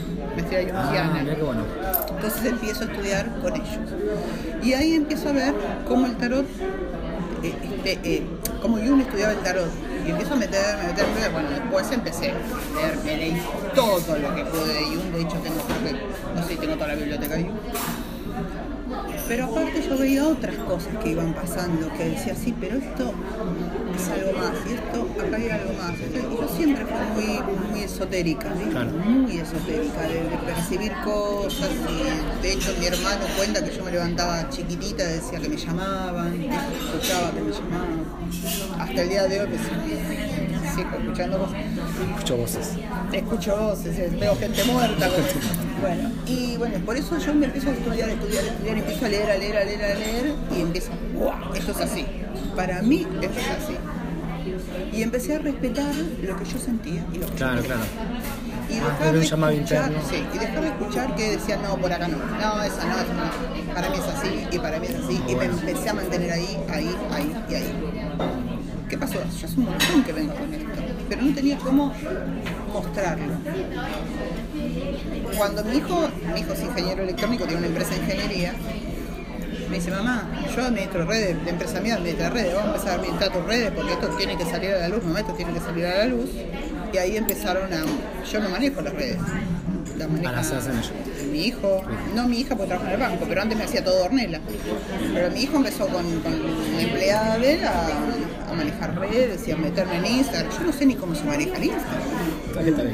Ah 0.74 1.12
bueno. 1.40 1.64
Entonces 2.10 2.44
empiezo 2.44 2.84
a 2.84 2.86
estudiar 2.86 3.40
con 3.40 3.54
ellos. 3.54 3.78
Y 4.62 4.72
ahí 4.74 4.94
empiezo 4.94 5.28
a 5.28 5.32
ver 5.32 5.54
cómo 5.86 6.06
el 6.06 6.16
tarot, 6.16 6.46
eh, 7.42 7.54
este, 7.62 8.16
eh, 8.16 8.22
cómo 8.60 8.76
Jung 8.76 9.00
estudiaba 9.00 9.32
el 9.32 9.38
tarot. 9.38 9.70
Y 10.06 10.10
empiezo 10.10 10.34
a 10.34 10.36
meterme, 10.36 10.82
a 10.82 10.86
meterme, 10.88 11.28
bueno, 11.32 11.50
después 11.50 11.90
empecé 11.90 12.30
a 12.30 12.34
leer, 12.34 12.98
me 13.04 13.16
leí 13.16 13.42
todo 13.74 14.18
lo 14.18 14.34
que 14.34 14.44
pude 14.44 14.74
de 14.74 14.84
Jung. 14.84 15.12
De 15.12 15.22
hecho, 15.22 15.36
tengo, 15.38 15.62
no 16.34 16.46
sé 16.46 16.56
tengo 16.56 16.74
toda 16.74 16.88
la 16.88 16.94
biblioteca 16.94 17.36
de 17.36 17.42
Jung. 17.44 17.56
Pero 19.28 19.46
aparte 19.46 19.82
yo 19.82 19.98
veía 19.98 20.24
otras 20.24 20.54
cosas 20.56 20.94
que 21.02 21.10
iban 21.10 21.32
pasando, 21.34 21.88
que 21.96 22.10
decía, 22.10 22.34
sí, 22.36 22.54
pero 22.60 22.76
esto 22.76 23.12
es 23.96 24.08
algo 24.08 24.32
más, 24.38 24.52
y 24.68 24.74
esto, 24.74 25.08
acá 25.26 25.36
hay 25.36 25.48
algo 25.48 25.72
más. 25.74 25.94
Yo 26.12 26.56
siempre 26.56 26.84
fui 26.84 27.24
muy, 27.24 27.56
muy 27.70 27.82
esotérica, 27.82 28.48
muy 28.50 29.38
esotérica, 29.38 30.02
de, 30.02 30.28
de 30.28 30.36
percibir 30.44 30.92
cosas. 31.04 31.70
Y 31.70 32.42
de 32.42 32.52
hecho 32.52 32.74
mi 32.78 32.86
hermano 32.86 33.24
cuenta 33.36 33.64
que 33.64 33.74
yo 33.74 33.84
me 33.84 33.92
levantaba 33.92 34.48
chiquitita, 34.50 35.04
decía 35.04 35.38
que 35.40 35.48
me 35.48 35.56
llamaban, 35.56 36.34
escuchaba 36.34 37.32
que 37.32 37.40
me 37.40 37.52
llamaban. 37.52 38.04
Hasta 38.78 39.02
el 39.02 39.08
día 39.08 39.26
de 39.26 39.40
hoy 39.40 39.48
sí, 39.52 40.76
sigo 40.76 40.90
escuchando 40.98 41.38
cosas. 41.38 41.56
Escucho 42.10 42.36
voces. 42.36 42.70
Escucho 43.12 43.56
voces, 43.56 43.98
eh, 43.98 44.16
veo 44.20 44.36
gente 44.36 44.64
muerta. 44.64 45.08
Bueno, 45.78 46.10
y 46.26 46.56
bueno, 46.56 46.78
por 46.86 46.96
eso 46.96 47.18
yo 47.18 47.34
me 47.34 47.46
empiezo 47.46 47.68
a 47.68 47.72
estudiar, 47.72 48.08
estudiar, 48.08 48.44
estudiar, 48.44 48.78
empiezo 48.78 49.04
a 49.04 49.08
leer, 49.10 49.30
a 49.30 49.36
leer, 49.36 49.56
a 49.58 49.64
leer, 49.64 49.84
a 49.84 49.94
leer, 49.94 50.34
y 50.56 50.60
empiezo, 50.62 50.90
¡guau! 51.14 51.52
Esto 51.54 51.72
es 51.72 51.80
así. 51.82 52.06
Para 52.56 52.80
mí, 52.80 53.06
esto 53.20 53.38
es 53.38 53.50
así. 53.50 53.76
Y 54.96 55.02
empecé 55.02 55.36
a 55.36 55.38
respetar 55.38 55.94
lo 55.94 56.36
que 56.36 56.44
yo 56.46 56.58
sentía 56.58 57.04
y 57.12 57.18
lo 57.18 57.26
que 57.26 57.32
Claro, 57.34 57.60
yo 57.60 57.66
claro. 57.66 57.82
Y 58.68 58.78
Ah, 58.78 58.88
dejar 58.98 59.12
de 59.12 59.24
escuchar, 59.24 59.92
sí, 60.10 60.24
y 60.34 60.38
dejar 60.38 60.60
de 60.62 60.68
escuchar 60.68 61.14
que 61.14 61.30
decían, 61.36 61.62
no, 61.62 61.76
por 61.76 61.92
acá 61.92 62.08
no, 62.08 62.16
no, 62.16 62.62
esa 62.62 62.84
no, 62.84 62.94
esa 62.94 63.14
no. 63.14 63.74
Para 63.74 63.90
mí 63.90 63.96
es 63.96 64.04
así, 64.04 64.46
y 64.50 64.58
para 64.58 64.80
mí 64.80 64.86
es 64.88 64.94
así, 64.96 65.20
y 65.28 65.34
me 65.36 65.44
empecé 65.44 65.88
a 65.90 65.94
mantener 65.94 66.32
ahí, 66.32 66.58
ahí, 66.70 66.96
ahí 67.12 67.36
y 67.48 67.54
ahí. 67.54 67.74
¿Qué 68.88 68.96
pasó? 68.98 69.14
Yo 69.14 69.46
hace 69.46 69.56
un 69.58 69.66
montón 69.66 70.02
que 70.04 70.12
vengo 70.12 70.34
con 70.34 70.52
esto, 70.54 70.68
pero 71.08 71.22
no 71.22 71.34
tenía 71.34 71.58
cómo 71.58 71.92
mostrarlo. 72.72 73.34
Cuando 75.36 75.64
mi 75.64 75.76
hijo, 75.76 76.08
mi 76.32 76.40
hijo 76.40 76.52
es 76.54 76.62
ingeniero 76.62 77.02
electrónico, 77.02 77.44
tiene 77.44 77.58
una 77.58 77.66
empresa 77.68 77.90
de 77.90 77.96
ingeniería, 77.98 78.54
me 79.68 79.76
dice, 79.76 79.90
mamá, 79.90 80.28
yo 80.54 80.64
administro 80.64 81.04
redes, 81.04 81.36
la 81.44 81.50
empresa 81.50 81.80
mía 81.80 81.94
administra 81.94 82.30
redes, 82.30 82.54
vamos 82.54 82.68
a 82.68 82.74
empezar 82.74 82.90
a 82.90 82.94
administrar 83.00 83.32
tus 83.32 83.44
redes 83.44 83.72
porque 83.74 83.92
esto 83.92 84.08
tiene 84.16 84.36
que 84.36 84.44
salir 84.44 84.70
a 84.72 84.78
la 84.80 84.88
luz, 84.88 85.04
mamá, 85.04 85.20
esto 85.20 85.32
tiene 85.34 85.52
que 85.52 85.60
salir 85.60 85.86
a 85.86 85.98
la 85.98 86.04
luz. 86.06 86.30
Y 86.92 86.98
ahí 86.98 87.16
empezaron 87.16 87.72
a... 87.72 87.84
Yo 88.30 88.40
no 88.40 88.48
manejo 88.48 88.80
las 88.80 88.94
redes. 88.94 89.18
Las 89.98 90.08
maneja 90.10 90.32
Ah, 90.38 90.42
ellos. 90.42 90.92
mi 91.32 91.46
hijo, 91.46 91.82
no 92.14 92.28
mi 92.28 92.40
hija 92.40 92.54
porque 92.54 92.68
trabaja 92.68 92.88
en 92.88 92.94
el 92.94 93.00
banco, 93.08 93.24
pero 93.28 93.42
antes 93.42 93.58
me 93.58 93.64
hacía 93.64 93.82
todo 93.84 94.04
Ornella. 94.04 94.40
Pero 95.12 95.30
mi 95.30 95.42
hijo 95.42 95.56
empezó 95.56 95.86
con, 95.88 96.04
con 96.20 96.32
empleada 96.78 97.38
de 97.38 97.54
él 97.54 97.64
a, 97.64 98.50
a 98.50 98.54
manejar 98.54 98.98
redes 98.98 99.46
y 99.48 99.52
a 99.52 99.56
meterme 99.56 99.96
en 99.96 100.06
Instagram. 100.06 100.52
Yo 100.52 100.64
no 100.66 100.72
sé 100.72 100.86
ni 100.86 100.94
cómo 100.94 101.14
se 101.14 101.24
maneja 101.24 101.56
el 101.56 101.64
Instagram. 101.64 102.02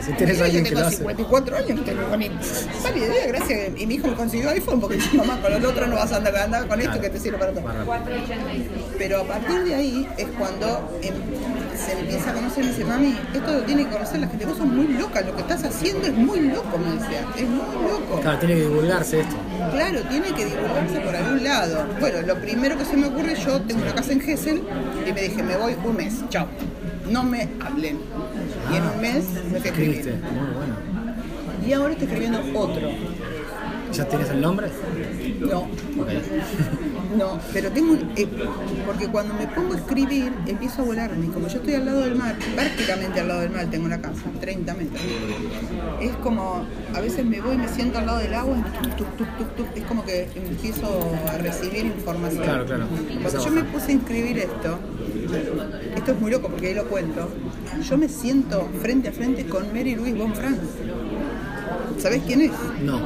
Si 0.03 0.13
tienes 0.13 0.41
alguien 0.41 0.65
que 0.65 0.71
tengo 0.71 0.81
lo 0.83 0.87
hace. 0.87 0.97
54 0.99 1.57
años, 1.57 1.85
tengo 1.85 2.03
sale 2.83 2.99
idea, 2.99 3.27
gracias. 3.29 3.71
Y 3.77 3.87
mi 3.87 3.95
hijo 3.95 4.09
me 4.09 4.15
consiguió 4.15 4.51
iPhone 4.51 4.81
porque 4.81 4.97
dice, 4.97 5.17
mamá, 5.17 5.41
con 5.41 5.53
el 5.53 5.65
otro 5.65 5.87
no 5.87 5.97
vas 5.97 6.13
a 6.13 6.17
andar, 6.17 6.37
andar 6.37 6.67
con 6.67 6.81
esto 6.81 7.01
que 7.01 7.11
te 7.11 7.19
sirve 7.19 7.39
para 7.39 7.53
todo. 7.53 7.65
Pero 8.99 9.21
a 9.21 9.25
partir 9.25 9.65
de 9.65 9.75
ahí 9.75 10.09
es 10.19 10.27
cuando 10.39 10.99
em- 11.03 11.13
se 11.77 11.99
empieza 11.99 12.31
a 12.31 12.35
conocer 12.35 12.65
y 12.65 12.69
dice, 12.69 12.85
mami, 12.85 13.17
esto 13.35 13.53
lo 13.53 13.63
tiene 13.63 13.85
que 13.85 13.91
conocer 13.91 14.21
la 14.21 14.29
gente, 14.29 14.47
vos 14.47 14.57
sos 14.59 14.67
muy 14.67 14.89
loca, 14.89 15.21
lo 15.23 15.35
que 15.35 15.41
estás 15.43 15.65
haciendo 15.65 16.07
es 16.07 16.13
muy 16.15 16.41
loco, 16.41 16.79
me 16.79 17.01
decía, 17.01 17.25
es 17.37 17.49
muy 17.49 17.89
loco. 17.89 18.21
Claro, 18.21 18.39
tiene 18.39 18.55
que 18.55 18.61
divulgarse 18.69 19.21
esto. 19.21 19.37
Claro, 19.73 20.01
tiene 20.03 20.27
que 20.35 20.45
divulgarse 20.45 21.01
por 21.01 21.17
algún 21.17 21.45
lado. 21.45 21.87
Bueno, 22.01 22.23
lo 22.23 22.37
primero 22.41 22.77
que 22.79 22.85
se 22.85 22.97
me 22.97 23.07
ocurre, 23.07 23.35
yo 23.35 23.61
tengo 23.63 23.83
una 23.83 23.95
casa 23.95 24.13
en 24.13 24.21
Gessel 24.21 24.63
y 25.09 25.13
me 25.13 25.23
dije, 25.23 25.43
me 25.43 25.57
voy 25.57 25.77
un 25.85 25.97
mes, 25.97 26.15
chao. 26.29 26.47
No 27.11 27.25
me 27.25 27.49
hablen. 27.61 27.99
Y 28.73 28.77
en 28.77 28.83
un 28.85 29.01
mes 29.01 29.25
me 29.51 29.59
fui 29.61 29.69
Escribiste, 29.69 30.11
escribir. 30.11 30.33
muy 30.33 30.55
bueno. 30.55 30.75
Y 31.67 31.73
ahora 31.73 31.93
estoy 31.93 32.07
escribiendo 32.09 32.41
otro. 32.59 32.89
¿Ya 33.93 34.09
tienes 34.09 34.31
el 34.31 34.41
nombre? 34.41 34.69
No, 35.41 35.59
Ok. 35.61 36.09
no, 37.19 37.39
pero 37.53 37.71
tengo 37.71 37.93
un... 37.93 38.11
eh, 38.17 38.27
porque 38.87 39.07
cuando 39.09 39.35
me 39.35 39.47
pongo 39.49 39.75
a 39.75 39.77
escribir, 39.77 40.33
empiezo 40.47 40.81
a 40.81 40.85
volarme. 40.87 41.27
Como 41.27 41.47
yo 41.49 41.59
estoy 41.59 41.75
al 41.75 41.85
lado 41.85 42.01
del 42.01 42.15
mar, 42.17 42.35
prácticamente 42.55 43.21
al 43.21 43.29
lado 43.29 43.41
del 43.43 43.51
mar, 43.51 43.67
tengo 43.71 43.85
una 43.85 44.01
casa, 44.01 44.23
30 44.41 44.75
metros. 44.75 45.03
Es 46.01 46.13
como, 46.23 46.65
a 46.95 47.01
veces 47.01 47.27
me 47.27 47.41
voy, 47.43 47.59
me 47.59 47.69
siento 47.69 47.99
al 47.99 48.07
lado 48.07 48.19
del 48.21 48.33
agua, 48.33 48.57
y 48.83 48.89
tuc, 48.97 49.15
tuc, 49.17 49.57
tuc, 49.57 49.67
es 49.77 49.85
como 49.85 50.05
que 50.07 50.27
empiezo 50.35 51.13
a 51.31 51.37
recibir 51.37 51.85
información. 51.85 52.43
Claro, 52.45 52.65
claro. 52.65 52.87
Cuando 53.21 53.45
yo 53.45 53.51
me 53.51 53.65
puse 53.65 53.89
a 53.89 53.93
inscribir 53.93 54.39
esto, 54.39 54.79
esto 55.37 56.13
es 56.13 56.21
muy 56.21 56.31
loco 56.31 56.49
porque 56.49 56.69
ahí 56.69 56.75
lo 56.75 56.87
cuento, 56.87 57.29
yo 57.89 57.99
me 57.99 58.09
siento 58.09 58.69
frente 58.81 59.09
a 59.09 59.13
frente 59.13 59.47
con 59.47 59.67
Mary 59.69 59.95
Louise 59.95 60.17
von 60.19 60.35
Franz. 60.35 60.59
¿Sabés 61.99 62.23
quién 62.27 62.41
es? 62.41 62.51
No. 62.83 63.01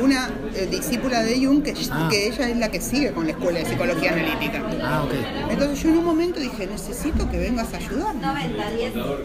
Una 0.00 0.28
eh, 0.54 0.68
discípula 0.70 1.22
de 1.22 1.44
Jung 1.44 1.62
que, 1.62 1.74
Ah. 1.90 2.08
que 2.10 2.28
ella 2.28 2.48
es 2.48 2.56
la 2.56 2.70
que 2.70 2.80
sigue 2.80 3.10
con 3.12 3.24
la 3.24 3.32
escuela 3.32 3.58
de 3.58 3.64
psicología 3.64 4.12
analítica. 4.12 4.62
Ah, 4.84 5.02
ok. 5.04 5.50
Entonces 5.50 5.82
yo 5.82 5.88
en 5.88 5.98
un 5.98 6.04
momento 6.04 6.38
dije, 6.38 6.66
necesito 6.66 7.28
que 7.30 7.38
vengas 7.38 7.72
a 7.74 7.78
ayudarme. 7.78 8.20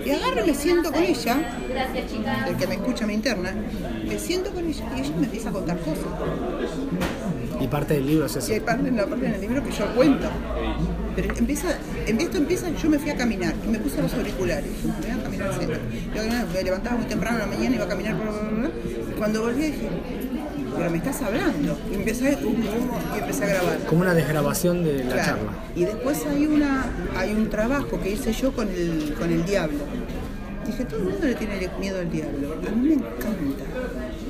Y 0.06 0.10
agarro 0.12 0.44
y 0.44 0.48
me 0.48 0.56
siento 0.56 0.92
con 0.92 1.04
ella, 1.04 1.58
el 2.48 2.56
que 2.56 2.68
me 2.68 2.76
escucha 2.76 3.06
me 3.06 3.14
interna, 3.14 3.54
me 4.08 4.18
siento 4.18 4.52
con 4.52 4.66
ella 4.66 4.84
y 4.96 5.00
ella 5.02 5.14
me 5.18 5.26
empieza 5.26 5.50
a 5.50 5.52
contar 5.52 5.78
cosas. 5.80 6.06
Y 7.60 7.68
parte 7.68 7.94
del 7.96 8.08
libro 8.08 8.26
es 8.26 8.36
eso. 8.38 8.50
Y 8.50 8.56
hay 8.56 8.60
parte 8.62 8.90
la 8.92 9.06
parte 9.06 9.26
en 9.28 9.34
el 9.36 9.42
libro 9.42 9.64
que 9.64 9.72
yo 9.72 9.86
cuento. 9.94 10.28
Pero 11.16 11.34
empieza, 11.36 11.68
em- 12.08 12.20
esto 12.20 12.38
empieza, 12.38 12.70
yo 12.70 12.90
me 12.90 12.98
fui 13.00 13.10
a 13.12 13.16
caminar 13.18 13.54
y 13.66 13.68
me 13.70 13.80
puse 13.80 14.02
los 14.02 14.14
auriculares. 14.14 14.66
Me 15.02 15.08
iba 15.08 15.16
a 15.20 15.24
caminar 15.24 15.48
al 15.50 15.54
centro. 15.60 15.78
Yo 16.16 16.22
me 16.54 16.64
levantaba 16.64 16.98
muy 16.98 17.06
temprano 17.06 17.38
en 17.44 17.50
la 17.50 17.56
mañana, 17.58 17.76
iba 17.76 17.86
a 17.86 17.90
caminar, 17.90 18.16
bla, 18.16 18.32
bla, 18.32 18.50
bla. 18.50 18.70
Y 19.10 19.14
cuando 19.18 19.42
volví 19.42 19.62
dije, 19.64 19.90
pero 20.78 20.90
me 20.90 20.98
estás 20.98 21.22
hablando. 21.22 21.78
Y 21.92 21.96
empecé, 21.96 22.38
y 22.42 23.20
empecé 23.20 23.44
a 23.44 23.48
grabar. 23.48 23.78
Como 23.88 24.02
una 24.02 24.14
desgrabación 24.14 24.84
de 24.84 25.04
la 25.04 25.12
Claro. 25.14 25.26
charla. 25.26 25.52
Y 25.76 25.86
después 25.86 26.26
hay 26.26 26.46
una 26.46 26.86
hay 27.18 27.34
un 27.34 27.50
trabajo 27.50 28.00
que 28.02 28.12
hice 28.12 28.32
yo 28.34 28.54
con 28.54 28.70
el, 28.70 29.14
con 29.20 29.32
el 29.32 29.46
diablo. 29.46 29.80
Dije, 30.66 30.86
todo 30.86 31.00
el 31.00 31.06
mundo 31.06 31.26
le 31.28 31.34
tiene 31.36 31.56
miedo 31.80 32.00
al 32.00 32.10
diablo. 32.12 32.56
A 32.66 32.72
mí 32.72 32.88
me 32.90 32.94
encanta, 32.94 33.66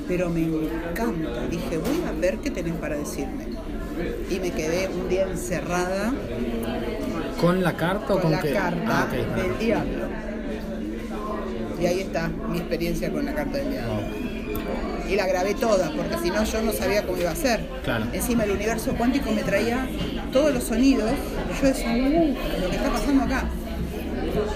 pero 0.08 0.30
me 0.30 0.42
encanta. 0.44 1.46
Dije, 1.50 1.78
voy 1.78 2.02
a 2.08 2.12
ver 2.20 2.38
qué 2.38 2.50
tenés 2.50 2.74
para 2.76 2.96
decirme. 2.98 3.46
Y 4.30 4.40
me 4.40 4.52
quedé 4.52 4.88
un 4.90 5.10
día 5.10 5.24
encerrada 5.24 6.14
¿Con 7.40 7.64
la 7.64 7.74
carta 7.76 8.06
o 8.14 8.20
con 8.20 8.22
con, 8.22 8.32
la 8.32 8.42
qué? 8.42 8.54
carta 8.54 9.08
Ah, 9.08 9.08
del 9.12 9.58
diablo. 9.60 10.06
Y 11.80 11.86
ahí 11.88 12.02
está 12.02 12.28
mi 12.28 12.60
experiencia 12.60 13.12
con 13.12 13.26
la 13.26 13.34
carta 13.34 13.58
del 13.58 13.72
diablo. 13.72 14.02
Y 15.10 15.16
la 15.16 15.28
grabé 15.28 15.56
toda, 15.56 15.92
porque 15.92 16.16
si 16.24 16.30
no 16.30 16.44
yo 16.44 16.62
no 16.62 16.72
sabía 16.72 17.04
cómo 17.04 17.18
iba 17.18 17.32
a 17.32 17.36
ser. 17.36 17.68
Claro. 17.84 18.06
Encima 18.14 18.44
el 18.44 18.52
universo 18.52 18.94
cuántico 18.96 19.32
me 19.32 19.42
traía 19.44 19.88
todos 20.32 20.54
los 20.54 20.64
sonidos. 20.64 21.10
Y 21.12 21.62
yo 21.62 21.68
decía, 21.68 21.90
uh, 21.92 22.62
lo 22.62 22.70
que 22.70 22.76
está 22.76 22.90
pasando 22.92 23.24
acá. 23.24 23.44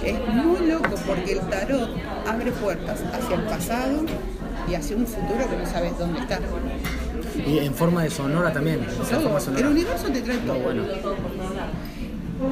Es 0.06 0.20
muy 0.34 0.68
loco 0.68 0.96
porque 1.08 1.34
el 1.34 1.40
tarot 1.50 1.90
abre 2.28 2.52
puertas 2.52 3.00
hacia 3.12 3.36
el 3.36 3.42
pasado 3.44 4.06
y 4.70 4.76
hacia 4.76 4.96
un 4.96 5.08
futuro 5.08 5.50
que 5.50 5.58
no 5.58 5.66
sabes 5.66 5.98
dónde 5.98 6.20
está. 6.20 6.40
Y 7.46 7.60
en 7.60 7.74
forma 7.74 8.04
de 8.04 8.10
sonora 8.10 8.52
también. 8.52 8.80
O 9.02 9.06
sea, 9.06 9.18
en 9.18 9.24
forma 9.24 9.38
Todo. 9.38 9.46
sonora. 9.46 9.66
El 9.68 9.72
universo 9.74 10.08
te 10.08 10.22
trae 10.22 10.38
todo. 10.40 10.60
Bueno. 10.60 10.84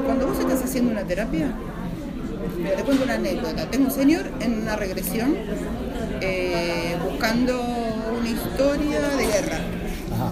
Cuando 0.06 0.28
vos 0.28 0.40
estás 0.40 0.64
haciendo 0.64 0.92
una 0.92 1.04
terapia, 1.04 1.52
mira, 2.58 2.76
te 2.76 2.84
cuento 2.84 3.04
una 3.04 3.16
anécdota. 3.16 3.66
Tengo 3.70 3.86
un 3.86 3.92
señor 3.92 4.26
en 4.40 4.62
una 4.62 4.76
regresión 4.76 5.36
eh, 6.22 6.96
buscando 7.04 7.60
una 8.20 8.30
historia 8.30 9.02
de 9.18 9.26
guerra. 9.26 9.58
Ajá. 10.14 10.32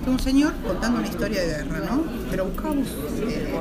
Tengo 0.00 0.12
un 0.16 0.18
señor 0.20 0.52
contando 0.66 0.98
una 0.98 1.08
historia 1.08 1.40
de 1.42 1.46
guerra, 1.48 1.80
¿no? 1.88 2.04
Pero 2.30 2.46
buscamos. 2.46 2.88
eh, 3.28 3.54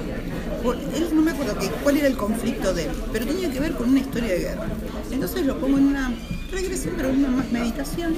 por- 0.64 0.76
él 0.76 1.08
no 1.14 1.22
me 1.22 1.32
acuerdo 1.32 1.58
que, 1.60 1.68
cuál 1.68 1.98
era 1.98 2.08
el 2.08 2.18
conflicto 2.18 2.74
de 2.74 2.86
él, 2.86 2.92
pero 3.12 3.26
tenía 3.28 3.52
que 3.52 3.60
ver 3.60 3.74
con 3.74 3.90
una 3.90 4.00
historia 4.00 4.30
de 4.30 4.40
guerra. 4.40 4.66
Entonces 5.12 5.46
lo 5.46 5.58
pongo 5.58 5.78
en 5.78 5.88
una 5.88 6.12
regresión, 6.52 6.94
pero 6.98 7.10
una 7.10 7.30
más 7.30 7.52
meditación. 7.52 8.16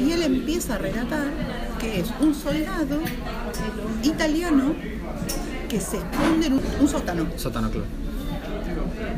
Y 0.00 0.12
él 0.12 0.22
empieza 0.22 0.74
a 0.74 0.78
relatar 0.78 1.26
que 1.78 2.00
es 2.00 2.08
un 2.20 2.34
soldado 2.34 3.00
italiano 4.02 4.74
que 5.68 5.80
se 5.80 5.98
esconde 5.98 6.46
en 6.46 6.52
un, 6.54 6.62
un 6.80 6.88
sótano. 6.88 7.26
Sótano 7.36 7.70
Club. 7.70 7.84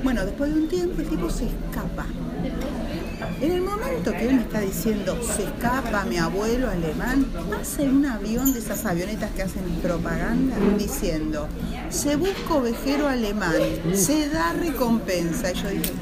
Bueno, 0.02 0.24
después 0.24 0.52
de 0.52 0.60
un 0.60 0.68
tiempo 0.68 1.00
el 1.00 1.08
tipo 1.08 1.30
se 1.30 1.46
escapa. 1.46 2.06
En 3.40 3.52
el 3.52 3.62
momento 3.62 4.12
que 4.12 4.28
él 4.28 4.34
me 4.34 4.42
está 4.42 4.60
diciendo 4.60 5.18
se 5.22 5.44
escapa 5.44 6.04
mi 6.04 6.16
abuelo 6.18 6.70
alemán, 6.70 7.26
pasa 7.50 7.82
en 7.82 7.96
un 7.96 8.06
avión 8.06 8.52
de 8.52 8.58
esas 8.58 8.84
avionetas 8.86 9.30
que 9.32 9.42
hacen 9.42 9.64
propaganda 9.82 10.56
diciendo 10.78 11.48
se 11.90 12.16
busca 12.16 12.54
ovejero 12.54 13.08
alemán, 13.08 13.54
se 13.92 14.28
da 14.28 14.52
recompensa. 14.52 15.50
Y 15.50 15.54
yo 15.54 15.68
dije, 15.68 15.92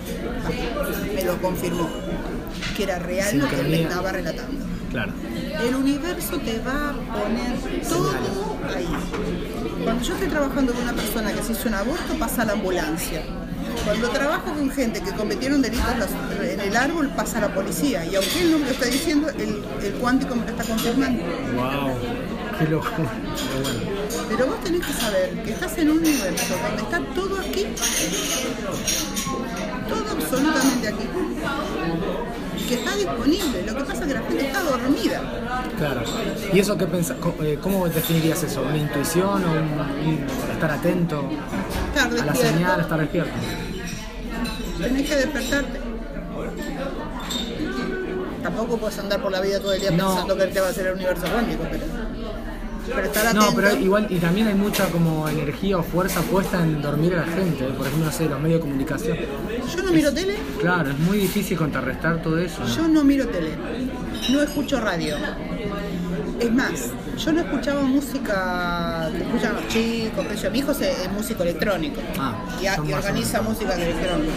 me 1.14 1.24
lo 1.24 1.40
confirmó, 1.40 1.88
que 2.76 2.82
era 2.82 2.98
real 2.98 3.38
lo 3.38 3.48
que 3.48 3.56
me 3.56 3.82
estaba 3.82 4.12
relatando. 4.12 4.66
Claro. 4.90 5.12
El 5.62 5.74
universo 5.74 6.38
te 6.38 6.60
va 6.60 6.90
a 6.90 6.92
poner 6.92 7.82
todo 7.88 8.10
ahí. 8.74 8.88
Cuando 9.84 10.04
yo 10.04 10.14
estoy 10.14 10.28
trabajando 10.28 10.72
con 10.72 10.82
una 10.82 10.94
persona 10.94 11.32
que 11.32 11.42
se 11.42 11.52
hizo 11.52 11.68
un 11.68 11.74
aborto, 11.74 12.14
pasa 12.18 12.44
la 12.44 12.52
ambulancia. 12.52 13.22
Cuando 13.84 14.08
trabajo 14.08 14.54
con 14.54 14.70
gente 14.70 15.00
que 15.00 15.12
cometieron 15.12 15.62
delitos 15.62 16.08
en 16.42 16.60
el 16.60 16.76
árbol, 16.76 17.10
pasa 17.14 17.40
la 17.40 17.54
policía. 17.54 18.04
Y 18.06 18.16
aunque 18.16 18.42
él 18.42 18.52
no 18.52 18.58
me 18.58 18.64
lo 18.66 18.70
está 18.70 18.86
diciendo, 18.86 19.28
el, 19.28 19.62
el 19.84 19.92
cuántico 19.94 20.34
me 20.34 20.44
lo 20.44 20.50
está 20.50 20.64
confirmando. 20.64 21.22
Wow. 21.54 22.28
Qué 22.58 22.66
loco. 22.66 22.88
Bueno. 22.96 23.80
Pero 24.28 24.46
vos 24.46 24.64
tenés 24.64 24.84
que 24.84 24.92
saber 24.92 25.42
que 25.44 25.52
estás 25.52 25.78
en 25.78 25.90
un 25.90 25.98
universo 25.98 26.54
donde 26.66 26.82
está 26.82 27.00
todo 27.14 27.38
aquí, 27.38 27.66
absolutamente 30.28 30.88
aquí, 30.88 31.08
que 32.68 32.74
está 32.74 32.96
disponible. 32.96 33.62
Lo 33.66 33.74
que 33.76 33.84
pasa 33.84 33.92
es 34.02 34.08
que 34.08 34.14
la 34.14 34.20
gente 34.22 34.46
está 34.46 34.62
dormida. 34.62 35.22
Claro. 35.78 36.02
¿Y 36.52 36.58
eso 36.58 36.76
qué 36.76 36.86
pensás? 36.86 37.16
eh, 37.40 37.58
¿Cómo 37.62 37.88
definirías 37.88 38.42
eso? 38.42 38.62
¿Una 38.62 38.76
intuición 38.76 39.44
o 39.44 39.50
un, 39.52 40.26
estar 40.52 40.70
atento 40.70 41.28
Estar 41.94 42.12
a 42.20 42.24
la 42.26 42.34
señal, 42.34 42.80
estar 42.80 42.98
despierto? 43.00 43.32
Tenés 44.78 45.08
que 45.08 45.16
despertarte. 45.16 45.80
Tampoco 48.42 48.76
puedes 48.78 48.98
andar 48.98 49.20
por 49.20 49.32
la 49.32 49.40
vida 49.40 49.60
todo 49.60 49.72
el 49.72 49.80
día 49.80 49.90
No. 49.90 50.06
pensando 50.08 50.36
que 50.36 50.46
te 50.46 50.60
va 50.60 50.68
a 50.68 50.70
hacer 50.70 50.86
el 50.86 50.94
universo 50.94 51.26
cuántico, 51.30 51.64
pero, 51.70 51.84
pero 52.94 53.06
estar 53.06 53.26
atento. 53.26 53.46
No, 53.50 53.54
pero 53.54 53.76
igual, 53.76 54.06
y 54.10 54.16
también 54.18 54.48
hay 54.48 54.54
mucha 54.54 54.86
como 54.90 55.28
energía 55.28 55.78
o 55.78 55.82
fuerza 55.82 56.20
puesta 56.22 56.62
en 56.62 56.80
dormir 56.82 57.14
a 57.14 57.26
la 57.26 57.32
gente. 57.32 57.64
Por 57.64 57.86
ejemplo, 57.86 58.06
no 58.06 58.12
sé, 58.12 58.26
los 58.28 58.40
medios 58.40 58.58
de 58.60 58.60
comunicación. 58.62 59.18
Yo 59.74 59.82
no 59.82 59.92
miro 59.92 60.12
tele, 60.12 60.36
Claro, 60.60 60.90
es 60.90 60.98
muy 60.98 61.18
difícil 61.18 61.56
contrarrestar 61.56 62.22
todo 62.22 62.38
eso. 62.38 62.60
¿no? 62.60 62.66
yo 62.76 62.88
no 62.88 63.04
miro 63.04 63.26
tele, 63.28 63.50
no 64.30 64.42
escucho 64.42 64.80
radio. 64.80 65.16
Es 66.40 66.52
más, 66.52 66.90
yo 67.18 67.32
no 67.32 67.40
escuchaba 67.40 67.82
música 67.82 69.10
que 69.12 69.24
escuchan 69.24 69.54
los 69.54 69.68
chicos, 69.68 70.24
sé 70.30 70.36
yo. 70.44 70.50
mi 70.52 70.58
hijo 70.60 70.70
es, 70.70 70.80
es 70.80 71.10
músico 71.12 71.42
electrónico 71.42 72.00
Ah, 72.18 72.36
y, 72.62 72.66
a- 72.66 72.76
organiza 72.80 73.42
música 73.42 73.74
electrónica. 73.74 74.32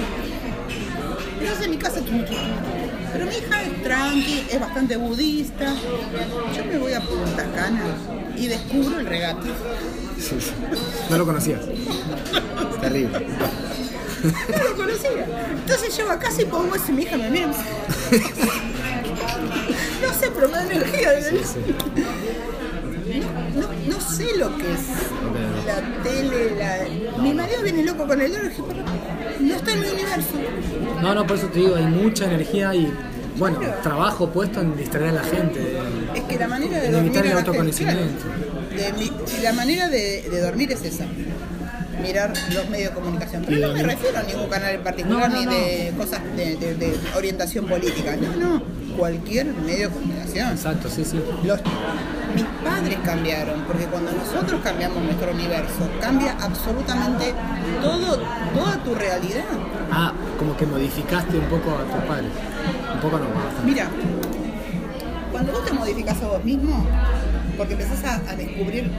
Entonces 1.40 1.66
en 1.66 1.72
mi 1.72 1.78
casa, 1.78 2.02
pero 3.14 3.26
mi 3.26 3.32
hija 3.36 3.64
es 3.64 3.84
tranqui, 3.84 4.46
es 4.52 4.60
bastante 4.60 4.96
budista. 4.98 5.74
Yo 6.56 6.66
me 6.66 6.78
voy 6.78 6.94
a 6.94 7.02
Punta 7.02 7.46
Cana 7.56 7.82
y 8.38 8.48
descubro 8.48 9.00
el 9.00 9.06
regate. 9.06 9.48
Sí, 10.18 10.38
sí. 10.40 10.52
No 11.10 11.18
lo 11.18 11.26
conocías. 11.26 11.62
Terrible. 12.82 13.28
No 14.24 14.64
lo 14.64 14.76
conocía. 14.76 15.26
Entonces 15.52 15.98
llego 15.98 16.12
a 16.12 16.20
casa 16.20 16.42
y 16.42 16.46
pongo 16.46 16.76
eso 16.76 16.86
y 16.90 16.94
mi 16.94 17.04
hija 17.04 17.18
me 17.18 17.30
mira 17.30 17.48
No 17.48 17.54
sé, 20.14 20.32
pero 20.34 20.48
me 20.48 20.58
da 20.58 20.64
energía. 20.64 21.12
No, 23.56 23.68
no 23.94 24.02
sé 24.02 24.38
lo 24.38 24.58
que 24.58 24.74
es 24.74 24.82
la 25.66 25.82
tele, 26.04 26.56
la... 26.58 26.80
Mi 27.22 27.34
marido 27.34 27.62
viene 27.64 27.84
loco 27.84 28.08
con 28.08 28.22
el 28.22 28.32
y 28.32 28.36
dije, 28.36 28.64
pero 28.68 28.84
no 29.40 29.56
está 29.56 29.72
en 29.74 29.82
mi 29.82 29.88
universo. 29.88 30.36
No, 31.02 31.16
no, 31.16 31.28
por 31.28 31.38
eso 31.38 31.48
te 31.48 31.60
digo, 31.60 31.76
hay 31.76 31.86
mucha 31.86 32.26
energía 32.26 32.76
y, 32.76 32.92
bueno, 33.38 33.60
trabajo 33.84 34.30
puesto 34.30 34.62
en 34.62 34.76
distraer 34.78 35.10
a 35.10 35.12
la 35.14 35.24
gente. 35.24 35.78
Es 36.16 36.24
que 36.24 36.38
la 36.38 36.48
manera 36.48 36.80
de 36.80 36.92
dormir 36.92 37.08
evitar 37.12 37.26
el 37.26 37.38
autoconocimiento. 37.38 38.24
claro, 38.74 38.94
de 38.94 38.94
mi- 39.00 39.42
la 39.44 39.54
manera 39.54 39.88
de, 39.90 40.28
de 40.30 40.42
dormir 40.42 40.72
es 40.72 40.84
esa. 40.84 41.06
mirar 42.02 42.34
los 42.54 42.68
medios 42.70 42.90
de 42.90 42.96
comunicación. 43.00 43.44
Pero 43.48 43.68
no 43.68 43.74
me 43.74 43.84
refiero 43.84 44.18
a 44.18 44.24
ningún 44.24 44.48
canal 44.50 44.74
en 44.74 44.82
particular 44.82 45.30
No, 45.30 45.36
no, 45.36 45.40
ni 45.40 45.46
de 45.56 45.94
cosas 45.98 46.20
de, 46.36 46.56
de- 46.56 46.74
de 46.76 46.98
orientación 47.16 47.68
política. 47.68 48.16
No, 48.16 48.36
no, 48.36 48.64
cualquier 48.98 49.46
medio 49.54 49.88
de 49.90 49.94
comunicación. 49.94 50.50
Exacto, 50.52 50.90
sí, 50.90 51.06
sí. 51.06 51.22
Los, 51.44 51.60
mis 52.34 52.44
padres 52.64 52.98
cambiaron, 53.06 53.62
porque 53.66 53.86
cuando 53.86 54.12
nosotros 54.14 54.62
cambiamos 54.64 55.04
nuestro 55.04 55.32
universo, 55.32 55.88
cambia 56.02 56.36
absolutamente 56.42 57.34
todo, 57.84 58.18
toda 58.56 58.78
tu 58.84 58.96
realidad. 58.96 59.44
Ah, 59.92 60.14
como 60.40 60.58
que 60.58 60.66
modificaste 60.66 61.38
un 61.38 61.46
poco 61.46 61.72
a 61.78 61.84
tus 61.84 62.04
padres. 62.08 62.32
Un 63.02 63.10
poco 63.10 63.18
no, 63.18 63.30
bastante. 63.34 63.66
Mira, 63.66 63.90
cuando 65.32 65.52
vos 65.54 65.66
te 65.66 65.74
modificas 65.74 66.22
a 66.22 66.28
vos 66.28 66.44
mismo, 66.44 66.86
porque 67.58 67.74
empezás 67.74 68.04
a, 68.04 68.32
a 68.32 68.36
descubrir 68.36 68.92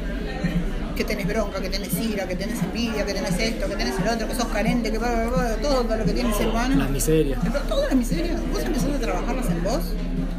que 0.97 1.05
tenés 1.05 1.27
bronca, 1.27 1.61
que 1.61 1.71
tenés 1.71 1.95
ira, 2.01 2.27
que 2.27 2.35
tenés 2.35 2.61
envidia, 2.63 3.07
que 3.07 3.15
tenés 3.15 3.39
esto, 3.39 3.69
que 3.69 3.77
tenés 3.77 3.99
el 4.01 4.09
otro, 4.09 4.27
que 4.27 4.35
sos 4.35 4.47
carente, 4.47 4.91
que 4.91 4.99
bla, 4.99 5.11
bla, 5.13 5.31
bla, 5.31 5.57
todo 5.57 5.97
lo 5.97 6.05
que 6.05 6.13
tiene 6.13 6.31
el 6.31 6.35
ser 6.35 6.49
humano. 6.49 6.75
Las 6.77 6.91
miserias. 6.91 7.39
Pero 7.43 7.61
todas 7.61 7.89
las 7.89 7.97
miserias, 7.97 8.41
vos 8.53 8.63
empezás 8.63 8.91
a 8.91 8.99
trabajarlas 8.99 9.47
en 9.47 9.63
vos 9.63 9.81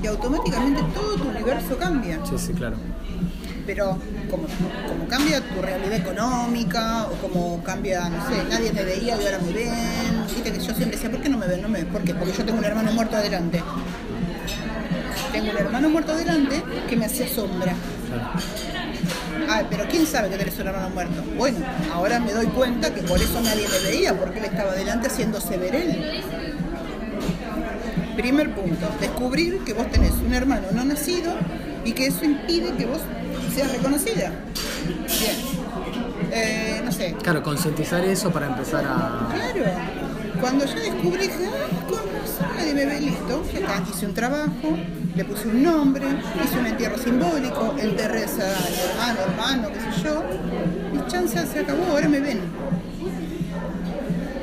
y 0.04 0.08
automáticamente 0.08 0.82
todo 0.94 1.16
tu 1.16 1.30
universo 1.30 1.78
cambia. 1.78 2.20
Sí, 2.26 2.38
sí, 2.38 2.54
claro. 2.54 2.76
Pero 3.66 3.98
como, 4.30 4.48
como 4.88 5.08
cambia 5.08 5.40
tu 5.42 5.62
realidad 5.62 5.94
económica 5.94 7.08
o 7.08 7.16
como 7.22 7.64
cambia, 7.64 8.10
no 8.10 8.28
sé, 8.28 8.44
nadie 8.50 8.74
me 8.74 8.84
veía 8.84 9.16
y 9.16 9.26
ahora 9.26 9.40
me 9.40 9.54
ven. 9.54 10.26
Viste 10.28 10.52
que 10.52 10.60
yo 10.60 10.74
siempre 10.74 10.92
decía, 10.92 11.10
¿por 11.10 11.22
qué 11.22 11.30
no 11.30 11.38
me 11.38 11.48
ven? 11.48 11.62
No 11.62 11.70
me 11.70 11.80
ven. 11.80 11.88
¿Por 11.88 12.02
qué? 12.04 12.14
Porque 12.14 12.34
yo 12.38 12.44
tengo 12.44 12.60
un 12.60 12.66
hermano 12.66 12.92
muerto 12.92 13.16
adelante. 13.16 13.64
Tengo 15.32 15.52
un 15.52 15.58
hermano 15.58 15.90
muerto 15.90 16.12
adelante 16.12 16.64
que 16.90 16.96
me 16.96 17.06
hacía 17.06 17.28
sombra. 17.28 17.74
Ah, 19.50 19.64
pero 19.70 19.86
¿quién 19.90 20.06
sabe 20.06 20.30
que 20.30 20.38
tenés 20.38 20.60
un 20.60 20.68
hermano 20.68 20.90
muerto? 20.90 21.24
Bueno, 21.38 21.58
ahora 21.92 22.20
me 22.20 22.34
doy 22.34 22.48
cuenta 22.48 22.94
que 22.94 23.02
por 23.02 23.20
eso 23.20 23.42
nadie 23.42 23.66
me 23.68 23.90
veía, 23.90 24.18
porque 24.18 24.40
él 24.40 24.46
estaba 24.46 24.72
adelante 24.72 25.08
haciéndose 25.08 25.58
ver 25.58 25.76
él. 25.76 26.24
Primer 28.16 28.54
punto, 28.54 28.88
descubrir 29.02 29.60
que 29.66 29.74
vos 29.74 29.90
tenés 29.90 30.12
un 30.14 30.34
hermano 30.34 30.68
no 30.72 30.86
nacido 30.86 31.34
y 31.84 31.94
que 31.94 32.08
eso 32.08 32.24
impide 32.26 32.74
que 32.78 32.86
vos 32.86 33.02
seas 33.54 33.72
reconocida. 33.72 34.32
Bien. 35.20 35.36
Eh, 36.32 36.82
no 36.84 36.92
sé, 36.92 37.14
Claro, 37.22 37.44
concientizar 37.44 38.04
eso 38.04 38.32
para 38.32 38.48
empezar 38.48 38.84
a. 38.86 39.30
Claro. 39.34 39.70
Cuando 40.42 40.66
yo 40.66 40.76
descubrí, 40.76 41.28
dije, 41.28 41.48
ah, 41.48 41.88
con 41.88 42.00
razón 42.00 42.58
nadie 42.58 42.74
me 42.74 42.86
ve 42.86 43.00
listo. 43.02 43.44
Ya 43.54 43.60
está, 43.60 43.84
hice 43.90 44.06
un 44.08 44.14
trabajo, 44.14 44.78
le 45.16 45.26
puse 45.26 45.48
un 45.48 45.64
nombre, 45.64 46.06
hice 46.44 46.60
un 46.60 46.66
entierro 46.66 46.98
simbólico, 46.98 47.76
enterré 47.80 48.24
a 48.24 48.26
hermano, 48.26 49.20
hermano, 49.28 49.68
qué 49.72 49.80
sé 49.80 50.04
yo. 50.04 50.24
Mi 50.92 51.06
chance 51.08 51.46
se 51.46 51.60
acabó, 51.60 51.86
ahora 51.92 52.10
me 52.10 52.20
ven. 52.20 52.42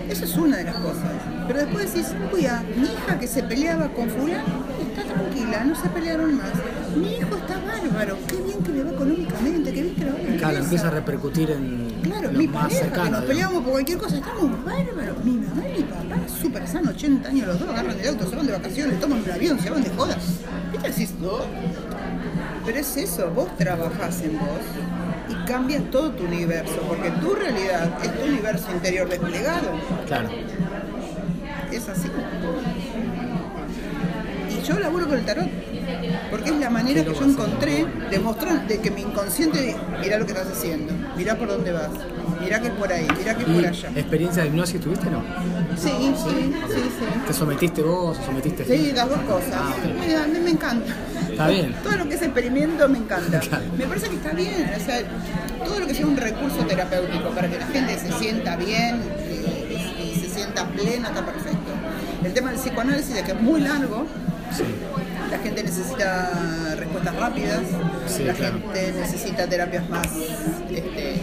Eso 0.09 0.25
es 0.25 0.37
una 0.37 0.57
de 0.59 0.65
las 0.65 0.77
cosas. 0.77 1.11
Pero 1.47 1.61
después 1.61 1.93
decís, 1.93 2.13
uy, 2.33 2.47
a 2.47 2.63
mi 2.77 2.85
hija 2.85 3.19
que 3.19 3.27
se 3.27 3.43
peleaba 3.43 3.89
con 3.89 4.09
fulano 4.09 4.65
está 4.89 5.03
tranquila, 5.13 5.65
no 5.65 5.75
se 5.75 5.89
pelearon 5.89 6.37
más. 6.37 6.51
Mi 6.97 7.13
hijo 7.17 7.37
está 7.37 7.59
bárbaro, 7.61 8.17
qué 8.27 8.37
bien 8.37 8.59
que 8.63 8.73
le 8.73 8.85
va 8.85 8.91
económicamente, 8.91 9.73
qué 9.73 9.83
bien 9.83 9.95
que 9.95 10.05
le 10.05 10.11
va 10.11 10.39
Claro, 10.39 10.59
empieza 10.59 10.89
a 10.89 10.91
repercutir 10.91 11.51
en 11.51 11.91
Claro, 12.03 12.31
mi 12.33 12.47
más 12.49 12.63
pareja, 12.65 12.81
cercano. 12.81 13.05
que 13.05 13.11
nos 13.11 13.25
peleamos 13.25 13.63
por 13.63 13.73
cualquier 13.73 13.99
cosa, 13.99 14.17
estamos 14.17 14.65
bárbaros. 14.65 15.25
Mi 15.25 15.33
mamá 15.33 15.63
y 15.69 15.79
mi 15.79 15.85
papá, 15.85 16.17
súper 16.41 16.67
sanos, 16.67 16.95
80 16.95 17.29
años 17.29 17.47
los 17.49 17.61
dos, 17.61 17.69
agarran 17.69 18.01
el 18.01 18.09
auto, 18.09 18.29
se 18.29 18.37
van 18.37 18.47
de 18.47 18.53
vacaciones, 18.53 19.01
toman 19.01 19.23
un 19.23 19.31
avión, 19.31 19.61
se 19.61 19.71
van 19.71 19.83
de 19.83 19.91
jodas. 19.91 20.25
¿Viste? 20.73 20.89
Decís, 20.89 21.15
no. 21.21 21.39
Pero 22.65 22.79
es 22.79 22.97
eso, 22.97 23.31
vos 23.31 23.57
trabajás 23.57 24.23
en 24.23 24.39
vos 24.39 24.49
y 25.29 25.47
cambias 25.47 25.83
todo 25.91 26.11
tu 26.13 26.25
universo, 26.25 26.81
porque 26.89 27.11
tu 27.11 27.35
realidad 27.35 27.91
es 28.03 28.15
tu 28.21 28.27
universo 28.29 28.67
interior 28.73 29.09
desplegado. 29.09 29.69
Claro. 30.07 30.29
Es 31.71 31.89
así. 31.89 32.09
Y 34.51 34.63
yo 34.67 34.79
laburo 34.79 35.07
con 35.09 35.19
el 35.19 35.25
tarot, 35.25 35.49
porque 36.31 36.51
es 36.51 36.57
la 36.57 36.71
manera 36.71 37.05
que 37.05 37.15
yo 37.15 37.25
encontré 37.25 37.87
de 38.11 38.19
mostrar 38.19 38.67
de 38.67 38.81
que 38.81 38.91
mi 38.91 39.03
inconsciente, 39.03 39.77
mira 40.01 40.19
lo 40.19 40.27
que 40.27 40.33
estás 40.33 40.49
haciendo, 40.49 40.93
mira 41.17 41.37
por 41.37 41.49
dónde 41.49 41.73
vas, 41.73 41.91
mira 42.41 42.61
que 42.61 42.69
es 42.69 42.75
por 42.75 42.93
ahí, 42.93 43.07
mira 43.19 43.35
que 43.35 43.43
es 43.43 43.49
por 43.49 43.63
¿Y 43.63 43.67
allá. 43.67 43.89
experiencia 43.95 44.43
de 44.43 44.49
hipnosis 44.49 44.81
tuviste 44.81 45.11
no? 45.11 45.23
Sí, 45.77 45.91
sí, 45.91 46.15
sí, 46.69 46.75
sí. 46.75 47.21
¿Te 47.27 47.33
sometiste 47.33 47.83
vos 47.83 48.19
o 48.19 48.23
sometiste 48.25 48.65
Sí, 48.65 48.93
las 48.95 49.09
dos 49.09 49.21
cosas. 49.21 49.55
Ah, 49.55 50.25
a 50.25 50.27
mí 50.27 50.39
me 50.43 50.51
encanta. 50.51 50.93
Está 51.31 51.49
bien. 51.49 51.75
Todo 51.83 51.97
lo 51.97 52.09
que 52.09 52.15
es 52.17 52.23
experimento 52.23 52.89
me 52.89 52.99
encanta. 52.99 53.41
Claro. 53.49 53.65
Me 53.79 53.87
parece 53.87 54.09
que 54.09 54.17
está 54.17 54.31
bien. 54.33 54.71
O 54.77 54.85
sea, 54.85 55.01
todo 55.65 55.79
lo 55.81 55.87
que 55.87 55.95
sea 55.95 56.07
un 56.07 56.17
recurso 56.17 56.59
terapéutico 56.67 57.31
para 57.31 57.49
que 57.49 57.59
la 57.59 57.67
gente 57.67 57.99
se 57.99 58.13
sienta 58.19 58.57
bien 58.57 59.01
y, 59.31 60.03
y 60.03 60.21
se 60.21 60.29
sienta 60.29 60.67
plena 60.69 61.09
está 61.09 61.25
perfecto. 61.25 61.71
El 62.25 62.35
tema 62.35 62.51
del 62.51 62.61
psicoanálisis 62.61 63.17
es 63.17 63.23
que 63.23 63.33
es 63.33 63.41
muy 63.41 63.61
largo. 63.63 64.07
Sí. 64.57 64.65
La 65.31 65.39
gente 65.39 65.63
necesita 65.63 66.75
respuestas 66.77 67.17
rápidas. 67.17 67.61
Sí, 68.07 68.25
la 68.25 68.35
claro. 68.35 68.59
gente 68.61 68.93
necesita 68.99 69.47
terapias 69.47 69.89
más, 69.89 70.09
este, 70.69 71.21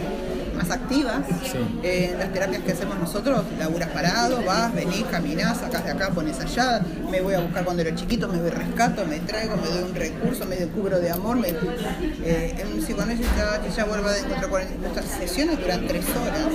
más 0.56 0.70
activas. 0.70 1.20
Sí. 1.44 1.58
Eh, 1.82 2.16
las 2.18 2.32
terapias 2.32 2.62
que 2.62 2.72
hacemos 2.72 2.98
nosotros, 2.98 3.44
laburas 3.58 3.90
parado, 3.90 4.42
vas, 4.44 4.74
venís, 4.74 5.04
caminás, 5.10 5.58
sacás 5.58 5.84
de 5.84 5.90
acá, 5.90 6.10
pones 6.10 6.40
allá, 6.40 6.80
me 7.10 7.20
voy 7.20 7.34
a 7.34 7.40
buscar 7.40 7.64
cuando 7.64 7.82
era 7.82 7.94
chiquito, 7.94 8.28
me 8.28 8.38
voy 8.38 8.50
rescato, 8.50 9.04
me 9.04 9.20
traigo, 9.20 9.56
me 9.56 9.68
doy 9.68 9.82
un 9.82 9.94
recurso, 9.94 10.46
me 10.46 10.56
cubro 10.56 10.98
de 10.98 11.10
amor. 11.10 11.36
Me, 11.36 11.48
eh, 11.48 12.56
en 12.58 12.72
un 12.72 12.80
psicoanálisis 12.80 13.26
ya, 13.36 13.60
ya 13.68 13.84
vuelvo 13.84 14.08
de 14.08 14.20
encontrar 14.20 14.48
40 14.48 14.74
nuestras 14.78 15.06
sesiones 15.06 15.60
duran 15.60 15.86
tres 15.86 16.04
horas, 16.10 16.46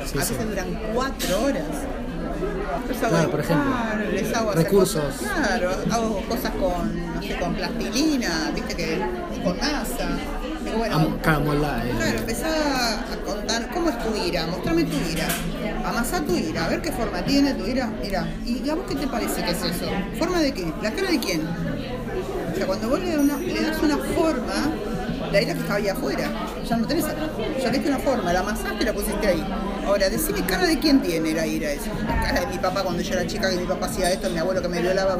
a 0.00 0.18
veces 0.18 0.48
duran 0.48 0.80
cuatro 0.94 1.44
horas. 1.44 1.64
Claro, 3.08 3.30
por 3.30 3.40
ejemplo, 3.40 3.64
dibujar, 3.64 4.06
les 4.12 4.34
hago 4.34 4.52
recursos. 4.52 5.04
cosas- 5.04 5.32
claro, 5.46 5.70
hago 5.90 6.22
cosas 6.28 6.50
con, 6.52 7.14
no 7.14 7.22
sé, 7.22 7.36
con 7.38 7.54
plastilina, 7.54 8.50
viste 8.54 8.74
que 8.74 9.00
con 9.42 9.56
masa. 9.58 10.08
Bueno, 10.76 10.96
Am- 10.96 11.18
eh, 11.84 11.92
Claro, 11.96 12.18
empezá 12.18 12.48
a 13.12 13.16
contar 13.24 13.68
cómo 13.72 13.90
es 13.90 13.98
tu 14.02 14.14
ira, 14.16 14.46
mostrame 14.46 14.84
tu 14.84 14.96
ira, 15.12 15.26
amasá 15.84 16.20
tu 16.22 16.34
ira, 16.34 16.64
a 16.64 16.68
ver 16.68 16.80
qué 16.82 16.90
forma 16.90 17.22
tiene 17.22 17.52
tu 17.54 17.66
ira. 17.66 17.90
Mira, 18.02 18.26
¿y 18.46 18.68
a 18.68 18.74
vos 18.74 18.84
qué 18.88 18.94
te 18.96 19.06
parece 19.06 19.42
que 19.44 19.50
es 19.50 19.62
eso? 19.62 19.86
¿Forma 20.18 20.40
de 20.40 20.52
qué? 20.52 20.72
¿La 20.82 20.90
cara 20.90 21.10
de 21.10 21.18
quién? 21.20 21.42
O 22.52 22.56
sea, 22.56 22.66
cuando 22.66 22.88
vos 22.88 22.98
le, 23.00 23.18
una- 23.18 23.36
le 23.36 23.62
das 23.62 23.80
una 23.82 23.98
forma, 23.98 24.54
la 25.34 25.42
ira 25.42 25.52
que 25.54 25.60
estaba 25.60 25.74
ahí 25.76 25.88
afuera, 25.88 26.30
ya 26.68 26.76
no 26.76 26.86
tenés 26.86 27.04
acá. 27.06 27.26
Ya 27.60 27.70
le 27.72 27.78
una 27.88 27.98
forma, 27.98 28.32
la 28.32 28.40
amasaste 28.40 28.82
y 28.82 28.84
la 28.86 28.92
pusiste 28.92 29.26
ahí. 29.26 29.44
Ahora, 29.84 30.08
decime 30.08 30.42
cara 30.46 30.64
de 30.66 30.78
quién 30.78 31.02
tiene 31.02 31.32
la 31.34 31.44
ira 31.46 31.70
esa. 31.72 31.90
La 32.06 32.22
cara 32.22 32.40
de 32.40 32.46
mi 32.46 32.58
papá 32.58 32.82
cuando 32.84 33.02
yo 33.02 33.14
era 33.14 33.26
chica, 33.26 33.50
que 33.50 33.56
mi 33.56 33.66
papá 33.66 33.86
hacía 33.86 34.10
esto, 34.12 34.30
mi 34.30 34.38
abuelo 34.38 34.62
que 34.62 34.68
me 34.68 34.80
violaba. 34.80 35.18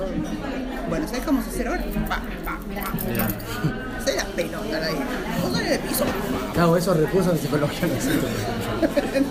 Bueno, 0.88 1.06
¿sabés 1.08 1.26
vamos 1.26 1.44
a 1.46 1.50
hacer 1.50 1.66
ahora? 1.66 1.82
Pa, 2.08 2.22
pa, 2.44 2.58
pa. 2.74 4.04
Se 4.04 4.14
la 4.16 4.24
pelota 4.24 4.78
la 4.80 4.90
ira. 4.90 5.06
Vos 5.42 5.60
en 5.60 5.66
el 5.66 5.78
piso. 5.80 6.04
Claro, 6.52 6.76
esos 6.76 6.96
recursos 6.96 7.32
de 7.34 7.38
psicología 7.40 7.88
no 7.88 7.94
existen. 7.94 9.26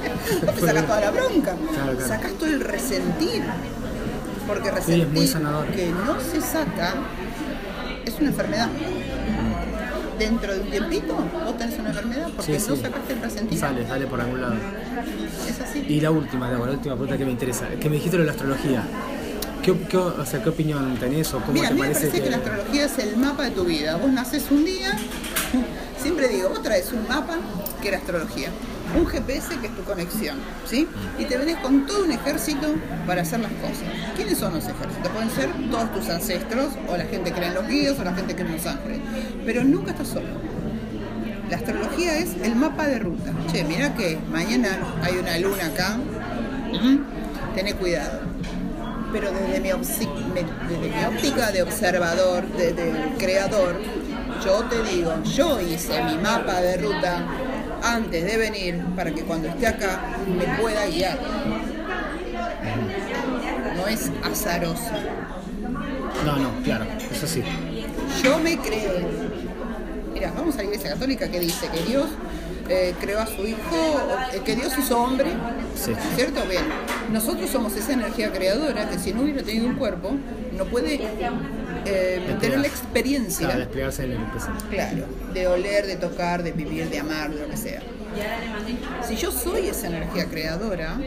Vos 0.46 0.56
te 0.56 0.62
sacás 0.66 0.86
toda 0.86 1.00
la 1.00 1.12
bronca, 1.12 1.56
Claro, 1.74 1.92
claro. 1.94 2.08
sacás 2.08 2.34
todo 2.34 2.48
el 2.50 2.60
resentir. 2.60 3.44
Porque 4.46 4.70
Sí, 4.70 4.76
es 4.76 4.76
resentir 4.88 5.28
sanador. 5.30 5.68
que 5.68 5.88
no 6.06 6.20
se 6.20 6.42
saca 6.42 6.94
es 8.06 8.20
una 8.20 8.30
enfermedad. 8.30 8.68
Dentro 10.20 10.54
de 10.54 10.60
un 10.62 10.70
tiempito 10.70 11.16
vos 11.46 11.58
tenés 11.58 11.80
una 11.80 11.90
enfermedad 11.90 12.30
porque 12.36 12.60
Sí, 12.60 12.70
no 12.70 12.76
sí. 12.76 12.82
sacaste 12.82 13.14
el 13.14 13.22
resentir. 13.22 13.60
Sale, 13.60 13.88
sale 13.88 14.06
por 14.08 14.22
algún 14.22 14.42
lado. 14.42 14.56
Es 15.50 15.60
así. 15.60 15.86
Y 15.88 16.00
la 16.02 16.12
última, 16.12 16.50
la 16.50 16.58
última 16.60 16.94
pregunta 16.96 17.18
que 17.18 17.26
me 17.26 17.32
interesa, 17.32 17.68
que 17.80 17.90
me 17.90 17.96
dijiste 17.96 18.18
lo 18.18 18.24
de 18.24 18.28
la 18.28 18.34
astrología. 18.34 18.84
¿Qué, 19.64 19.74
qué, 19.88 19.98
o 19.98 20.26
sea, 20.26 20.44
¿qué 20.44 20.50
opinión 20.50 20.98
tenés 20.98 21.34
o 21.34 21.40
cómo 21.40 21.54
Mira, 21.54 21.68
a 21.68 21.70
te 21.70 21.76
me 21.76 21.80
parece 21.82 22.10
que... 22.10 22.30
la 22.30 22.38
astrología 22.38 22.86
es 22.86 23.00
el 23.00 23.16
mapa 23.18 23.44
de 23.44 23.52
tu 23.52 23.64
vida. 23.64 23.96
Vos 23.96 24.12
nacés 24.12 24.52
un 24.52 24.66
día, 24.66 24.92
siempre 26.02 26.28
digo, 26.28 26.50
vos 26.50 26.62
traes 26.62 26.92
un 26.92 27.08
mapa 27.08 27.38
que 27.82 27.88
era 27.88 27.98
astrología, 27.98 28.50
un 28.96 29.06
GPS 29.08 29.58
que 29.60 29.68
es 29.68 29.76
tu 29.76 29.84
conexión, 29.84 30.38
¿sí? 30.66 30.88
Y 31.18 31.26
te 31.26 31.38
venés 31.38 31.58
con 31.58 31.86
todo 31.86 32.04
un 32.04 32.12
ejército 32.12 32.68
para 33.08 33.22
hacer 33.22 33.40
las 33.40 33.52
cosas. 33.54 33.84
¿Quiénes 34.16 34.38
son 34.38 34.54
los 34.54 34.64
ejércitos? 34.64 35.10
Pueden 35.12 35.30
ser 35.30 35.50
todos 35.70 35.94
tus 35.94 36.10
ancestros, 36.10 36.74
o 36.88 36.98
la 36.98 37.06
gente 37.06 37.32
que 37.32 37.38
cree 37.38 37.48
en 37.48 37.56
los 37.56 37.68
guías, 37.68 38.00
o 38.00 38.04
la 38.04 38.14
gente 38.14 38.36
que 38.36 38.44
cree 38.44 38.56
en 38.56 38.58
los 38.58 38.66
ángeles. 38.66 39.00
Pero 39.46 39.64
nunca 39.64 39.92
estás 39.92 40.08
solo. 40.08 40.28
La 41.50 41.58
astrología 41.58 42.18
es 42.18 42.36
el 42.42 42.56
mapa 42.56 42.88
de 42.88 43.00
ruta. 43.00 43.32
Che, 43.52 43.64
mira 43.64 43.94
que 43.96 44.18
mañana 44.32 44.78
hay 45.02 45.18
una 45.18 45.38
luna 45.38 45.66
acá. 45.66 45.98
Tené 47.56 47.74
cuidado. 47.76 48.22
Pero 49.12 49.32
desde 49.32 49.60
mi 49.60 49.72
óptica 49.72 51.52
de 51.52 51.62
observador, 51.62 52.48
de, 52.58 52.74
de 52.74 52.94
creador, 53.20 53.80
yo 54.44 54.64
te 54.64 54.82
digo, 54.84 55.14
yo 55.24 55.62
hice 55.62 56.04
mi 56.04 56.18
mapa 56.18 56.60
de 56.62 56.78
ruta 56.78 57.24
antes 57.84 58.24
de 58.26 58.38
venir 58.38 58.82
para 58.96 59.12
que 59.12 59.22
cuando 59.24 59.50
esté 59.50 59.68
acá 59.68 60.00
me 60.28 60.46
pueda 60.62 60.86
guiar. 60.88 61.20
No 63.76 63.88
es 63.88 64.10
azaroso. 64.24 64.92
No, 66.26 66.38
no, 66.38 66.52
claro, 66.64 66.86
eso 67.12 67.28
sí. 67.28 67.44
Yo 68.24 68.40
me 68.40 68.58
creo. 68.58 68.94
Mira, 70.14 70.32
vamos 70.36 70.56
a 70.56 70.58
la 70.60 70.64
iglesia 70.66 70.92
católica 70.92 71.30
que 71.30 71.40
dice 71.40 71.68
que 71.68 71.82
Dios 71.84 72.06
eh, 72.70 72.94
creó 73.02 73.20
a 73.20 73.26
su 73.26 73.46
hijo, 73.46 74.00
eh, 74.34 74.40
que 74.46 74.56
Dios 74.56 74.74
hizo 74.78 74.98
hombre, 75.02 75.32
Sí. 75.76 75.92
¿cierto? 76.16 76.42
Bien, 76.48 76.64
nosotros 77.12 77.50
somos 77.50 77.76
esa 77.76 77.94
energía 77.94 78.32
creadora 78.32 78.88
que 78.90 78.98
si 79.00 79.12
no 79.12 79.24
hubiera 79.24 79.44
tenido 79.44 79.68
un 79.68 79.76
cuerpo, 79.76 80.12
no 80.58 80.66
puede 80.66 81.02
eh, 81.86 82.38
tener 82.40 82.60
la 82.60 82.68
experiencia, 82.68 83.48
Para 83.48 83.60
desplegarse 83.60 84.06
en 84.06 84.12
el 84.12 84.26
presente. 84.32 84.64
claro, 84.70 85.06
de 85.34 85.48
oler, 85.48 85.88
de 85.88 85.96
tocar, 85.98 86.44
de 86.44 86.52
vivir, 86.52 86.90
de 86.90 87.00
amar, 87.00 87.34
de 87.34 87.42
lo 87.42 87.50
que 87.50 87.58
sea. 87.58 87.82
Si 89.08 89.16
yo 89.16 89.32
soy 89.32 89.68
esa 89.68 89.88
energía 89.88 90.26
creadora, 90.30 91.00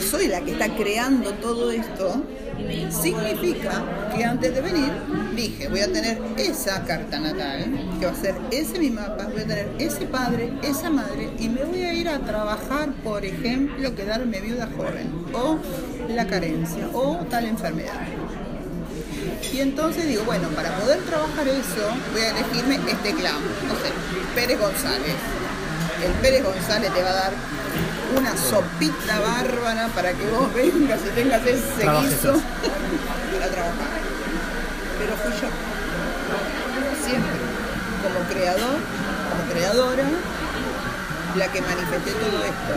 soy 0.00 0.26
la 0.28 0.40
que 0.40 0.52
está 0.52 0.68
creando 0.74 1.32
todo 1.34 1.70
esto, 1.70 2.24
significa 2.90 4.10
que 4.14 4.24
antes 4.24 4.54
de 4.54 4.60
venir 4.60 4.92
dije, 5.34 5.68
voy 5.68 5.80
a 5.80 5.92
tener 5.92 6.18
esa 6.36 6.84
carta 6.84 7.20
natal, 7.20 7.64
que 7.98 8.06
va 8.06 8.12
a 8.12 8.14
ser 8.14 8.34
ese 8.50 8.78
mi 8.78 8.90
mapa, 8.90 9.28
voy 9.32 9.42
a 9.42 9.46
tener 9.46 9.68
ese 9.78 10.06
padre, 10.06 10.52
esa 10.62 10.90
madre, 10.90 11.30
y 11.38 11.48
me 11.48 11.64
voy 11.64 11.82
a 11.82 11.94
ir 11.94 12.08
a 12.08 12.18
trabajar, 12.18 12.92
por 13.04 13.24
ejemplo, 13.24 13.94
quedarme 13.94 14.40
viuda 14.40 14.68
joven, 14.76 15.10
o 15.32 15.58
la 16.08 16.26
carencia, 16.26 16.88
o 16.92 17.16
tal 17.30 17.46
enfermedad. 17.46 18.06
Y 19.52 19.60
entonces 19.60 20.06
digo, 20.06 20.24
bueno, 20.24 20.48
para 20.50 20.70
poder 20.76 20.98
trabajar 21.00 21.48
eso, 21.48 21.88
voy 22.12 22.20
a 22.22 22.30
elegirme 22.30 22.76
este 22.76 23.14
clan, 23.14 23.40
no 23.66 23.74
sé, 23.74 23.90
Pérez 24.34 24.60
González. 24.60 25.16
El 26.04 26.12
Pérez 26.22 26.44
González 26.44 26.92
te 26.94 27.02
va 27.02 27.10
a 27.10 27.14
dar 27.14 27.32
una 28.16 28.36
sopita 28.36 29.20
bárbara 29.20 29.88
para 29.88 30.12
que 30.12 30.26
vos 30.28 30.52
vengas 30.54 31.00
y 31.06 31.14
tengas 31.14 31.42
ese 31.42 31.82
guiso 31.82 32.32
para 33.32 33.50
trabajar. 33.50 34.00
Pero 34.98 35.16
fui 35.16 35.32
yo. 35.32 35.48
Siempre. 37.04 37.32
Como 38.02 38.28
creador, 38.30 38.78
como 39.30 39.52
creadora, 39.52 40.04
la 41.36 41.52
que 41.52 41.60
manifesté 41.60 42.12
todo 42.12 42.44
esto. 42.44 42.72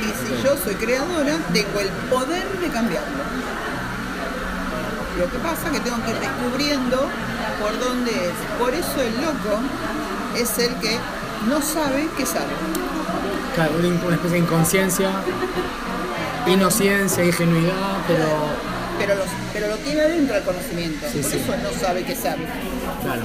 Y 0.00 0.04
si 0.26 0.42
yo 0.42 0.56
soy 0.56 0.74
creadora, 0.76 1.36
tengo 1.52 1.80
el 1.80 1.88
poder 2.08 2.48
de 2.58 2.68
cambiarlo. 2.68 3.22
Lo 5.18 5.30
que 5.30 5.38
pasa 5.38 5.66
es 5.66 5.72
que 5.72 5.80
tengo 5.80 6.02
que 6.04 6.10
ir 6.10 6.18
descubriendo 6.20 7.08
por 7.60 7.78
dónde 7.78 8.10
es. 8.10 8.32
Por 8.58 8.74
eso 8.74 9.00
el 9.02 9.14
loco 9.20 9.60
es 10.36 10.58
el 10.58 10.74
que 10.76 10.96
no 11.48 11.60
sabe 11.60 12.08
que 12.16 12.24
sabe. 12.24 12.52
Claro, 13.54 13.72
una, 13.78 14.14
especie 14.14 14.30
de 14.30 14.38
inconsciencia, 14.38 15.10
inocencia, 16.46 17.24
ingenuidad, 17.24 17.98
pero 18.08 18.24
Pero, 18.98 19.14
los, 19.16 19.26
pero 19.52 19.68
lo 19.68 19.76
tiene 19.78 20.00
adentro 20.02 20.36
el 20.36 20.42
conocimiento. 20.44 21.06
Sí, 21.12 21.18
por 21.18 21.30
sí. 21.30 21.36
eso 21.38 21.56
no 21.62 21.70
sabe 21.78 22.04
que 22.04 22.14
sabe. 22.16 22.46
claro. 23.02 23.22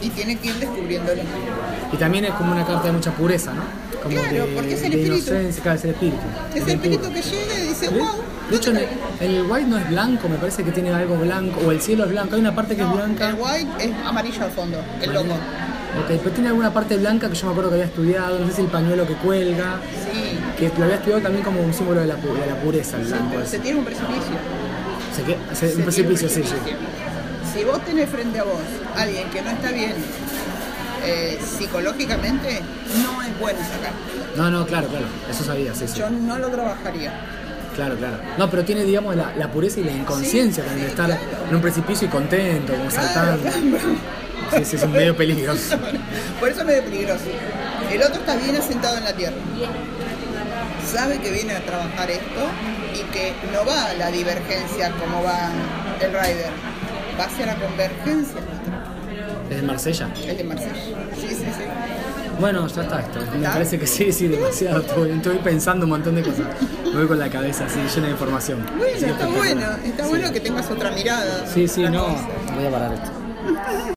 Y 0.00 0.10
tiene 0.10 0.36
que 0.38 0.48
ir 0.48 0.54
descubriéndolo. 0.56 1.22
Y 1.92 1.96
también 1.96 2.26
es 2.26 2.34
como 2.34 2.52
una 2.52 2.64
carta 2.66 2.86
de 2.88 2.92
mucha 2.92 3.10
pureza, 3.12 3.52
¿no? 3.54 3.62
Como 4.02 4.14
Claro, 4.14 4.46
de, 4.46 4.52
porque 4.54 4.74
es 4.74 4.82
el 4.82 4.92
espíritu. 4.94 5.62
claro, 5.62 5.78
es 5.78 5.84
el 5.84 5.90
espíritu. 5.90 6.18
Es 6.54 6.62
el 6.62 6.68
espíritu 6.70 7.02
puro. 7.04 7.14
que 7.14 7.22
llega 7.22 7.58
y 7.58 7.68
dice, 7.68 7.88
wow. 7.88 8.08
De 8.54 8.58
hecho, 8.60 8.70
en 8.70 8.76
el, 8.76 8.86
el 9.20 9.50
white 9.50 9.66
no 9.66 9.78
es 9.78 9.88
blanco, 9.88 10.28
me 10.28 10.36
parece 10.36 10.62
que 10.62 10.70
tiene 10.70 10.90
algo 10.94 11.16
blanco, 11.16 11.60
o 11.66 11.72
el 11.72 11.80
cielo 11.80 12.04
es 12.04 12.10
blanco, 12.10 12.36
hay 12.36 12.40
una 12.40 12.54
parte 12.54 12.76
que 12.76 12.82
es 12.82 12.88
blanca. 12.92 13.30
el 13.30 13.34
white 13.34 13.68
es 13.84 13.90
amarillo 14.06 14.44
al 14.44 14.50
fondo, 14.52 14.78
el 15.02 15.12
loco. 15.12 15.32
Ok, 15.34 16.06
pero 16.22 16.30
tiene 16.30 16.48
alguna 16.50 16.72
parte 16.72 16.96
blanca 16.96 17.28
que 17.28 17.34
yo 17.34 17.46
me 17.46 17.50
acuerdo 17.50 17.70
que 17.70 17.74
había 17.74 17.86
estudiado, 17.86 18.38
no 18.38 18.46
sé 18.46 18.52
si 18.54 18.60
el 18.62 18.68
pañuelo 18.68 19.06
que 19.08 19.14
cuelga, 19.14 19.80
Sí, 20.12 20.38
que 20.56 20.70
lo 20.78 20.84
había 20.84 20.96
estudiado 20.96 21.20
también 21.22 21.42
como 21.44 21.60
un 21.62 21.74
símbolo 21.74 22.00
de 22.00 22.06
la, 22.06 22.14
pu- 22.16 22.32
de 22.38 22.46
la 22.46 22.54
pureza, 22.60 22.96
el 22.98 23.06
blanco. 23.06 23.44
se 23.44 23.58
tiene 23.58 23.78
un 23.80 23.84
precipicio. 23.84 24.34
O 25.10 25.16
sea, 25.16 25.24
que, 25.26 25.56
Se 25.56 25.76
un 25.76 25.82
precipicio, 25.82 26.28
sí, 26.28 26.42
sí. 26.44 26.54
Si 27.58 27.64
vos 27.64 27.84
tenés 27.84 28.08
frente 28.08 28.38
a 28.38 28.44
vos 28.44 28.60
alguien 28.96 29.28
que 29.30 29.42
no 29.42 29.50
está 29.50 29.72
bien 29.72 29.94
eh, 31.04 31.38
psicológicamente, 31.58 32.60
no 33.02 33.20
es 33.22 33.38
bueno 33.40 33.58
sacar. 33.58 33.92
No, 34.36 34.48
no, 34.48 34.64
claro, 34.64 34.86
claro, 34.88 35.06
eso 35.28 35.42
sabía, 35.42 35.74
sí, 35.74 35.86
sí. 35.88 35.98
Yo 35.98 36.08
no 36.08 36.38
lo 36.38 36.48
trabajaría. 36.50 37.12
Claro, 37.74 37.96
claro. 37.96 38.18
No, 38.38 38.48
pero 38.50 38.64
tiene, 38.64 38.84
digamos, 38.84 39.16
la, 39.16 39.34
la 39.36 39.50
pureza 39.50 39.80
y 39.80 39.84
la 39.84 39.92
inconsciencia 39.92 40.62
también 40.64 40.86
de 40.86 40.90
estar 40.90 41.10
en 41.48 41.54
un 41.54 41.60
precipicio 41.60 42.06
y 42.06 42.10
contento, 42.10 42.72
como 42.74 42.90
saltando. 42.90 43.42
claro. 43.42 43.58
Sí, 44.56 44.64
sí, 44.64 44.76
es 44.76 44.82
un 44.82 44.92
medio 44.92 45.16
peligroso. 45.16 45.76
Por 46.40 46.48
eso 46.50 46.60
es 46.60 46.66
medio 46.66 46.84
peligroso. 46.84 47.24
El 47.90 48.02
otro 48.02 48.16
está 48.16 48.36
bien 48.36 48.54
asentado 48.56 48.98
en 48.98 49.04
la 49.04 49.12
tierra. 49.14 49.36
Sabe 50.92 51.18
que 51.18 51.30
viene 51.32 51.54
a 51.54 51.60
trabajar 51.64 52.10
esto 52.10 52.46
y 52.94 53.00
que 53.12 53.32
no 53.52 53.64
va 53.66 53.86
a 53.90 53.94
la 53.94 54.10
divergencia 54.10 54.90
como 54.92 55.22
va 55.24 55.50
el 56.00 56.10
rider. 56.10 56.50
Va 57.18 57.24
hacia 57.24 57.46
la 57.46 57.54
convergencia 57.56 58.40
¿Es 59.50 59.56
de 59.56 59.62
Marsella? 59.62 60.08
el 60.26 60.36
de 60.36 60.44
Marsella. 60.44 60.74
Sí, 61.20 61.28
sí, 61.28 61.36
sí. 61.36 61.64
Bueno, 62.40 62.66
ya 62.66 62.82
está 62.82 63.00
esto. 63.00 63.20
Me 63.38 63.46
parece 63.46 63.78
que 63.78 63.86
sí, 63.86 64.12
sí, 64.12 64.28
demasiado. 64.28 64.80
Estoy, 64.80 65.10
estoy 65.10 65.38
pensando 65.38 65.86
un 65.86 65.90
montón 65.90 66.14
de 66.16 66.22
cosas. 66.22 66.46
Me 66.84 66.98
voy 66.98 67.06
con 67.06 67.18
la 67.18 67.30
cabeza 67.30 67.66
así, 67.66 67.80
llena 67.94 68.06
de 68.06 68.12
información. 68.12 68.64
Bueno, 68.76 69.06
está 69.06 69.26
bueno. 69.26 69.66
Está 69.84 70.06
bueno 70.06 70.32
que 70.32 70.40
tengas 70.40 70.70
otra 70.70 70.90
mirada. 70.90 71.46
Sí, 71.46 71.66
sí, 71.68 71.82
no. 71.82 72.04
cosa. 72.04 72.28
Voy 72.54 72.66
a 72.66 72.70
parar 72.70 72.94
esto. 72.94 73.94